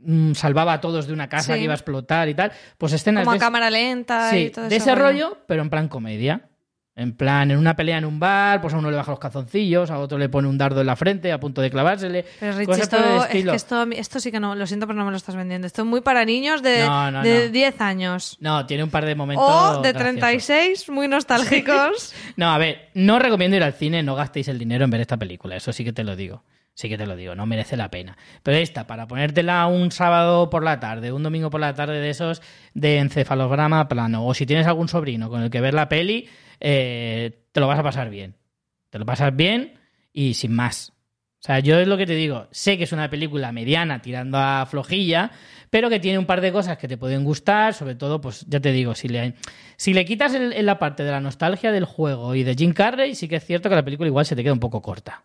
mm, 0.00 0.32
salvaba 0.34 0.72
a 0.72 0.80
todos 0.80 1.06
de 1.08 1.12
una 1.12 1.28
casa 1.28 1.52
Sí. 1.52 1.58
que 1.58 1.64
iba 1.64 1.74
a 1.74 1.76
explotar 1.76 2.28
y 2.28 2.34
tal? 2.34 2.52
Pues 2.78 2.92
escenas 2.92 3.24
Como 3.24 3.32
a 3.32 3.34
de, 3.34 3.40
cámara 3.40 3.68
lenta 3.70 4.30
y 4.38 4.46
sí, 4.46 4.50
todo 4.50 4.68
de 4.68 4.76
eso, 4.76 4.84
ese 4.84 4.92
bueno. 4.94 5.04
rollo, 5.10 5.38
pero 5.46 5.62
en 5.62 5.68
plan 5.70 5.88
comedia. 5.88 6.48
En 6.98 7.12
plan, 7.12 7.48
en 7.52 7.58
una 7.58 7.76
pelea 7.76 7.98
en 7.98 8.04
un 8.04 8.18
bar, 8.18 8.60
pues 8.60 8.74
a 8.74 8.78
uno 8.78 8.90
le 8.90 8.96
baja 8.96 9.12
los 9.12 9.20
calzoncillos, 9.20 9.88
a 9.88 10.00
otro 10.00 10.18
le 10.18 10.28
pone 10.28 10.48
un 10.48 10.58
dardo 10.58 10.80
en 10.80 10.86
la 10.88 10.96
frente 10.96 11.30
a 11.30 11.38
punto 11.38 11.62
de 11.62 11.70
clavársele. 11.70 12.24
Pero 12.40 12.64
cosas 12.66 12.82
esto, 12.82 12.96
por 12.96 13.06
el 13.30 13.36
es 13.36 13.44
que 13.44 13.56
esto, 13.56 13.82
esto 13.92 14.18
sí 14.18 14.32
que 14.32 14.40
no, 14.40 14.56
lo 14.56 14.66
siento, 14.66 14.88
pero 14.88 14.98
no 14.98 15.04
me 15.04 15.12
lo 15.12 15.16
estás 15.16 15.36
vendiendo. 15.36 15.68
Esto 15.68 15.82
es 15.82 15.86
muy 15.86 16.00
para 16.00 16.24
niños 16.24 16.60
de, 16.60 16.84
No, 16.84 17.12
no, 17.12 17.22
de 17.22 17.46
no. 17.46 17.52
10 17.52 17.80
años. 17.82 18.36
No, 18.40 18.66
tiene 18.66 18.82
un 18.82 18.90
par 18.90 19.06
de 19.06 19.14
momentos. 19.14 19.46
O 19.48 19.80
de 19.80 19.92
graciosos. 19.92 20.26
36, 20.26 20.88
muy 20.90 21.06
nostálgicos. 21.06 22.14
No, 22.36 22.50
a 22.50 22.58
ver, 22.58 22.88
no 22.94 23.18
recomiendo 23.18 23.56
ir 23.56 23.62
al 23.62 23.74
cine, 23.74 24.02
no 24.02 24.14
gastéis 24.14 24.48
el 24.48 24.58
dinero 24.58 24.84
en 24.84 24.90
ver 24.90 25.00
esta 25.00 25.16
película, 25.16 25.56
eso 25.56 25.72
sí 25.72 25.84
que 25.84 25.92
te 25.92 26.02
lo 26.02 26.16
digo. 26.16 26.42
Sí 26.74 26.88
que 26.88 26.98
te 26.98 27.06
lo 27.06 27.16
digo, 27.16 27.34
no 27.34 27.46
merece 27.46 27.76
la 27.76 27.90
pena. 27.90 28.16
Pero 28.42 28.56
esta, 28.56 28.86
para 28.86 29.08
ponértela 29.08 29.66
un 29.66 29.90
sábado 29.90 30.50
por 30.50 30.62
la 30.62 30.78
tarde, 30.78 31.10
un 31.12 31.22
domingo 31.22 31.50
por 31.50 31.60
la 31.60 31.74
tarde 31.74 32.00
de 32.00 32.10
esos 32.10 32.42
de 32.74 32.98
encefalograma 32.98 33.88
plano, 33.88 34.26
o 34.26 34.34
si 34.34 34.46
tienes 34.46 34.66
algún 34.66 34.88
sobrino 34.88 35.28
con 35.28 35.42
el 35.42 35.50
que 35.50 35.60
ver 35.60 35.74
la 35.74 35.88
peli, 35.88 36.28
eh, 36.60 37.44
te 37.52 37.60
lo 37.60 37.66
vas 37.66 37.78
a 37.78 37.82
pasar 37.82 38.10
bien. 38.10 38.36
Te 38.90 38.98
lo 38.98 39.06
pasas 39.06 39.34
bien 39.34 39.74
y 40.12 40.34
sin 40.34 40.54
más. 40.54 40.92
O 41.40 41.46
sea, 41.46 41.60
yo 41.60 41.78
es 41.78 41.86
lo 41.86 41.96
que 41.96 42.06
te 42.06 42.14
digo, 42.14 42.48
sé 42.50 42.76
que 42.76 42.84
es 42.84 42.92
una 42.92 43.08
película 43.08 43.52
mediana 43.52 44.02
tirando 44.02 44.38
a 44.38 44.66
flojilla, 44.66 45.30
pero 45.70 45.88
que 45.88 46.00
tiene 46.00 46.18
un 46.18 46.26
par 46.26 46.40
de 46.40 46.50
cosas 46.50 46.78
que 46.78 46.88
te 46.88 46.96
pueden 46.96 47.22
gustar, 47.22 47.74
sobre 47.74 47.94
todo, 47.94 48.20
pues 48.20 48.44
ya 48.48 48.58
te 48.58 48.72
digo, 48.72 48.96
si 48.96 49.06
le, 49.06 49.34
si 49.76 49.94
le 49.94 50.04
quitas 50.04 50.32
la 50.32 50.78
parte 50.80 51.04
de 51.04 51.12
la 51.12 51.20
nostalgia 51.20 51.70
del 51.70 51.84
juego 51.84 52.34
y 52.34 52.42
de 52.42 52.56
Jim 52.56 52.72
Carrey, 52.72 53.14
sí 53.14 53.28
que 53.28 53.36
es 53.36 53.44
cierto 53.44 53.68
que 53.68 53.76
la 53.76 53.84
película 53.84 54.08
igual 54.08 54.26
se 54.26 54.34
te 54.34 54.42
queda 54.42 54.52
un 54.52 54.58
poco 54.58 54.82
corta. 54.82 55.22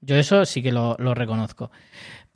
Yo 0.00 0.14
eso 0.14 0.44
sí 0.44 0.62
que 0.62 0.70
lo 0.70 1.14
reconozco. 1.14 1.72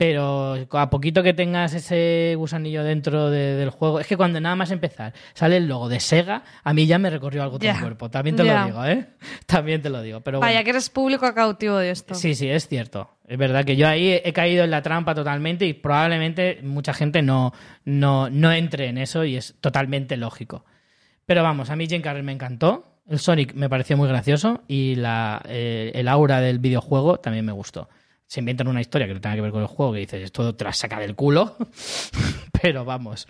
Pero 0.01 0.55
a 0.71 0.89
poquito 0.89 1.21
que 1.21 1.35
tengas 1.35 1.75
ese 1.75 2.33
gusanillo 2.35 2.83
dentro 2.83 3.29
de- 3.29 3.53
del 3.53 3.69
juego, 3.69 3.99
es 3.99 4.07
que 4.07 4.17
cuando 4.17 4.41
nada 4.41 4.55
más 4.55 4.71
empezar 4.71 5.13
sale 5.35 5.57
el 5.57 5.67
logo 5.67 5.89
de 5.89 5.99
Sega, 5.99 6.43
a 6.63 6.73
mí 6.73 6.87
ya 6.87 6.97
me 6.97 7.11
recorrió 7.11 7.43
algo 7.43 7.59
todo 7.59 7.65
Ya, 7.67 7.75
el 7.75 7.81
cuerpo. 7.81 8.09
También 8.09 8.35
te 8.35 8.43
lo 8.43 8.65
digo, 8.65 8.83
¿eh? 8.83 9.05
También 9.45 9.83
te 9.83 9.91
lo 9.91 10.01
digo. 10.01 10.21
Pero 10.21 10.39
bueno. 10.39 10.49
Vaya, 10.51 10.63
que 10.63 10.71
eres 10.71 10.89
público 10.89 11.31
cautivo 11.35 11.77
de 11.77 11.91
esto. 11.91 12.15
Sí, 12.15 12.33
sí, 12.33 12.49
es 12.49 12.67
cierto. 12.67 13.11
Es 13.27 13.37
verdad 13.37 13.63
que 13.63 13.75
yo 13.75 13.87
ahí 13.87 14.07
he, 14.09 14.23
he 14.27 14.33
caído 14.33 14.63
en 14.63 14.71
la 14.71 14.81
trampa 14.81 15.13
totalmente 15.13 15.67
y 15.67 15.73
probablemente 15.73 16.61
mucha 16.63 16.95
gente 16.95 17.21
no, 17.21 17.53
no, 17.85 18.27
no 18.31 18.51
entre 18.51 18.87
en 18.87 18.97
eso 18.97 19.23
y 19.23 19.37
es 19.37 19.53
totalmente 19.61 20.17
lógico. 20.17 20.65
Pero 21.27 21.43
vamos, 21.43 21.69
a 21.69 21.75
mí 21.75 21.85
Jim 21.87 22.01
Carrey 22.01 22.23
me 22.23 22.31
encantó. 22.31 22.87
El 23.07 23.19
Sonic 23.19 23.53
me 23.53 23.69
pareció 23.69 23.97
muy 23.97 24.07
gracioso 24.07 24.63
y 24.67 24.95
la, 24.95 25.43
eh, 25.47 25.91
el 25.93 26.07
aura 26.07 26.41
del 26.41 26.57
videojuego 26.57 27.19
también 27.19 27.45
me 27.45 27.51
gustó. 27.51 27.87
Se 28.31 28.39
inventan 28.39 28.69
una 28.69 28.79
historia 28.79 29.07
que 29.07 29.13
no 29.13 29.19
tenga 29.19 29.35
que 29.35 29.41
ver 29.41 29.51
con 29.51 29.59
el 29.59 29.67
juego, 29.67 29.91
que 29.91 29.99
dices, 29.99 30.23
esto 30.23 30.55
te 30.55 30.63
la 30.63 30.71
saca 30.71 30.97
del 31.01 31.15
culo. 31.15 31.57
Pero 32.61 32.85
vamos, 32.85 33.27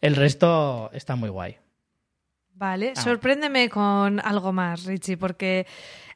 el 0.00 0.14
resto 0.14 0.90
está 0.92 1.16
muy 1.16 1.28
guay. 1.28 1.56
Vale, 2.52 2.92
Ah. 2.94 3.00
sorpréndeme 3.00 3.68
con 3.68 4.20
algo 4.20 4.52
más, 4.52 4.84
Richie, 4.84 5.16
porque 5.16 5.66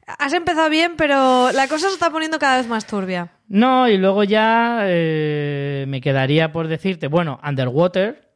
has 0.07 0.31
empezado 0.31 0.69
bien, 0.69 0.93
pero 0.95 1.51
la 1.51 1.67
cosa 1.67 1.89
se 1.89 1.95
está 1.95 2.09
poniendo 2.11 2.39
cada 2.39 2.55
vez 2.59 2.67
más 2.69 2.87
turbia. 2.87 3.29
No, 3.49 3.89
y 3.89 3.97
luego 3.97 4.23
ya 4.23 4.83
eh, 4.83 5.83
me 5.89 5.99
quedaría 5.99 6.53
por 6.53 6.69
decirte, 6.69 7.07
bueno, 7.07 7.41
Underwater, 7.45 8.31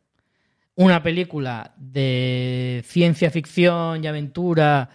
una 0.75 1.01
película 1.01 1.71
de 1.77 2.83
ciencia 2.85 3.31
ficción 3.31 4.03
y 4.03 4.07
aventura 4.07 4.89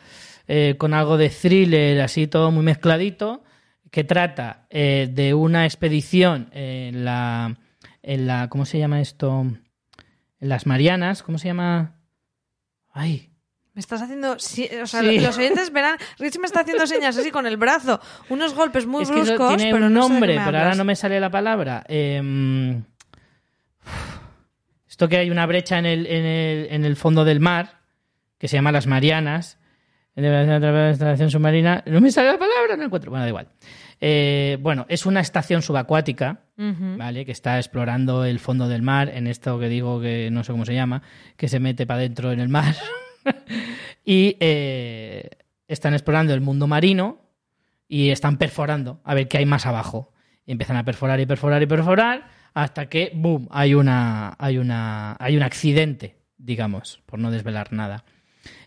eh, 0.47 0.75
con 0.77 0.93
algo 0.93 1.17
de 1.17 1.31
thriller, 1.31 1.99
así 2.03 2.27
todo 2.27 2.51
muy 2.51 2.63
mezcladito, 2.63 3.43
que 3.91 4.05
trata 4.05 4.67
eh, 4.71 5.09
de 5.11 5.35
una 5.35 5.65
expedición 5.65 6.51
en 6.53 7.05
la, 7.05 7.57
en 8.03 8.27
la, 8.27 8.49
¿cómo 8.49 8.65
se 8.67 8.79
llama 8.79 9.01
esto? 9.01 9.41
En 10.41 10.49
las 10.49 10.67
Marianas, 10.67 11.23
¿cómo 11.23 11.39
se 11.39 11.49
llama? 11.49 11.97
Ay, 12.93 13.31
Me 13.75 13.81
estás 13.81 14.03
haciendo. 14.03 14.33
o 14.33 14.39
sea, 14.39 14.87
Sí. 15.03 15.21
los 15.21 15.37
oyentes 15.39 15.73
verán. 15.73 15.97
Richie 16.19 16.41
me 16.41 16.47
está 16.47 16.61
haciendo 16.61 16.87
señas 16.87 17.17
así 17.17 17.31
con 17.31 17.47
el 17.47 17.57
brazo. 17.57 18.01
Unos 18.29 18.55
golpes 18.55 18.87
muy 18.87 19.05
es 19.05 19.11
que 19.11 19.23
bruscos, 19.23 19.57
tiene 19.57 19.73
pero 19.73 19.87
un 19.87 19.93
no 19.95 20.01
nombre, 20.09 20.35
pero 20.45 20.59
ahora 20.59 20.75
no 20.75 20.85
me 20.85 20.97
sale 20.97 21.21
la 21.21 21.31
palabra. 21.31 21.85
Em, 21.89 22.83
esto 24.89 25.09
que 25.09 25.17
hay 25.19 25.31
una 25.31 25.47
brecha 25.47 25.79
en 25.79 25.87
el, 25.87 26.07
en, 26.07 26.25
el, 26.25 26.67
en 26.71 26.85
el 26.85 26.97
fondo 26.97 27.25
del 27.25 27.41
mar, 27.41 27.81
que 28.39 28.49
se 28.49 28.57
llama 28.57 28.73
las 28.73 28.87
Marianas, 28.87 29.59
en 30.17 30.25
la 30.61 30.89
instalación 30.91 31.31
submarina. 31.31 31.85
No 31.87 32.01
me 32.01 32.11
sale 32.11 32.33
la 32.33 32.39
palabra, 32.39 32.48
no 32.77 32.85
encuentro. 32.85 33.11
Bueno, 33.11 33.25
da 33.25 33.29
igual. 33.29 33.49
Eh, 34.01 34.59
bueno, 34.61 34.87
es 34.89 35.07
una 35.07 35.21
estación 35.21 35.63
subacuática. 35.63 36.41
¿vale? 36.57 37.25
Que 37.25 37.33
está 37.33 37.59
explorando 37.59 38.25
el 38.25 38.41
fondo 38.41 38.69
del 38.69 38.83
mar, 38.83 39.11
en 39.15 39.29
esto 39.29 39.61
que 39.61 39.69
digo 39.69 40.01
que 40.01 40.29
no 40.33 40.43
sé 40.43 40.51
cómo 40.53 40.65
se 40.65 40.75
llama, 40.75 41.03
que 41.37 41.49
se 41.49 41.61
mete 41.61 41.87
para 41.87 42.01
adentro 42.01 42.33
en 42.33 42.41
el 42.41 42.49
mar. 42.49 42.75
y 44.05 44.37
eh, 44.41 45.31
están 45.69 45.95
explorando 45.95 46.35
el 46.35 46.41
mundo 46.41 46.67
marino 46.67 47.21
y 47.87 48.11
están 48.11 48.39
perforando 48.39 49.01
a 49.05 49.15
ver 49.15 49.29
qué 49.29 49.39
hay 49.39 49.47
más 49.47 49.67
abajo. 49.67 50.13
Y 50.45 50.53
empiezan 50.53 50.77
a 50.77 50.85
perforar 50.85 51.21
y 51.21 51.27
perforar 51.27 51.63
y 51.63 51.67
perforar 51.67 52.29
hasta 52.55 52.89
que, 52.89 53.13
boom, 53.15 53.49
hay 53.51 53.75
una, 53.75 54.35
hay 54.39 54.59
una, 54.59 55.17
hay 55.21 55.37
un 55.37 55.43
accidente, 55.43 56.17
digamos, 56.37 57.03
por 57.07 57.19
no 57.19 57.31
desvelar 57.31 57.73
nada. 57.73 58.05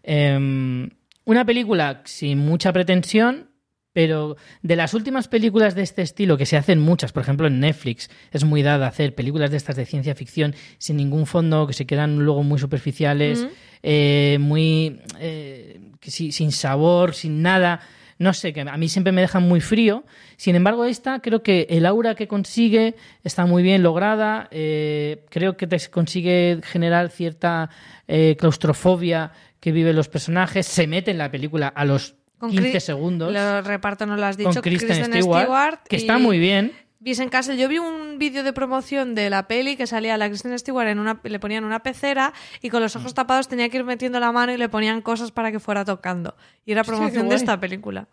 Em, 0.04 0.90
una 1.26 1.46
película 1.46 2.02
sin 2.06 2.40
mucha 2.40 2.72
pretensión, 2.72 3.51
pero 3.94 4.38
de 4.62 4.76
las 4.76 4.94
últimas 4.94 5.28
películas 5.28 5.76
de 5.76 5.82
este 5.82 6.02
estilo, 6.02 6.38
que 6.38 6.46
se 6.46 6.58
hacen 6.58 6.80
muchas, 6.80 7.12
por 7.12 7.24
ejemplo 7.24 7.48
en 7.48 7.60
Netflix, 7.60 8.10
es 8.32 8.44
muy 8.44 8.64
dada 8.64 8.88
hacer 8.88 9.16
películas 9.16 9.52
de 9.52 9.58
estas 9.58 9.76
de 9.76 9.86
ciencia 9.86 10.16
ficción 10.16 10.56
sin 10.78 10.98
ningún 10.98 11.26
fondo, 11.26 11.68
que 11.68 11.74
se 11.74 11.86
quedan 11.86 12.20
luego 12.20 12.44
muy 12.44 12.60
superficiales, 12.60 13.48
eh, 13.84 14.38
muy. 14.40 15.02
eh, 15.20 15.80
sin 16.02 16.52
sabor, 16.52 17.14
sin 17.14 17.42
nada. 17.42 17.82
No 18.18 18.34
sé, 18.34 18.54
que 18.54 18.62
a 18.62 18.78
mí 18.78 18.88
siempre 18.88 19.12
me 19.12 19.22
dejan 19.22 19.44
muy 19.48 19.62
frío. 19.62 20.04
Sin 20.38 20.56
embargo, 20.56 20.86
esta 20.86 21.22
creo 21.22 21.42
que 21.42 21.66
el 21.72 21.88
aura 21.88 22.14
que 22.14 22.28
consigue 22.28 22.94
está 23.24 23.48
muy 23.48 23.64
bien 23.64 23.82
lograda. 23.82 24.48
eh, 24.52 25.26
creo 25.30 25.58
que 25.58 25.66
te 25.66 25.80
consigue 25.90 26.60
generar 26.64 27.10
cierta 27.10 27.72
eh, 28.08 28.36
claustrofobia 28.40 29.32
que 29.60 29.72
viven 29.72 29.96
los 29.96 30.08
personajes. 30.08 30.68
Se 30.68 30.86
mete 30.86 31.10
en 31.10 31.18
la 31.18 31.32
película 31.32 31.68
a 31.68 31.84
los 31.84 32.16
Con 32.42 32.50
15 32.52 32.74
Cri- 32.74 32.80
segundos 32.82 33.32
Los 33.32 33.66
reparto 33.66 34.06
no 34.06 34.18
lo 34.18 34.26
has 34.26 34.36
dicho. 34.36 34.52
con 34.52 34.62
Kristen, 34.62 34.88
Kristen 34.90 35.24
Stewart, 35.24 35.80
que 35.88 35.96
está 35.96 36.18
muy 36.18 36.40
bien. 36.40 36.74
Vincent 37.00 37.32
Castle, 37.32 37.58
yo 37.58 37.68
vi 37.70 37.78
un 37.80 38.18
vídeo 38.20 38.44
de 38.44 38.52
promoción 38.54 39.16
de 39.16 39.30
la 39.30 39.48
peli 39.48 39.76
que 39.76 39.88
salía 39.88 40.18
la 40.18 40.28
Kristen 40.28 40.58
Stewart 40.60 40.88
en 40.88 41.00
una, 41.00 41.20
le 41.24 41.40
ponían 41.40 41.64
una 41.64 41.80
pecera 41.82 42.34
y 42.62 42.70
con 42.70 42.82
los 42.82 42.96
Mm. 42.96 43.00
ojos 43.00 43.14
tapados 43.14 43.48
tenía 43.48 43.70
que 43.70 43.78
ir 43.78 43.84
metiendo 43.84 44.20
la 44.20 44.32
mano 44.32 44.52
y 44.54 44.58
le 44.58 44.70
ponían 44.70 45.02
cosas 45.02 45.32
para 45.32 45.52
que 45.52 45.60
fuera 45.60 45.86
tocando. 45.86 46.36
Y 46.66 46.72
era 46.74 46.84
promoción 46.84 47.30
de 47.30 47.36
esta 47.36 47.60
película. 47.60 48.08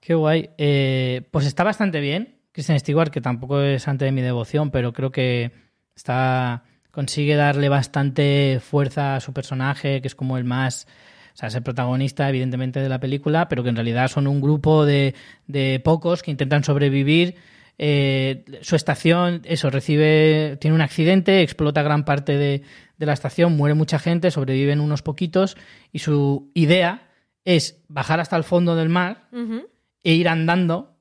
Qué 0.00 0.14
guay. 0.14 0.50
Eh, 0.58 1.22
pues 1.30 1.46
está 1.46 1.64
bastante 1.64 2.00
bien. 2.00 2.36
Kristen 2.52 2.78
Stewart, 2.78 3.10
que 3.10 3.20
tampoco 3.20 3.60
es 3.60 3.82
santo 3.82 4.04
de 4.04 4.12
mi 4.12 4.20
devoción, 4.22 4.70
pero 4.70 4.92
creo 4.92 5.10
que 5.10 5.50
está 5.96 6.62
consigue 6.92 7.34
darle 7.34 7.68
bastante 7.68 8.60
fuerza 8.60 9.16
a 9.16 9.20
su 9.20 9.32
personaje, 9.32 10.00
que 10.00 10.06
es 10.08 10.14
como 10.14 10.36
el 10.38 10.44
más... 10.44 10.86
O 11.34 11.36
sea, 11.36 11.48
es 11.48 11.54
el 11.56 11.64
protagonista, 11.64 12.28
evidentemente, 12.28 12.80
de 12.80 12.88
la 12.88 13.00
película, 13.00 13.48
pero 13.48 13.64
que 13.64 13.68
en 13.68 13.76
realidad 13.76 14.08
son 14.08 14.28
un 14.28 14.40
grupo 14.40 14.86
de, 14.86 15.14
de 15.48 15.80
pocos 15.84 16.22
que 16.22 16.30
intentan 16.30 16.62
sobrevivir. 16.62 17.34
Eh, 17.76 18.44
su 18.62 18.76
estación, 18.76 19.42
eso, 19.44 19.68
recibe, 19.68 20.56
tiene 20.60 20.76
un 20.76 20.80
accidente, 20.80 21.42
explota 21.42 21.82
gran 21.82 22.04
parte 22.04 22.38
de, 22.38 22.62
de 22.98 23.06
la 23.06 23.12
estación, 23.12 23.56
muere 23.56 23.74
mucha 23.74 23.98
gente, 23.98 24.30
sobreviven 24.30 24.80
unos 24.80 25.02
poquitos, 25.02 25.56
y 25.90 25.98
su 25.98 26.52
idea 26.54 27.10
es 27.44 27.82
bajar 27.88 28.20
hasta 28.20 28.36
el 28.36 28.44
fondo 28.44 28.76
del 28.76 28.88
mar 28.88 29.28
e 30.02 30.12
ir 30.12 30.28
andando 30.28 30.96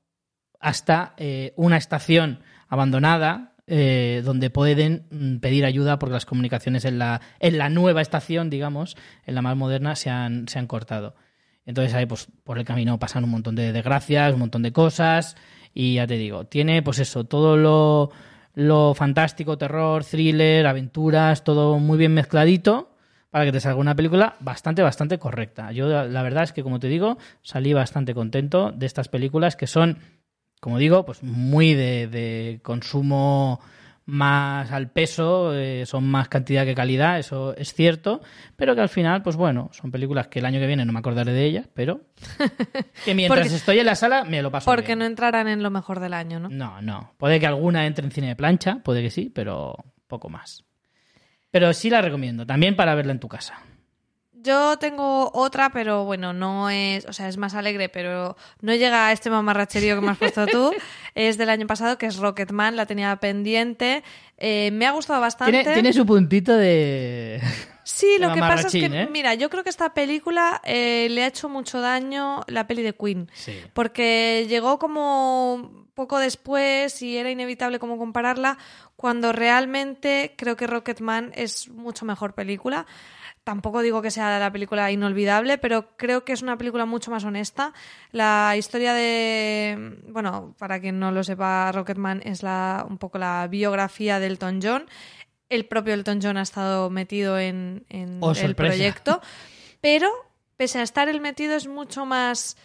hasta 0.59 1.13
eh, 1.17 1.53
una 1.55 1.77
estación 1.77 2.39
abandonada 2.67 3.52
eh, 3.67 4.21
donde 4.25 4.49
pueden 4.49 5.05
mm, 5.09 5.37
pedir 5.37 5.65
ayuda 5.65 5.99
porque 5.99 6.13
las 6.13 6.25
comunicaciones 6.25 6.85
en 6.85 6.99
la, 6.99 7.21
en 7.39 7.57
la 7.57 7.69
nueva 7.69 8.01
estación, 8.01 8.49
digamos, 8.49 8.97
en 9.25 9.35
la 9.35 9.41
más 9.41 9.55
moderna, 9.55 9.95
se 9.95 10.09
han, 10.09 10.47
se 10.47 10.59
han 10.59 10.67
cortado. 10.67 11.15
Entonces 11.65 11.93
ahí, 11.93 12.05
pues, 12.05 12.27
por 12.43 12.57
el 12.59 12.65
camino 12.65 12.99
pasan 12.99 13.23
un 13.23 13.29
montón 13.29 13.55
de 13.55 13.71
desgracias, 13.71 14.33
un 14.33 14.39
montón 14.39 14.63
de 14.63 14.73
cosas, 14.73 15.37
y 15.73 15.95
ya 15.95 16.07
te 16.07 16.17
digo, 16.17 16.45
tiene, 16.45 16.81
pues 16.81 16.99
eso, 16.99 17.23
todo 17.23 17.57
lo, 17.57 18.11
lo 18.53 18.93
fantástico, 18.93 19.57
terror, 19.57 20.03
thriller, 20.03 20.67
aventuras, 20.67 21.43
todo 21.43 21.79
muy 21.79 21.97
bien 21.97 22.13
mezcladito 22.13 22.89
para 23.33 23.45
que 23.45 23.51
te 23.51 23.59
salga 23.59 23.79
una 23.79 23.95
película 23.95 24.35
bastante, 24.41 24.83
bastante 24.83 25.17
correcta. 25.17 25.71
Yo 25.71 25.87
la 25.87 26.05
la 26.05 26.21
verdad 26.21 26.43
es 26.43 26.53
que, 26.53 26.61
como 26.61 26.79
te 26.79 26.87
digo, 26.87 27.17
salí 27.41 27.73
bastante 27.73 28.13
contento 28.13 28.71
de 28.71 28.85
estas 28.85 29.07
películas 29.07 29.55
que 29.55 29.65
son, 29.65 29.97
como 30.63 30.77
digo, 30.77 31.03
pues 31.05 31.21
muy 31.21 31.73
de, 31.73 32.07
de 32.07 32.59
consumo 32.63 33.59
más 34.05 34.71
al 34.71 34.89
peso, 34.91 35.53
eh, 35.53 35.85
son 35.85 36.05
más 36.05 36.29
cantidad 36.29 36.65
que 36.65 36.73
calidad, 36.73 37.19
eso 37.19 37.53
es 37.57 37.73
cierto, 37.73 38.21
pero 38.55 38.73
que 38.75 38.79
al 38.81 38.87
final, 38.89 39.23
pues 39.23 39.35
bueno, 39.35 39.69
son 39.73 39.91
películas 39.91 40.27
que 40.29 40.39
el 40.39 40.45
año 40.45 40.59
que 40.61 40.67
viene 40.67 40.85
no 40.85 40.93
me 40.93 40.99
acordaré 40.99 41.33
de 41.33 41.43
ellas, 41.45 41.67
pero 41.73 42.01
que 43.05 43.13
mientras 43.13 43.41
Porque- 43.47 43.55
estoy 43.55 43.79
en 43.79 43.85
la 43.85 43.95
sala 43.95 44.23
me 44.23 44.41
lo 44.41 44.51
paso 44.51 44.71
Porque 44.71 44.87
bien. 44.87 44.99
no 44.99 45.05
entrarán 45.05 45.47
en 45.49 45.63
lo 45.63 45.69
mejor 45.69 45.99
del 45.99 46.13
año, 46.13 46.39
¿no? 46.39 46.47
No, 46.49 46.81
no. 46.81 47.13
Puede 47.17 47.39
que 47.41 47.47
alguna 47.47 47.85
entre 47.85 48.05
en 48.05 48.11
cine 48.11 48.27
de 48.27 48.35
plancha, 48.37 48.79
puede 48.83 49.01
que 49.01 49.09
sí, 49.09 49.29
pero 49.33 49.75
poco 50.07 50.29
más. 50.29 50.63
Pero 51.51 51.71
sí 51.73 51.89
la 51.89 52.01
recomiendo, 52.01 52.45
también 52.45 52.75
para 52.75 52.95
verla 52.95 53.11
en 53.11 53.19
tu 53.19 53.27
casa. 53.27 53.61
Yo 54.43 54.77
tengo 54.77 55.31
otra, 55.33 55.69
pero 55.69 56.03
bueno, 56.03 56.33
no 56.33 56.69
es, 56.69 57.05
o 57.05 57.13
sea, 57.13 57.29
es 57.29 57.37
más 57.37 57.55
alegre, 57.55 57.87
pero 57.87 58.35
no 58.61 58.75
llega 58.75 59.07
a 59.07 59.11
este 59.13 59.29
mamarracherío 59.29 59.95
que 59.95 60.01
me 60.01 60.11
has 60.11 60.17
puesto 60.17 60.45
tú. 60.45 60.71
Es 61.15 61.37
del 61.37 61.51
año 61.51 61.67
pasado, 61.67 61.99
que 61.99 62.07
es 62.07 62.17
Rocketman, 62.17 62.75
la 62.75 62.87
tenía 62.87 63.15
pendiente. 63.17 64.03
Eh, 64.37 64.71
me 64.73 64.87
ha 64.87 64.91
gustado 64.91 65.21
bastante. 65.21 65.51
Tiene, 65.51 65.73
tiene 65.73 65.93
su 65.93 66.05
puntito 66.05 66.55
de... 66.55 67.39
Sí, 67.83 68.15
lo 68.17 68.33
que 68.33 68.39
pasa 68.39 68.67
es 68.67 68.73
que, 68.73 68.85
¿eh? 68.85 69.09
mira, 69.11 69.33
yo 69.33 69.49
creo 69.49 69.61
que 69.63 69.69
esta 69.69 69.93
película 69.93 70.61
eh, 70.63 71.07
le 71.11 71.23
ha 71.23 71.27
hecho 71.27 71.49
mucho 71.49 71.81
daño 71.81 72.41
la 72.47 72.65
peli 72.65 72.81
de 72.81 72.93
Queen. 72.93 73.29
Sí. 73.33 73.59
Porque 73.73 74.45
llegó 74.47 74.79
como 74.79 75.85
poco 75.93 76.17
después 76.17 77.01
y 77.01 77.17
era 77.17 77.29
inevitable 77.29 77.79
como 77.79 77.97
compararla, 77.97 78.57
cuando 78.95 79.31
realmente 79.33 80.33
creo 80.37 80.55
que 80.55 80.65
Rocketman 80.65 81.33
es 81.35 81.67
mucho 81.69 82.05
mejor 82.05 82.33
película. 82.33 82.85
Tampoco 83.43 83.81
digo 83.81 84.01
que 84.01 84.09
sea 84.11 84.39
la 84.39 84.51
película 84.53 84.89
inolvidable, 84.91 85.57
pero 85.57 85.97
creo 85.97 86.23
que 86.23 86.31
es 86.31 86.41
una 86.41 86.57
película 86.57 86.85
mucho 86.85 87.11
más 87.11 87.25
honesta. 87.25 87.73
La 88.11 88.55
historia 88.57 88.93
de, 88.93 89.97
bueno, 90.07 90.55
para 90.57 90.79
quien 90.79 90.97
no 90.99 91.11
lo 91.11 91.23
sepa, 91.25 91.71
Rocketman 91.73 92.21
es 92.23 92.41
la, 92.41 92.85
un 92.89 92.97
poco 92.97 93.17
la 93.17 93.47
biografía 93.49 94.19
de 94.19 94.27
Elton 94.27 94.59
John. 94.63 94.85
El 95.49 95.65
propio 95.65 95.93
Elton 95.93 96.19
John 96.23 96.37
ha 96.37 96.41
estado 96.41 96.89
metido 96.89 97.37
en, 97.37 97.85
en 97.89 98.19
Oh, 98.21 98.31
el 98.31 98.37
sorpresa. 98.37 98.73
proyecto, 98.75 99.21
pero 99.81 100.09
pese 100.55 100.79
a 100.79 100.83
estar 100.83 101.09
él 101.09 101.19
metido 101.19 101.55
es 101.55 101.67
mucho 101.67 102.05
más 102.05 102.55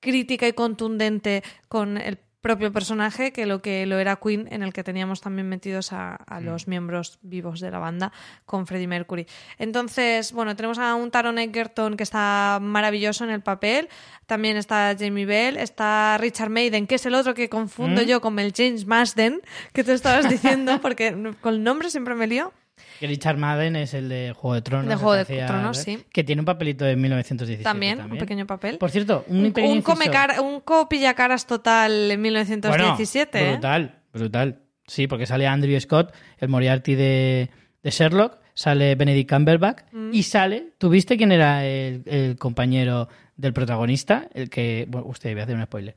crítica 0.00 0.48
y 0.48 0.52
contundente 0.54 1.42
con 1.68 1.98
el 1.98 2.18
propio 2.44 2.70
personaje 2.70 3.32
que 3.32 3.46
lo 3.46 3.62
que 3.62 3.86
lo 3.86 3.98
era 3.98 4.16
Queen, 4.16 4.48
en 4.50 4.62
el 4.62 4.74
que 4.74 4.84
teníamos 4.84 5.22
también 5.22 5.48
metidos 5.48 5.94
a, 5.94 6.14
a 6.14 6.40
los 6.40 6.68
miembros 6.68 7.18
vivos 7.22 7.58
de 7.58 7.70
la 7.70 7.78
banda 7.78 8.12
con 8.44 8.66
Freddie 8.66 8.86
Mercury. 8.86 9.26
Entonces, 9.58 10.30
bueno, 10.30 10.54
tenemos 10.54 10.78
a 10.78 10.94
un 10.94 11.10
Taron 11.10 11.38
Egerton 11.38 11.96
que 11.96 12.02
está 12.02 12.58
maravilloso 12.60 13.24
en 13.24 13.30
el 13.30 13.40
papel, 13.40 13.88
también 14.26 14.58
está 14.58 14.94
Jamie 14.98 15.24
Bell, 15.24 15.56
está 15.56 16.18
Richard 16.18 16.50
Maiden, 16.50 16.86
que 16.86 16.96
es 16.96 17.06
el 17.06 17.14
otro 17.14 17.32
que 17.32 17.48
confundo 17.48 18.02
¿Mm? 18.02 18.04
yo 18.04 18.20
con 18.20 18.38
el 18.38 18.52
James 18.54 18.84
Marsden, 18.84 19.40
que 19.72 19.82
tú 19.82 19.92
estabas 19.92 20.28
diciendo, 20.28 20.78
porque 20.82 21.34
con 21.40 21.54
el 21.54 21.62
nombre 21.64 21.88
siempre 21.88 22.14
me 22.14 22.26
lío. 22.26 22.52
Que 23.00 23.06
Richard 23.06 23.36
Madden 23.36 23.76
es 23.76 23.94
el 23.94 24.08
de 24.08 24.32
Juego 24.36 24.54
de 24.54 24.62
Tronos. 24.62 24.88
De 24.88 24.96
Juego 24.96 25.14
de 25.14 25.20
hacía- 25.22 25.46
Tronos, 25.46 25.78
sí. 25.78 25.98
Que 26.12 26.24
tiene 26.24 26.40
un 26.42 26.46
papelito 26.46 26.84
de 26.84 26.96
1917 26.96 27.62
También, 27.64 27.98
también. 27.98 28.12
un 28.12 28.18
pequeño 28.18 28.46
papel. 28.46 28.78
Por 28.78 28.90
cierto, 28.90 29.24
un, 29.28 29.38
Un, 29.38 29.44
un, 29.62 29.82
come 29.82 30.06
un 30.42 30.60
copillacaras 30.60 31.46
total 31.46 32.10
en 32.10 32.20
1917. 32.20 33.38
Bueno, 33.38 33.46
¿eh? 33.48 33.52
brutal, 33.56 33.98
brutal. 34.12 34.60
Sí, 34.86 35.06
porque 35.06 35.26
sale 35.26 35.46
Andrew 35.46 35.78
Scott, 35.80 36.12
el 36.38 36.48
Moriarty 36.48 36.94
de, 36.94 37.50
de 37.82 37.90
Sherlock, 37.90 38.38
sale 38.54 38.94
Benedict 38.96 39.30
Cumberbatch 39.30 39.82
Mm. 39.92 40.10
y 40.12 40.22
sale. 40.22 40.72
¿Tuviste 40.78 41.16
quién 41.16 41.32
era 41.32 41.64
el, 41.64 42.02
el 42.06 42.36
compañero 42.36 43.08
del 43.36 43.52
protagonista? 43.52 44.28
El 44.34 44.50
que. 44.50 44.84
Bueno, 44.88 45.06
usted 45.08 45.32
voy 45.32 45.40
a 45.40 45.44
hacer 45.44 45.56
un 45.56 45.64
spoiler. 45.64 45.96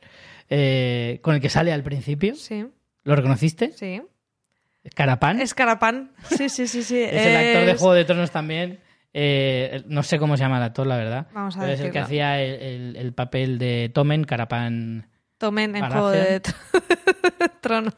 Eh, 0.49 1.19
con 1.21 1.35
el 1.35 1.41
que 1.41 1.49
sale 1.49 1.73
al 1.73 1.83
principio. 1.83 2.35
Sí, 2.35 2.65
¿Lo 3.03 3.15
reconociste? 3.15 3.71
sí. 3.73 4.01
Carapán. 4.95 5.41
Es 5.41 5.53
Carapán. 5.53 6.11
Sí, 6.29 6.49
sí, 6.49 6.67
sí, 6.67 6.83
sí. 6.83 7.01
Es 7.01 7.25
el 7.25 7.35
actor 7.35 7.65
de 7.65 7.75
Juego 7.75 7.93
de 7.93 8.05
Tronos 8.05 8.31
también. 8.31 8.79
Eh, 9.13 9.83
no 9.87 10.03
sé 10.03 10.19
cómo 10.19 10.37
se 10.37 10.43
llama 10.43 10.57
el 10.57 10.63
actor, 10.63 10.85
la 10.85 10.97
verdad. 10.97 11.27
Vamos 11.33 11.57
a 11.57 11.61
Pero 11.61 11.71
es 11.73 11.79
el 11.79 11.85
que 11.91 11.99
decirlo. 11.99 12.05
hacía 12.05 12.41
el, 12.41 12.61
el- 12.61 12.95
el 12.97 13.13
papel 13.13 13.57
de 13.57 13.89
Tomen, 13.93 14.23
Carapán. 14.25 15.07
Tomen 15.39 15.75
en. 15.75 15.85
Juego 15.89 16.09
de 16.11 16.41
Tronos. 17.61 17.93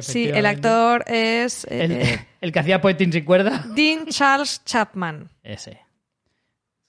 Sí, 0.00 0.28
el 0.28 0.46
actor 0.46 1.04
es 1.06 1.64
eh, 1.64 1.84
El, 1.84 1.92
eh, 1.92 2.26
el 2.40 2.52
que 2.52 2.58
hacía 2.58 2.80
Poetin 2.80 3.12
recuerda. 3.12 3.64
Dean 3.74 4.06
Charles 4.06 4.62
Chapman, 4.64 5.30
Ese. 5.42 5.80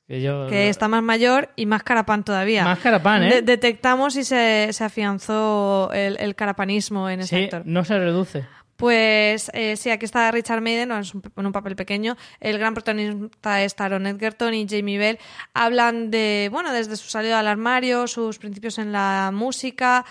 Que 0.07 0.21
yo. 0.21 0.47
que 0.47 0.69
está 0.69 0.87
más 0.87 1.01
mayor 1.01 1.49
y 1.55 1.65
más 1.65 1.81
Carapán 1.83 2.23
todavía. 2.23 2.63
Más 2.63 2.77
Carapán, 2.79 3.23
¿eh? 3.23 3.29
De- 3.35 3.41
detectamos 3.41 4.15
y 4.15 4.23
se, 4.23 4.69
se 4.71 4.83
afianzó 4.83 5.91
el, 5.93 6.17
el 6.19 6.35
carapanismo 6.35 7.09
en 7.09 7.21
ese 7.21 7.35
sí, 7.37 7.43
actor. 7.45 7.63
no 7.65 7.83
se 7.85 7.97
reduce. 7.97 8.45
Pues 8.77 9.49
eh, 9.53 9.77
sí, 9.77 9.89
aquí 9.89 10.03
está 10.05 10.29
Richard 10.31 10.61
Maiden, 10.61 10.89
no, 10.89 10.97
un- 10.97 11.23
en 11.37 11.45
un 11.45 11.51
papel 11.53 11.75
pequeño. 11.77 12.17
El 12.41 12.57
gran 12.59 12.73
protagonista 12.73 13.63
es 13.63 13.73
Taron 13.75 14.05
Edgerton 14.05 14.53
y 14.53 14.67
Jamie 14.69 14.97
Bell. 14.97 15.17
Hablan 15.53 16.11
de, 16.11 16.49
bueno, 16.51 16.73
desde 16.73 16.97
su 16.97 17.07
salida 17.09 17.39
al 17.39 17.47
armario, 17.47 18.05
sus 18.07 18.37
principios 18.37 18.77
en 18.77 18.91
la 18.91 19.31
música. 19.33 20.05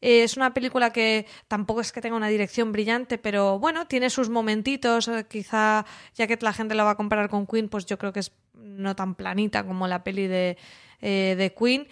Eh, 0.00 0.22
es 0.24 0.36
una 0.36 0.52
película 0.52 0.92
que 0.92 1.26
tampoco 1.46 1.80
es 1.80 1.92
que 1.92 2.00
tenga 2.00 2.16
una 2.16 2.28
dirección 2.28 2.72
brillante, 2.72 3.18
pero 3.18 3.58
bueno, 3.60 3.86
tiene 3.86 4.10
sus 4.10 4.28
momentitos. 4.30 5.06
eh, 5.08 5.26
quizá, 5.28 5.84
ya 6.14 6.26
que 6.26 6.36
la 6.40 6.52
gente 6.52 6.74
la 6.74 6.82
va 6.84 6.90
a 6.92 6.96
comparar 6.96 7.28
con 7.28 7.46
Queen, 7.46 7.68
pues 7.68 7.86
yo 7.86 7.98
creo 7.98 8.12
que 8.12 8.20
es 8.20 8.32
no 8.54 8.96
tan 8.96 9.14
planita 9.14 9.64
como 9.64 9.86
la 9.86 10.02
peli 10.02 10.26
de, 10.26 10.56
eh, 11.00 11.34
de 11.38 11.54
Queen. 11.54 11.86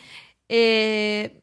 Eh, 0.49 1.41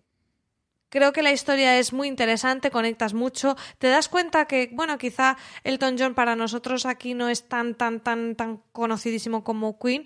Creo 0.93 1.11
que 1.11 1.23
la 1.23 1.31
historia 1.31 1.79
es 1.79 1.91
muy 1.91 2.07
interesante, 2.07 2.69
conectas 2.69 3.15
mucho. 3.15 3.55
Te 3.79 3.87
das 3.87 4.09
cuenta 4.09 4.45
que, 4.45 4.69
bueno, 4.73 4.99
quizá 4.99 5.37
Elton 5.63 5.95
John 5.97 6.13
para 6.13 6.35
nosotros 6.35 6.85
aquí 6.85 7.15
no 7.15 7.29
es 7.29 7.49
tan, 7.49 7.73
tan, 7.73 7.99
tan, 7.99 8.35
tan 8.35 8.57
conocidísimo 8.73 9.43
como 9.43 9.79
Queen, 9.79 10.05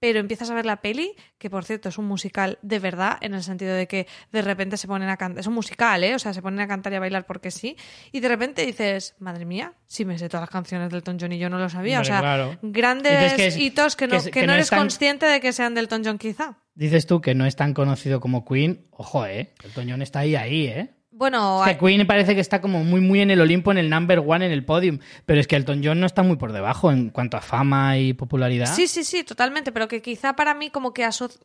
pero 0.00 0.20
empiezas 0.20 0.50
a 0.50 0.54
ver 0.54 0.64
la 0.66 0.76
peli, 0.80 1.14
que 1.38 1.50
por 1.50 1.64
cierto 1.64 1.88
es 1.88 1.98
un 1.98 2.04
musical 2.06 2.58
de 2.62 2.78
verdad, 2.78 3.18
en 3.20 3.34
el 3.34 3.42
sentido 3.42 3.74
de 3.74 3.86
que 3.88 4.06
de 4.32 4.42
repente 4.42 4.76
se 4.76 4.86
ponen 4.86 5.08
a 5.08 5.16
cantar. 5.16 5.40
Es 5.40 5.46
un 5.46 5.54
musical, 5.54 6.04
¿eh? 6.04 6.14
O 6.14 6.18
sea, 6.18 6.32
se 6.32 6.42
ponen 6.42 6.60
a 6.60 6.68
cantar 6.68 6.92
y 6.92 6.96
a 6.96 7.00
bailar 7.00 7.26
porque 7.26 7.50
sí. 7.50 7.76
Y 8.12 8.20
de 8.20 8.28
repente 8.28 8.64
dices, 8.64 9.16
madre 9.18 9.44
mía, 9.44 9.72
si 9.86 10.04
me 10.04 10.18
sé 10.18 10.28
todas 10.28 10.42
las 10.42 10.50
canciones 10.50 10.88
del 10.90 10.98
Elton 10.98 11.18
John 11.20 11.32
y 11.32 11.38
yo 11.38 11.50
no 11.50 11.58
lo 11.58 11.68
sabía. 11.68 11.98
Hombre, 11.98 12.10
o 12.10 12.12
sea, 12.14 12.20
claro. 12.20 12.58
grandes 12.62 13.20
Dices 13.20 13.34
que 13.34 13.46
es- 13.48 13.56
hitos 13.58 13.96
que 13.96 14.06
no, 14.06 14.10
que 14.12 14.16
es- 14.16 14.24
que 14.24 14.30
que 14.30 14.40
no 14.42 14.46
no 14.48 14.54
eres 14.54 14.70
tan- 14.70 14.78
consciente 14.80 15.26
de 15.26 15.40
que 15.40 15.52
sean 15.52 15.74
del 15.74 15.84
Elton 15.84 16.02
John, 16.04 16.18
quizá. 16.18 16.58
Dices 16.74 17.06
tú 17.06 17.20
que 17.20 17.34
no 17.34 17.44
es 17.46 17.56
tan 17.56 17.74
conocido 17.74 18.20
como 18.20 18.44
Queen. 18.44 18.86
Ojo, 18.92 19.26
¿eh? 19.26 19.52
El 19.64 19.72
Toñón 19.72 20.00
está 20.02 20.20
ahí, 20.20 20.36
ahí, 20.36 20.66
¿eh? 20.68 20.94
Bueno, 21.10 21.64
Es 21.64 21.76
que 21.76 21.84
Queen 21.84 22.06
parece 22.06 22.34
que 22.34 22.40
está 22.40 22.60
como 22.60 22.84
muy, 22.84 23.00
muy 23.00 23.20
en 23.20 23.30
el 23.30 23.40
Olimpo, 23.40 23.72
en 23.72 23.78
el 23.78 23.88
number 23.88 24.18
one, 24.24 24.44
en 24.44 24.52
el 24.52 24.64
podium. 24.64 24.98
Pero 25.24 25.40
es 25.40 25.46
que 25.46 25.56
Elton 25.56 25.80
John 25.82 25.98
no 25.98 26.06
está 26.06 26.22
muy 26.22 26.36
por 26.36 26.52
debajo 26.52 26.92
en 26.92 27.08
cuanto 27.08 27.36
a 27.38 27.40
fama 27.40 27.96
y 27.96 28.12
popularidad. 28.12 28.66
Sí, 28.66 28.86
sí, 28.86 29.04
sí, 29.04 29.24
totalmente, 29.24 29.72
pero 29.72 29.88
que 29.88 30.02
quizá 30.02 30.36
para 30.36 30.52
mí 30.54 30.70
como 30.70 30.92
que 30.92 31.04
asocio... 31.04 31.40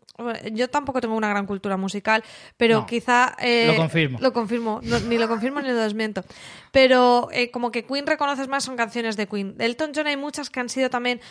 Yo 0.52 0.70
tampoco 0.70 1.00
tengo 1.00 1.16
una 1.16 1.30
gran 1.30 1.46
cultura 1.46 1.78
musical, 1.78 2.24
pero 2.58 2.82
No, 2.82 2.86
quizá... 2.86 3.36
eh, 3.40 3.68
lo 3.68 3.76
confirmo. 3.78 4.20
Lo 4.22 4.34
confirmo, 4.34 4.80
no, 4.84 5.00
ni 5.00 5.18
lo 5.18 5.28
confirmo 5.30 5.62
ni 5.62 5.70
lo 5.70 5.76
desmiento. 5.76 6.24
Pero 6.72 7.30
eh, 7.32 7.50
como 7.50 7.72
que 7.72 7.86
Queen 7.86 8.06
reconoces 8.06 8.50
más 8.50 8.66
son 8.66 8.76
canciones 8.76 9.16
de 9.16 9.28
Queen. 9.28 9.58
De 9.58 9.66
Elton 9.66 9.92
John 9.96 10.08
hay 10.08 10.18
muchas 10.18 10.50
que 10.50 10.60
han 10.60 10.70
sido 10.70 10.90
también 10.90 11.22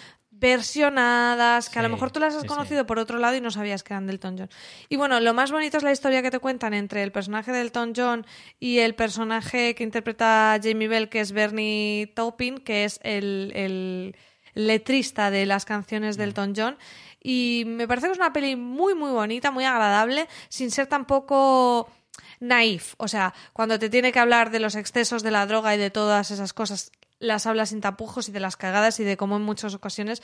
versionadas, 0.43 1.71
que 1.71 1.79
a 1.79 1.83
lo 1.83 1.89
mejor 1.89 2.11
tú 2.11 2.19
las 2.21 2.35
has 2.35 2.43
sí, 2.43 2.49
sí. 2.49 2.49
conocido 2.49 2.85
por 2.85 2.99
otro 2.99 3.19
lado 3.19 3.37
y 3.37 3.41
no 3.41 3.51
sabías 3.53 3.83
que 3.85 3.95
eran 3.95 4.07
de 4.07 4.13
Elton 4.13 4.37
John. 4.37 4.51
Y 4.89 4.97
bueno, 4.97 5.21
lo 5.21 5.33
más 5.33 5.53
bonito 5.53 5.77
es 5.79 5.85
la 5.85 5.93
historia 5.93 6.21
que 6.21 6.33
te 6.33 6.41
cuentan 6.41 6.75
entre 6.75 7.03
el 7.05 7.13
personaje 7.13 7.53
de 7.53 7.61
Elton 7.61 7.93
John 7.97 8.27
y 8.59 8.81
el 8.81 8.95
personaje 8.95 9.75
que 9.77 9.85
interpreta 9.85 10.59
Jamie 10.63 10.89
Bell, 10.89 11.09
que 11.09 11.21
es 11.21 11.31
Bernie 11.33 12.09
Taupin, 12.15 12.59
que 12.59 12.85
es 12.85 12.99
el, 13.05 13.53
el 13.55 14.17
letrista 14.55 15.31
de 15.31 15.47
las 15.47 15.65
canciones 15.65 16.17
Mm. 16.17 16.19
de 16.19 16.25
Elton 16.25 16.53
John. 16.57 16.77
Y 17.23 17.63
me 17.67 17.87
parece 17.87 18.09
que 18.09 18.13
es 18.15 18.19
una 18.19 18.33
peli 18.33 18.57
muy, 18.57 18.97
muy 18.97 19.13
bonita, 19.13 19.53
muy 19.53 19.65
agradable, 19.65 20.27
sin 20.49 20.73
ser 20.73 20.89
tampoco 20.89 21.89
naif. 22.41 22.95
O 22.97 23.07
sea, 23.07 23.33
cuando 23.53 23.79
te 23.79 23.89
tiene 23.89 24.11
que 24.11 24.19
hablar 24.19 24.51
de 24.51 24.59
los 24.59 24.75
excesos 24.75 25.23
de 25.23 25.31
la 25.31 25.47
droga 25.47 25.73
y 25.75 25.79
de 25.79 25.91
todas 25.91 26.33
esas 26.33 26.53
cosas, 26.53 26.91
las 27.23 27.47
habla 27.47 27.65
sin 27.67 27.81
tapujos 27.81 28.29
y 28.29 28.33
de 28.33 28.41
las 28.41 28.57
cagadas 28.57 28.99
y 29.01 29.05
de 29.05 29.17
cómo 29.17 29.37
en 29.37 29.43
muchas 29.43 29.75
ocasiones 29.75 30.23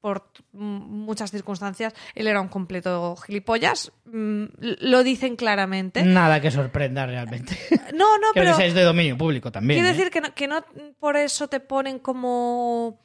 por 0.00 0.26
muchas 0.52 1.30
circunstancias 1.30 1.94
él 2.16 2.26
era 2.26 2.40
un 2.40 2.48
completo 2.48 3.16
gilipollas 3.16 3.92
Mm, 4.04 4.44
lo 4.80 5.02
dicen 5.04 5.36
claramente 5.36 6.02
Nada 6.02 6.40
que 6.40 6.50
sorprenda 6.50 7.06
realmente. 7.06 7.56
no 7.94 8.18
no 8.18 8.26
Creo 8.34 8.44
pero 8.44 8.56
que 8.58 8.66
es 8.66 8.74
de 8.74 8.82
dominio 8.82 9.16
público 9.16 9.50
también. 9.50 9.78
quiero 9.80 9.88
¿eh? 9.88 9.96
decir 9.96 10.10
que 10.12 10.20
no, 10.20 10.34
que 10.34 10.48
no 10.48 10.62
por 10.98 11.16
eso 11.16 11.48
te 11.48 11.60
ponen 11.60 11.98
como 12.00 12.98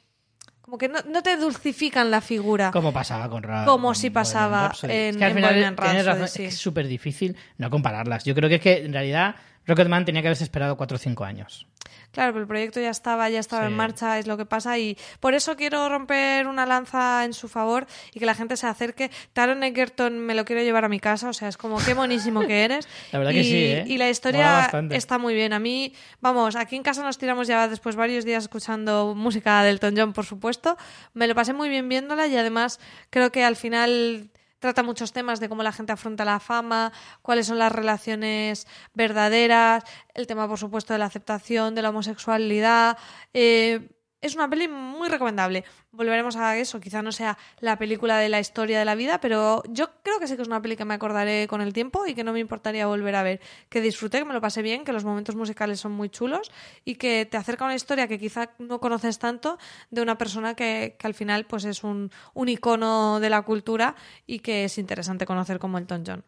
como 0.60 0.76
que 0.76 0.88
no, 0.88 0.98
no 1.08 1.22
te 1.22 1.36
dulcifican 1.38 2.10
la 2.10 2.20
figura 2.20 2.70
Como 2.72 2.92
pasaba 2.92 3.30
con 3.30 3.42
Ra 3.42 3.64
Como 3.64 3.88
con 3.88 3.94
si 3.94 4.10
pasaba 4.10 4.70
en- 4.82 4.90
Es 4.90 5.16
que 5.16 5.24
al 5.24 5.30
en 5.30 5.36
final 5.36 5.50
Bohemian 5.54 5.76
tienes 5.76 6.04
Rhapsody, 6.04 6.20
razón, 6.22 6.28
sí. 6.28 6.42
es 6.42 6.48
que 6.50 6.54
es 6.54 6.58
súper 6.60 6.86
difícil 6.88 7.36
no 7.56 7.70
compararlas. 7.70 8.24
Yo 8.24 8.34
creo 8.34 8.50
que 8.50 8.56
es 8.56 8.60
que 8.60 8.84
en 8.84 8.92
realidad 8.92 9.36
Rocketman 9.68 10.04
tenía 10.04 10.22
que 10.22 10.28
haberse 10.28 10.44
esperado 10.44 10.76
4 10.76 10.96
o 10.96 10.98
5 10.98 11.24
años. 11.24 11.66
Claro, 12.10 12.32
pero 12.32 12.42
el 12.42 12.48
proyecto 12.48 12.80
ya 12.80 12.88
estaba, 12.88 13.28
ya 13.28 13.38
estaba 13.38 13.62
Sí. 13.66 13.70
en 13.70 13.76
marcha, 13.76 14.18
es 14.18 14.26
lo 14.26 14.38
que 14.38 14.46
pasa 14.46 14.78
y 14.78 14.96
por 15.20 15.34
eso 15.34 15.56
quiero 15.56 15.88
romper 15.90 16.46
una 16.46 16.64
lanza 16.64 17.24
en 17.26 17.34
su 17.34 17.48
favor 17.48 17.86
y 18.14 18.18
que 18.18 18.24
la 18.24 18.34
gente 18.34 18.56
se 18.56 18.66
acerque. 18.66 19.10
Taron 19.34 19.62
Egerton 19.62 20.18
me 20.18 20.34
lo 20.34 20.46
quiero 20.46 20.62
llevar 20.62 20.86
a 20.86 20.88
mi 20.88 21.00
casa, 21.00 21.28
o 21.28 21.32
sea, 21.34 21.48
es 21.48 21.58
como 21.58 21.76
qué 21.84 21.94
monísimo 21.94 22.46
que 22.46 22.64
eres. 22.64 22.88
La 23.12 23.18
verdad 23.18 23.32
y, 23.32 23.34
que 23.36 23.44
sí, 23.44 23.56
¿eh? 23.56 23.84
Y 23.86 23.98
la 23.98 24.08
historia 24.08 24.70
está 24.90 25.18
muy 25.18 25.34
bien. 25.34 25.52
A 25.52 25.58
mí, 25.58 25.92
vamos, 26.20 26.56
aquí 26.56 26.76
en 26.76 26.82
casa 26.82 27.02
nos 27.02 27.18
tiramos 27.18 27.46
ya 27.46 27.68
después 27.68 27.94
varios 27.94 28.24
días 28.24 28.44
escuchando 28.44 29.14
música 29.14 29.62
del 29.62 29.74
Elton 29.74 29.94
John, 29.96 30.12
por 30.14 30.24
supuesto. 30.24 30.78
Me 31.12 31.26
lo 31.26 31.34
pasé 31.34 31.52
muy 31.52 31.68
bien 31.68 31.88
viéndola 31.90 32.26
y 32.26 32.36
además 32.36 32.80
creo 33.10 33.30
que 33.30 33.44
al 33.44 33.56
final 33.56 34.30
trata 34.58 34.82
muchos 34.82 35.12
temas 35.12 35.40
de 35.40 35.48
cómo 35.48 35.62
la 35.62 35.72
gente 35.72 35.92
afronta 35.92 36.24
la 36.24 36.40
fama, 36.40 36.92
cuáles 37.22 37.46
son 37.46 37.58
las 37.58 37.72
relaciones 37.72 38.66
verdaderas, 38.94 39.84
el 40.14 40.26
tema, 40.26 40.48
por 40.48 40.58
supuesto, 40.58 40.92
de 40.92 40.98
la 40.98 41.06
aceptación 41.06 41.74
de 41.74 41.82
la 41.82 41.90
homosexualidad. 41.90 42.98
Eh, 43.34 43.97
es 44.20 44.34
una 44.34 44.48
peli 44.48 44.68
muy 44.68 45.08
recomendable. 45.08 45.64
Volveremos 45.92 46.36
a 46.36 46.56
eso, 46.56 46.80
quizá 46.80 47.02
no 47.02 47.12
sea 47.12 47.38
la 47.60 47.78
película 47.78 48.18
de 48.18 48.28
la 48.28 48.40
historia 48.40 48.78
de 48.78 48.84
la 48.84 48.94
vida, 48.94 49.20
pero 49.20 49.62
yo 49.68 49.90
creo 50.02 50.18
que 50.18 50.26
sí 50.26 50.36
que 50.36 50.42
es 50.42 50.48
una 50.48 50.60
peli 50.60 50.76
que 50.76 50.84
me 50.84 50.94
acordaré 50.94 51.46
con 51.48 51.60
el 51.60 51.72
tiempo 51.72 52.06
y 52.06 52.14
que 52.14 52.24
no 52.24 52.32
me 52.32 52.40
importaría 52.40 52.86
volver 52.86 53.14
a 53.14 53.22
ver. 53.22 53.40
Que 53.68 53.80
disfruté, 53.80 54.18
que 54.18 54.24
me 54.24 54.34
lo 54.34 54.40
pasé 54.40 54.62
bien, 54.62 54.84
que 54.84 54.92
los 54.92 55.04
momentos 55.04 55.36
musicales 55.36 55.80
son 55.80 55.92
muy 55.92 56.08
chulos 56.08 56.50
y 56.84 56.96
que 56.96 57.26
te 57.26 57.36
acerca 57.36 57.64
a 57.64 57.68
una 57.68 57.76
historia 57.76 58.08
que 58.08 58.18
quizá 58.18 58.50
no 58.58 58.80
conoces 58.80 59.18
tanto 59.18 59.58
de 59.90 60.02
una 60.02 60.18
persona 60.18 60.54
que, 60.54 60.96
que 60.98 61.06
al 61.06 61.14
final 61.14 61.46
pues 61.46 61.64
es 61.64 61.84
un, 61.84 62.10
un 62.34 62.48
icono 62.48 63.20
de 63.20 63.30
la 63.30 63.42
cultura 63.42 63.94
y 64.26 64.40
que 64.40 64.64
es 64.64 64.78
interesante 64.78 65.26
conocer 65.26 65.58
como 65.58 65.78
Elton 65.78 66.04
John. 66.06 66.24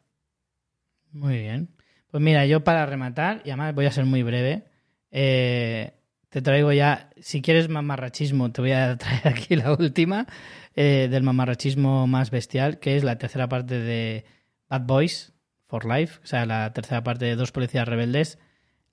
Muy 1.13 1.39
bien. 1.39 1.69
Pues 2.11 2.23
mira, 2.23 2.47
yo 2.47 2.65
para 2.65 2.87
rematar, 2.87 3.43
y 3.45 3.51
además 3.51 3.75
voy 3.75 3.87
a 3.87 3.93
ser 3.93 4.05
muy 4.05 4.23
breve, 4.23 4.65
eh, 5.11 5.93
te 6.31 6.41
traigo 6.43 6.73
ya, 6.73 7.11
si 7.21 7.43
quieres 7.43 7.69
mamarrachismo, 7.69 8.51
te 8.53 8.61
voy 8.63 8.73
a 8.73 8.97
traer 8.99 9.29
aquí 9.29 9.57
la 9.57 9.75
última 9.75 10.27
eh, 10.75 11.09
del 11.11 11.23
mamarrachismo 11.23 12.07
más 12.07 12.31
bestial, 12.31 12.79
que 12.79 12.97
es 12.97 13.05
la 13.05 13.19
tercera 13.19 13.49
parte 13.49 13.79
de 13.79 14.25
Bad 14.69 14.83
Boys 14.83 15.33
for 15.67 15.85
Life, 15.85 16.21
o 16.23 16.27
sea, 16.27 16.47
la 16.47 16.73
tercera 16.73 17.03
parte 17.03 17.25
de 17.27 17.37
Dos 17.37 17.53
Policías 17.53 17.87
Rebeldes, 17.87 18.39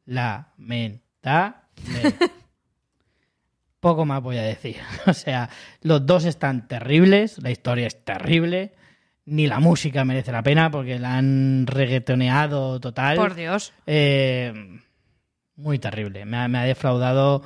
lamentable. 0.05 1.55
Poco 3.79 4.05
más 4.05 4.21
voy 4.21 4.37
a 4.37 4.43
decir. 4.43 4.77
O 5.05 5.13
sea, 5.13 5.49
los 5.81 6.05
dos 6.05 6.25
están 6.25 6.67
terribles, 6.67 7.41
la 7.41 7.51
historia 7.51 7.85
es 7.85 8.03
terrible, 8.03 8.73
ni 9.25 9.45
la 9.45 9.59
música 9.59 10.03
merece 10.03 10.31
la 10.31 10.41
pena 10.41 10.71
porque 10.71 10.97
la 10.97 11.17
han 11.17 11.67
reggaetoneado 11.67 12.79
total. 12.79 13.15
Por 13.15 13.35
Dios. 13.35 13.73
Eh, 13.85 14.79
muy 15.57 15.79
terrible. 15.79 16.25
Me 16.25 16.37
ha, 16.37 16.47
me 16.47 16.59
ha 16.59 16.63
defraudado 16.63 17.41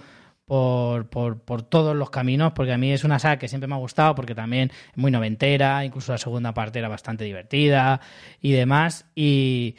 por, 0.45 1.09
por, 1.09 1.39
por 1.39 1.63
todos 1.63 1.95
los 1.95 2.09
caminos, 2.09 2.51
porque 2.53 2.73
a 2.73 2.77
mí 2.77 2.91
es 2.91 3.03
una 3.03 3.19
saga 3.19 3.37
que 3.37 3.47
siempre 3.47 3.67
me 3.67 3.75
ha 3.75 3.79
gustado, 3.79 4.15
porque 4.15 4.35
también 4.35 4.71
es 4.91 4.97
muy 4.97 5.09
noventera, 5.09 5.83
incluso 5.85 6.11
la 6.11 6.17
segunda 6.17 6.53
parte 6.53 6.79
era 6.79 6.89
bastante 6.89 7.23
divertida 7.23 8.01
y 8.41 8.51
demás. 8.51 9.05
Y 9.15 9.75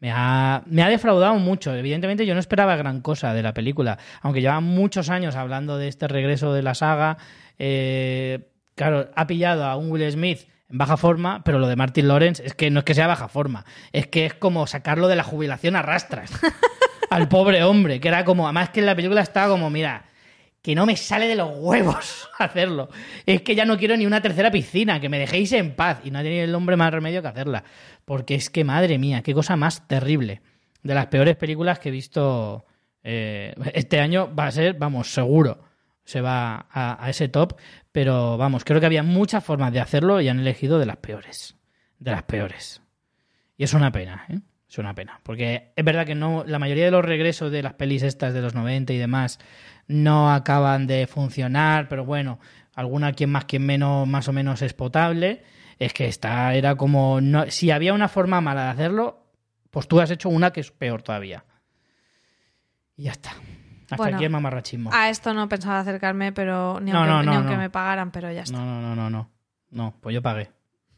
me, 0.00 0.10
ha, 0.10 0.62
me 0.66 0.82
ha 0.82 0.88
defraudado 0.88 1.36
mucho. 1.36 1.74
Evidentemente 1.74 2.26
yo 2.26 2.34
no 2.34 2.40
esperaba 2.40 2.76
gran 2.76 3.00
cosa 3.00 3.32
de 3.32 3.42
la 3.42 3.54
película, 3.54 3.98
aunque 4.20 4.40
llevan 4.40 4.64
muchos 4.64 5.10
años 5.10 5.36
hablando 5.36 5.78
de 5.78 5.88
este 5.88 6.08
regreso 6.08 6.52
de 6.52 6.62
la 6.62 6.74
saga. 6.74 7.18
eh, 7.58 8.48
claro, 8.74 9.10
ha 9.14 9.26
pillado 9.26 9.64
a 9.64 9.76
un 9.76 9.92
Will 9.92 10.10
Smith 10.10 10.48
en 10.70 10.78
baja 10.78 10.96
forma, 10.96 11.42
pero 11.44 11.58
lo 11.58 11.68
de 11.68 11.76
Martin 11.76 12.08
Lawrence 12.08 12.44
es 12.44 12.54
que 12.54 12.70
no 12.70 12.80
es 12.80 12.84
que 12.84 12.94
sea 12.94 13.06
baja 13.06 13.28
forma, 13.28 13.64
es 13.92 14.06
que 14.06 14.26
es 14.26 14.34
como 14.34 14.66
sacarlo 14.66 15.08
de 15.08 15.16
la 15.16 15.24
jubilación 15.24 15.76
a 15.76 15.82
rastras 15.82 16.30
al 17.10 17.28
pobre 17.28 17.62
hombre, 17.64 18.00
que 18.00 18.08
era 18.08 18.24
como, 18.24 18.46
además 18.46 18.70
que 18.70 18.80
en 18.80 18.86
la 18.86 18.94
película 18.94 19.20
estaba 19.20 19.48
como, 19.48 19.70
mira, 19.70 20.04
que 20.62 20.74
no 20.74 20.86
me 20.86 20.96
sale 20.96 21.26
de 21.26 21.36
los 21.36 21.50
huevos 21.56 22.28
hacerlo. 22.38 22.90
Es 23.26 23.42
que 23.42 23.54
ya 23.54 23.64
no 23.64 23.78
quiero 23.78 23.96
ni 23.96 24.06
una 24.06 24.20
tercera 24.20 24.50
piscina, 24.50 25.00
que 25.00 25.08
me 25.08 25.18
dejéis 25.18 25.52
en 25.52 25.74
paz. 25.74 26.00
Y 26.04 26.10
no 26.10 26.18
ha 26.18 26.22
tenido 26.22 26.44
el 26.44 26.54
hombre 26.54 26.76
más 26.76 26.92
remedio 26.92 27.22
que 27.22 27.28
hacerla. 27.28 27.64
Porque 28.04 28.34
es 28.34 28.50
que, 28.50 28.62
madre 28.62 28.98
mía, 28.98 29.22
qué 29.22 29.32
cosa 29.32 29.56
más 29.56 29.88
terrible. 29.88 30.42
De 30.82 30.94
las 30.94 31.06
peores 31.06 31.36
películas 31.36 31.78
que 31.78 31.88
he 31.88 31.92
visto 31.92 32.66
eh, 33.02 33.54
este 33.74 34.00
año 34.00 34.34
va 34.34 34.46
a 34.46 34.50
ser, 34.50 34.74
vamos, 34.74 35.12
seguro, 35.12 35.62
se 36.10 36.20
va 36.20 36.66
a, 36.70 37.08
ese 37.08 37.28
top. 37.28 37.54
Pero 37.92 38.36
vamos, 38.36 38.64
creo 38.64 38.80
que 38.80 38.86
había 38.86 39.02
muchas 39.02 39.44
formas 39.44 39.72
de 39.72 39.80
hacerlo 39.80 40.20
y 40.20 40.28
han 40.28 40.40
elegido 40.40 40.78
de 40.78 40.86
las 40.86 40.96
peores. 40.96 41.56
De 41.98 42.10
las 42.10 42.24
peores. 42.24 42.82
Y 43.56 43.64
es 43.64 43.74
una 43.74 43.92
pena, 43.92 44.26
¿eh? 44.28 44.40
Es 44.68 44.78
una 44.78 44.94
pena. 44.94 45.20
Porque 45.22 45.72
es 45.74 45.84
verdad 45.84 46.06
que 46.06 46.14
no 46.14 46.44
la 46.46 46.58
mayoría 46.58 46.84
de 46.84 46.90
los 46.90 47.04
regresos 47.04 47.50
de 47.52 47.62
las 47.62 47.74
pelis 47.74 48.02
estas 48.02 48.34
de 48.34 48.40
los 48.40 48.54
90 48.54 48.92
y 48.92 48.98
demás 48.98 49.38
no 49.86 50.32
acaban 50.32 50.86
de 50.86 51.06
funcionar, 51.08 51.88
pero 51.88 52.04
bueno, 52.04 52.38
alguna 52.74 53.12
quien 53.12 53.30
más, 53.30 53.46
quien 53.46 53.66
menos, 53.66 54.06
más 54.06 54.28
o 54.28 54.32
menos 54.32 54.62
es 54.62 54.72
potable. 54.72 55.42
Es 55.78 55.92
que 55.92 56.06
esta 56.06 56.54
era 56.54 56.76
como... 56.76 57.20
No, 57.20 57.50
si 57.50 57.70
había 57.70 57.94
una 57.94 58.08
forma 58.08 58.40
mala 58.40 58.64
de 58.64 58.70
hacerlo, 58.70 59.26
pues 59.70 59.88
tú 59.88 60.00
has 60.00 60.10
hecho 60.10 60.28
una 60.28 60.52
que 60.52 60.60
es 60.60 60.70
peor 60.70 61.02
todavía. 61.02 61.44
Y 62.96 63.04
ya 63.04 63.12
está. 63.12 63.32
Hasta 63.90 63.96
Bueno, 63.96 64.16
aquí 64.16 64.24
el 64.24 64.30
mamarrachismo. 64.30 64.90
A 64.92 65.08
esto 65.10 65.34
no 65.34 65.48
pensaba 65.48 65.80
acercarme, 65.80 66.32
pero 66.32 66.78
ni 66.80 66.92
No, 66.92 66.98
aunque, 66.98 67.10
no, 67.12 67.22
no, 67.22 67.30
ni 67.30 67.36
aunque 67.36 67.56
me 67.56 67.70
pagaran, 67.70 68.10
pero 68.10 68.30
ya 68.32 68.42
está. 68.42 68.56
No, 68.56 68.64
no, 68.64 68.80
no, 68.80 68.94
no, 68.94 69.10
no. 69.10 69.30
No, 69.70 69.94
pues 70.00 70.14
yo 70.14 70.22
pagué. 70.22 70.50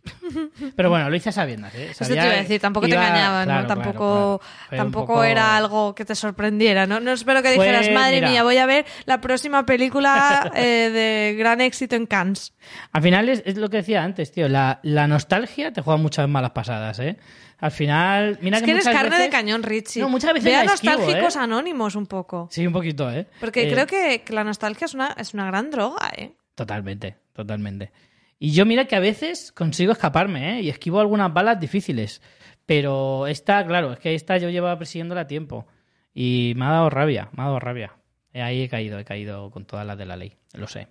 Pero 0.76 0.90
bueno, 0.90 1.08
lo 1.08 1.14
hice 1.14 1.28
a 1.28 1.32
sabiendas, 1.32 1.72
¿eh? 1.76 1.88
Eso 1.90 2.04
te 2.04 2.14
iba 2.14 2.24
a 2.24 2.26
decir, 2.26 2.60
tampoco 2.60 2.88
te 2.88 2.94
engañaban, 2.94 3.44
claro, 3.44 3.62
¿no? 3.62 3.68
Tampoco, 3.68 4.40
claro. 4.68 4.82
Tampoco 4.82 5.06
poco- 5.06 5.24
era 5.24 5.56
algo 5.56 5.94
que 5.94 6.04
te 6.04 6.16
sorprendiera, 6.16 6.86
¿no? 6.86 6.98
No 6.98 7.12
espero 7.12 7.40
que 7.42 7.52
dijeras, 7.52 7.88
madre 7.92 8.16
mira. 8.16 8.30
mía, 8.30 8.42
voy 8.42 8.56
a 8.56 8.66
ver 8.66 8.84
la 9.04 9.20
próxima 9.20 9.64
película 9.64 10.50
eh, 10.56 10.90
de 10.92 11.36
gran 11.38 11.60
éxito 11.60 11.94
en 11.94 12.06
Cannes. 12.06 12.52
Al 12.90 13.02
final 13.02 13.28
es, 13.28 13.42
es 13.46 13.56
lo 13.56 13.70
que 13.70 13.76
decía 13.78 14.02
antes, 14.02 14.32
tío. 14.32 14.48
La, 14.48 14.80
la 14.82 15.06
nostalgia 15.06 15.72
te 15.72 15.82
juega 15.82 15.98
muchas 15.98 16.28
malas 16.28 16.50
pasadas, 16.50 16.98
¿eh? 16.98 17.16
Al 17.62 17.70
final, 17.70 18.38
mira 18.40 18.56
Es 18.56 18.64
que 18.64 18.72
eres 18.72 18.84
carne 18.84 19.16
de 19.20 19.30
cañón, 19.30 19.62
Richie. 19.62 20.00
No, 20.00 20.08
muchas 20.08 20.32
veces 20.32 20.46
Ve 20.46 20.56
a 20.56 20.64
nostálgicos 20.64 21.36
¿eh? 21.36 21.38
anónimos 21.38 21.94
un 21.94 22.08
poco. 22.08 22.48
Sí, 22.50 22.66
un 22.66 22.72
poquito, 22.72 23.08
¿eh? 23.08 23.28
Porque 23.38 23.68
Eh, 23.68 23.72
creo 23.72 23.86
que, 23.86 24.22
que 24.24 24.32
la 24.32 24.42
nostalgia 24.42 24.86
es 24.86 24.94
una, 24.94 25.14
es 25.16 25.32
una 25.32 25.46
gran 25.46 25.70
droga, 25.70 26.10
¿eh? 26.16 26.32
Totalmente, 26.56 27.18
totalmente. 27.32 27.92
Y 28.40 28.50
yo 28.50 28.66
mira 28.66 28.86
que 28.86 28.96
a 28.96 28.98
veces 28.98 29.52
consigo 29.52 29.92
escaparme, 29.92 30.58
¿eh? 30.58 30.62
Y 30.62 30.70
esquivo 30.70 30.98
algunas 30.98 31.32
balas 31.32 31.60
difíciles. 31.60 32.20
Pero 32.66 33.28
esta, 33.28 33.64
claro, 33.64 33.92
es 33.92 34.00
que 34.00 34.16
esta 34.16 34.38
yo 34.38 34.50
llevaba 34.50 34.76
persiguiéndola 34.76 35.20
a 35.20 35.26
tiempo. 35.28 35.68
Y 36.12 36.54
me 36.56 36.64
ha 36.64 36.70
dado 36.70 36.90
rabia, 36.90 37.28
me 37.30 37.44
ha 37.44 37.46
dado 37.46 37.60
rabia. 37.60 37.92
Ahí 38.34 38.62
he 38.62 38.68
caído, 38.68 38.98
he 38.98 39.04
caído 39.04 39.52
con 39.52 39.66
todas 39.66 39.86
las 39.86 39.96
de 39.96 40.06
la 40.06 40.16
ley, 40.16 40.36
lo 40.54 40.66
sé. 40.66 40.88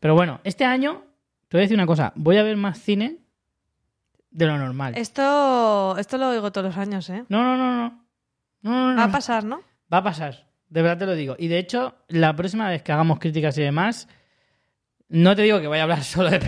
Pero 0.00 0.14
bueno, 0.14 0.40
este 0.44 0.66
año, 0.66 1.04
te 1.48 1.56
voy 1.56 1.62
a 1.62 1.64
decir 1.64 1.78
una 1.78 1.86
cosa, 1.86 2.12
voy 2.14 2.36
a 2.36 2.42
ver 2.42 2.58
más 2.58 2.78
cine 2.78 3.20
de 4.30 4.46
lo 4.46 4.58
normal. 4.58 4.94
Esto, 4.96 5.96
esto 5.98 6.18
lo 6.18 6.28
oigo 6.30 6.52
todos 6.52 6.66
los 6.68 6.76
años, 6.76 7.08
¿eh? 7.10 7.24
No, 7.28 7.42
no, 7.42 7.56
no, 7.56 7.76
no. 7.76 8.04
No, 8.62 8.70
no, 8.70 8.90
no. 8.92 8.96
Va 8.96 9.04
a 9.04 9.10
pasar, 9.12 9.44
¿no? 9.44 9.62
Va 9.92 9.98
a 9.98 10.02
pasar. 10.02 10.48
De 10.68 10.82
verdad 10.82 10.98
te 10.98 11.06
lo 11.06 11.14
digo. 11.14 11.36
Y 11.38 11.48
de 11.48 11.58
hecho, 11.58 11.94
la 12.08 12.34
próxima 12.36 12.68
vez 12.68 12.82
que 12.82 12.92
hagamos 12.92 13.18
críticas 13.18 13.56
y 13.58 13.62
demás, 13.62 14.08
no 15.08 15.34
te 15.34 15.42
digo 15.42 15.60
que 15.60 15.66
voy 15.66 15.78
a 15.78 15.84
hablar 15.84 16.02
solo 16.04 16.30
de, 16.30 16.40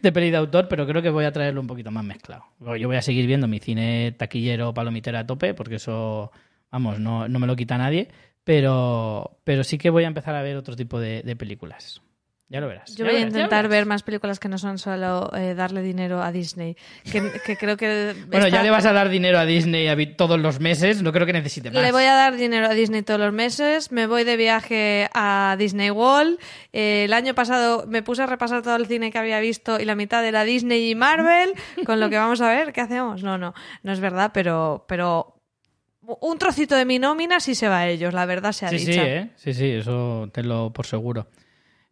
de 0.00 0.12
peli 0.12 0.30
de 0.30 0.36
autor, 0.36 0.68
pero 0.68 0.86
creo 0.86 1.02
que 1.02 1.10
voy 1.10 1.24
a 1.24 1.32
traerlo 1.32 1.60
un 1.60 1.66
poquito 1.66 1.90
más 1.90 2.04
mezclado. 2.04 2.44
Yo 2.78 2.88
voy 2.88 2.96
a 2.96 3.02
seguir 3.02 3.26
viendo 3.26 3.48
mi 3.48 3.58
cine 3.58 4.14
taquillero 4.16 4.74
palomitera 4.74 5.20
a 5.20 5.26
tope, 5.26 5.54
porque 5.54 5.76
eso, 5.76 6.30
vamos, 6.70 7.00
no, 7.00 7.28
no 7.28 7.38
me 7.38 7.46
lo 7.46 7.56
quita 7.56 7.76
nadie. 7.78 8.08
Pero, 8.44 9.40
pero 9.42 9.64
sí 9.64 9.76
que 9.76 9.90
voy 9.90 10.04
a 10.04 10.06
empezar 10.06 10.36
a 10.36 10.42
ver 10.42 10.56
otro 10.56 10.76
tipo 10.76 11.00
de, 11.00 11.22
de 11.22 11.34
películas. 11.34 12.00
Ya 12.48 12.60
lo 12.60 12.68
verás. 12.68 12.94
Yo 12.94 13.04
voy 13.04 13.14
a 13.14 13.18
verás, 13.18 13.32
intentar 13.34 13.66
ver 13.66 13.86
más 13.86 14.04
películas 14.04 14.38
que 14.38 14.48
no 14.48 14.56
son 14.56 14.78
solo 14.78 15.32
eh, 15.36 15.54
darle 15.54 15.82
dinero 15.82 16.22
a 16.22 16.30
Disney. 16.30 16.76
Que, 17.10 17.32
que 17.44 17.56
creo 17.56 17.76
que. 17.76 18.14
Bueno, 18.28 18.46
ya 18.46 18.62
le 18.62 18.70
vas 18.70 18.86
a 18.86 18.92
dar 18.92 19.08
dinero 19.08 19.38
a 19.38 19.44
Disney 19.44 19.86
todos 20.14 20.38
los 20.38 20.60
meses, 20.60 21.02
no 21.02 21.12
creo 21.12 21.26
que 21.26 21.32
necesite 21.32 21.70
más. 21.72 21.82
Le 21.82 21.90
voy 21.90 22.04
a 22.04 22.14
dar 22.14 22.36
dinero 22.36 22.66
a 22.66 22.74
Disney 22.74 23.02
todos 23.02 23.18
los 23.18 23.32
meses. 23.32 23.90
Me 23.90 24.06
voy 24.06 24.22
de 24.22 24.36
viaje 24.36 25.08
a 25.12 25.56
Disney 25.58 25.90
World. 25.90 26.38
Eh, 26.72 27.04
el 27.06 27.12
año 27.14 27.34
pasado 27.34 27.84
me 27.88 28.02
puse 28.02 28.22
a 28.22 28.26
repasar 28.26 28.62
todo 28.62 28.76
el 28.76 28.86
cine 28.86 29.10
que 29.10 29.18
había 29.18 29.40
visto 29.40 29.80
y 29.80 29.84
la 29.84 29.96
mitad 29.96 30.24
era 30.24 30.44
Disney 30.44 30.90
y 30.90 30.94
Marvel. 30.94 31.52
Con 31.84 31.98
lo 31.98 32.08
que 32.10 32.16
vamos 32.16 32.40
a 32.40 32.48
ver, 32.48 32.72
¿qué 32.72 32.80
hacemos? 32.80 33.24
No, 33.24 33.38
no, 33.38 33.54
no 33.82 33.92
es 33.92 33.98
verdad, 33.98 34.30
pero, 34.32 34.84
pero 34.86 35.34
un 36.20 36.38
trocito 36.38 36.76
de 36.76 36.84
mi 36.84 37.00
nómina 37.00 37.40
sí 37.40 37.56
se 37.56 37.68
va 37.68 37.80
a 37.80 37.88
ellos, 37.88 38.14
la 38.14 38.24
verdad 38.26 38.52
sea 38.52 38.68
Sí, 38.68 38.76
dicha. 38.76 38.92
sí, 38.92 38.98
¿eh? 39.00 39.30
Sí, 39.34 39.52
sí, 39.52 39.70
eso 39.72 40.30
tenlo 40.32 40.72
por 40.72 40.86
seguro. 40.86 41.26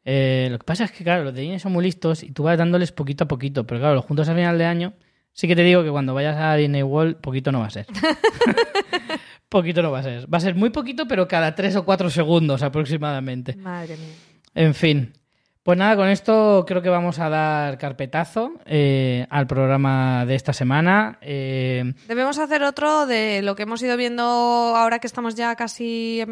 Eh, 0.04 0.48
lo 0.50 0.58
que 0.58 0.64
pasa 0.64 0.84
es 0.84 0.92
que, 0.92 1.02
claro, 1.04 1.24
los 1.24 1.34
de 1.34 1.42
Disney 1.42 1.58
son 1.58 1.72
muy 1.72 1.84
listos 1.84 2.22
y 2.22 2.30
tú 2.32 2.42
vas 2.42 2.58
dándoles 2.58 2.92
poquito 2.92 3.24
a 3.24 3.28
poquito, 3.28 3.66
pero 3.66 3.80
claro, 3.80 3.94
los 3.94 4.04
juntos 4.04 4.28
a 4.28 4.34
final 4.34 4.58
de 4.58 4.64
año, 4.66 4.92
sí 5.32 5.48
que 5.48 5.56
te 5.56 5.62
digo 5.62 5.82
que 5.82 5.90
cuando 5.90 6.14
vayas 6.14 6.36
a 6.36 6.54
Disney 6.56 6.82
World, 6.82 7.16
poquito 7.16 7.52
no 7.52 7.60
va 7.60 7.66
a 7.66 7.70
ser. 7.70 7.86
poquito 9.48 9.82
no 9.82 9.90
va 9.90 10.00
a 10.00 10.02
ser. 10.02 10.32
Va 10.32 10.38
a 10.38 10.40
ser 10.40 10.54
muy 10.54 10.70
poquito, 10.70 11.06
pero 11.08 11.28
cada 11.28 11.54
tres 11.54 11.76
o 11.76 11.84
cuatro 11.84 12.10
segundos 12.10 12.62
aproximadamente. 12.62 13.56
Madre 13.56 13.96
mía. 13.96 14.14
En 14.54 14.74
fin. 14.74 15.12
Pues 15.62 15.78
nada, 15.78 15.96
con 15.96 16.08
esto 16.08 16.66
creo 16.68 16.82
que 16.82 16.90
vamos 16.90 17.18
a 17.18 17.30
dar 17.30 17.78
carpetazo 17.78 18.52
eh, 18.66 19.26
al 19.30 19.46
programa 19.46 20.26
de 20.26 20.34
esta 20.34 20.52
semana. 20.52 21.18
Eh, 21.22 21.94
Debemos 22.06 22.38
hacer 22.38 22.62
otro 22.62 23.06
de 23.06 23.40
lo 23.40 23.56
que 23.56 23.62
hemos 23.62 23.82
ido 23.82 23.96
viendo 23.96 24.22
ahora 24.22 24.98
que 24.98 25.06
estamos 25.06 25.36
ya 25.36 25.56
casi 25.56 26.22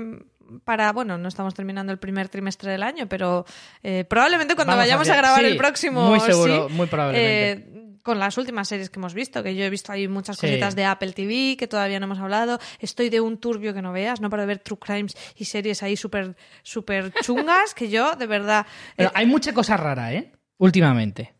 para, 0.64 0.92
bueno, 0.92 1.18
no 1.18 1.28
estamos 1.28 1.54
terminando 1.54 1.92
el 1.92 1.98
primer 1.98 2.28
trimestre 2.28 2.70
del 2.70 2.82
año, 2.82 3.08
pero 3.08 3.44
eh, 3.82 4.04
probablemente 4.08 4.54
cuando 4.54 4.72
Vamos 4.72 4.84
vayamos 4.84 5.08
a, 5.08 5.16
grabar 5.16 5.40
sí, 5.40 5.46
el 5.46 5.56
próximo, 5.56 6.08
muy 6.08 6.20
seguro, 6.20 6.68
sí, 6.68 6.74
muy 6.74 6.86
probablemente. 6.86 7.50
eh, 7.52 7.78
con 8.02 8.18
las 8.18 8.36
últimas 8.36 8.66
series 8.66 8.90
que 8.90 8.98
hemos 8.98 9.14
visto, 9.14 9.42
que 9.44 9.54
yo 9.54 9.64
he 9.64 9.70
visto 9.70 9.92
ahí 9.92 10.08
muchas 10.08 10.36
Sí. 10.36 10.48
cositas 10.48 10.74
de 10.74 10.84
Apple 10.84 11.12
TV 11.12 11.56
que 11.56 11.68
todavía 11.68 12.00
no 12.00 12.06
hemos 12.06 12.18
hablado. 12.18 12.58
Estoy 12.80 13.10
de 13.10 13.20
un 13.20 13.38
turbio 13.38 13.72
que 13.74 13.80
no 13.82 13.92
veas, 13.92 14.20
no 14.20 14.28
para 14.28 14.44
ver 14.44 14.58
True 14.58 14.78
Crimes 14.80 15.16
y 15.36 15.44
series 15.44 15.84
ahí 15.84 15.96
súper 15.96 16.34
súper 16.64 17.12
chungas 17.22 17.74
que 17.74 17.88
yo, 17.90 18.16
de 18.16 18.26
verdad... 18.26 18.66
Pero 18.96 19.08
eh, 19.10 19.12
hay 19.14 19.26
mucha 19.26 19.52
cosa 19.52 19.76
rara, 19.76 20.12
¿eh? 20.12 20.32
Últimamente. 20.58 21.32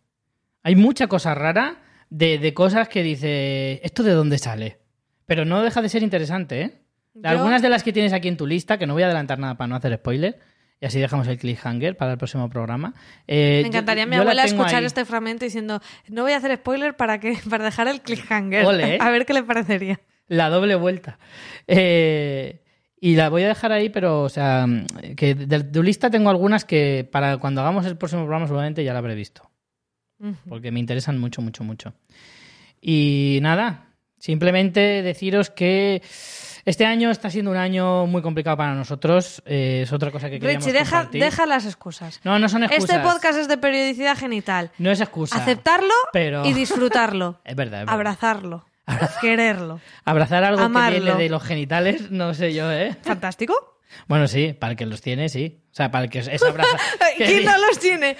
Hay 0.62 0.76
mucha 0.76 1.08
cosa 1.08 1.34
rara 1.34 1.82
de, 2.10 2.38
de 2.38 2.54
cosas 2.54 2.88
que 2.88 3.02
dice, 3.02 3.80
¿esto 3.82 4.04
de 4.04 4.12
dónde 4.12 4.38
sale? 4.38 4.78
Pero 5.26 5.44
no 5.44 5.62
deja 5.62 5.82
de 5.82 5.88
ser 5.88 6.02
interesante, 6.04 6.60
¿eh? 6.62 6.81
Yo- 7.14 7.28
Algunas 7.28 7.60
de 7.62 7.68
las 7.68 7.82
que 7.82 7.92
tienes 7.92 8.12
aquí 8.12 8.28
en 8.28 8.36
tu 8.36 8.46
lista, 8.46 8.78
que 8.78 8.86
no 8.86 8.94
voy 8.94 9.02
a 9.02 9.06
adelantar 9.06 9.38
nada 9.38 9.56
para 9.56 9.68
no 9.68 9.76
hacer 9.76 9.94
spoiler, 9.96 10.38
y 10.80 10.86
así 10.86 10.98
dejamos 10.98 11.28
el 11.28 11.38
cliffhanger 11.38 11.96
para 11.96 12.12
el 12.12 12.18
próximo 12.18 12.48
programa. 12.50 12.94
Eh, 13.28 13.60
Me 13.62 13.68
encantaría 13.68 14.04
yo- 14.04 14.08
a 14.08 14.10
mi 14.10 14.16
yo 14.16 14.22
abuela 14.22 14.44
escuchar 14.44 14.76
ahí. 14.76 14.84
este 14.86 15.04
fragmento 15.04 15.44
diciendo 15.44 15.80
no 16.08 16.22
voy 16.22 16.32
a 16.32 16.38
hacer 16.38 16.56
spoiler 16.56 16.96
para 16.96 17.20
que 17.20 17.34
para 17.50 17.64
dejar 17.64 17.88
el 17.88 18.00
cliffhanger. 18.00 18.64
Ole, 18.66 18.94
¿eh? 18.94 18.98
A 19.00 19.10
ver 19.10 19.26
qué 19.26 19.34
le 19.34 19.42
parecería. 19.42 20.00
La 20.28 20.48
doble 20.48 20.74
vuelta. 20.74 21.18
Eh, 21.66 22.62
y 23.00 23.16
la 23.16 23.28
voy 23.28 23.42
a 23.42 23.48
dejar 23.48 23.72
ahí, 23.72 23.88
pero, 23.90 24.22
o 24.22 24.28
sea, 24.28 24.66
que 25.16 25.34
de 25.34 25.64
tu 25.64 25.82
lista 25.82 26.08
tengo 26.10 26.30
algunas 26.30 26.64
que 26.64 27.06
para 27.10 27.36
cuando 27.38 27.60
hagamos 27.60 27.84
el 27.86 27.96
próximo 27.96 28.22
programa 28.22 28.46
seguramente 28.46 28.84
ya 28.84 28.92
la 28.92 29.00
habré 29.00 29.14
visto. 29.14 29.50
Porque 30.48 30.70
me 30.70 30.78
interesan 30.78 31.18
mucho, 31.18 31.42
mucho, 31.42 31.64
mucho. 31.64 31.94
Y 32.80 33.40
nada, 33.42 33.88
simplemente 34.18 35.02
deciros 35.02 35.50
que 35.50 36.00
este 36.64 36.84
año 36.86 37.10
está 37.10 37.30
siendo 37.30 37.50
un 37.50 37.56
año 37.56 38.06
muy 38.06 38.22
complicado 38.22 38.56
para 38.56 38.74
nosotros. 38.74 39.42
eh, 39.46 39.80
es 39.84 39.92
otra 39.92 40.10
cosa 40.10 40.30
que 40.30 40.38
queríamos 40.38 40.64
Richie, 40.64 40.78
deja, 40.78 40.96
compartir. 40.98 41.22
deja 41.22 41.46
las 41.46 41.66
excusas. 41.66 42.20
No, 42.24 42.38
no 42.38 42.48
son 42.48 42.64
excusas. 42.64 42.90
Este 42.96 43.02
podcast 43.08 43.38
es 43.38 43.48
de 43.48 43.58
periodicidad 43.58 44.16
genital. 44.16 44.70
No 44.78 44.90
es 44.90 45.00
excusa. 45.00 45.36
Aceptarlo 45.36 45.94
pero- 46.12 46.44
y 46.46 46.52
disfrutarlo. 46.52 47.40
Es 47.44 47.56
verdad, 47.56 47.80
es 47.80 47.86
verdad. 47.86 47.94
Abrazarlo. 47.94 48.66
Quererlo. 49.20 49.80
Abrazar 50.04 50.44
algo 50.44 50.62
Amarlo. 50.62 50.96
que 50.98 51.04
viene 51.04 51.22
de 51.22 51.28
los 51.28 51.42
genitales, 51.42 52.10
no 52.10 52.34
sé 52.34 52.52
yo, 52.52 52.70
¿eh? 52.70 52.96
¿Fantástico? 53.02 53.54
Bueno, 54.08 54.26
sí, 54.26 54.52
para 54.54 54.72
el 54.72 54.76
que 54.76 54.86
los 54.86 55.00
tiene, 55.02 55.28
sí. 55.28 55.60
O 55.70 55.74
sea, 55.74 55.90
para 55.90 56.04
el 56.04 56.10
que 56.10 56.18
es 56.20 56.42
abrazar. 56.42 56.78
¿Quién 57.16 57.44
no 57.44 57.56
los 57.58 57.78
tiene? 57.78 58.16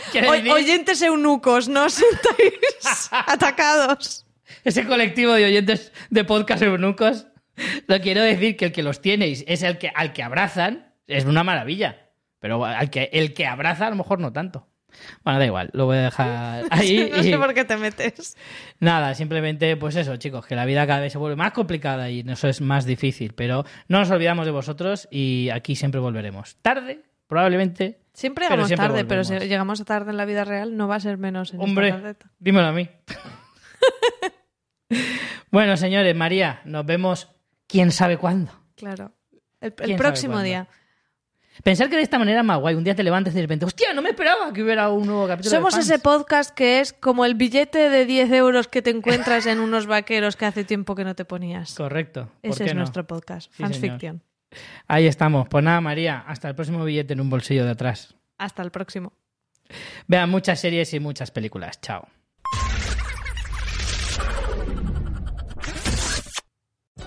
Oyentes 0.51 1.01
eunucos, 1.03 1.69
no 1.69 1.87
os 1.87 1.95
sintáis 1.95 3.09
atacados. 3.11 4.27
Ese 4.65 4.87
colectivo 4.87 5.33
de 5.33 5.47
oyentes 5.47 5.93
de 6.11 6.25
podcast 6.25 6.63
eunucos, 6.63 7.27
lo 7.87 8.01
quiero 8.01 8.23
decir 8.23 8.57
que 8.57 8.67
el 8.67 8.73
que 8.73 8.83
los 8.83 9.01
tienes 9.01 9.45
es 9.47 9.63
el 9.63 9.79
que 9.79 9.91
al 9.95 10.13
que 10.13 10.23
abrazan, 10.23 10.93
es 11.07 11.25
una 11.25 11.45
maravilla. 11.45 12.11
Pero 12.39 12.65
al 12.65 12.91
que 12.91 13.09
el 13.13 13.35
que 13.35 13.47
abraza 13.47 13.87
a 13.87 13.91
lo 13.91 13.97
mejor 13.97 14.19
no 14.19 14.33
tanto. 14.33 14.67
Bueno, 15.25 15.39
da 15.39 15.47
igual, 15.47 15.71
lo 15.73 15.87
voy 15.87 15.99
a 15.99 16.03
dejar 16.03 16.65
ahí. 16.71 17.11
no 17.15 17.23
sé 17.23 17.39
por 17.39 17.55
qué 17.55 17.65
te 17.65 17.77
metes. 17.77 18.37
Nada, 18.81 19.15
simplemente 19.15 19.77
pues 19.77 19.97
eso, 19.97 20.17
chicos, 20.17 20.47
que 20.47 20.55
la 20.55 20.65
vida 20.65 20.87
cada 20.87 21.01
vez 21.01 21.13
se 21.13 21.19
vuelve 21.19 21.37
más 21.37 21.53
complicada 21.53 22.11
y 22.11 22.21
eso 22.29 22.49
es 22.49 22.61
más 22.61 22.85
difícil, 22.85 23.33
pero 23.35 23.65
no 23.89 24.01
nos 24.01 24.11
olvidamos 24.11 24.45
de 24.45 24.53
vosotros 24.53 25.09
y 25.11 25.51
aquí 25.51 25.77
siempre 25.77 26.01
volveremos. 26.01 26.57
Tarde, 26.63 27.03
probablemente. 27.27 28.01
Siempre 28.13 28.45
llegamos 28.45 28.67
siempre 28.69 28.89
tarde, 28.89 29.05
pero 29.07 29.25
si 29.25 29.39
llegamos 29.39 29.83
tarde 29.85 30.11
en 30.11 30.19
la 30.19 30.27
vida 30.27 30.45
real 30.45 30.77
no 30.77 30.87
va 30.87 30.97
a 30.97 31.01
ser 31.01 31.17
menos 31.17 31.55
en 31.55 31.61
Hombre, 31.61 32.17
dímelo 32.39 32.67
a 32.67 32.73
mí. 32.73 32.89
bueno, 35.51 35.77
señores, 35.79 36.15
María, 36.15 36.61
nos 36.67 36.85
vemos 36.85 37.29
quién 37.73 37.91
sabe 37.91 38.17
cuándo. 38.19 38.53
Claro. 38.77 39.13
El, 39.61 39.69
el 39.69 39.75
¿Quién 39.75 39.89
sabe 39.89 39.99
próximo 39.99 40.41
día. 40.43 40.69
Pensar 41.63 41.91
que 41.91 41.97
de 41.97 42.03
esta 42.03 42.19
manera 42.19 42.41
es 42.41 42.47
más 42.47 42.59
guay. 42.59 42.75
Un 42.75 42.83
día 42.85 42.95
te 42.95 43.03
levantes 43.03 43.33
y 43.35 43.37
de 43.37 43.43
repente, 43.43 43.65
hostia, 43.67 43.93
no 43.93 44.01
me 44.03 44.09
esperaba 44.11 44.53
que 44.53 44.63
hubiera 44.63 44.89
un 44.89 45.07
nuevo 45.07 45.27
capítulo. 45.27 45.51
de 45.51 45.57
Somos 45.57 45.75
fans". 45.75 45.85
ese 45.89 45.99
podcast 45.99 46.51
que 46.55 46.81
es 46.81 46.93
como 46.93 47.25
el 47.25 47.35
billete 47.35 47.91
de 47.91 48.07
10 48.07 48.31
euros 48.33 48.69
que 48.69 48.81
te 48.83 48.91
encuentras 48.91 49.45
en 49.47 49.61
unos 49.61 49.87
vaqueros 49.87 50.37
que 50.37 50.47
hace 50.47 50.65
tiempo 50.65 50.95
que 50.95 51.05
no 51.05 51.15
te 51.15 51.25
ponías. 51.25 51.75
Correcto. 51.75 52.31
¿por 52.41 52.51
Ese 52.51 52.65
qué 52.65 52.71
es 52.71 52.75
no? 52.75 52.81
nuestro 52.81 53.07
podcast, 53.07 53.53
Sí, 53.55 53.63
Fans 53.63 53.77
señor. 53.77 53.97
Fiction. 53.97 54.23
Ahí 54.89 55.07
estamos. 55.07 55.47
Pues 55.49 55.63
nada, 55.65 55.81
María, 55.81 56.25
hasta 56.27 56.49
el 56.49 56.55
próximo 56.55 56.85
billete 56.85 57.13
en 57.13 57.21
un 57.21 57.29
bolsillo 57.31 57.65
de 57.65 57.71
atrás. 57.73 58.15
Hasta 58.39 58.63
el 58.63 58.71
próximo. 58.71 59.13
Vean 60.07 60.31
muchas 60.31 60.59
series 60.61 60.93
y 60.95 61.01
muchas 61.01 61.31
películas. 61.31 61.81
Chao. 61.81 62.09